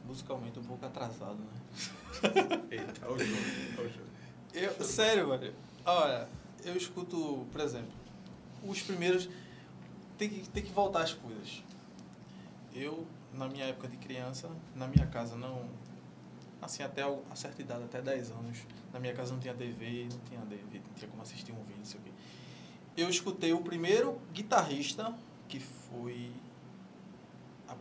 musicalmente 0.05 0.59
um 0.59 0.63
pouco 0.63 0.85
atrasado, 0.85 1.35
né? 1.35 1.63
Eita, 2.69 3.07
o 3.07 3.13
olha 3.13 3.23
o 3.23 3.91
show. 3.91 4.03
Eu, 4.53 4.83
sério, 4.83 5.29
velho. 5.29 5.53
Olha, 5.83 6.27
eu 6.63 6.77
escuto, 6.77 7.47
por 7.51 7.61
exemplo, 7.61 7.91
os 8.63 8.81
primeiros. 8.81 9.27
Tem 10.17 10.29
que, 10.29 10.47
tem 10.49 10.63
que 10.63 10.71
voltar 10.71 11.01
as 11.01 11.13
coisas. 11.13 11.63
Eu, 12.73 13.05
na 13.33 13.47
minha 13.47 13.65
época 13.65 13.87
de 13.87 13.97
criança, 13.97 14.49
na 14.75 14.87
minha 14.87 15.07
casa 15.07 15.35
não. 15.35 15.65
Assim, 16.61 16.81
até 16.81 17.03
a 17.03 17.35
certa 17.35 17.61
idade, 17.61 17.83
até 17.83 18.01
10 18.01 18.31
anos, 18.31 18.59
na 18.93 18.99
minha 18.99 19.13
casa 19.13 19.33
não 19.33 19.39
tinha 19.39 19.53
TV, 19.53 20.07
não 20.09 20.19
tinha 20.19 20.39
DVD, 20.41 20.79
não 20.79 20.93
tinha 20.95 21.09
como 21.09 21.21
assistir 21.21 21.51
um 21.51 21.61
vídeo, 21.63 21.79
não 21.79 21.85
sei 21.85 21.99
o 21.99 22.03
quê. 22.03 22.11
Eu 22.95 23.09
escutei 23.09 23.51
o 23.51 23.59
primeiro 23.59 24.17
guitarrista 24.31 25.13
que 25.49 25.59
foi 25.59 26.31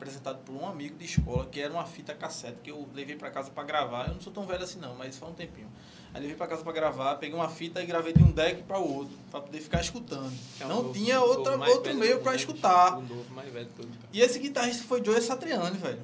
apresentado 0.02 0.38
por 0.44 0.52
um 0.52 0.66
amigo 0.66 0.96
de 0.96 1.04
escola, 1.04 1.46
que 1.46 1.60
era 1.60 1.72
uma 1.72 1.86
fita 1.86 2.12
cassete 2.12 2.58
que 2.62 2.70
eu 2.70 2.88
levei 2.92 3.14
para 3.16 3.30
casa 3.30 3.50
para 3.50 3.62
gravar. 3.62 4.08
Eu 4.08 4.14
não 4.14 4.20
sou 4.20 4.32
tão 4.32 4.44
velho 4.44 4.62
assim 4.64 4.78
não, 4.80 4.94
mas 4.96 5.16
faz 5.16 5.30
um 5.30 5.34
tempinho. 5.34 5.68
Aí 6.12 6.20
levei 6.20 6.36
para 6.36 6.46
casa 6.48 6.62
para 6.62 6.72
gravar, 6.72 7.14
peguei 7.16 7.34
uma 7.34 7.48
fita 7.48 7.82
e 7.82 7.86
gravei 7.86 8.12
de 8.12 8.22
um 8.22 8.30
deck 8.32 8.64
para 8.64 8.78
o 8.78 8.96
outro, 8.96 9.16
para 9.30 9.40
poder 9.40 9.60
ficar 9.60 9.80
escutando. 9.80 10.30
É 10.60 10.64
não 10.64 10.82
novo- 10.82 10.92
tinha 10.92 11.20
outra, 11.20 11.56
outro 11.56 11.94
meio 11.94 12.20
para 12.20 12.34
escutar. 12.34 12.98
O 12.98 13.02
novo 13.02 13.32
mais 13.34 13.50
velho 13.52 13.66
de 13.66 13.72
todos. 13.72 13.92
E 14.12 14.20
esse 14.20 14.38
guitarrista 14.38 14.82
foi 14.84 15.02
Joe 15.04 15.20
Satriani, 15.22 15.78
velho. 15.78 16.00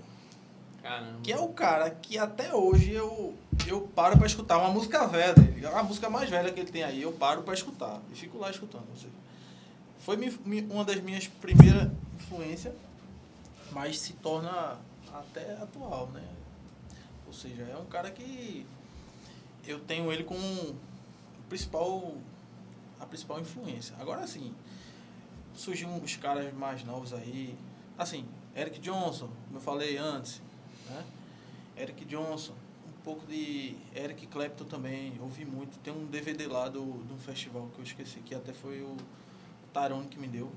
Caramba. 0.82 1.18
Que 1.22 1.32
é 1.32 1.38
o 1.38 1.48
cara 1.48 1.90
que 1.90 2.16
até 2.16 2.54
hoje 2.54 2.92
eu, 2.92 3.34
eu 3.66 3.80
paro 3.94 4.16
pra 4.16 4.26
escutar 4.26 4.56
uma 4.58 4.70
música 4.70 5.06
velha 5.06 5.34
dele. 5.34 5.66
A 5.66 5.82
música 5.82 6.08
mais 6.08 6.30
velha 6.30 6.50
que 6.52 6.60
ele 6.60 6.70
tem 6.70 6.84
aí, 6.84 7.02
eu 7.02 7.12
paro 7.12 7.42
pra 7.42 7.52
escutar. 7.52 8.00
E 8.10 8.14
fico 8.14 8.38
lá 8.38 8.48
escutando. 8.50 8.86
Ou 8.88 8.96
seja, 8.96 9.12
foi 9.98 10.16
uma 10.70 10.84
das 10.84 11.02
minhas 11.02 11.26
primeiras 11.26 11.90
influências, 12.18 12.72
mas 13.72 13.98
se 13.98 14.14
torna 14.14 14.78
até 15.12 15.54
atual, 15.54 16.08
né? 16.08 16.26
Ou 17.26 17.32
seja, 17.32 17.62
é 17.62 17.76
um 17.76 17.86
cara 17.86 18.10
que 18.10 18.66
eu 19.66 19.78
tenho 19.80 20.10
ele 20.12 20.24
como 20.24 20.74
principal, 21.48 22.14
a 22.98 23.06
principal 23.06 23.40
influência. 23.40 23.94
Agora 23.98 24.26
sim, 24.26 24.54
surgiram 25.54 25.96
uns 25.96 26.16
caras 26.16 26.52
mais 26.54 26.84
novos 26.84 27.12
aí, 27.12 27.56
assim, 27.96 28.26
Eric 28.56 28.78
Johnson, 28.80 29.28
como 29.46 29.58
eu 29.58 29.60
falei 29.60 29.96
antes, 29.98 30.40
né? 30.88 31.04
Eric 31.76 32.04
Johnson, 32.06 32.54
um 32.86 33.02
pouco 33.04 33.26
de 33.26 33.76
Eric 33.94 34.26
Clapton 34.26 34.64
também, 34.64 35.12
ouvi 35.20 35.44
muito. 35.44 35.78
Tem 35.78 35.92
um 35.92 36.06
DVD 36.06 36.46
lá 36.46 36.68
do, 36.68 37.04
de 37.04 37.12
um 37.12 37.18
festival 37.18 37.68
que 37.74 37.78
eu 37.78 37.84
esqueci, 37.84 38.20
que 38.20 38.34
até 38.34 38.52
foi 38.52 38.82
o 38.82 38.96
Tarone 39.72 40.08
que 40.08 40.18
me 40.18 40.26
deu. 40.26 40.50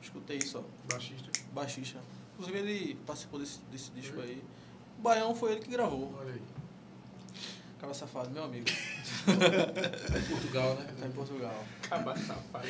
Escutei 0.00 0.38
isso, 0.38 0.58
ó, 0.58 0.62
Baixista. 0.90 1.41
Baixista. 1.52 1.98
Inclusive 2.32 2.58
ele 2.58 2.94
participou 3.06 3.38
desse, 3.38 3.60
desse 3.70 3.90
disco 3.92 4.20
aí. 4.20 4.42
O 4.98 5.02
Baião 5.02 5.34
foi 5.34 5.52
ele 5.52 5.60
que 5.60 5.70
gravou. 5.70 6.14
Olha 6.18 6.32
aí. 6.32 6.42
Cara 7.80 7.94
safado, 7.94 8.30
meu 8.30 8.44
amigo. 8.44 8.66
Portugal, 10.30 10.74
né? 10.76 10.86
Tá 11.00 11.06
em 11.06 11.10
Portugal. 11.10 11.64
Acaba 11.84 12.16
safado. 12.16 12.68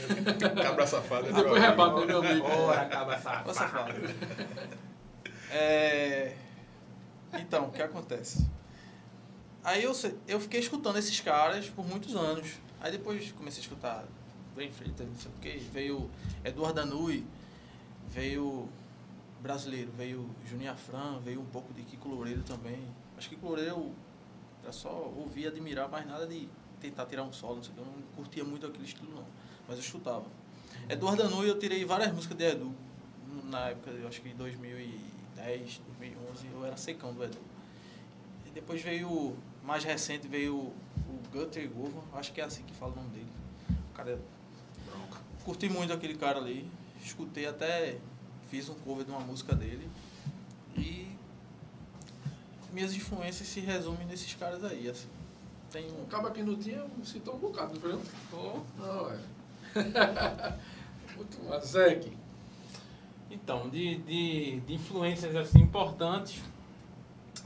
Cabra 0.62 0.86
safada. 0.86 1.22
meu 1.30 1.42
Depois 1.42 1.62
rebate, 1.62 2.00
né, 2.00 2.06
meu 2.06 2.18
amigo? 2.18 2.48
Bora, 2.48 2.80
acaba 2.80 3.12
Tá 3.16 3.20
safado. 3.20 3.54
safado. 3.54 3.92
É... 5.54 6.34
Então, 7.34 7.66
o 7.66 7.70
que 7.70 7.82
acontece? 7.82 8.46
Aí 9.62 9.82
eu, 9.84 9.92
eu 10.26 10.40
fiquei 10.40 10.60
escutando 10.60 10.98
esses 10.98 11.20
caras 11.20 11.68
por 11.68 11.86
muitos 11.86 12.16
anos. 12.16 12.52
Aí 12.80 12.90
depois 12.90 13.30
comecei 13.32 13.60
a 13.60 13.62
escutar 13.62 14.04
Brain 14.54 14.72
Freitas, 14.72 15.06
não 15.06 15.14
sei 15.14 15.30
o 15.30 15.34
que. 15.40 15.58
Veio 15.70 16.10
Eduardo 16.42 16.80
Danui, 16.80 17.26
veio 18.12 18.68
brasileiro, 19.40 19.90
veio 19.96 20.28
Juninho 20.44 20.70
Afran, 20.70 21.18
veio 21.20 21.40
um 21.40 21.46
pouco 21.46 21.72
de 21.72 21.82
Kiko 21.82 22.08
Loureiro 22.08 22.42
também. 22.42 22.78
Acho 23.16 23.28
que 23.28 23.34
Kiko 23.34 23.48
Loureiro 23.48 23.70
eu 23.70 23.92
era 24.62 24.72
só 24.72 25.12
ouvir, 25.16 25.48
admirar, 25.48 25.88
mas 25.88 26.06
nada 26.06 26.26
de 26.26 26.48
tentar 26.80 27.06
tirar 27.06 27.24
um 27.24 27.32
solo, 27.32 27.56
não 27.56 27.62
sei 27.62 27.72
o 27.72 27.74
que. 27.74 27.80
Eu 27.80 27.86
não 27.86 28.02
curtia 28.14 28.44
muito 28.44 28.66
aquele 28.66 28.84
estilo 28.84 29.10
não, 29.12 29.24
mas 29.66 29.76
eu 29.78 29.82
escutava. 29.82 30.26
Eduardo 30.88 31.22
Danui 31.22 31.48
eu 31.48 31.58
tirei 31.58 31.84
várias 31.84 32.12
músicas 32.12 32.36
de 32.36 32.44
Edu. 32.44 32.72
Na 33.44 33.70
época, 33.70 33.90
eu 33.90 34.06
acho 34.06 34.20
que 34.20 34.28
em 34.28 34.36
2010, 34.36 35.80
2011, 35.98 36.46
eu 36.52 36.64
era 36.64 36.76
secão 36.76 37.14
do 37.14 37.24
Edu. 37.24 37.38
E 38.46 38.50
depois 38.50 38.82
veio, 38.82 39.36
mais 39.64 39.84
recente, 39.84 40.28
veio 40.28 40.56
o 40.56 41.22
Gutter 41.32 41.68
Govan, 41.70 42.02
acho 42.14 42.32
que 42.32 42.40
é 42.40 42.44
assim 42.44 42.62
que 42.62 42.74
fala 42.74 42.92
o 42.92 42.96
nome 42.96 43.08
dele. 43.10 43.32
O 43.90 43.94
cara 43.94 44.20
Bronca. 44.86 45.20
Curti 45.44 45.68
muito 45.68 45.92
aquele 45.92 46.14
cara 46.14 46.38
ali. 46.38 46.70
Escutei 47.02 47.46
até. 47.46 47.98
Fiz 48.48 48.68
um 48.68 48.74
cover 48.74 49.04
de 49.04 49.10
uma 49.10 49.20
música 49.20 49.54
dele. 49.54 49.90
E. 50.76 51.10
Minhas 52.72 52.94
influências 52.94 53.48
se 53.48 53.60
resumem 53.60 54.06
nesses 54.06 54.34
caras 54.34 54.64
aí, 54.64 54.88
assim. 54.88 55.08
Tem 55.70 55.90
um. 55.90 56.04
Acaba 56.04 56.30
que 56.30 56.42
não 56.42 56.56
tinha, 56.56 56.86
citou 57.04 57.36
um 57.36 57.38
bocado, 57.38 57.74
não 57.74 57.80
foi 57.80 57.92
não? 57.92 58.66
Não, 58.78 59.10
é. 59.10 59.18
Muito 61.16 61.42
massa. 61.44 61.66
Zeke. 61.66 62.16
Então, 63.30 63.70
de, 63.70 63.96
de, 63.96 64.60
de 64.60 64.74
influências 64.74 65.34
assim 65.34 65.60
importantes, 65.60 66.42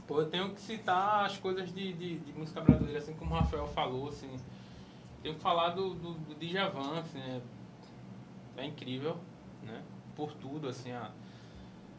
pô, 0.05 0.19
eu 0.19 0.29
tenho 0.29 0.53
que 0.53 0.59
citar 0.59 1.25
as 1.25 1.37
coisas 1.37 1.73
de, 1.73 1.93
de, 1.93 2.17
de 2.19 2.33
música 2.33 2.59
brasileira, 2.59 2.99
assim 2.99 3.13
como 3.13 3.33
o 3.33 3.37
Rafael 3.37 3.67
falou, 3.67 4.09
assim. 4.09 4.29
Tenho 5.23 5.35
que 5.35 5.41
falar 5.41 5.69
do, 5.69 5.93
do, 5.93 6.13
do 6.13 6.35
Djavan, 6.35 6.99
assim, 6.99 7.19
é, 7.19 7.41
é 8.57 8.65
incrível? 8.65 9.17
Por 10.17 10.33
tudo, 10.33 10.67
assim, 10.67 10.91
a, 10.91 11.11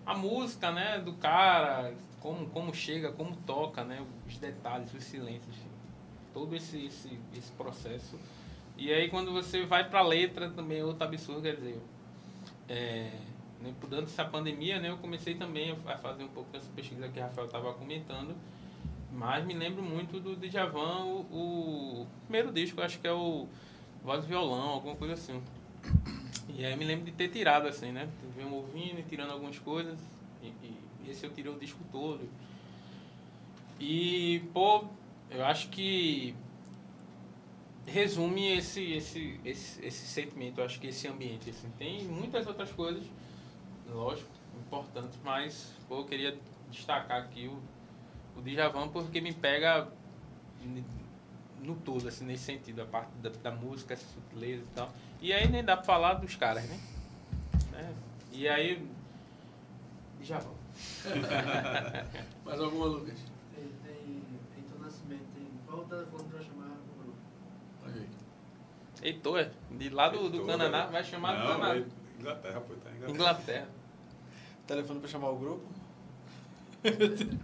a 0.04 0.14
música, 0.14 0.70
né, 0.70 0.98
do 0.98 1.14
cara, 1.14 1.94
como, 2.20 2.46
como 2.50 2.74
chega, 2.74 3.12
como 3.12 3.34
toca, 3.46 3.84
né? 3.84 4.04
Os 4.26 4.36
detalhes, 4.36 4.92
os 4.92 5.04
silêncios, 5.04 5.56
todo 6.34 6.54
esse, 6.54 6.84
esse, 6.86 7.18
esse 7.34 7.52
processo. 7.52 8.18
E 8.76 8.92
aí 8.92 9.08
quando 9.08 9.32
você 9.32 9.64
vai 9.64 9.88
pra 9.88 10.02
letra 10.02 10.50
também 10.50 10.80
é 10.80 10.84
outro 10.84 11.04
absurdo, 11.04 11.42
quer 11.42 11.56
dizer, 11.56 11.80
é, 12.68 13.10
né, 13.60 13.74
durante 13.80 14.20
a 14.20 14.24
pandemia, 14.24 14.78
né, 14.80 14.90
eu 14.90 14.98
comecei 14.98 15.34
também 15.34 15.76
a 15.86 15.98
fazer 15.98 16.24
um 16.24 16.28
pouco 16.28 16.50
dessa 16.52 16.70
pesquisa 16.74 17.08
que 17.08 17.18
o 17.18 17.22
Rafael 17.22 17.46
estava 17.46 17.72
comentando, 17.74 18.36
mas 19.12 19.44
me 19.44 19.54
lembro 19.54 19.82
muito 19.82 20.20
do 20.20 20.36
Djavan, 20.36 21.04
o, 21.04 22.02
o 22.02 22.06
primeiro 22.24 22.52
disco, 22.52 22.80
acho 22.80 23.00
que 23.00 23.06
é 23.08 23.12
o 23.12 23.48
Voz 24.04 24.24
e 24.24 24.28
Violão, 24.28 24.70
alguma 24.70 24.94
coisa 24.96 25.14
assim. 25.14 25.42
E 26.48 26.64
aí 26.64 26.76
me 26.76 26.84
lembro 26.84 27.04
de 27.04 27.12
ter 27.12 27.28
tirado 27.28 27.68
assim, 27.68 27.92
né, 27.92 28.08
venho 28.36 28.52
ouvindo 28.52 28.98
e 28.98 29.02
tirando 29.02 29.32
algumas 29.32 29.58
coisas, 29.58 29.98
e, 30.42 30.46
e 30.46 31.10
esse 31.10 31.24
eu 31.24 31.30
tirei 31.30 31.52
o 31.52 31.58
disco 31.58 31.78
todo. 31.92 32.28
E, 33.78 34.42
pô, 34.52 34.84
eu 35.30 35.44
acho 35.44 35.68
que 35.68 36.34
resume 37.86 38.56
esse, 38.56 38.92
esse, 38.92 39.40
esse, 39.44 39.84
esse 39.84 40.06
sentimento, 40.06 40.58
eu 40.58 40.64
acho 40.64 40.80
que 40.80 40.88
esse 40.88 41.06
ambiente. 41.06 41.50
Assim. 41.50 41.70
Tem 41.78 42.04
muitas 42.04 42.46
outras 42.46 42.70
coisas, 42.72 43.04
lógico, 43.88 44.30
importantes, 44.58 45.18
mas 45.24 45.74
pô, 45.88 45.98
eu 45.98 46.04
queria 46.04 46.36
destacar 46.70 47.22
aqui 47.22 47.48
o, 47.48 48.38
o 48.38 48.42
Djavan 48.42 48.88
porque 48.88 49.20
me 49.20 49.32
pega 49.32 49.88
no 51.62 51.74
todo, 51.76 52.08
assim, 52.08 52.24
nesse 52.24 52.44
sentido, 52.44 52.82
a 52.82 52.86
parte 52.86 53.10
da, 53.22 53.30
da 53.30 53.50
música, 53.50 53.94
essa 53.94 54.06
sutileza 54.06 54.62
e 54.62 54.74
tal. 54.74 54.90
E 55.20 55.32
aí 55.32 55.48
nem 55.48 55.64
dá 55.64 55.76
pra 55.76 55.84
falar 55.84 56.14
dos 56.14 56.34
caras, 56.36 56.64
né? 56.64 56.80
Né? 57.72 57.94
E 58.32 58.48
aí, 58.48 58.86
Djavan. 60.20 60.50
Mais 62.44 62.60
alguma, 62.60 62.86
Lucas? 62.86 63.18
Tem, 63.54 64.22
Nascimento, 64.80 65.24
tem 65.34 65.46
qual 65.66 65.80
o 65.80 65.84
telefone 65.84 66.24
pra 66.24 66.40
chamar 66.40 66.66
o 66.66 67.02
grupo? 67.02 67.18
Aí. 67.84 68.08
Heitor, 69.02 69.40
é, 69.40 69.50
de 69.72 69.90
lá 69.90 70.08
do, 70.08 70.30
do 70.30 70.46
Canadá, 70.46 70.84
é. 70.84 70.86
vai 70.86 71.04
chamar 71.04 71.32
do 71.32 71.38
Não, 71.48 71.60
Canadá. 71.60 71.80
é 71.80 71.84
Inglaterra, 72.18 72.60
pô, 72.60 72.74
tá 72.74 72.90
em 72.90 72.94
Inglaterra. 72.94 73.14
Inglaterra. 73.14 73.68
Telefone 74.66 75.00
pra 75.00 75.08
chamar 75.08 75.30
o 75.30 75.38
grupo? 75.38 75.77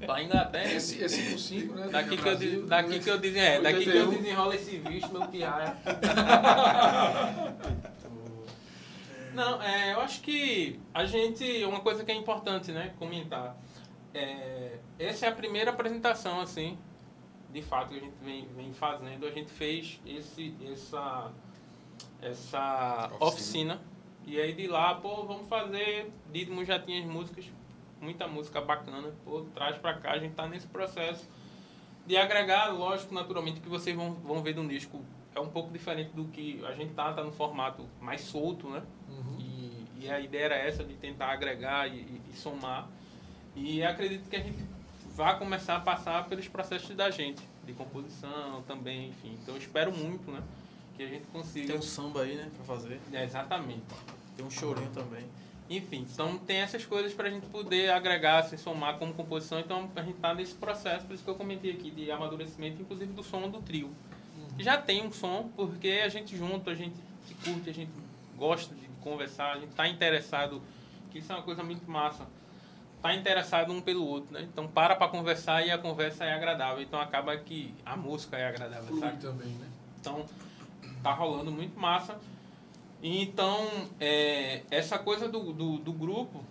Lá 0.07 0.23
em 0.23 0.27
Inglaterra. 0.27 0.73
Esse, 0.73 1.03
esse 1.03 1.33
com 1.33 1.39
5, 1.39 1.75
né? 1.75 1.89
Daqui 1.89 2.09
que, 2.11 2.15
eu, 2.17 2.23
Brasil, 2.23 2.63
de- 2.63 2.69
daqui 2.69 3.01
que 3.01 3.11
eu 3.11 3.19
desenho, 3.19 3.45
é, 3.45 3.61
daqui 3.61 3.85
que 3.85 3.91
eu 3.91 4.09
81. 4.09 4.23
desenrolo 4.23 4.53
esse 4.55 4.79
bicho, 4.79 5.13
meu 5.13 5.27
piar. 5.29 5.77
Não, 9.35 9.61
é, 9.61 9.95
eu 9.95 10.01
acho 10.01 10.21
que 10.21 10.79
a 10.93 11.05
gente, 11.05 11.65
uma 11.65 11.81
coisa 11.81 12.05
que 12.05 12.13
é 12.13 12.15
importante, 12.15 12.71
né, 12.71 12.93
comentar, 12.99 13.57
é, 14.13 14.79
essa 14.99 15.27
é 15.27 15.29
a 15.29 15.33
primeira 15.33 15.71
apresentação, 15.73 16.41
assim, 16.41 16.79
de 17.53 17.61
fato, 17.61 17.89
que 17.89 17.97
a 17.97 18.01
gente 18.01 18.15
vem, 18.23 18.47
vem 18.57 18.73
fazendo. 18.73 19.27
A 19.27 19.31
gente 19.31 19.51
fez 19.51 20.01
esse, 20.07 20.55
essa, 20.73 21.33
essa 22.23 23.11
Oficina. 23.21 23.75
oficina. 23.75 23.81
E 24.27 24.41
aí 24.41 24.53
de 24.55 24.67
lá, 24.69 24.95
pô, 24.95 25.25
vamos 25.25 25.49
fazer. 25.49 26.11
Didmo 26.33 26.65
já 26.65 26.79
tinha 26.79 27.01
as 27.01 27.07
músicas, 27.07 27.45
muita 28.05 28.29
música 28.29 28.61
bacana, 28.61 29.13
pô, 29.25 29.41
traz 29.55 29.77
pra 29.79 29.95
cá, 29.95 30.13
a 30.13 30.19
gente 30.19 30.35
tá 30.35 30.47
nesse 30.47 30.67
processo 30.67 31.29
de 32.07 32.17
agregar, 32.17 32.69
lógico, 32.69 33.15
naturalmente, 33.15 33.61
que 33.61 33.69
vocês 33.69 33.97
vão, 33.97 34.13
vão 34.15 34.43
ver 34.43 34.53
de 34.53 34.61
um 34.61 34.69
disco 34.69 35.03
é 35.35 35.41
um 35.41 35.49
pouco 35.49 35.73
diferente 35.73 36.11
do 36.13 36.27
que 36.27 36.65
a 36.65 36.73
gente 36.73 36.95
tá, 36.95 37.13
tá 37.13 37.25
no 37.25 37.33
formato 37.33 37.85
mais 38.01 38.21
solto, 38.21 38.69
né? 38.71 38.83
Uhum. 39.09 39.37
E, 39.41 39.87
e 40.05 40.09
a 40.11 40.21
ideia 40.21 40.45
era 40.45 40.55
essa 40.55 40.85
de 40.85 40.95
tentar 40.95 41.33
agregar 41.33 41.89
e, 41.89 41.97
e- 42.03 42.21
e 42.33 42.37
somar. 42.37 42.89
E 43.57 43.83
acredito 43.83 44.29
que 44.31 44.37
a 44.37 44.41
gente 44.41 44.65
vai 45.17 45.37
começar 45.37 45.75
a 45.77 45.81
passar 45.81 46.29
pelos 46.29 46.47
processos 46.47 46.95
da 46.95 47.11
gente, 47.11 47.43
de 47.65 47.73
composição 47.73 48.63
também, 48.69 49.09
enfim. 49.09 49.37
Então 49.43 49.55
eu 49.55 49.61
espero 49.61 49.91
muito, 49.91 50.31
né? 50.31 50.41
Que 50.97 51.03
a 51.03 51.09
gente 51.09 51.27
consiga. 51.33 51.67
Tem 51.67 51.77
um 51.79 51.83
samba 51.83 52.23
aí, 52.23 52.37
né, 52.37 52.49
pra 52.55 52.65
fazer. 52.77 53.01
É, 53.13 53.25
exatamente. 53.25 53.83
Tem 54.37 54.47
um 54.47 54.51
chorinho 54.51 54.91
também. 54.91 55.25
Enfim, 55.69 56.07
então 56.13 56.37
tem 56.39 56.59
essas 56.59 56.85
coisas 56.85 57.15
para 57.15 57.29
a 57.29 57.31
gente 57.31 57.47
poder 57.47 57.91
agregar, 57.91 58.43
se 58.43 58.59
somar 58.59 58.99
como 58.99 59.15
composição. 59.15 59.59
Então 59.59 59.91
a 59.97 60.03
gente 60.03 60.17
está 60.17 60.35
nesse 60.35 60.55
processo, 60.55 61.07
por 61.07 61.15
isso 61.15 61.25
que 61.25 61.31
eu 61.31 61.35
comentei 61.35 61.73
aqui, 61.73 61.91
de 61.91 62.11
amadurecimento, 62.11 62.83
inclusive 62.83 63.13
do 63.13 63.23
som 63.23 63.49
do 63.49 63.61
trio. 63.63 63.91
Já 64.59 64.77
tem 64.77 65.05
um 65.05 65.11
som, 65.11 65.51
porque 65.57 66.03
a 66.05 66.09
gente 66.09 66.37
junto, 66.37 66.69
a 66.69 66.75
gente 66.75 66.97
se 67.27 67.35
curte, 67.35 67.71
a 67.71 67.73
gente 67.73 67.91
gosta 68.37 68.75
de 68.75 68.87
conversar, 69.01 69.53
a 69.53 69.59
gente 69.59 69.71
está 69.71 69.89
interessado, 69.89 70.61
que 71.11 71.19
isso 71.19 71.33
é 71.33 71.35
uma 71.35 71.43
coisa 71.43 71.63
muito 71.63 71.91
massa. 71.91 72.27
Está 72.97 73.15
interessado 73.15 73.73
um 73.73 73.81
pelo 73.81 74.07
outro, 74.07 74.33
né? 74.33 74.43
Então 74.43 74.69
para 74.69 74.95
para 74.97 75.09
conversar 75.09 75.67
e 75.67 75.71
a 75.71 75.79
conversa 75.79 76.25
é 76.25 76.33
agradável. 76.33 76.83
Então 76.83 77.01
acaba 77.01 77.37
que 77.37 77.75
a 77.85 77.97
música 77.97 78.37
é 78.37 78.47
agradável, 78.47 78.87
Flui 78.87 79.01
sabe? 79.01 79.21
também, 79.21 79.49
né? 79.49 79.69
Então, 80.01 80.25
tá 81.03 81.13
rolando 81.13 81.51
muito 81.51 81.79
massa. 81.79 82.19
Então, 83.07 83.69
é, 84.01 84.63
essa 84.71 84.99
coisa 84.99 85.29
do, 85.29 85.53
do, 85.53 85.77
do 85.77 85.93
grupo 85.93 86.43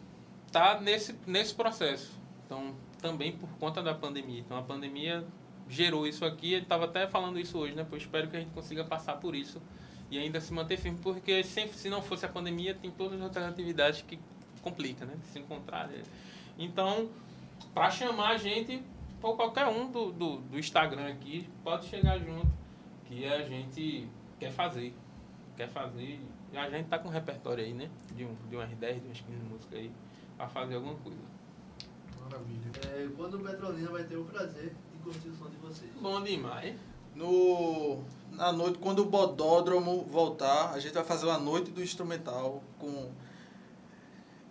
tá 0.52 0.80
nesse, 0.80 1.16
nesse 1.26 1.56
processo. 1.56 2.12
Então, 2.46 2.76
também 3.02 3.32
por 3.32 3.50
conta 3.58 3.82
da 3.82 3.96
pandemia. 3.96 4.42
Então, 4.42 4.56
a 4.56 4.62
pandemia 4.62 5.26
gerou 5.68 6.06
isso 6.06 6.24
aqui. 6.24 6.54
Ele 6.54 6.62
estava 6.62 6.86
até 6.86 7.08
falando 7.08 7.40
isso 7.40 7.58
hoje, 7.58 7.74
né? 7.74 7.84
Pô, 7.84 7.98
espero 7.98 8.30
que 8.30 8.38
a 8.38 8.40
gente 8.40 8.52
consiga 8.52 8.84
passar 8.84 9.16
por 9.16 9.36
isso 9.36 9.60
e 10.12 10.20
ainda 10.20 10.40
se 10.40 10.54
manter 10.54 10.78
firme, 10.78 11.00
porque 11.02 11.44
sempre, 11.44 11.76
se 11.76 11.90
não 11.90 12.00
fosse 12.00 12.24
a 12.24 12.30
pandemia, 12.30 12.76
tem 12.76 12.92
todas 12.92 13.18
as 13.18 13.24
outras 13.24 13.46
atividades 13.46 14.04
que 14.04 14.20
complicam, 14.62 15.08
né? 15.08 15.16
Se 15.32 15.40
encontrar. 15.40 15.88
né? 15.88 16.04
Então, 16.56 17.10
para 17.74 17.90
chamar 17.90 18.30
a 18.30 18.38
gente, 18.38 18.80
pô, 19.20 19.34
qualquer 19.34 19.66
um 19.66 19.90
do, 19.90 20.12
do, 20.12 20.38
do 20.38 20.60
Instagram 20.60 21.08
aqui 21.08 21.50
pode 21.64 21.88
chegar 21.88 22.20
junto, 22.20 22.48
que 23.06 23.26
a 23.26 23.42
gente 23.42 24.08
quer 24.40 24.52
fazer. 24.52 24.94
Quer 25.58 25.68
fazer. 25.70 26.20
A 26.56 26.70
gente 26.70 26.88
tá 26.88 27.00
com 27.00 27.10
um 27.10 27.12
repertório 27.12 27.64
aí, 27.64 27.74
né? 27.74 27.90
De, 28.16 28.26
um, 28.26 28.36
de 28.50 28.56
umas 28.56 28.70
10, 28.70 29.02
de 29.02 29.08
umas 29.08 29.22
15 29.22 29.40
músicas 29.44 29.80
aí, 29.80 29.92
para 30.38 30.48
fazer 30.48 30.76
alguma 30.76 30.96
coisa. 30.96 31.18
Maravilha. 32.22 32.72
É, 32.88 33.08
quando 33.18 33.36
o 33.36 33.40
Petrolina 33.40 33.90
vai 33.90 34.04
ter 34.04 34.18
o 34.18 34.24
prazer 34.26 34.74
de 34.92 34.98
curtir 35.04 35.30
o 35.30 35.36
som 35.36 35.50
de 35.50 35.58
vocês? 35.58 35.92
Bom 36.00 36.22
demais. 36.22 36.76
No, 37.16 38.00
na 38.32 38.52
noite, 38.52 38.78
quando 38.80 39.00
o 39.00 39.06
Bodódromo 39.06 40.04
voltar, 40.10 40.72
a 40.74 40.80
gente 40.80 40.94
vai 40.94 41.04
fazer 41.04 41.26
uma 41.26 41.38
noite 41.38 41.70
do 41.72 41.82
instrumental 41.84 42.64
com 42.80 43.12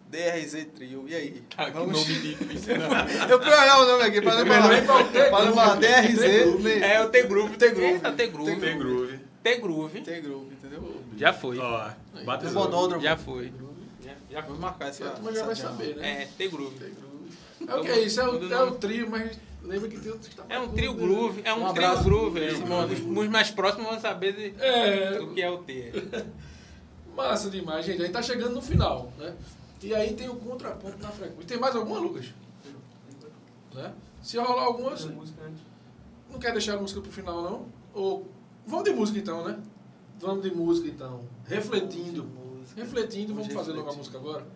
DRZ 0.08 0.66
Trio. 0.74 1.08
E 1.08 1.14
aí? 1.14 1.42
Ah, 1.56 1.64
que 1.66 1.70
Vamos- 1.72 2.06
nome 2.06 2.20
difícil, 2.20 2.78
né? 2.78 2.86
Eu 3.28 3.40
fui 3.42 3.50
olhar 3.50 3.80
o 3.80 3.86
nome 3.86 4.04
aqui 4.04 4.20
para 4.20 4.44
não 4.44 4.46
falar. 4.46 5.30
Para 5.30 5.44
não 5.46 5.54
falar 5.54 5.74
DRZ. 5.76 6.22
É 6.82 7.02
o 7.02 7.08
T-Groove. 7.08 7.56
T-Groove. 7.56 8.00
T-Groove. 8.16 8.60
Tem 9.42 9.60
groove. 9.60 10.00
T-Groove. 10.02 10.51
Tem? 11.12 11.18
Já 11.18 11.32
foi. 11.32 11.58
Ó, 11.58 11.90
batizou. 12.24 12.64
Bodódromo. 12.64 13.02
Já 13.02 13.16
foi. 13.16 13.52
Já, 14.02 14.12
já 14.30 14.42
foi. 14.42 14.48
Vamos 14.48 14.60
marcar 14.60 14.88
essa. 14.88 15.04
Já 15.32 15.44
vai 15.44 15.54
saber, 15.54 15.96
né? 15.96 16.22
É, 16.22 16.26
T-Groove. 16.26 16.92
É 17.66 17.74
o 17.74 17.80
que 17.82 17.88
é 17.88 18.00
isso? 18.00 18.20
É 18.20 18.28
o, 18.28 18.52
é 18.52 18.62
o 18.64 18.72
trio, 18.72 19.08
mas 19.08 19.38
lembra 19.62 19.88
que 19.88 19.98
tem 19.98 20.10
outros 20.10 20.28
que 20.28 20.34
tá 20.34 20.44
É 20.48 20.58
um 20.58 20.68
trio 20.68 20.94
groove, 20.94 21.42
é 21.44 21.54
um, 21.54 21.68
Um 21.68 21.72
trio 21.72 22.02
groove. 22.02 22.40
Os, 22.40 23.18
os 23.18 23.28
mais 23.28 23.50
próximos 23.50 23.88
vão 23.88 24.00
saber 24.00 24.32
de, 24.34 24.62
É, 24.62 25.18
do 25.18 25.32
que 25.32 25.40
é 25.40 25.48
o 25.48 25.58
T. 25.58 25.92
massa 27.16 27.50
demais, 27.50 27.84
gente. 27.84 28.00
A 28.00 28.04
gente 28.04 28.12
tá 28.12 28.22
chegando 28.22 28.54
no 28.54 28.62
final, 28.62 29.12
né? 29.18 29.34
E 29.82 29.94
aí 29.94 30.14
tem 30.14 30.28
o 30.28 30.36
contraponto 30.36 30.98
na 30.98 31.08
frequência. 31.10 31.46
Tem 31.46 31.58
mais 31.58 31.74
alguma, 31.74 31.98
Lucas? 31.98 32.26
Né? 33.74 33.92
Se 34.22 34.38
rolar 34.38 34.64
alguma, 34.64 34.94
não 36.30 36.38
quer 36.38 36.52
deixar 36.52 36.74
a 36.74 36.80
música 36.80 37.00
pro 37.00 37.10
final, 37.10 37.42
não? 37.42 37.66
Ou 37.94 38.28
vamos 38.66 38.84
de 38.84 38.92
música 38.92 39.18
então, 39.18 39.44
né? 39.44 39.58
Vamos 40.22 40.44
de 40.44 40.54
música 40.54 40.88
então. 40.88 41.24
Refletindo. 41.44 42.24
Refletindo, 42.76 43.34
vamos 43.34 43.52
fazer 43.52 43.72
logo 43.72 43.90
a 43.90 43.92
música 43.92 44.18
agora? 44.18 44.46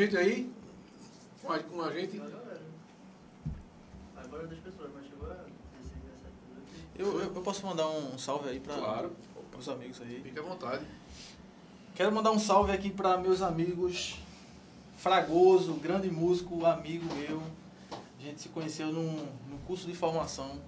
Gente 0.00 0.16
aí? 0.16 0.52
Com 1.42 1.52
a, 1.52 1.58
com 1.58 1.82
a 1.82 1.92
gente? 1.92 2.20
Agora 4.16 4.46
das 4.46 4.58
pessoas, 4.58 4.90
mas 4.94 5.04
chegou 5.06 5.30
a 5.30 5.34
16, 5.34 5.48
17, 5.78 6.34
18. 6.96 6.98
Eu, 6.98 7.20
eu, 7.20 7.34
eu 7.34 7.42
posso 7.42 7.66
mandar 7.66 7.88
um 7.88 8.18
salve 8.18 8.48
aí 8.50 8.60
para 8.60 8.74
Claro. 8.76 9.12
os 9.58 9.68
amigos 9.68 10.00
aí. 10.00 10.20
Fique 10.22 10.38
à 10.38 10.42
vontade. 10.42 10.84
Quero 11.94 12.12
mandar 12.12 12.30
um 12.30 12.38
salve 12.38 12.72
aqui 12.72 12.90
para 12.90 13.16
meus 13.18 13.42
amigos 13.42 14.16
Fragoso, 14.96 15.72
grande 15.74 16.10
músico, 16.10 16.66
amigo 16.66 17.06
meu. 17.14 17.42
A 17.90 18.22
gente 18.22 18.42
se 18.42 18.50
conheceu 18.50 18.92
num, 18.92 19.26
num 19.48 19.56
curso 19.66 19.86
de 19.86 19.94
formação. 19.94 20.58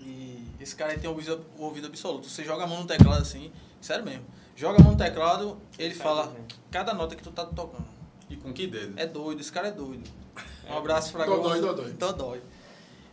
E 0.00 0.44
esse 0.60 0.74
cara 0.74 0.90
aí 0.92 0.98
tem 0.98 1.08
o 1.08 1.12
ouvido, 1.12 1.46
o 1.56 1.62
ouvido 1.62 1.86
absoluto. 1.86 2.28
Você 2.28 2.42
joga 2.42 2.64
a 2.64 2.66
mão 2.66 2.80
no 2.80 2.86
teclado 2.86 3.22
assim, 3.22 3.52
sério 3.80 4.04
mesmo. 4.04 4.24
Joga 4.56 4.80
a 4.80 4.82
mão 4.82 4.92
no 4.92 4.98
teclado, 4.98 5.56
ele 5.78 5.94
fala 5.94 6.34
cada 6.68 6.92
nota 6.92 7.14
que 7.14 7.22
tu 7.22 7.30
tá 7.30 7.46
tocando. 7.46 7.86
E 8.30 8.36
com 8.36 8.52
que 8.52 8.66
dedo? 8.66 8.98
É 8.98 9.06
doido, 9.06 9.40
esse 9.40 9.52
cara 9.52 9.68
é 9.68 9.72
doido. 9.72 10.08
Um 10.70 10.76
abraço, 10.76 11.12
Fragoso. 11.12 11.40
Dodói, 11.40 11.60
dodói. 11.62 11.92
Dodói. 11.94 12.42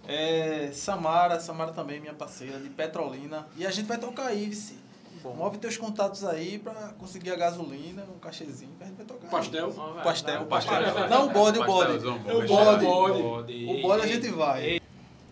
É, 0.06 0.72
Samara, 0.74 1.40
Samara 1.40 1.72
também, 1.72 2.02
minha 2.02 2.14
parceira, 2.14 2.60
de 2.60 2.70
Petrolina. 2.70 3.48
E 3.56 3.66
a 3.66 3.72
gente 3.72 3.86
vai 3.86 3.98
tocar 3.98 4.28
aí, 4.28 4.50
vice. 4.50 4.78
Move 5.24 5.58
teus 5.58 5.78
contatos 5.78 6.24
aí 6.24 6.60
pra 6.60 6.94
conseguir 7.00 7.32
a 7.32 7.36
gasolina, 7.36 8.04
um 8.14 8.20
cachezinho, 8.20 8.72
que 8.78 8.84
a 8.84 8.88
gente 8.88 8.98
vai 8.98 9.06
tocar. 9.06 9.26
O 9.26 9.32
pastel. 9.32 9.70
O 9.70 10.04
pastel, 10.04 10.42
o 10.44 10.46
pastel. 10.46 10.84
pastel. 10.84 11.10
Não, 11.10 11.28
o 11.28 11.30
bode, 11.30 11.60
o 11.60 11.66
bode. 11.66 12.08
O 12.08 12.48
bode. 12.48 13.66
O 13.66 13.82
bode 13.82 14.04
a 14.04 14.08
gente 14.08 14.28
vai. 14.30 14.82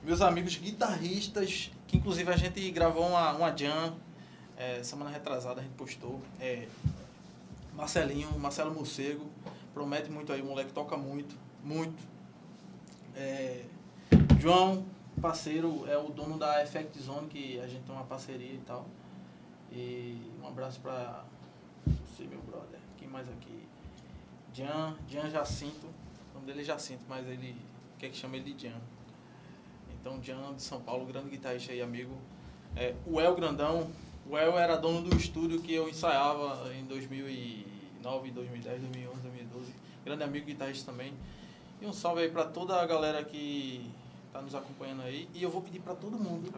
Meus 0.01 0.21
amigos 0.21 0.55
guitarristas, 0.57 1.71
que 1.87 1.97
inclusive 1.97 2.31
a 2.31 2.35
gente 2.35 2.71
gravou 2.71 3.07
uma, 3.07 3.33
uma 3.33 3.55
jam, 3.55 3.95
é, 4.57 4.81
semana 4.81 5.11
retrasada 5.11 5.59
a 5.59 5.63
gente 5.63 5.75
postou. 5.75 6.21
É, 6.39 6.67
Marcelinho, 7.75 8.31
Marcelo 8.39 8.73
Morcego, 8.73 9.29
promete 9.73 10.09
muito 10.09 10.31
aí, 10.31 10.41
o 10.41 10.45
moleque 10.45 10.71
toca 10.71 10.95
muito, 10.95 11.35
muito. 11.63 12.01
É, 13.15 13.65
João, 14.39 14.85
parceiro, 15.21 15.85
é 15.87 15.97
o 15.97 16.09
dono 16.09 16.37
da 16.37 16.61
Effect 16.63 16.99
Zone, 17.01 17.27
que 17.27 17.59
a 17.59 17.67
gente 17.67 17.83
tem 17.83 17.95
uma 17.95 18.05
parceria 18.05 18.53
e 18.53 18.61
tal. 18.65 18.85
E 19.71 20.31
um 20.41 20.47
abraço 20.47 20.79
pra 20.79 21.23
você, 21.85 22.25
meu 22.25 22.41
brother. 22.41 22.79
Quem 22.97 23.07
mais 23.07 23.27
aqui? 23.27 23.67
Jean, 24.53 24.95
Jean 25.07 25.29
Jacinto. 25.29 25.87
O 26.31 26.35
nome 26.35 26.47
dele 26.47 26.61
é 26.61 26.63
Jacinto, 26.63 27.03
mas 27.07 27.27
ele 27.27 27.55
quer 27.97 28.09
que 28.09 28.17
chame 28.17 28.37
ele 28.37 28.53
de 28.53 28.67
Jean. 28.67 28.81
Então, 29.99 30.21
Jean 30.21 30.53
de 30.53 30.61
São 30.61 30.81
Paulo, 30.81 31.05
grande 31.05 31.29
guitarrista 31.29 31.71
aí, 31.71 31.81
amigo. 31.81 32.15
É, 32.75 32.93
o 33.05 33.19
El 33.19 33.35
Grandão. 33.35 33.89
O 34.29 34.37
El 34.37 34.57
era 34.57 34.77
dono 34.77 35.01
do 35.01 35.15
estúdio 35.17 35.61
que 35.61 35.73
eu 35.73 35.89
ensaiava 35.89 36.73
em 36.73 36.85
2009, 36.85 38.31
2010, 38.31 38.81
2011, 38.81 38.81
2012. 38.81 39.12
Grande 40.05 40.23
amigo 40.23 40.45
guitarrista 40.45 40.91
também. 40.91 41.13
E 41.81 41.85
um 41.85 41.93
salve 41.93 42.21
aí 42.21 42.29
pra 42.29 42.45
toda 42.45 42.81
a 42.81 42.85
galera 42.85 43.23
que 43.23 43.89
tá 44.31 44.41
nos 44.41 44.55
acompanhando 44.55 45.01
aí. 45.03 45.27
E 45.33 45.43
eu 45.43 45.49
vou 45.49 45.61
pedir 45.61 45.79
pra 45.79 45.93
todo 45.95 46.17
mundo 46.17 46.51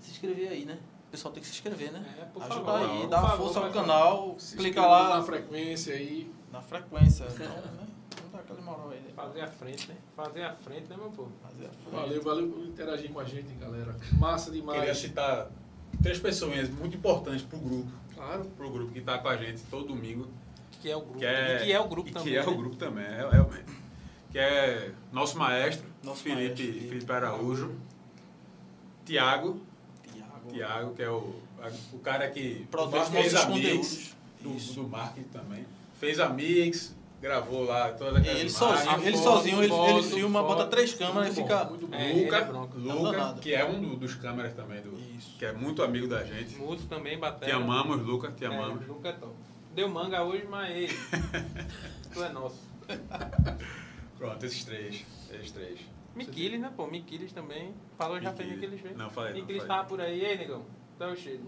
se 0.00 0.10
inscrever 0.10 0.48
aí, 0.48 0.64
né? 0.64 0.78
O 1.08 1.10
pessoal 1.10 1.32
tem 1.32 1.40
que 1.40 1.48
se 1.48 1.54
inscrever, 1.54 1.92
né? 1.92 2.04
É, 2.20 2.24
por 2.24 2.42
Ajuda 2.42 2.64
favor, 2.64 2.90
aí, 2.90 3.06
dá 3.06 3.20
favor, 3.22 3.36
força 3.38 3.60
ao 3.60 3.70
canal, 3.70 4.34
Se 4.38 4.56
clica 4.56 4.84
lá 4.84 5.16
na 5.16 5.22
frequência 5.22 5.94
aí. 5.94 6.30
na 6.52 6.60
frequência. 6.60 7.24
Então, 7.32 7.46
né? 7.72 7.86
Vamos 8.16 8.32
dar 8.32 8.38
aquela 8.40 8.60
moral 8.60 8.90
aí, 8.90 9.00
né? 9.00 9.10
Fazer 9.14 9.40
a 9.42 9.46
frente, 9.48 9.88
né? 9.88 9.96
Fazer 10.16 10.42
a 10.42 10.52
frente, 10.54 10.88
né, 10.88 10.96
meu 10.96 11.10
povo? 11.10 11.32
Fazer 11.42 11.66
a 11.66 11.70
frente. 11.70 11.90
Valeu, 11.92 12.22
valeu 12.22 12.48
por 12.50 12.64
interagir 12.64 13.12
com 13.12 13.20
a 13.20 13.24
gente, 13.24 13.54
galera. 13.54 13.96
Massa 14.18 14.50
Queria 14.50 14.60
demais. 14.60 14.98
citar 14.98 15.50
três 16.02 16.18
pessoas 16.18 16.68
muito 16.70 16.96
importantes 16.96 17.42
pro 17.42 17.58
grupo. 17.58 17.90
Claro. 18.14 18.44
Pro 18.56 18.70
grupo 18.70 18.92
que 18.92 19.00
tá 19.00 19.18
com 19.18 19.28
a 19.28 19.36
gente 19.36 19.62
todo 19.70 19.86
domingo. 19.86 20.26
Que 20.84 20.90
é 20.90 20.96
o 20.96 21.00
grupo. 21.00 21.18
Que 21.18 21.24
é, 21.24 21.56
e 21.56 21.64
que 21.64 21.72
é 21.72 21.80
o 21.80 21.88
grupo 21.88 22.08
e 22.10 22.12
também. 22.12 22.28
Que 22.32 22.36
é 22.36 22.42
né? 22.44 22.46
o 22.52 22.54
grupo 22.58 22.76
também, 22.76 23.04
é, 23.06 23.28
realmente. 23.32 23.64
Que 24.30 24.38
é 24.38 24.90
nosso 25.10 25.38
maestro, 25.38 25.86
Nosso 26.02 26.22
Felipe, 26.22 26.62
maestro, 26.62 26.88
Felipe. 26.90 27.10
Araújo. 27.12 27.74
Tiago, 29.06 29.60
Tiago. 30.52 30.94
Que 30.94 31.02
é 31.02 31.08
o, 31.10 31.34
a- 31.62 31.70
o 31.94 31.98
cara 32.00 32.28
que 32.30 32.66
Produz 32.70 33.08
fez 33.08 33.34
a 33.34 33.48
mix 33.48 34.14
do, 34.42 34.56
Isso. 34.56 34.74
do 34.82 34.88
marketing 34.88 35.28
também. 35.28 35.64
Fez 35.98 36.20
a 36.20 36.28
mix, 36.28 36.94
gravou 37.20 37.64
lá 37.64 37.92
todas 37.92 38.16
E 38.16 38.18
aquelas 38.20 38.40
ele 38.40 38.50
sozinho, 38.50 39.02
ele 39.02 39.16
foto, 39.16 39.22
sozinho, 39.22 39.56
ele, 39.62 39.72
ele 39.72 40.02
foto, 40.02 40.02
filma, 40.14 40.40
foto. 40.42 40.48
bota 40.48 40.66
três 40.66 40.92
câmeras 40.92 41.28
e 41.36 41.40
Muito 41.40 41.52
fica. 41.52 41.64
muito 41.64 41.86
bom. 41.86 41.96
É, 41.96 42.10
ele 42.10 42.24
Luca, 42.24 42.36
é 42.36 42.92
Luca 42.92 43.10
danado. 43.12 43.40
que 43.40 43.54
é 43.54 43.64
um 43.64 43.80
do- 43.80 43.96
dos 43.96 44.14
câmeras 44.16 44.52
também, 44.54 44.82
do, 44.82 44.92
Isso. 45.16 45.34
que 45.38 45.46
é 45.46 45.52
muito 45.52 45.82
amigo 45.82 46.06
da 46.08 46.22
gente. 46.24 46.56
Músico 46.56 46.88
também, 46.88 47.14
Te 47.14 47.20
batera. 47.20 47.56
amamos, 47.56 48.02
Luca, 48.02 48.30
te 48.30 48.44
É, 48.44 48.48
amamos. 48.48 48.86
nunca 48.86 49.08
é 49.08 49.12
top. 49.12 49.33
Deu 49.74 49.88
manga 49.88 50.22
hoje, 50.22 50.46
mas 50.48 50.90
tu 52.12 52.22
é 52.22 52.28
nosso. 52.32 52.60
Pronto, 54.16 54.46
esses 54.46 54.64
três. 54.64 55.04
Esses 55.32 55.50
três. 55.50 55.80
Miquiles, 56.14 56.60
né, 56.60 56.72
pô? 56.76 56.86
Miquiles 56.86 57.32
também. 57.32 57.74
Falou 57.98 58.20
já 58.20 58.32
fez 58.32 58.48
Miquiles. 58.50 58.80
Velho. 58.80 58.96
Não, 58.96 59.10
falei 59.10 59.32
Miquiles 59.34 59.64
tava 59.64 59.88
por 59.88 60.00
aí, 60.00 60.24
ei, 60.24 60.38
negão. 60.38 60.64
Então 60.94 61.14
cheio. 61.16 61.40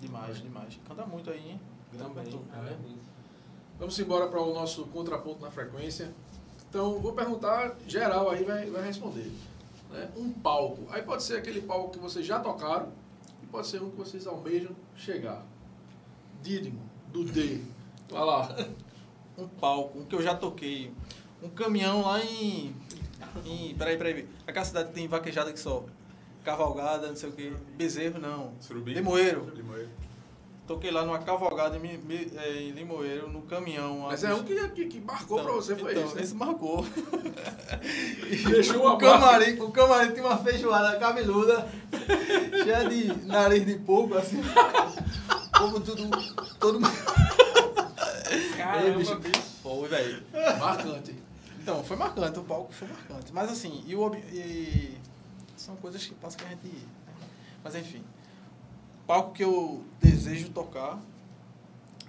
Demais, 0.00 0.40
demais. 0.40 0.80
Canta 0.88 1.04
muito 1.04 1.30
aí, 1.30 1.50
hein? 1.50 1.60
Também. 1.96 2.40
além 2.54 2.78
disso. 2.78 3.10
Vamos 3.78 3.98
embora 3.98 4.28
para 4.28 4.40
o 4.40 4.54
nosso 4.54 4.86
contraponto 4.86 5.42
na 5.42 5.50
frequência. 5.50 6.12
Então, 6.68 6.98
vou 7.00 7.12
perguntar, 7.12 7.76
geral 7.86 8.30
aí 8.30 8.44
vai, 8.44 8.70
vai 8.70 8.82
responder. 8.82 9.30
né? 9.90 10.10
Um 10.16 10.32
palco. 10.32 10.86
Aí 10.90 11.02
pode 11.02 11.22
ser 11.22 11.36
aquele 11.36 11.60
palco 11.60 11.90
que 11.90 11.98
vocês 11.98 12.24
já 12.24 12.40
tocaram 12.40 12.90
e 13.42 13.46
pode 13.46 13.66
ser 13.66 13.82
um 13.82 13.90
que 13.90 13.96
vocês 13.96 14.26
almejam 14.26 14.74
chegar. 14.96 15.44
Dídimo, 16.40 16.80
do 17.12 17.24
D. 17.24 17.60
Vai 18.10 18.24
lá. 18.24 18.56
Um 19.36 19.48
palco, 19.48 19.98
um 19.98 20.04
que 20.04 20.14
eu 20.14 20.22
já 20.22 20.34
toquei. 20.34 20.92
Um 21.42 21.48
caminhão 21.48 22.02
lá 22.02 22.22
em. 22.22 22.74
em 23.44 23.74
peraí, 23.74 23.96
peraí. 23.96 24.28
Aquela 24.46 24.64
cidade 24.64 24.88
que 24.88 24.94
tem 24.94 25.08
vaquejada 25.08 25.52
que 25.52 25.58
só. 25.58 25.84
Cavalgada, 26.44 27.08
não 27.08 27.16
sei 27.16 27.28
o 27.28 27.32
que. 27.32 27.50
Bezerro, 27.76 28.18
não. 28.18 28.52
Surubim? 28.60 28.92
Limoeiro. 28.92 29.50
Limoeiro. 29.54 29.88
Toquei 30.66 30.92
lá 30.92 31.04
numa 31.04 31.18
cavalgada 31.18 31.76
em, 31.76 32.00
eh, 32.36 32.62
em 32.62 32.70
Limoeiro, 32.70 33.28
no 33.28 33.42
caminhão. 33.42 34.00
Mas 34.00 34.22
é 34.22 34.32
um 34.32 34.44
que, 34.44 34.68
que, 34.68 34.86
que 34.86 35.00
marcou 35.00 35.38
Então, 35.38 35.50
para 35.50 35.60
você, 35.60 35.74
foi 35.74 35.90
então, 35.92 36.04
esse. 36.04 36.14
né? 36.14 36.22
Esse 36.22 36.34
marcou. 36.34 36.86
Deixou 38.48 38.80
uma 38.82 38.94
o 38.94 38.98
camarim, 38.98 39.58
o 39.60 39.70
camarim 39.72 40.12
tinha 40.12 40.24
uma 40.24 40.38
feijoada 40.38 40.98
cabeluda, 40.98 41.68
cheia 42.62 42.88
de 42.88 43.26
nariz 43.26 43.66
de 43.66 43.74
porco, 43.80 44.14
assim. 44.14 44.40
Como 45.58 45.80
tudo. 45.80 46.08
Todo 46.60 46.80
mundo. 46.80 46.92
Caramba, 48.56 48.98
bicho. 48.98 49.16
bicho. 49.16 49.42
Foi, 49.62 49.88
velho. 49.88 50.22
Marcante. 50.60 51.14
Então, 51.60 51.82
foi 51.84 51.96
marcante, 51.96 52.38
o 52.38 52.44
palco 52.44 52.72
foi 52.72 52.88
marcante. 52.88 53.32
Mas 53.32 53.50
assim, 53.50 53.82
e 53.86 53.94
o 53.94 54.14
e 54.32 54.96
são 55.56 55.76
coisas 55.76 56.04
que 56.04 56.14
passam 56.14 56.38
que 56.38 56.44
a 56.44 56.48
gente. 56.48 56.66
né? 56.66 56.82
Mas 57.62 57.74
enfim. 57.74 58.02
O 59.02 59.06
palco 59.06 59.32
que 59.32 59.42
eu 59.44 59.82
desejo 60.00 60.50
tocar 60.50 60.98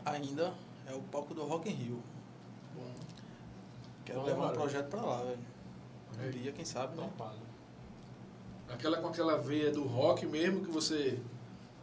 ainda 0.06 0.54
é 0.88 0.94
o 0.94 1.00
palco 1.02 1.34
do 1.34 1.44
Rock 1.44 1.70
in 1.70 1.74
Rio. 1.74 2.04
Quero 4.06 4.20
Bom, 4.20 4.26
levar 4.26 4.52
um 4.52 4.54
projeto 4.54 4.88
pra 4.90 5.02
lá, 5.02 5.24
velho. 5.24 5.40
Um 6.20 6.24
É. 6.26 6.30
dia, 6.30 6.52
quem 6.52 6.66
sabe, 6.66 6.96
né? 6.98 7.04
Topado. 7.04 7.38
Aquela 8.70 8.98
com 8.98 9.08
aquela 9.08 9.38
veia 9.38 9.72
do 9.72 9.84
rock 9.84 10.26
mesmo 10.26 10.64
que 10.66 10.72
você 10.72 11.20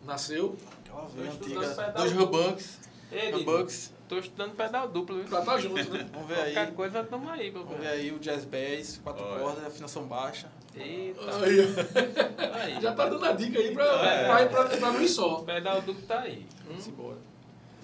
nasceu 0.04 0.56
Aquela 0.84 1.06
veia 1.08 1.30
antiga. 1.30 1.92
Dois 1.92 2.12
Didi, 2.12 3.44
Rubucks. 3.44 3.92
tô 4.08 4.18
estudando 4.18 4.54
pedal 4.54 4.88
duplo, 4.88 5.16
viu? 5.16 5.24
pra 5.28 5.40
estar 5.40 5.58
junto, 5.58 5.90
né? 5.90 6.08
Vamos 6.12 6.28
ver 6.28 6.40
aí. 6.40 6.54
Qualquer 6.54 6.74
coisa, 6.74 7.04
tamo 7.04 7.28
aí, 7.30 7.50
Vamos 7.50 7.76
ver 7.78 7.86
aí 7.88 8.12
o 8.12 8.18
jazz 8.18 8.44
bass, 8.44 9.00
quatro 9.02 9.24
Olha. 9.24 9.40
cordas, 9.42 9.64
afinação 9.64 10.04
baixa. 10.06 10.48
Eita. 10.82 11.20
Aí. 11.44 12.72
Aí. 12.74 12.80
já 12.80 12.92
tá 12.94 13.06
dando 13.08 13.24
a 13.24 13.32
dica 13.32 13.58
aí 13.58 13.72
pra, 13.72 13.84
É. 13.84 14.26
pra 14.26 14.46
pra, 14.46 14.64
pra 14.76 14.92
não 14.92 15.00
ir 15.02 15.08
só. 15.08 15.40
O 15.40 15.44
pedal 15.44 15.80
duplo 15.82 16.02
tá 16.06 16.20
aí. 16.20 16.46
Hum? 16.62 16.68
Vamos 16.68 16.88
embora. 16.88 17.18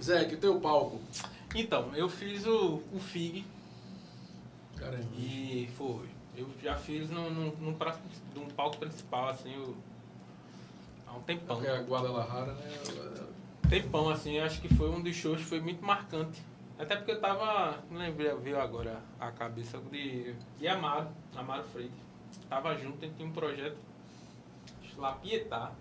Zé, 0.03 0.25
que 0.25 0.37
teu 0.37 0.61
palco. 0.61 1.01
Então, 1.55 1.95
eu 1.95 2.09
fiz 2.09 2.47
o, 2.47 2.83
o 2.93 2.99
FIG 3.01 3.45
Caramba. 4.77 5.05
e 5.17 5.69
foi. 5.77 6.07
Eu 6.37 6.49
já 6.63 6.77
fiz 6.77 7.09
num, 7.09 7.31
num, 7.31 7.53
num, 7.59 7.75
pra- 7.75 7.97
num 8.35 8.47
palco 8.49 8.77
principal, 8.77 9.29
assim, 9.31 9.55
eu, 9.55 9.75
há 11.07 11.17
um 11.17 11.21
tempão. 11.23 11.57
Porque 11.57 11.71
a 11.71 11.81
Guadalajara, 11.81 12.53
né? 12.53 12.69
Tempão, 13.71 14.11
assim, 14.11 14.39
acho 14.39 14.61
que 14.61 14.73
foi 14.75 14.91
um 14.91 15.01
dos 15.03 15.17
shows 15.17 15.39
que 15.39 15.45
foi 15.47 15.61
muito 15.61 15.83
marcante. 15.85 16.43
Até 16.79 16.95
porque 16.95 17.13
eu 17.13 17.21
tava, 17.21 17.79
não 17.91 17.99
lembrei, 17.99 18.31
veio 18.35 18.61
agora 18.61 19.01
a 19.19 19.31
cabeça 19.31 19.79
de, 19.91 20.35
de 20.59 20.69
Amaro, 20.69 21.09
Amaro 21.35 21.65
Freitas. 21.65 21.97
Tava 22.49 22.77
junto, 22.77 23.05
a 23.05 23.07
gente 23.07 23.17
tinha 23.17 23.29
um 23.29 23.33
projeto 23.33 23.77
lá 24.97 25.13
Pietá. 25.13 25.73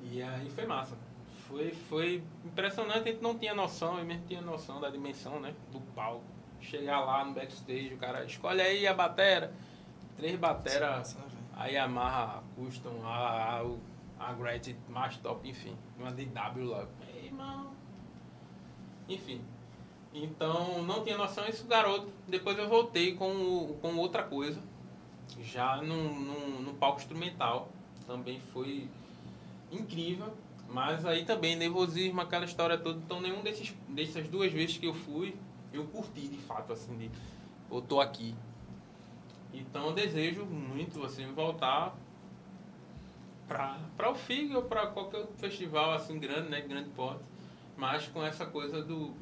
E 0.00 0.22
aí 0.22 0.50
foi 0.50 0.66
massa. 0.66 0.96
Foi, 1.48 1.70
foi 1.72 2.22
impressionante, 2.44 3.08
a 3.08 3.12
gente 3.12 3.22
não 3.22 3.38
tinha 3.38 3.54
noção, 3.54 3.98
eu 3.98 4.04
mesmo 4.04 4.26
tinha 4.26 4.40
noção 4.40 4.80
da 4.80 4.88
dimensão, 4.88 5.40
né, 5.40 5.54
do 5.72 5.80
palco. 5.94 6.24
Chegar 6.60 7.00
lá 7.00 7.24
no 7.24 7.34
backstage, 7.34 7.92
o 7.92 7.98
cara, 7.98 8.24
escolhe 8.24 8.62
aí 8.62 8.86
a 8.86 8.94
batera. 8.94 9.52
Três 10.16 10.40
né, 10.40 10.54
velho? 10.62 11.44
a 11.56 11.66
Yamaha 11.66 12.42
Custom, 12.56 13.04
a, 13.04 13.60
a, 14.18 14.28
a 14.30 14.32
Gretchen 14.32 14.76
mais 14.88 15.16
top, 15.18 15.48
enfim. 15.48 15.76
Uma 15.98 16.10
DW 16.10 16.64
lá. 16.64 16.86
Ei, 17.14 17.26
irmão. 17.26 17.72
Enfim. 19.08 19.40
Então, 20.12 20.82
não 20.82 21.02
tinha 21.04 21.18
noção 21.18 21.46
isso, 21.46 21.66
garoto. 21.66 22.10
Depois 22.26 22.56
eu 22.56 22.68
voltei 22.68 23.14
com, 23.14 23.76
com 23.80 23.96
outra 23.96 24.22
coisa, 24.22 24.62
já 25.42 25.76
num, 25.76 26.14
num, 26.20 26.62
num 26.62 26.74
palco 26.74 27.00
instrumental. 27.00 27.68
Também 28.06 28.40
foi 28.52 28.88
incrível, 29.72 30.32
mas 30.68 31.04
aí 31.06 31.24
também 31.24 31.56
nervosismo, 31.56 32.20
aquela 32.20 32.44
história 32.44 32.76
toda. 32.78 32.98
Então, 32.98 33.20
nenhum 33.20 33.42
desses, 33.42 33.74
dessas 33.88 34.28
duas 34.28 34.52
vezes 34.52 34.76
que 34.78 34.86
eu 34.86 34.94
fui, 34.94 35.34
eu 35.72 35.84
curti 35.86 36.28
de 36.28 36.38
fato, 36.38 36.72
assim, 36.72 36.96
de 36.96 37.10
eu 37.70 37.80
tô 37.80 38.00
aqui. 38.00 38.34
Então, 39.52 39.94
desejo 39.94 40.44
muito, 40.44 41.04
assim, 41.04 41.26
voltar 41.32 41.96
para 43.46 44.10
o 44.10 44.14
FIG 44.14 44.54
ou 44.54 44.62
para 44.62 44.86
qualquer 44.88 45.26
festival 45.36 45.92
assim 45.92 46.18
grande, 46.18 46.48
né, 46.48 46.60
grande 46.60 46.88
porte, 46.90 47.22
mas 47.76 48.06
com 48.08 48.24
essa 48.24 48.46
coisa 48.46 48.82
do 48.82 49.12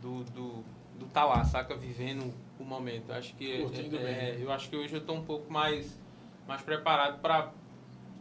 do, 0.00 0.24
do, 0.24 0.64
do 0.98 1.06
tá 1.12 1.24
lá, 1.24 1.44
saca, 1.44 1.76
vivendo 1.76 2.34
o 2.62 2.66
momento. 2.66 3.12
Acho 3.12 3.34
que 3.34 3.58
Curtindo 3.62 3.96
é, 3.98 4.32
bem. 4.32 4.42
eu 4.42 4.50
acho 4.52 4.70
que 4.70 4.76
hoje 4.76 4.94
eu 4.94 5.00
tô 5.04 5.12
um 5.12 5.24
pouco 5.24 5.52
mais 5.52 5.98
mais 6.46 6.62
preparado 6.62 7.20
para 7.20 7.50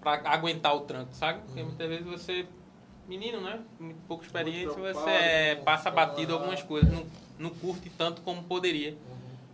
para 0.02 0.32
aguentar 0.32 0.76
o 0.76 0.82
tranco, 0.82 1.14
sabe? 1.14 1.40
Uhum. 1.40 1.46
Porque 1.46 1.64
muitas 1.64 1.88
vezes 1.90 2.06
você 2.06 2.48
menino, 3.08 3.40
né, 3.42 3.60
muito 3.80 4.00
pouca 4.08 4.26
experiência, 4.26 4.72
preocupado 4.74 5.06
você 5.06 5.10
é, 5.12 5.56
com- 5.56 5.64
passa 5.64 5.92
batido 5.92 6.34
a- 6.34 6.38
algumas 6.38 6.64
coisas, 6.64 6.92
não, 6.92 7.06
não 7.38 7.50
curte 7.52 7.90
tanto 7.92 8.22
como 8.22 8.42
poderia. 8.44 8.92
Uhum. 8.92 8.98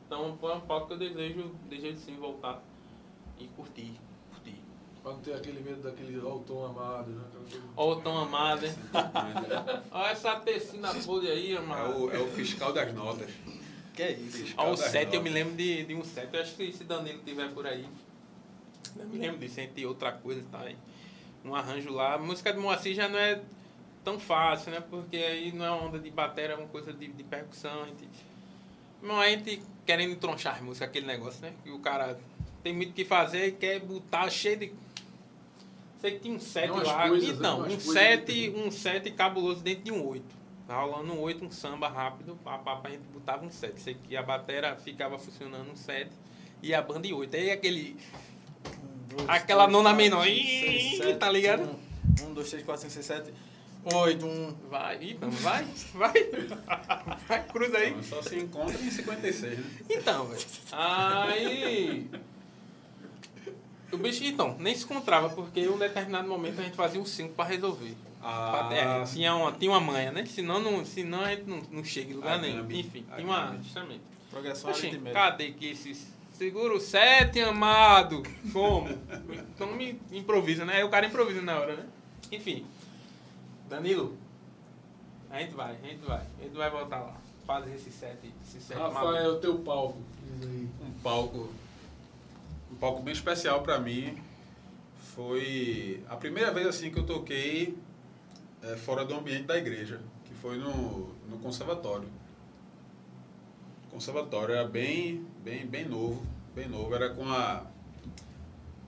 Então, 0.05 0.37
é 0.43 0.53
um 0.53 0.61
palco 0.61 0.87
que 0.87 0.93
eu 0.93 0.97
desejo, 0.97 1.51
desejo 1.69 1.97
sim 1.97 2.15
voltar 2.15 2.61
e 3.37 3.45
curtir, 3.47 3.99
curtir. 4.31 4.55
Pra 5.03 5.11
não 5.11 5.19
ter 5.19 5.33
aquele 5.33 5.59
medo 5.61 5.81
daquele 5.81 6.17
ó, 6.19 6.35
o 6.35 6.39
tom 6.39 6.65
amado, 6.65 7.09
né? 7.11 7.23
Ó 7.75 7.91
o 7.91 7.95
Tom 7.97 8.17
Amado, 8.17 8.65
hein? 8.65 8.73
É 8.93 9.81
Olha 9.91 10.09
essa 10.11 10.35
tecina 10.37 10.93
podre 11.05 11.29
aí, 11.29 11.53
mano. 11.59 12.05
o, 12.05 12.11
é 12.11 12.19
o 12.19 12.27
fiscal 12.27 12.71
das 12.73 12.93
notas. 12.93 13.29
Que 13.97 14.03
é 14.03 14.11
isso? 14.11 14.53
Ó 14.57 14.67
o 14.67 14.75
das 14.75 14.91
7, 14.91 15.15
eu 15.15 15.23
me 15.23 15.29
lembro 15.29 15.55
de, 15.55 15.83
de 15.83 15.95
um 15.95 16.03
7. 16.03 16.29
Eu 16.31 16.39
acho 16.41 16.55
que 16.55 16.71
se 16.71 16.83
Danilo 16.83 17.19
tiver 17.25 17.49
por 17.51 17.65
aí. 17.65 17.83
Eu 18.95 19.07
me 19.07 19.17
lembro 19.17 19.39
disso, 19.39 19.59
entre 19.59 19.85
outra 19.87 20.11
coisa, 20.11 20.43
tá 20.51 20.59
aí. 20.61 20.77
Um 21.43 21.55
arranjo 21.55 21.91
lá. 21.91 22.13
A 22.13 22.17
música 22.19 22.53
de 22.53 22.59
Moacir 22.59 22.93
já 22.93 23.09
não 23.09 23.17
é 23.17 23.41
tão 24.03 24.19
fácil, 24.19 24.71
né? 24.71 24.83
Porque 24.87 25.17
aí 25.17 25.51
não 25.51 25.65
é 25.65 25.71
uma 25.71 25.83
onda 25.87 25.97
de 25.97 26.11
bateria, 26.11 26.53
é 26.53 26.57
uma 26.57 26.67
coisa 26.67 26.93
de, 26.93 27.07
de 27.07 27.23
percussão. 27.23 27.81
A 27.83 27.85
gente, 27.87 28.07
não, 29.01 29.19
a 29.19 29.29
gente 29.29 29.63
querendo 29.83 30.15
tronchar 30.17 30.55
as 30.57 30.61
músicas, 30.61 30.89
aquele 30.89 31.07
negócio, 31.07 31.41
né? 31.41 31.53
Que 31.63 31.71
o 31.71 31.79
cara 31.79 32.19
tem 32.61 32.73
muito 32.73 32.91
o 32.91 32.93
que 32.93 33.03
fazer 33.03 33.47
e 33.47 33.51
quer 33.53 33.79
botar 33.79 34.29
cheio 34.29 34.57
de. 34.57 34.73
Sei 35.99 36.11
que 36.11 36.19
tinha 36.19 36.35
um 36.35 36.39
7 36.39 36.69
umas 36.69 36.87
lá. 36.87 37.07
coisas, 37.07 37.29
então, 37.29 37.61
um 37.61 37.63
coisas 37.63 37.83
7 37.93 38.25
que- 38.31 38.49
um 38.55 38.69
sete 38.69 39.09
cabuloso 39.09 39.61
dentro 39.63 39.85
de 39.85 39.91
um 39.91 40.05
8. 40.07 40.36
Tá 40.67 40.81
rolando 40.81 41.13
um 41.13 41.21
8, 41.21 41.45
um 41.45 41.49
samba 41.49 41.87
rápido, 41.87 42.37
pá, 42.43 42.57
pá, 42.57 42.75
pá, 42.75 42.89
a 42.89 42.91
gente 42.91 43.03
botava 43.13 43.45
um 43.45 43.49
7. 43.49 43.79
Sei 43.79 43.93
que 43.95 44.17
a 44.17 44.21
bateria 44.21 44.75
ficava 44.75 45.17
funcionando 45.17 45.71
um 45.71 45.75
7 45.77 46.11
e 46.61 46.73
a 46.73 46.81
banda 46.81 47.07
em 47.07 47.13
8. 47.13 47.35
Aí 47.37 47.51
aquele. 47.51 47.95
Um, 48.65 49.15
dois, 49.15 49.29
Aquela 49.29 49.63
três, 49.63 49.77
nona 49.77 49.93
menor, 49.93 50.25
seis, 50.25 50.97
sete, 50.97 51.17
tá 51.17 51.31
ligado? 51.31 51.61
Um, 51.63 52.25
um, 52.25 52.33
dois, 52.33 52.49
três, 52.49 52.65
quatro, 52.65 52.81
cinco, 52.81 52.93
seis, 52.93 53.05
sete, 53.05 53.33
oito, 53.95 54.25
um. 54.25 54.53
Vai, 54.69 54.99
então, 55.01 55.31
vai, 55.31 55.65
vai. 55.93 56.13
Vai, 57.27 57.47
cruza 57.47 57.77
aí. 57.77 57.89
Então, 57.91 58.03
só 58.03 58.21
se 58.21 58.37
encontra 58.37 58.81
em 58.81 58.91
56, 58.91 59.59
né? 59.59 59.65
Então, 59.89 60.27
velho. 60.27 60.45
Aí. 60.71 62.09
O 63.91 63.97
bicho, 63.97 64.23
então, 64.25 64.57
nem 64.59 64.75
se 64.75 64.83
encontrava, 64.83 65.29
porque 65.29 65.61
em 65.61 65.69
um 65.69 65.77
determinado 65.77 66.27
momento 66.27 66.59
a 66.59 66.63
gente 66.63 66.75
fazia 66.75 66.99
um 66.99 67.05
5 67.05 67.33
pra 67.33 67.45
resolver. 67.45 67.95
Ah, 68.21 68.69
É, 68.71 69.03
tinha, 69.05 69.35
uma, 69.35 69.51
tinha 69.51 69.71
uma 69.71 69.79
manha, 69.79 70.11
né? 70.11 70.25
Senão, 70.25 70.59
não, 70.59 70.83
senão 70.85 71.21
a 71.21 71.29
gente 71.29 71.43
não, 71.43 71.61
não 71.71 71.83
chega 71.83 72.11
em 72.11 72.15
lugar 72.15 72.39
nenhum. 72.39 72.69
Enfim, 72.71 73.05
tinha 73.15 73.27
uma. 73.27 73.57
Justamente. 73.61 74.01
Progressão 74.29 74.69
Oxi, 74.71 74.99
cadê 75.13 75.51
que 75.51 75.67
esses. 75.67 76.07
Segura 76.33 76.75
o 76.75 76.79
7, 76.79 77.39
amado! 77.41 78.21
Como? 78.53 78.87
Então 79.55 79.71
me 79.73 79.99
improvisa, 80.11 80.65
né? 80.65 80.75
Aí 80.75 80.83
o 80.83 80.89
cara 80.89 81.07
improvisa 81.07 81.41
na 81.41 81.57
hora, 81.57 81.75
né? 81.75 81.85
Enfim. 82.31 82.65
Danilo, 83.67 84.15
a 85.31 85.39
gente 85.39 85.55
vai, 85.55 85.71
a 85.71 85.87
gente 85.87 86.05
vai. 86.05 86.21
A 86.39 86.43
gente 86.43 86.55
vai 86.55 86.69
voltar 86.69 86.99
lá. 86.99 87.15
Fazer 87.45 87.73
esse 87.73 87.89
set, 87.91 88.17
esse 88.43 88.61
set 88.61 88.77
maluco. 88.77 88.99
Rafael, 88.99 89.39
teu 89.39 89.57
palco. 89.59 89.97
Um 90.41 90.91
palco 91.01 91.49
um 92.71 92.75
palco 92.75 93.01
bem 93.01 93.13
especial 93.13 93.61
para 93.61 93.79
mim 93.79 94.17
foi 95.15 96.03
a 96.09 96.15
primeira 96.15 96.51
vez 96.51 96.67
assim 96.67 96.91
que 96.91 96.99
eu 96.99 97.05
toquei 97.05 97.77
eh, 98.63 98.75
fora 98.75 99.05
do 99.05 99.13
ambiente 99.13 99.43
da 99.43 99.57
igreja 99.57 99.99
que 100.25 100.33
foi 100.33 100.57
no, 100.57 101.13
no 101.29 101.37
conservatório 101.39 102.07
o 103.87 103.91
conservatório 103.91 104.55
era 104.55 104.67
bem 104.67 105.25
bem 105.43 105.65
bem 105.65 105.87
novo 105.87 106.25
bem 106.53 106.67
novo 106.67 106.93
era 106.93 107.09
com 107.09 107.27
a 107.29 107.65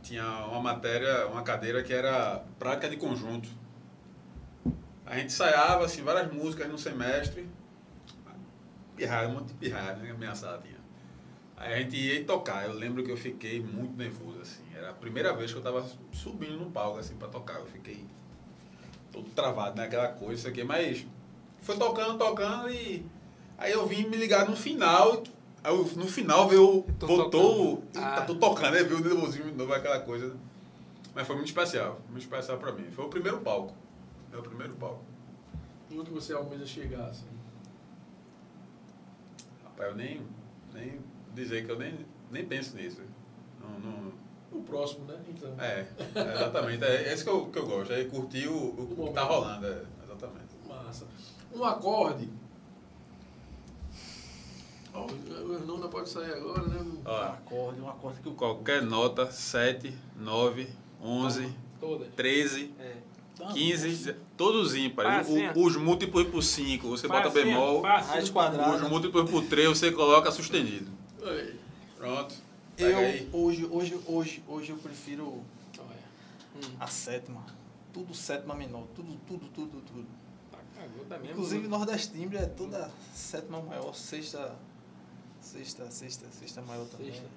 tinha 0.03 0.45
uma 0.45 0.59
matéria 0.61 1.27
uma 1.27 1.43
cadeira 1.43 1.83
que 1.83 1.93
era 1.93 2.43
prática 2.57 2.89
de 2.89 2.97
conjunto 2.97 3.49
a 5.05 5.15
gente 5.17 5.27
ensaiava 5.27 5.85
assim 5.85 6.03
várias 6.03 6.31
músicas 6.31 6.67
no 6.69 6.77
semestre 6.77 7.47
pirraia, 8.99 9.29
um 9.29 9.33
monte 9.33 9.47
de 9.47 9.53
pirraia, 9.53 9.95
né? 9.95 10.13
Aí 11.55 11.73
a 11.73 11.77
gente 11.77 11.95
ia 11.95 12.23
tocar. 12.25 12.65
Eu 12.65 12.73
lembro 12.73 13.03
que 13.03 13.11
eu 13.11 13.17
fiquei 13.17 13.61
muito 13.61 13.97
nervoso, 13.97 14.39
assim. 14.41 14.63
Era 14.75 14.91
a 14.91 14.93
primeira 14.93 15.33
vez 15.33 15.51
que 15.51 15.57
eu 15.57 15.63
tava 15.63 15.85
subindo 16.11 16.57
no 16.57 16.71
palco, 16.71 16.99
assim, 16.99 17.15
pra 17.15 17.27
tocar. 17.27 17.59
Eu 17.59 17.65
fiquei 17.65 18.05
todo 19.21 19.33
travado 19.33 19.75
naquela 19.77 20.07
coisa, 20.07 20.33
isso 20.35 20.47
aqui. 20.47 20.63
Mas 20.63 21.05
foi 21.61 21.77
tocando, 21.77 22.17
tocando 22.17 22.69
e... 22.69 23.05
Aí 23.57 23.71
eu 23.71 23.85
vim 23.85 24.07
me 24.07 24.17
ligar 24.17 24.47
no 24.47 24.55
final. 24.55 25.23
Aí 25.63 25.73
eu- 25.73 25.85
no 25.95 26.07
final 26.07 26.47
veio... 26.47 26.85
Tô 26.97 27.07
Voltou... 27.07 27.83
Ah. 27.95 28.21
tô 28.21 28.35
tocando, 28.35 28.73
né? 28.73 28.83
Viu 28.83 28.97
o 28.97 29.01
nervosinho 29.01 29.45
de 29.45 29.57
novo, 29.57 29.73
aquela 29.73 29.99
coisa. 29.99 30.35
Mas 31.13 31.27
foi 31.27 31.35
muito 31.35 31.47
especial. 31.47 31.99
Muito 32.09 32.23
especial 32.23 32.57
pra 32.57 32.71
mim. 32.71 32.89
Foi 32.91 33.05
o 33.05 33.09
primeiro 33.09 33.39
palco. 33.39 33.73
Foi 34.29 34.39
o 34.39 34.43
primeiro 34.43 34.73
palco. 34.75 35.03
E 35.89 35.99
onde 35.99 36.09
você 36.11 36.33
almeja 36.33 36.65
chegar, 36.65 37.05
assim? 37.07 37.27
Rapaz, 39.63 39.89
eu 39.89 39.95
nem... 39.95 40.21
Nem 40.73 40.99
dizer 41.33 41.65
que 41.65 41.71
eu 41.71 41.77
nem, 41.77 42.05
nem 42.31 42.45
penso 42.45 42.75
nisso. 42.75 43.01
Não... 43.61 43.79
não 43.79 44.28
O 44.59 44.63
próximo, 44.63 45.05
né? 45.05 45.15
Então. 45.29 45.53
É, 45.59 45.87
é, 46.15 46.33
exatamente. 46.35 46.83
É 46.83 47.13
esse 47.13 47.23
que 47.23 47.29
eu, 47.29 47.45
que 47.47 47.57
eu 47.59 47.65
gosto, 47.65 47.93
é 47.93 48.03
curtir 48.05 48.47
o, 48.47 48.53
o, 48.53 48.95
o 48.97 49.07
que 49.07 49.13
tá 49.13 49.23
rolando. 49.23 49.65
É, 49.65 49.83
exatamente. 50.03 50.49
Massa. 50.67 51.05
Um 51.55 51.63
acorde. 51.63 52.29
Ó, 54.93 55.05
o 55.05 55.65
não 55.79 55.89
pode 55.89 56.09
sair 56.09 56.33
agora, 56.33 56.63
né? 56.63 56.79
Um 56.81 56.97
Ó, 57.05 57.21
acorde, 57.23 57.81
um 57.81 57.89
acorde 57.89 58.19
que 58.21 58.29
o 58.29 58.33
qualquer 58.33 58.81
nota, 58.81 59.31
7, 59.31 59.93
9, 60.17 60.67
11, 61.01 61.53
Todas. 61.79 62.07
13, 62.15 62.73
É. 62.79 62.95
15, 63.53 64.15
todos 64.35 64.75
ímpares. 64.75 65.27
Faz 65.27 65.27
assim, 65.29 65.47
O- 65.59 65.65
os 65.65 65.75
múltiplos 65.77 66.27
por 66.27 66.41
5, 66.43 66.89
você 66.89 67.07
bota 67.07 67.23
Faz 67.31 67.35
assim, 67.37 67.45
bemol. 67.47 67.81
faz 67.81 68.01
assim. 68.03 68.11
raiz 68.13 68.29
quadrada. 68.29 68.75
Os 68.75 68.89
múltiplos 68.89 69.29
por 69.29 69.43
3, 69.45 69.69
você 69.69 69.91
coloca 69.91 70.29
sustenido. 70.31 70.91
Aí. 71.23 71.57
Pronto. 71.97 72.35
Pega 72.79 72.97
aí. 72.97 73.29
Eu, 73.31 73.39
hoje, 73.39 73.65
hoje, 73.65 73.99
hoje, 74.07 74.43
hoje 74.47 74.69
eu 74.71 74.77
prefiro 74.77 75.43
Olha. 75.77 75.87
Hum, 76.55 76.75
a 76.79 76.87
sétima. 76.87 77.45
Tudo 77.93 78.15
sétima 78.15 78.55
menor. 78.55 78.87
Tudo, 78.95 79.19
tudo, 79.27 79.49
tudo, 79.49 79.81
tudo. 79.81 80.07
tá 81.09 81.17
mesma. 81.17 81.33
Inclusive 81.33 81.67
Nordeste 81.67 82.13
Timbre 82.13 82.37
é 82.37 82.45
toda 82.45 82.89
sétima 83.13 83.61
maior, 83.61 83.93
sexta. 83.93 84.55
Sexta, 85.41 85.91
sexta, 85.91 86.27
sexta 86.31 86.61
maior 86.61 86.85
também. 86.87 87.11
Sexta. 87.11 87.29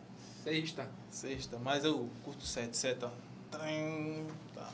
Sexta. 0.44 0.90
Sexta, 1.10 1.58
mas 1.58 1.84
eu 1.84 2.08
curto 2.24 2.44
sete, 2.44 2.76
seta. 2.76 3.12
Tá. 3.50 4.72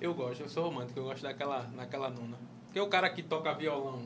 Eu 0.00 0.14
gosto, 0.14 0.40
eu 0.40 0.48
sou 0.48 0.64
romântico, 0.64 1.00
eu 1.00 1.04
gosto 1.04 1.22
daquela, 1.22 1.62
daquela 1.62 2.08
nona. 2.10 2.38
Porque 2.66 2.80
o 2.80 2.88
cara 2.88 3.10
que 3.10 3.22
toca 3.22 3.52
violão 3.54 4.02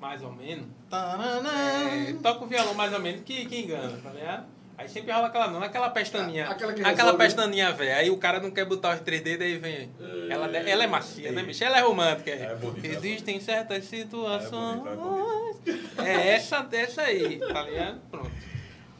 mais 0.00 0.22
ou 0.22 0.32
menos, 0.32 0.66
Taranã. 0.90 1.50
é, 1.50 2.12
toca 2.22 2.44
o 2.44 2.46
violão 2.46 2.74
mais 2.74 2.92
ou 2.92 3.00
menos 3.00 3.22
que, 3.22 3.46
que 3.46 3.60
engana, 3.62 3.98
tá 4.02 4.10
ligado? 4.10 4.46
Aí 4.78 4.86
sempre 4.88 5.10
rola 5.10 5.28
aquela 5.28 5.48
nona, 5.48 5.66
aquela 5.66 5.88
pestaninha. 5.88 6.50
Aquela 6.50 6.74
que 6.74 6.80
aquela 6.82 6.94
resolve, 6.94 7.18
né? 7.18 7.24
pestaninha 7.24 7.72
velha. 7.72 7.96
Aí 7.96 8.10
o 8.10 8.18
cara 8.18 8.40
não 8.40 8.50
quer 8.50 8.66
botar 8.66 8.94
os 8.94 9.00
3D, 9.00 9.38
daí 9.38 9.56
vem. 9.56 9.90
Ela, 10.28 10.54
ela 10.54 10.84
é 10.84 10.86
macia, 10.86 11.32
né, 11.32 11.42
bicho? 11.42 11.64
Ela 11.64 11.78
é 11.78 11.80
romântica. 11.80 12.30
É 12.30 12.54
bonita, 12.56 12.86
é 12.86 12.90
Existem 12.90 13.40
certas 13.40 13.84
situações. 13.84 14.82
bonita, 14.82 16.02
é 16.02 16.12
É 16.12 16.28
essa, 16.34 16.68
essa 16.72 17.02
aí, 17.02 17.38
tá 17.38 17.62
ligado? 17.62 18.00
Pronto. 18.10 18.30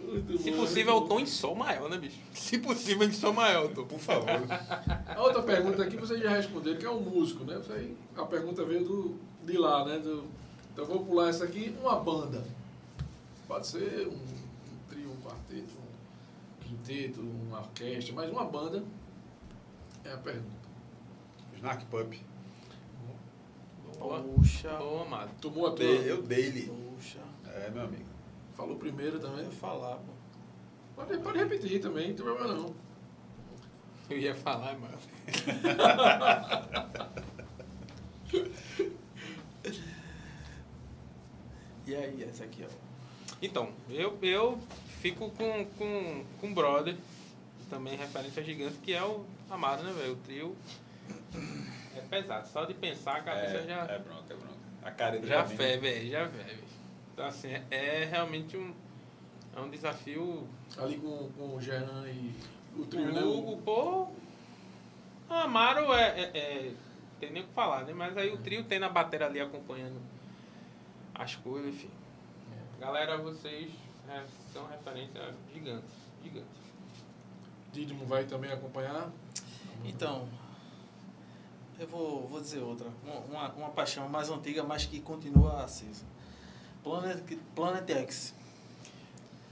Muito 0.00 0.38
Se 0.38 0.50
bom, 0.50 0.56
possível, 0.58 0.94
muito 0.94 1.04
o 1.04 1.08
tom 1.08 1.20
em 1.20 1.26
sol 1.26 1.54
maior, 1.54 1.90
né, 1.90 1.98
bicho? 1.98 2.16
Se 2.32 2.58
possível, 2.58 3.06
em 3.06 3.12
sol 3.12 3.34
maior, 3.34 3.68
tom. 3.68 3.84
Por 3.84 3.98
favor. 3.98 4.28
A 5.06 5.20
outra 5.20 5.42
pergunta 5.42 5.82
aqui 5.82 5.96
você 5.96 6.16
já 6.18 6.30
respondeu, 6.30 6.76
que 6.76 6.86
é 6.86 6.90
um 6.90 7.00
músico, 7.00 7.44
né? 7.44 7.58
Isso 7.60 7.72
aí, 7.72 7.94
a 8.16 8.24
pergunta 8.24 8.64
veio 8.64 8.84
do, 8.84 9.20
de 9.44 9.58
lá, 9.58 9.84
né? 9.84 9.98
Do, 9.98 10.24
então 10.76 10.84
eu 10.84 10.90
vou 10.90 11.04
pular 11.06 11.30
essa 11.30 11.44
aqui. 11.44 11.74
Uma 11.80 11.98
banda. 11.98 12.44
Pode 13.48 13.66
ser 13.66 14.06
um, 14.08 14.12
um 14.12 14.78
trio, 14.90 15.10
um 15.10 15.16
quarteto, 15.22 15.72
um 15.78 16.62
quinteto, 16.64 17.20
uma 17.22 17.60
orquestra, 17.60 18.14
mas 18.14 18.30
uma 18.30 18.44
banda 18.44 18.84
é 20.04 20.12
a 20.12 20.18
pergunta. 20.18 20.54
Snark 21.56 21.82
Pup. 21.86 22.14
Poxa. 23.98 24.78
Ô, 24.82 25.00
amado. 25.02 25.30
Tomou 25.40 25.68
a 25.68 25.70
tua. 25.70 25.78
Dei- 25.78 26.10
Eu 26.10 26.20
dei-lhe. 26.22 26.66
Poxa. 26.66 27.20
É, 27.46 27.70
meu 27.70 27.84
amigo. 27.84 28.04
Falou 28.54 28.76
primeiro 28.76 29.16
Eu 29.16 29.20
também. 29.20 29.44
ia 29.46 29.50
falar, 29.50 29.96
pô. 29.96 30.12
Pode, 30.94 31.16
pode 31.18 31.38
repetir 31.38 31.80
também, 31.80 32.08
não 32.08 32.16
tem 32.16 32.24
problema 32.24 32.52
não. 32.54 32.74
Eu 34.10 34.18
ia 34.18 34.34
falar, 34.34 34.78
mano. 34.78 34.96
E 41.86 41.94
aí, 41.94 42.24
essa 42.28 42.44
aqui, 42.44 42.64
ó. 42.64 42.68
Então, 43.40 43.70
eu, 43.90 44.18
eu 44.22 44.58
fico 45.00 45.30
com, 45.30 45.64
com, 45.78 46.24
com 46.40 46.46
um 46.46 46.54
brother, 46.54 46.96
também 47.70 47.96
referência 47.96 48.42
gigante, 48.42 48.76
que 48.78 48.92
é 48.94 49.02
o 49.04 49.24
Amado, 49.48 49.82
né, 49.84 49.92
velho? 49.92 50.14
O 50.14 50.16
trio 50.16 50.56
é 51.96 52.00
pesado. 52.00 52.48
Só 52.48 52.64
de 52.64 52.74
pensar 52.74 53.16
a 53.16 53.22
cabeça 53.22 53.58
É, 53.58 53.66
já, 53.66 53.84
é 53.84 53.98
bronca, 53.98 54.32
é 54.32 54.36
bronca. 54.36 54.56
A 54.82 54.90
cara 54.90 55.24
já 55.24 55.44
ferve, 55.44 55.88
velho, 55.88 56.10
já 56.10 56.28
ferve. 56.28 56.62
Então, 57.12 57.26
assim, 57.26 57.48
é, 57.52 57.64
é 57.70 58.04
realmente 58.04 58.56
um, 58.56 58.74
é 59.56 59.60
um 59.60 59.70
desafio. 59.70 60.46
Ali 60.76 60.96
com, 60.96 61.30
com 61.36 61.56
o 61.56 61.60
Jean 61.60 62.04
e 62.08 62.34
o 62.76 62.84
trio, 62.86 63.12
né? 63.12 63.20
O 63.22 63.38
Hugo, 63.38 63.56
pô. 63.62 64.08
O 65.28 65.34
Amaro 65.34 65.92
é, 65.94 66.20
é, 66.20 66.38
é- 66.38 66.72
Tem 67.20 67.30
nem 67.30 67.42
o 67.42 67.46
que 67.46 67.52
falar, 67.54 67.84
né? 67.84 67.92
Mas 67.94 68.16
aí 68.16 68.30
o 68.32 68.38
trio 68.38 68.64
tem 68.64 68.78
na 68.80 68.88
bateria 68.88 69.26
ali 69.26 69.40
acompanhando 69.40 70.00
as 71.18 71.34
coisas, 71.36 71.74
enfim. 71.74 71.90
Galera, 72.78 73.18
vocês 73.18 73.72
é, 74.08 74.24
são 74.52 74.66
referência 74.68 75.34
gigantes. 75.52 75.90
Gigantes. 76.22 76.66
Didimo 77.72 78.06
vai 78.06 78.24
também 78.24 78.50
acompanhar. 78.52 79.10
Então, 79.84 80.28
eu 81.78 81.86
vou, 81.86 82.26
vou 82.28 82.40
dizer 82.40 82.60
outra. 82.60 82.88
Uma, 83.04 83.18
uma, 83.20 83.52
uma 83.52 83.70
paixão 83.70 84.08
mais 84.08 84.30
antiga, 84.30 84.62
mas 84.62 84.86
que 84.86 85.00
continua 85.00 85.64
acesa. 85.64 86.04
Planet, 86.82 87.20
Planet 87.54 87.90
X. 87.90 88.34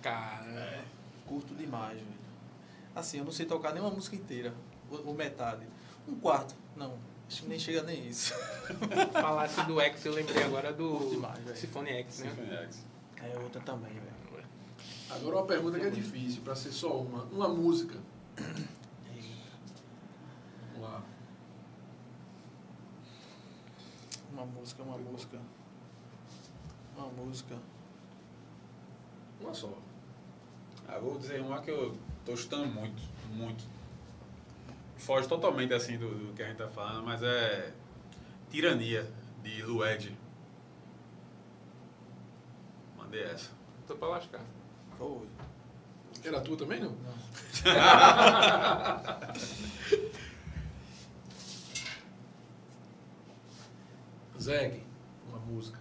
Cara, 0.01 0.85
Curto 1.27 1.55
demais, 1.55 1.95
velho. 1.95 2.25
Assim, 2.95 3.19
eu 3.19 3.25
não 3.25 3.33
sei 3.33 3.47
tocar 3.47 3.73
nenhuma 3.73 3.91
música 3.91 4.15
inteira. 4.15 4.55
Ou, 4.91 5.09
ou 5.09 5.15
metade. 5.15 5.67
Um 6.07 6.15
quarto. 6.15 6.55
Não. 6.77 6.99
Acho 7.35 7.43
que 7.43 7.49
nem 7.49 7.59
chega 7.59 7.83
nem 7.83 8.07
isso. 8.07 8.33
falasse 9.13 9.61
do 9.65 9.81
X, 9.81 10.07
eu 10.07 10.13
lembrei 10.13 10.45
agora 10.45 10.73
do 10.73 11.11
demais. 11.11 11.59
Symphony 11.59 11.91
X, 11.91 12.21
né? 12.21 12.31
Symphony 12.31 12.57
X. 12.59 12.85
É 13.17 13.39
outra 13.41 13.61
também, 13.61 13.93
velho. 13.93 14.47
Agora 15.11 15.37
uma 15.39 15.47
pergunta 15.47 15.81
que 15.81 15.87
é 15.87 15.91
difícil, 15.91 16.43
pra 16.43 16.55
ser 16.55 16.71
só 16.71 16.97
uma. 17.01 17.25
Uma 17.25 17.49
música. 17.49 17.99
Vamos 20.75 20.81
lá. 20.81 21.03
Uma 24.33 24.47
música, 24.47 24.83
uma 24.85 24.99
música. 24.99 25.41
Uma 26.97 27.09
música. 27.09 27.57
Uma 29.41 29.53
só. 29.53 29.77
Ah, 30.87 31.01
vou 31.01 31.19
dizer 31.19 31.41
uma 31.41 31.61
que 31.61 31.73
eu 31.73 31.99
tô 32.25 32.33
escutando 32.33 32.73
muito, 32.73 33.03
muito. 33.33 33.74
Foge 35.05 35.29
totalmente 35.29 35.73
assim 35.75 35.99
do, 35.99 36.09
do 36.09 36.33
que 36.33 36.43
a 36.43 36.47
gente 36.47 36.57
tá 36.57 36.69
falando, 36.69 37.05
mas 37.05 37.23
é 37.23 37.75
Tirania, 38.51 39.07
de 39.43 39.63
Lued. 39.63 40.17
Mandei 42.97 43.23
essa. 43.23 43.51
Tô 43.87 43.95
pra 43.97 44.09
lascar. 44.09 44.41
Foi. 44.97 45.29
Era 46.25 46.41
tua 46.41 46.57
também, 46.57 46.81
não? 46.81 46.97
Zeg, 54.39 54.83
uma 55.29 55.39
música. 55.41 55.79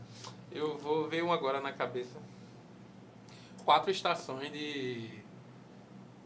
Eu 0.51 0.77
vou 0.77 1.07
ver 1.07 1.23
um 1.23 1.31
agora 1.31 1.61
na 1.61 1.71
cabeça. 1.71 2.19
Quatro 3.63 3.89
estações 3.89 4.51
de. 4.51 5.22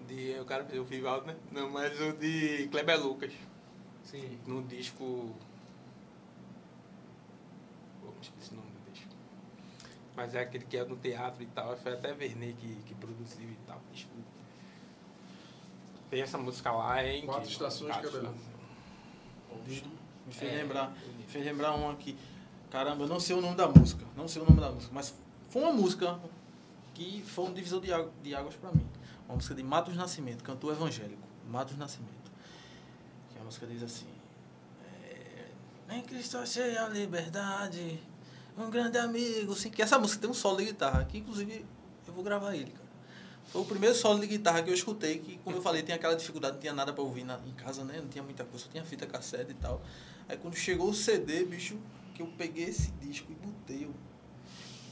De 0.07 0.29
eu 0.31 0.45
quero 0.45 0.65
ver 0.65 0.79
o 0.79 0.83
Vivaldo, 0.85 1.27
né? 1.27 1.35
Não, 1.51 1.69
mas 1.69 1.99
o 1.99 2.13
de 2.13 2.67
Kleber 2.71 2.99
Lucas. 3.03 3.33
Sim. 4.03 4.37
No 4.47 4.63
disco. 4.63 5.33
Esqueci 8.21 8.53
o 8.53 8.57
nome 8.57 8.69
do 8.71 8.91
disco. 8.91 9.11
Mas 10.15 10.33
é 10.33 10.41
aquele 10.41 10.65
que 10.65 10.77
é 10.77 10.83
no 10.85 10.95
teatro 10.97 11.43
e 11.43 11.45
tal. 11.47 11.75
Foi 11.77 11.93
até 11.93 12.13
Verney 12.13 12.53
que, 12.53 12.75
que 12.85 12.95
produziu 12.95 13.49
e 13.49 13.57
tal. 13.67 13.79
Desculpa. 13.93 14.27
Tem 16.09 16.21
essa 16.21 16.37
música 16.37 16.71
lá, 16.71 17.01
é 17.03 17.17
incrível. 17.17 17.33
Quatro 17.33 17.49
estações, 17.51 17.91
Quatro 17.93 18.09
Kleber. 18.11 18.31
Me 20.25 20.33
fez 20.33 20.53
É, 20.53 20.55
lembrar. 20.57 20.91
Me 21.17 21.23
fez 21.27 21.45
lembrar 21.45 21.73
uma 21.75 21.91
aqui. 21.93 22.17
Caramba, 22.71 23.03
eu 23.03 23.07
não 23.07 23.19
sei 23.19 23.35
o 23.35 23.41
nome 23.41 23.55
da 23.55 23.67
música. 23.67 24.03
Não 24.15 24.27
sei 24.27 24.41
o 24.41 24.45
nome 24.45 24.59
da 24.59 24.71
música. 24.71 24.91
Mas 24.93 25.13
foi 25.49 25.61
uma 25.61 25.73
música 25.73 26.19
que 26.93 27.21
foi 27.23 27.45
um 27.45 27.53
divisor 27.53 27.79
de, 27.81 27.93
águ- 27.93 28.11
de 28.23 28.33
águas 28.33 28.55
pra 28.55 28.71
mim. 28.71 28.85
Uma 29.27 29.35
música 29.35 29.53
de 29.53 29.63
Matos 29.63 29.95
Nascimento, 29.95 30.43
cantor 30.43 30.73
evangélico. 30.73 31.21
Matos 31.49 31.77
Nascimento. 31.77 32.31
Que 33.29 33.39
a 33.39 33.43
música 33.43 33.67
diz 33.67 33.83
assim. 33.83 34.07
É, 35.89 35.95
em 35.95 36.01
Cristo 36.01 36.37
achei 36.37 36.77
a 36.77 36.87
liberdade. 36.87 38.01
Um 38.57 38.69
grande 38.69 38.97
amigo. 38.97 39.53
Sim, 39.53 39.69
que 39.69 39.81
essa 39.81 39.99
música 39.99 40.21
tem 40.21 40.29
um 40.29 40.33
solo 40.33 40.57
de 40.57 40.65
guitarra. 40.65 41.03
Que 41.05 41.17
inclusive 41.17 41.65
eu 42.07 42.13
vou 42.13 42.23
gravar 42.23 42.55
ele, 42.55 42.71
cara. 42.71 42.87
Foi 43.47 43.61
o 43.61 43.65
primeiro 43.65 43.95
solo 43.95 44.19
de 44.19 44.27
guitarra 44.27 44.61
que 44.61 44.69
eu 44.69 44.73
escutei, 44.73 45.19
que, 45.19 45.37
como 45.37 45.55
eu 45.55 45.61
falei, 45.61 45.81
tinha 45.81 45.95
aquela 45.95 46.15
dificuldade, 46.15 46.55
não 46.55 46.61
tinha 46.61 46.73
nada 46.73 46.91
pra 46.91 47.01
ouvir 47.01 47.23
na, 47.23 47.39
em 47.45 47.53
casa, 47.53 47.83
né? 47.83 47.99
Não 48.01 48.07
tinha 48.09 48.23
muita 48.23 48.43
coisa, 48.43 48.65
só 48.65 48.71
tinha 48.71 48.83
fita 48.83 49.05
cassete 49.05 49.51
e 49.51 49.53
tal. 49.53 49.81
Aí 50.27 50.37
quando 50.37 50.55
chegou 50.55 50.89
o 50.89 50.93
CD, 50.93 51.45
bicho, 51.45 51.77
que 52.13 52.21
eu 52.21 52.27
peguei 52.37 52.65
esse 52.65 52.91
disco 52.93 53.31
e 53.31 53.35
botei, 53.35 53.85
eu... 53.85 53.93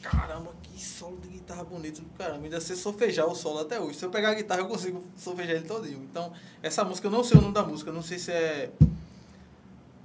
Caramba, 0.05 0.53
que 0.61 0.79
solo 0.79 1.17
de 1.17 1.27
guitarra 1.27 1.63
bonito. 1.63 2.03
Caramba, 2.17 2.43
ainda 2.43 2.61
sei 2.61 2.75
solfejar 2.75 3.25
o 3.25 3.35
solo 3.35 3.59
até 3.59 3.79
hoje. 3.79 3.97
Se 3.97 4.05
eu 4.05 4.09
pegar 4.09 4.29
a 4.29 4.33
guitarra, 4.33 4.61
eu 4.61 4.67
consigo 4.67 5.03
solfejar 5.17 5.55
ele 5.55 5.65
todinho. 5.65 6.03
Então, 6.03 6.31
essa 6.61 6.83
música, 6.83 7.07
eu 7.07 7.11
não 7.11 7.23
sei 7.23 7.37
o 7.37 7.41
nome 7.41 7.53
da 7.53 7.63
música, 7.63 7.91
não 7.91 8.01
sei 8.03 8.19
se 8.19 8.31
é... 8.31 8.71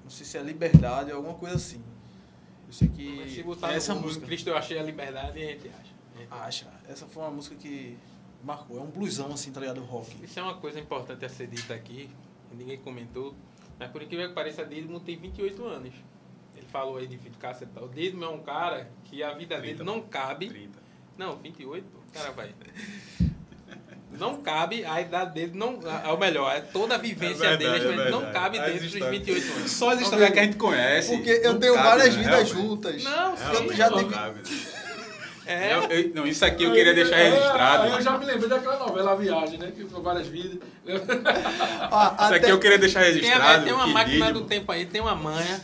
Não 0.03 0.11
sei 0.11 0.27
se 0.27 0.39
é 0.39 0.43
Liberdade 0.43 1.11
ou 1.11 1.19
alguma 1.19 1.35
coisa 1.35 1.57
assim. 1.57 1.83
Eu 2.67 2.73
sei 2.73 2.89
que 2.89 3.17
Mas 3.17 3.33
se 3.33 3.43
botar 3.43 3.73
é 3.73 3.77
essa 3.77 3.95
no 3.95 4.01
música. 4.01 4.25
Cristo 4.25 4.49
eu 4.49 4.57
achei 4.57 4.79
a 4.79 4.83
liberdade 4.83 5.39
e 5.39 5.45
a 5.45 5.47
gente 5.49 5.69
acha. 5.69 5.91
Acha. 6.31 6.67
Essa 6.89 7.07
foi 7.07 7.23
uma 7.23 7.31
música 7.31 7.57
que 7.57 7.99
marcou. 8.45 8.79
É 8.79 8.81
um 8.81 8.91
blusão, 8.91 9.33
assim, 9.33 9.51
tá 9.51 9.61
ligado? 9.61 9.81
Rock. 9.83 10.25
Isso 10.25 10.39
é 10.39 10.43
uma 10.43 10.55
coisa 10.55 10.79
importante 10.79 11.25
a 11.25 11.29
ser 11.29 11.49
dita 11.49 11.75
aqui, 11.75 12.09
ninguém 12.53 12.79
comentou, 12.79 13.35
mas 13.79 13.91
por 13.91 14.03
incrível 14.03 14.29
que 14.29 14.35
pareça, 14.35 14.65
Didimo 14.65 15.01
tem 15.01 15.17
28 15.17 15.65
anos. 15.65 15.95
Ele 16.61 16.67
falou 16.71 16.99
aí 16.99 17.07
de 17.07 17.17
Fito 17.17 17.39
Cássia 17.39 17.65
e 17.65 17.69
tal. 17.75 17.85
O 17.85 17.89
Didimo 17.89 18.23
é 18.25 18.29
um 18.29 18.41
cara 18.41 18.91
que 19.05 19.23
a 19.23 19.33
vida 19.33 19.57
dele 19.57 19.69
30. 19.77 19.85
não 19.85 20.01
cabe. 20.03 20.49
30. 20.49 20.79
Não, 21.17 21.37
28, 21.37 21.85
o 21.87 22.13
cara 22.13 22.31
vai. 22.33 22.51
Não 24.19 24.43
cabe, 24.43 24.85
a 24.85 25.01
idade 25.01 25.33
dele 25.35 25.53
não. 25.55 25.79
É 26.05 26.09
o 26.13 26.19
melhor, 26.19 26.55
é 26.55 26.61
toda 26.61 26.97
a 26.97 26.99
vivência 26.99 27.45
É 27.47 27.57
dele, 27.57 27.71
verdade, 27.79 27.97
mas 27.97 28.07
é 28.07 28.11
não 28.11 28.33
cabe 28.33 28.59
As 28.59 28.65
dentro 28.67 28.81
dos 28.85 28.95
histórias- 28.95 29.19
28 29.27 29.53
anos. 29.57 29.71
Só 29.71 29.91
as 29.91 30.01
histórias 30.03 30.31
que 30.31 30.39
a 30.39 30.43
gente 30.43 30.57
conhece. 30.57 31.17
Porque 31.17 31.31
eu 31.43 31.59
tenho 31.59 31.75
cabe, 31.75 31.89
várias 31.89 32.17
né, 32.17 32.23
vidas 32.23 32.53
realmente. 32.53 32.69
juntas. 32.69 33.05
Não, 33.05 33.35
eu 33.55 33.73
já 33.73 33.89
Não 33.91 34.09
cabe. 34.11 34.41
É. 35.47 35.75
Eu- 35.75 35.83
eu- 35.85 36.15
não, 36.15 36.27
isso 36.27 36.45
aqui 36.45 36.65
eu 36.65 36.73
queria 36.73 36.93
deixar 36.95 37.17
registrado. 37.17 37.83
Aí 37.85 37.91
eu 37.93 38.01
já 38.03 38.19
me 38.19 38.25
lembrei 38.25 38.49
daquela 38.49 38.79
novela 38.79 39.13
A 39.13 39.15
Viagem, 39.17 39.59
né? 39.59 39.73
Que 39.75 39.85
foi 39.85 40.03
várias 40.03 40.27
vidas. 40.29 40.59
Ah, 41.91 42.17
Isso 42.25 42.35
aqui 42.35 42.51
eu 42.51 42.59
queria 42.59 42.79
deixar 42.79 43.01
Tem, 43.05 43.13
registrado. 43.15 43.65
tem 43.65 43.73
uma 43.73 43.85
que 43.87 43.93
máquina 43.93 44.33
do 44.33 44.43
tempo 44.45 44.71
aí, 44.71 44.87
tem 44.87 45.01
uma 45.01 45.15
manha. 45.15 45.61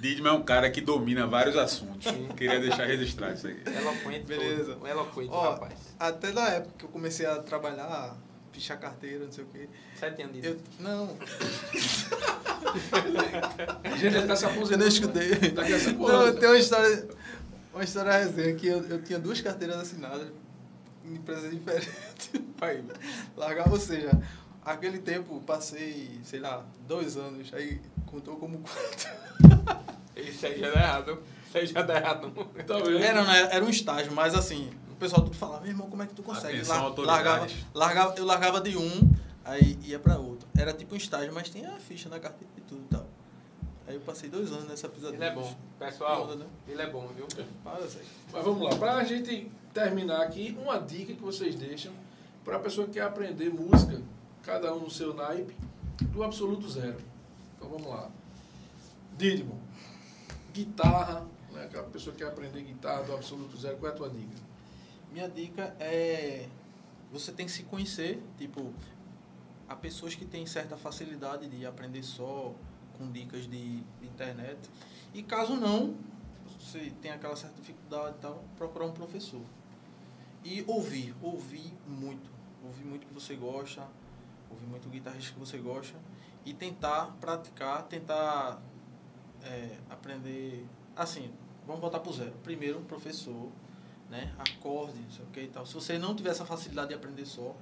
Didimo 0.00 0.28
é 0.28 0.32
um 0.32 0.42
cara 0.42 0.70
que 0.70 0.80
domina 0.80 1.26
vários 1.26 1.56
assuntos. 1.56 2.06
Queria 2.36 2.60
deixar 2.60 2.84
registrado 2.86 3.34
isso 3.34 3.46
aqui. 3.48 3.62
Eloquente. 3.68 4.26
Beleza. 4.26 4.74
todo, 4.74 4.86
Eloquente, 4.86 5.30
Ó, 5.32 5.50
rapaz. 5.52 5.74
Até 5.98 6.32
na 6.32 6.48
época 6.48 6.74
que 6.78 6.84
eu 6.84 6.88
comecei 6.90 7.24
a 7.26 7.36
trabalhar, 7.36 8.16
fichar 8.52 8.78
carteira, 8.78 9.24
não 9.24 9.32
sei 9.32 9.44
o 9.44 9.46
quê. 9.48 9.68
Sete 9.98 10.22
anos 10.22 10.44
Eu, 10.44 10.58
não, 10.80 11.16
Gente, 13.96 14.16
ele 14.16 14.26
tá 14.26 14.36
se 14.36 14.44
eu 14.44 14.50
aposentando. 14.50 14.78
não 14.82 14.88
escutei. 14.88 15.34
Daqui 15.52 15.72
a 15.72 15.78
cinco 15.78 16.06
Não, 16.08 16.14
anos. 16.20 16.40
tem 16.40 16.48
uma 16.48 16.58
história, 16.58 17.08
uma 17.72 17.84
história 17.84 18.12
resenha 18.12 18.54
que 18.54 18.66
eu, 18.66 18.82
eu 18.88 19.02
tinha 19.02 19.18
duas 19.18 19.40
carteiras 19.40 19.76
assinadas 19.76 20.28
em 21.04 21.14
empresas 21.14 21.50
diferentes. 21.50 22.30
Aí, 22.60 22.82
largava, 23.36 23.70
ou 23.70 23.80
seja, 23.80 24.10
aquele 24.64 24.98
tempo 24.98 25.40
passei, 25.46 26.18
sei 26.24 26.40
lá, 26.40 26.64
dois 26.86 27.16
anos, 27.16 27.52
aí 27.54 27.80
contou 28.06 28.36
como 28.36 28.58
quatro. 28.58 29.08
Isso 30.16 30.46
aí 30.46 30.58
já 30.58 30.70
dá 30.70 30.80
errado. 30.80 31.22
Isso 31.46 31.58
aí 31.58 31.66
já 31.66 31.82
dá 31.82 31.96
errado. 31.96 32.30
Tá? 32.66 32.74
Era, 33.00 33.22
não, 33.24 33.30
era, 33.32 33.48
era 33.54 33.64
um 33.64 33.68
estágio, 33.68 34.12
mas 34.12 34.34
assim, 34.34 34.70
o 34.90 34.94
pessoal 34.96 35.22
tudo 35.22 35.36
falava, 35.36 35.60
meu 35.62 35.70
irmão, 35.70 35.88
como 35.90 36.02
é 36.02 36.06
que 36.06 36.14
tu 36.14 36.22
consegue? 36.22 36.62
Lar- 36.66 36.98
largava, 36.98 37.46
largava, 37.74 38.14
eu 38.16 38.24
largava 38.24 38.60
de 38.60 38.76
um, 38.76 39.10
aí 39.44 39.78
ia 39.84 39.98
pra 39.98 40.16
outro. 40.18 40.48
Era 40.56 40.72
tipo 40.72 40.94
um 40.94 40.96
estágio, 40.96 41.32
mas 41.32 41.48
tinha 41.50 41.70
a 41.70 41.78
ficha 41.78 42.08
na 42.08 42.18
carteira 42.18 42.52
e 42.56 42.60
tudo 42.62 42.82
e 42.82 42.88
tal. 42.88 43.06
Aí 43.86 43.94
eu 43.94 44.00
passei 44.00 44.28
dois 44.28 44.50
anos 44.50 44.66
nessa 44.68 44.88
pesadelo. 44.88 45.22
Ele 45.22 45.30
é 45.30 45.34
bom. 45.34 45.56
Pessoal, 45.78 46.24
Onda, 46.24 46.36
né? 46.36 46.46
ele 46.66 46.82
é 46.82 46.90
bom, 46.90 47.06
viu? 47.14 47.26
Mas 47.64 48.44
vamos 48.44 48.62
lá, 48.62 48.76
para 48.76 48.94
a 48.96 49.04
gente 49.04 49.50
terminar 49.72 50.22
aqui, 50.22 50.56
uma 50.60 50.78
dica 50.78 51.12
que 51.14 51.22
vocês 51.22 51.54
deixam 51.54 51.92
para 52.44 52.56
a 52.56 52.58
pessoa 52.58 52.86
que 52.86 52.94
quer 52.94 53.02
aprender 53.02 53.50
música, 53.50 54.00
cada 54.42 54.72
um 54.74 54.80
no 54.80 54.90
seu 54.90 55.14
naipe, 55.14 55.54
do 56.00 56.24
absoluto 56.24 56.68
zero. 56.68 56.96
Então 57.66 57.78
vamos 57.78 57.92
lá. 57.92 58.08
Didimo, 59.18 59.60
guitarra, 60.52 61.26
né? 61.50 61.64
aquela 61.64 61.88
pessoa 61.88 62.14
que 62.14 62.22
quer 62.22 62.30
aprender 62.30 62.62
guitarra 62.62 63.02
do 63.02 63.12
absoluto 63.12 63.56
zero, 63.56 63.76
qual 63.78 63.90
é 63.90 63.94
a 63.94 63.96
tua 63.96 64.08
dica? 64.08 64.36
Minha 65.10 65.28
dica 65.28 65.74
é 65.80 66.48
você 67.10 67.32
tem 67.32 67.46
que 67.46 67.52
se 67.52 67.64
conhecer, 67.64 68.22
tipo, 68.38 68.72
há 69.68 69.74
pessoas 69.74 70.14
que 70.14 70.24
têm 70.24 70.46
certa 70.46 70.76
facilidade 70.76 71.48
de 71.48 71.66
aprender 71.66 72.04
só 72.04 72.54
com 72.96 73.10
dicas 73.10 73.48
de, 73.48 73.82
internet. 74.02 74.58
E 75.12 75.22
caso 75.22 75.56
não, 75.56 75.96
você 76.60 76.92
tem 77.02 77.10
aquela 77.10 77.34
certa 77.34 77.56
dificuldade 77.60 78.16
e 78.18 78.20
tal, 78.20 78.44
procurar 78.56 78.86
um 78.86 78.92
professor. 78.92 79.42
E 80.44 80.62
ouvir, 80.68 81.14
ouvir 81.20 81.72
muito. 81.86 82.30
Ouvir 82.64 82.84
muito 82.84 83.06
que 83.06 83.14
você 83.14 83.34
gosta, 83.34 83.86
ouvir 84.50 84.66
muito 84.66 84.88
guitarrista 84.88 85.32
que 85.32 85.40
você 85.40 85.58
gosta 85.58 85.96
e 86.46 86.54
tentar 86.54 87.14
praticar, 87.20 87.82
tentar 87.82 88.62
é, 89.42 89.76
aprender. 89.90 90.64
Assim, 90.94 91.30
vamos 91.66 91.80
voltar 91.82 91.98
para 91.98 92.10
o 92.10 92.14
zero. 92.14 92.32
Primeiro, 92.44 92.78
um 92.78 92.84
professor, 92.84 93.50
né? 94.08 94.32
Acorde, 94.38 94.98
não 94.98 95.10
sei 95.10 95.24
o 95.24 95.28
que 95.28 95.40
e 95.40 95.48
tal. 95.48 95.66
Se 95.66 95.74
você 95.74 95.98
não 95.98 96.14
tiver 96.14 96.30
essa 96.30 96.46
facilidade 96.46 96.88
de 96.88 96.94
aprender 96.94 97.26
só 97.26 97.54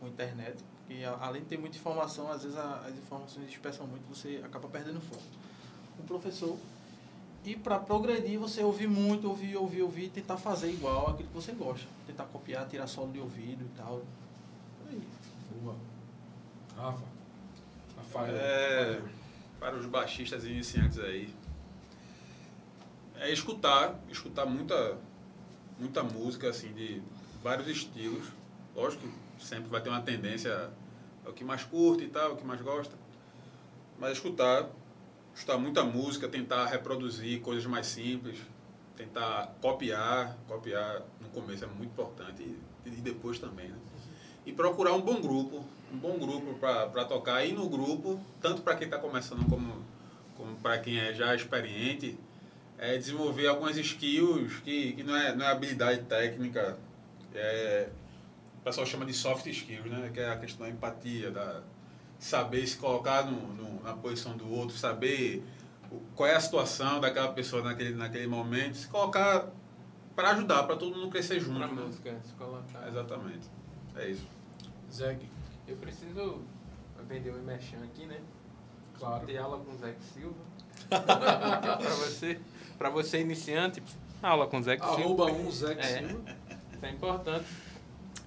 com 0.00 0.08
internet, 0.08 0.62
porque 0.80 1.02
além 1.04 1.42
de 1.42 1.48
ter 1.48 1.56
muita 1.56 1.78
informação, 1.78 2.30
às 2.30 2.42
vezes 2.42 2.58
a- 2.58 2.82
as 2.86 2.94
informações 2.94 3.46
dispersam 3.48 3.86
muito, 3.86 4.06
você 4.12 4.42
acaba 4.44 4.68
perdendo 4.68 5.00
foco. 5.00 5.22
Um 5.98 6.04
professor. 6.04 6.58
E 7.44 7.54
para 7.54 7.78
progredir, 7.78 8.38
você 8.38 8.62
ouvir 8.62 8.88
muito, 8.88 9.28
ouvir, 9.28 9.56
ouvir, 9.56 9.82
ouvir, 9.82 10.08
tentar 10.08 10.36
fazer 10.36 10.70
igual 10.70 11.10
aquilo 11.10 11.28
que 11.28 11.34
você 11.34 11.52
gosta. 11.52 11.86
Tentar 12.06 12.24
copiar, 12.24 12.66
tirar 12.66 12.86
solo 12.86 13.12
de 13.12 13.20
ouvido 13.20 13.64
e 13.64 13.68
tal. 13.76 14.02
Aí. 14.88 15.02
Boa. 15.62 15.76
Rafa. 16.76 17.04
É, 18.28 19.00
para 19.58 19.76
os 19.76 19.86
baixistas 19.86 20.44
iniciantes 20.44 20.98
aí, 20.98 21.34
é 23.16 23.32
escutar, 23.32 23.98
escutar 24.10 24.44
muita, 24.44 24.98
muita 25.78 26.02
música 26.02 26.48
assim 26.50 26.72
de 26.72 27.02
vários 27.42 27.68
estilos. 27.68 28.26
Lógico 28.74 29.06
que 29.36 29.44
sempre 29.44 29.68
vai 29.70 29.80
ter 29.80 29.88
uma 29.88 30.02
tendência 30.02 30.70
ao 31.24 31.32
que 31.32 31.44
mais 31.44 31.64
curte 31.64 32.04
e 32.04 32.08
tal, 32.08 32.32
o 32.32 32.36
que 32.36 32.44
mais 32.44 32.60
gosta. 32.60 32.94
Mas 33.98 34.12
escutar, 34.12 34.68
escutar 35.34 35.58
muita 35.58 35.84
música, 35.84 36.28
tentar 36.28 36.66
reproduzir 36.66 37.40
coisas 37.40 37.64
mais 37.66 37.86
simples, 37.86 38.38
tentar 38.96 39.54
copiar, 39.60 40.36
copiar 40.46 41.02
no 41.20 41.28
começo 41.28 41.64
é 41.64 41.68
muito 41.68 41.90
importante 41.90 42.42
e, 42.42 42.58
e 42.86 42.90
depois 42.90 43.38
também, 43.38 43.68
né? 43.68 43.78
E 44.46 44.52
procurar 44.52 44.92
um 44.92 45.00
bom 45.00 45.20
grupo, 45.20 45.64
um 45.94 45.98
bom 45.98 46.18
grupo 46.18 46.54
para 46.54 47.04
tocar. 47.04 47.44
E 47.44 47.52
no 47.52 47.68
grupo, 47.68 48.20
tanto 48.40 48.62
para 48.62 48.74
quem 48.76 48.86
está 48.86 48.98
começando 48.98 49.48
como, 49.48 49.72
como 50.36 50.56
para 50.56 50.78
quem 50.78 50.98
é 50.98 51.12
já 51.14 51.34
experiente, 51.34 52.18
é 52.78 52.96
desenvolver 52.98 53.46
algumas 53.46 53.76
skills 53.76 54.58
que, 54.64 54.92
que 54.94 55.02
não, 55.02 55.16
é, 55.16 55.34
não 55.34 55.44
é 55.46 55.50
habilidade 55.50 56.02
técnica, 56.02 56.76
é, 57.34 57.88
o 58.60 58.64
pessoal 58.64 58.86
chama 58.86 59.04
de 59.06 59.12
soft 59.12 59.46
skills, 59.46 59.86
né? 59.86 60.10
que 60.12 60.20
é 60.20 60.28
a 60.30 60.36
questão 60.36 60.66
da 60.66 60.72
empatia, 60.72 61.30
da 61.30 61.60
saber 62.18 62.66
se 62.66 62.76
colocar 62.76 63.24
no, 63.26 63.36
no- 63.54 63.82
na 63.82 63.92
posição 63.94 64.36
do 64.36 64.50
outro, 64.50 64.76
saber 64.76 65.44
qual 66.16 66.28
é 66.28 66.34
a 66.34 66.40
situação 66.40 67.00
daquela 67.00 67.28
pessoa 67.32 67.62
naquele, 67.62 67.94
naquele 67.94 68.26
momento, 68.26 68.76
se 68.76 68.88
colocar 68.88 69.46
para 70.16 70.30
ajudar, 70.30 70.62
para 70.62 70.76
todo 70.76 70.96
mundo 70.96 71.10
crescer 71.10 71.38
junto. 71.40 71.58
Pra 71.58 71.66
né? 71.68 71.82
música, 71.82 72.16
se 72.24 72.32
colocar. 72.34 72.88
Exatamente. 72.88 73.46
É 73.96 74.08
isso. 74.08 74.26
Zeg, 74.90 75.18
Eu 75.66 75.76
preciso 75.76 76.42
vender 77.08 77.32
um 77.32 77.42
merchan 77.42 77.82
aqui, 77.84 78.06
né? 78.06 78.20
claro. 78.98 79.26
Ter 79.26 79.38
aula 79.38 79.58
com 79.58 79.72
o 79.72 79.76
Zé 79.76 79.94
Silva. 80.00 80.34
pra 80.88 81.76
você, 81.76 82.40
pra 82.78 82.90
você 82.90 83.20
iniciante, 83.20 83.82
aula 84.22 84.46
com 84.46 84.58
o 84.58 84.62
Zé 84.62 84.76
Silva. 84.78 84.94
Arroba 84.94 85.24
um 85.26 85.50
Zeg 85.50 85.78
É. 85.78 85.82
Silva. 85.82 86.36
Isso 86.72 86.86
é 86.86 86.90
importante. 86.90 87.46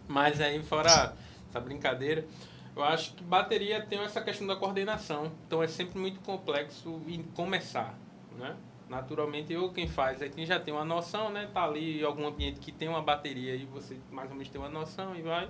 Mas 0.08 0.40
aí, 0.40 0.62
fora 0.64 1.16
essa 1.50 1.60
brincadeira, 1.60 2.26
eu 2.76 2.84
acho 2.84 3.14
que 3.14 3.24
bateria 3.24 3.82
tem 3.86 4.00
essa 4.00 4.22
questão 4.22 4.48
da 4.48 4.56
coordenação. 4.56 5.32
Então 5.46 5.62
é 5.62 5.68
sempre 5.68 6.00
muito 6.00 6.20
complexo 6.22 7.02
em 7.08 7.24
começar, 7.24 7.98
né? 8.38 8.56
Naturalmente, 8.90 9.52
eu 9.52 9.70
quem 9.74 9.86
faz, 9.88 10.22
aí 10.22 10.30
quem 10.30 10.46
já 10.46 10.60
tem 10.60 10.74
uma 10.74 10.86
noção, 10.86 11.30
né? 11.30 11.50
Tá 11.54 11.66
ali 11.66 12.00
em 12.00 12.04
algum 12.04 12.26
ambiente 12.26 12.60
que 12.60 12.72
tem 12.72 12.88
uma 12.88 13.02
bateria 13.02 13.54
e 13.54 13.66
você 13.66 13.98
mais 14.10 14.30
ou 14.30 14.36
menos 14.36 14.50
tem 14.50 14.62
uma 14.62 14.70
noção 14.70 15.14
e 15.14 15.22
vai. 15.22 15.50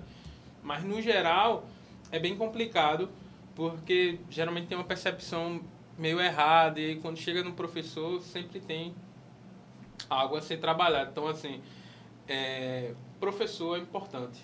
Mas 0.64 0.84
no 0.84 1.00
geral, 1.02 1.66
é 2.12 2.20
bem 2.20 2.36
complicado, 2.36 3.10
porque 3.56 4.20
geralmente 4.30 4.68
tem 4.68 4.78
uma 4.78 4.84
percepção 4.84 5.62
meio 5.98 6.20
errada 6.20 6.80
e 6.80 6.98
quando 6.98 7.18
chega 7.18 7.44
no 7.44 7.54
professor 7.54 8.22
sempre 8.22 8.60
tem 8.60 8.94
algo 10.10 10.36
a 10.36 10.42
ser 10.42 10.58
trabalhado. 10.58 11.12
Então, 11.12 11.28
assim, 11.28 11.62
é, 12.28 12.94
professor 13.20 13.78
é 13.78 13.82
importante. 13.82 14.42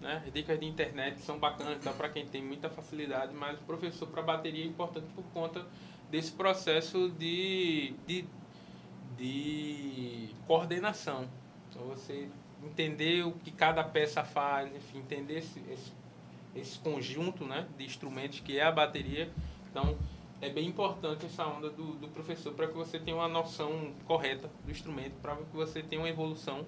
Né? 0.00 0.22
As 0.26 0.32
dicas 0.32 0.58
de 0.58 0.66
internet 0.66 1.20
são 1.20 1.38
bacanas 1.38 1.82
para 1.96 2.08
quem 2.08 2.26
tem 2.26 2.42
muita 2.42 2.68
facilidade, 2.68 3.34
mas 3.34 3.58
o 3.58 3.62
professor 3.62 4.06
para 4.08 4.22
bateria 4.22 4.64
é 4.64 4.66
importante 4.66 5.06
por 5.14 5.24
conta 5.32 5.66
desse 6.10 6.32
processo 6.32 7.10
de, 7.10 7.94
de, 8.06 8.24
de 9.16 10.30
coordenação. 10.46 11.28
Então, 11.70 11.86
você 11.86 12.28
entender 12.64 13.24
o 13.24 13.32
que 13.32 13.50
cada 13.50 13.84
peça 13.84 14.24
faz, 14.24 14.74
enfim, 14.74 14.98
entender 14.98 15.38
esse, 15.38 15.60
esse, 15.70 15.92
esse 16.54 16.78
conjunto 16.78 17.44
né, 17.44 17.66
de 17.76 17.84
instrumentos 17.84 18.40
que 18.40 18.58
é 18.58 18.64
a 18.64 18.72
bateria. 18.72 19.30
Então, 19.70 19.96
é 20.40 20.48
bem 20.48 20.68
importante 20.68 21.26
essa 21.26 21.46
onda 21.46 21.68
do, 21.70 21.94
do 21.94 22.08
professor 22.08 22.52
para 22.54 22.66
que 22.66 22.74
você 22.74 22.98
tenha 22.98 23.16
uma 23.16 23.28
noção 23.28 23.92
correta 24.06 24.50
do 24.64 24.70
instrumento, 24.70 25.14
para 25.20 25.36
que 25.36 25.56
você 25.56 25.82
tenha 25.82 26.00
uma 26.00 26.08
evolução. 26.08 26.64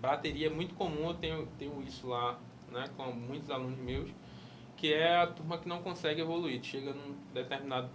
Bateria 0.00 0.48
é 0.48 0.50
muito 0.50 0.74
comum, 0.74 1.08
eu 1.08 1.14
tenho, 1.14 1.46
tenho 1.58 1.82
isso 1.82 2.06
lá 2.06 2.38
né, 2.70 2.90
com 2.96 3.04
muitos 3.12 3.50
alunos 3.50 3.78
meus, 3.78 4.10
que 4.76 4.92
é 4.92 5.16
a 5.16 5.26
turma 5.26 5.56
que 5.56 5.68
não 5.68 5.82
consegue 5.82 6.20
evoluir, 6.20 6.62
chega 6.62 6.92
num 6.92 7.14
determinado 7.32 7.88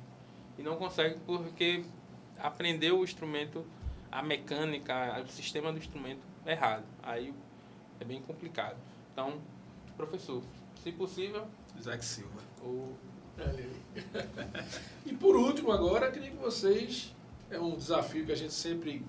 e 0.57 0.63
não 0.63 0.75
consegue 0.75 1.19
porque 1.25 1.83
aprendeu 2.39 2.99
o 2.99 3.03
instrumento, 3.03 3.63
a 4.11 4.23
mecânica, 4.23 5.21
o 5.23 5.27
sistema 5.27 5.71
do 5.71 5.77
instrumento 5.77 6.21
errado. 6.45 6.83
Aí 7.03 7.33
é 7.99 8.05
bem 8.05 8.21
complicado. 8.21 8.77
Então, 9.13 9.39
professor, 9.95 10.41
se 10.83 10.91
possível, 10.91 11.45
Isaac 11.77 12.03
Silva. 12.03 12.41
ou 12.63 12.95
aí. 13.37 13.71
e 15.05 15.13
por 15.13 15.35
último, 15.35 15.71
agora, 15.71 16.07
eu 16.07 16.11
queria 16.11 16.31
que 16.31 16.37
vocês. 16.37 17.15
É 17.49 17.59
um 17.59 17.75
desafio 17.75 18.25
que 18.25 18.31
a 18.31 18.35
gente 18.35 18.53
sempre 18.53 19.03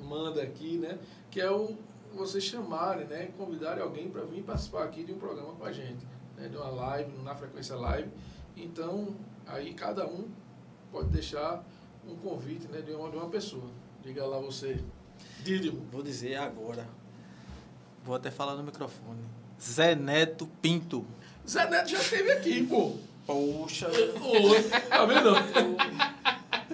manda 0.00 0.42
aqui, 0.42 0.78
né? 0.78 0.98
Que 1.30 1.40
é 1.40 1.50
o 1.50 1.76
vocês 2.14 2.44
chamarem, 2.44 3.06
né? 3.06 3.30
Convidarem 3.36 3.82
alguém 3.82 4.08
para 4.08 4.22
vir 4.22 4.42
participar 4.42 4.84
aqui 4.84 5.04
de 5.04 5.12
um 5.12 5.18
programa 5.18 5.52
com 5.52 5.64
a 5.64 5.72
gente, 5.72 6.06
né? 6.36 6.48
De 6.48 6.56
uma 6.56 6.68
live, 6.68 7.12
na 7.22 7.34
frequência 7.34 7.76
live. 7.76 8.08
Então, 8.56 9.14
aí 9.46 9.74
cada 9.74 10.06
um 10.06 10.28
pode 10.90 11.08
deixar 11.08 11.62
um 12.06 12.16
convite, 12.16 12.68
né? 12.68 12.80
De 12.80 12.92
uma, 12.92 13.10
de 13.10 13.16
uma 13.16 13.28
pessoa. 13.28 13.68
Diga 14.02 14.24
lá 14.24 14.38
você. 14.38 14.82
Dídimo. 15.42 15.86
Vou 15.90 16.02
dizer 16.02 16.36
agora. 16.36 16.88
Vou 18.02 18.14
até 18.14 18.30
falar 18.30 18.54
no 18.54 18.62
microfone. 18.62 19.43
Zé 19.60 19.94
Neto 19.94 20.46
Pinto. 20.60 21.04
Zé 21.48 21.68
Neto 21.68 21.88
já 21.90 21.98
esteve 21.98 22.32
aqui, 22.32 22.62
pô. 22.66 22.96
Poxa. 23.26 23.88
Tá 24.90 25.04
vendo? 25.06 25.34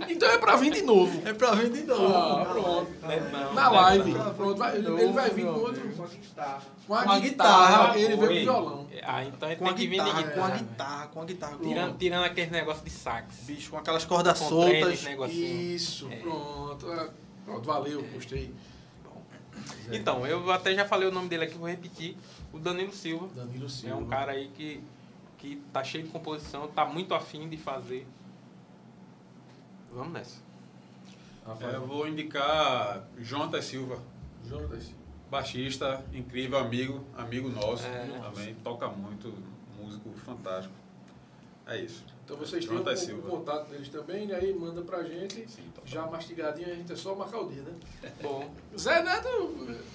Então 0.08 0.28
é 0.28 0.38
para 0.38 0.56
vir 0.56 0.72
de 0.72 0.82
novo. 0.82 1.22
É 1.28 1.32
pra 1.32 1.52
vir 1.52 1.70
de 1.70 1.82
novo. 1.84 2.12
Ah, 2.14 2.44
pronto. 2.44 2.90
não, 3.32 3.54
Na 3.54 3.68
live. 3.70 4.12
não. 4.12 4.34
Pronto, 4.34 4.56
vai- 4.58 4.76
ele, 4.76 4.88
ele 4.88 5.12
vai 5.12 5.30
vir 5.30 5.44
com 5.44 5.52
outro. 5.52 5.88
Com 5.96 6.02
a 6.04 6.06
guitarra. 6.08 6.62
Com 6.86 6.94
a, 6.94 7.02
Com 7.04 7.10
a 7.12 7.18
guitarra, 7.20 7.98
ele 7.98 8.16
veio 8.16 8.18
com 8.18 8.26
violão. 8.26 8.88
Ah, 9.04 9.24
então 9.24 9.56
Com 9.56 9.64
a 9.64 9.68
tem 9.68 9.76
que 9.76 9.86
vir 9.86 9.98
de 10.02 10.04
guitarra, 10.04 10.22
com 10.22 10.28
a 10.28 10.50
guitarra. 10.50 10.56
guitarra, 10.58 11.06
com 11.08 11.20
a 11.20 11.24
guitarra. 11.24 11.58
Tirando, 11.62 11.98
tirando 11.98 12.24
aquele 12.24 12.50
negócio 12.50 12.84
de 12.84 12.90
sax. 12.90 13.34
Bicho, 13.42 13.70
com 13.70 13.76
aquelas 13.76 14.04
cordas 14.04 14.38
Com 14.40 14.48
soltas. 14.48 15.04
Isso, 15.32 16.08
É. 16.10 16.16
pronto. 16.16 16.90
Ah, 16.90 17.08
Pronto, 17.44 17.66
valeu, 17.66 18.04
gostei. 18.12 18.52
Então, 19.92 20.26
eu 20.26 20.50
até 20.52 20.74
já 20.74 20.84
falei 20.84 21.08
o 21.08 21.12
nome 21.12 21.28
dele 21.28 21.44
aqui, 21.44 21.58
vou 21.58 21.68
repetir. 21.68 22.16
O 22.52 22.58
Danilo 22.58 22.92
Silva. 22.92 23.28
Danilo 23.34 23.68
Silva. 23.68 23.94
É 23.94 23.98
um 23.98 24.06
cara 24.06 24.32
aí 24.32 24.48
que, 24.48 24.82
que 25.38 25.56
tá 25.72 25.82
cheio 25.84 26.04
de 26.04 26.10
composição, 26.10 26.66
tá 26.68 26.84
muito 26.84 27.14
afim 27.14 27.48
de 27.48 27.56
fazer. 27.56 28.06
Vamos 29.92 30.12
nessa. 30.12 30.40
É, 31.44 31.48
Rafael. 31.48 31.72
eu 31.72 31.86
vou 31.86 32.06
indicar 32.08 33.04
Jonathan 33.18 33.62
Silva, 33.62 33.98
Jonas 34.46 34.84
Silva. 34.84 34.98
baixista, 35.30 36.04
incrível 36.12 36.58
amigo, 36.58 37.04
amigo 37.16 37.48
nosso 37.48 37.86
É. 37.86 38.20
também, 38.22 38.54
toca 38.56 38.88
muito, 38.88 39.32
músico 39.80 40.10
fantástico. 40.24 40.74
É 41.66 41.78
isso. 41.80 42.04
Então 42.30 42.38
vocês 42.38 42.64
têm 42.64 43.14
o, 43.16 43.18
o 43.18 43.22
contato 43.22 43.68
deles 43.68 43.88
também, 43.88 44.28
e 44.28 44.32
aí 44.32 44.54
manda 44.54 44.82
pra 44.82 45.02
gente. 45.02 45.50
Sim. 45.50 45.64
Já 45.84 46.06
mastigadinho, 46.06 46.70
a 46.70 46.74
gente 46.76 46.92
é 46.92 46.94
só 46.94 47.12
marcar 47.12 47.40
o 47.40 47.48
dia, 47.48 47.62
né? 47.62 47.74
Bom, 48.22 48.54
Zé 48.78 49.02
Neto, 49.02 49.28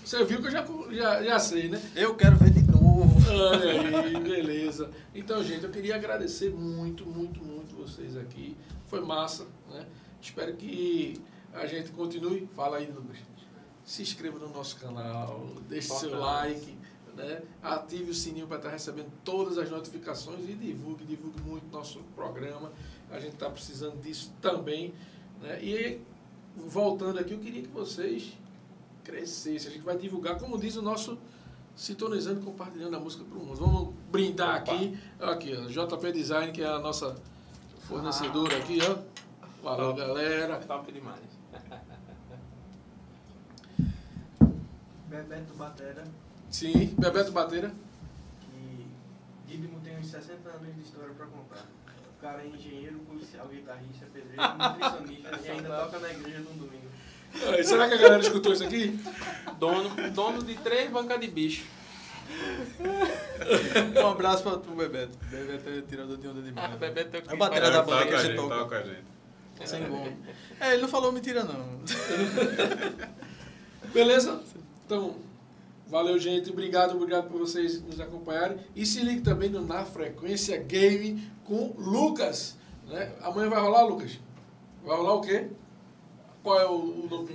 você 0.03 0.21
viu 0.25 0.41
que 0.41 0.47
eu 0.47 0.51
já, 0.51 0.65
já, 0.91 1.23
já 1.23 1.39
sei, 1.39 1.69
né? 1.69 1.81
Eu 1.95 2.13
quero 2.15 2.35
ver 2.35 2.49
de 2.49 2.61
novo. 2.69 3.15
Olha 3.31 3.99
aí, 4.01 4.19
beleza. 4.19 4.91
Então, 5.13 5.41
gente, 5.41 5.63
eu 5.63 5.69
queria 5.71 5.95
agradecer 5.95 6.49
muito, 6.49 7.05
muito, 7.05 7.41
muito 7.41 7.73
vocês 7.73 8.17
aqui. 8.17 8.57
Foi 8.87 8.99
massa, 8.99 9.47
né? 9.71 9.85
Espero 10.21 10.53
que 10.57 11.21
a 11.53 11.65
gente 11.65 11.91
continue. 11.91 12.49
Fala 12.53 12.77
aí, 12.77 12.87
Lucas. 12.87 13.17
Se 13.85 14.01
inscreva 14.01 14.39
no 14.39 14.49
nosso 14.49 14.75
canal, 14.77 15.47
deixe 15.69 15.87
seu 15.87 16.09
Importante. 16.09 16.49
like, 16.49 16.77
né? 17.15 17.41
ative 17.63 18.11
o 18.11 18.13
sininho 18.13 18.47
para 18.47 18.57
estar 18.57 18.69
recebendo 18.69 19.11
todas 19.23 19.57
as 19.57 19.69
notificações 19.69 20.47
e 20.49 20.53
divulgue, 20.53 21.05
divulgue 21.05 21.41
muito 21.41 21.71
nosso 21.71 21.99
programa. 22.15 22.71
A 23.09 23.19
gente 23.19 23.33
está 23.33 23.49
precisando 23.49 24.01
disso 24.01 24.33
também. 24.41 24.93
Né? 25.41 25.63
E 25.63 26.01
voltando 26.55 27.19
aqui, 27.19 27.33
eu 27.33 27.39
queria 27.39 27.61
que 27.61 27.69
vocês 27.69 28.37
crescessem. 29.03 29.69
A 29.69 29.73
gente 29.73 29.83
vai 29.83 29.97
divulgar, 29.97 30.37
como 30.37 30.57
diz 30.57 30.75
o 30.75 30.81
nosso 30.81 31.17
sintonizando 31.75 32.39
e 32.41 32.43
compartilhando 32.43 32.95
a 32.95 32.99
música 32.99 33.23
para 33.23 33.37
o 33.37 33.45
mundo. 33.45 33.55
Vamos 33.57 33.93
brindar 34.11 34.61
Opa. 34.61 34.73
aqui. 34.73 34.97
Aqui, 35.19 35.53
ó, 35.55 35.65
JP 35.67 36.11
Design, 36.11 36.51
que 36.51 36.61
é 36.61 36.67
a 36.67 36.79
nossa 36.79 37.15
fornecedora 37.81 38.57
aqui, 38.57 38.79
ó. 38.81 38.97
Valeu, 39.61 39.93
galera. 39.93 40.59
Top 40.59 40.91
demais. 40.91 41.21
Bebeto 45.07 45.53
Batera, 45.53 46.03
Sim, 46.55 46.95
Bebeto 46.97 47.33
Bateira. 47.33 47.69
que 48.39 48.85
Dídimo 49.45 49.77
tem 49.81 49.97
uns 49.99 50.07
60 50.07 50.47
anos 50.47 50.73
de 50.73 50.83
história 50.83 51.13
pra 51.13 51.25
contar. 51.25 51.65
O 52.17 52.21
cara 52.21 52.43
é 52.43 52.47
engenheiro, 52.47 52.99
policial, 52.99 53.45
guitarrista, 53.49 54.05
pedreiro, 54.13 54.41
nutricionista 54.57 55.39
e 55.43 55.51
ainda 55.51 55.67
toca 55.67 55.99
na 55.99 56.09
igreja 56.11 56.39
num 56.39 56.57
domingo. 56.57 56.87
Ai, 57.45 57.61
Será 57.61 57.89
que 57.89 57.95
a 57.95 57.97
galera 57.97 58.21
escutou 58.21 58.53
isso 58.53 58.63
aqui? 58.63 58.97
Dono, 59.59 59.89
dono 60.11 60.41
de 60.45 60.55
três 60.55 60.89
bancas 60.89 61.19
de 61.19 61.27
bicho. 61.27 61.65
Um 64.01 64.07
abraço 64.07 64.41
pra 64.43 64.55
tu, 64.55 64.71
Bebeto. 64.75 65.17
Bebeto 65.29 65.69
é 65.69 65.81
tirador 65.81 66.15
de 66.15 66.25
onda 66.29 66.41
demais. 66.41 66.73
Ah, 66.73 66.77
Bebeto 66.77 67.17
é 67.17 67.19
o 67.19 67.31
É 67.31 67.33
a 67.33 67.35
bateria 67.35 67.69
da 67.69 67.79
tá 67.79 67.83
banda 67.83 68.03
com 68.03 68.07
que 68.07 68.15
a 68.15 68.23
gente 68.23 68.35
toca. 68.37 68.55
tá 68.55 68.65
com 68.65 68.75
a 68.75 68.81
gente. 68.81 69.03
Sem 69.65 69.83
bom. 69.89 70.17
É, 70.61 70.71
ele 70.71 70.83
não 70.83 70.87
falou 70.87 71.11
mentira, 71.11 71.43
não. 71.43 71.81
Beleza? 73.91 74.41
Então, 74.85 75.17
valeu, 75.87 76.19
gente. 76.19 76.49
Obrigado, 76.49 76.95
obrigado 76.95 77.29
por 77.29 77.39
vocês 77.39 77.81
nos 77.81 77.99
acompanharem. 77.99 78.57
E 78.75 78.85
se 78.85 79.01
ligue 79.01 79.21
também 79.21 79.49
no 79.49 79.65
Na 79.65 79.85
Frequência 79.85 80.57
Game 80.57 81.31
com 81.43 81.73
Lucas. 81.77 82.57
Né? 82.87 83.13
Amanhã 83.21 83.49
vai 83.49 83.61
rolar, 83.61 83.83
Lucas? 83.83 84.19
Vai 84.83 84.97
rolar 84.97 85.13
o 85.15 85.21
quê? 85.21 85.47
Qual 86.43 86.59
é 86.59 86.65
o, 86.65 86.75
o 86.75 87.07
nome? 87.09 87.29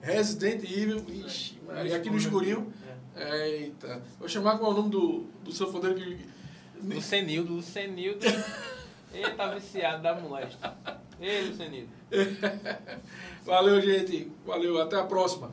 Resident 0.00 0.62
Evil. 0.62 1.04
Ixi, 1.08 1.58
Maria, 1.66 1.96
aqui 1.96 2.08
no 2.08 2.16
escurinho. 2.16 2.72
Eita. 3.16 4.02
Vou 4.18 4.28
chamar 4.28 4.58
qual 4.58 4.70
é 4.70 4.74
o 4.74 4.76
nome 4.76 4.90
do, 4.90 5.24
do 5.42 5.52
sanfoneiro 5.52 5.96
que. 5.96 6.26
Lucenildo, 6.82 7.54
Lucenildo. 7.54 8.24
Ele 9.12 9.30
tá 9.30 9.54
viciado 9.54 10.02
da 10.02 10.14
molesta. 10.14 10.76
Ei, 11.20 11.48
Lucenildo. 11.48 11.88
Valeu, 13.44 13.80
gente. 13.80 14.30
Valeu. 14.44 14.80
Até 14.80 14.96
a 14.96 15.04
próxima. 15.04 15.50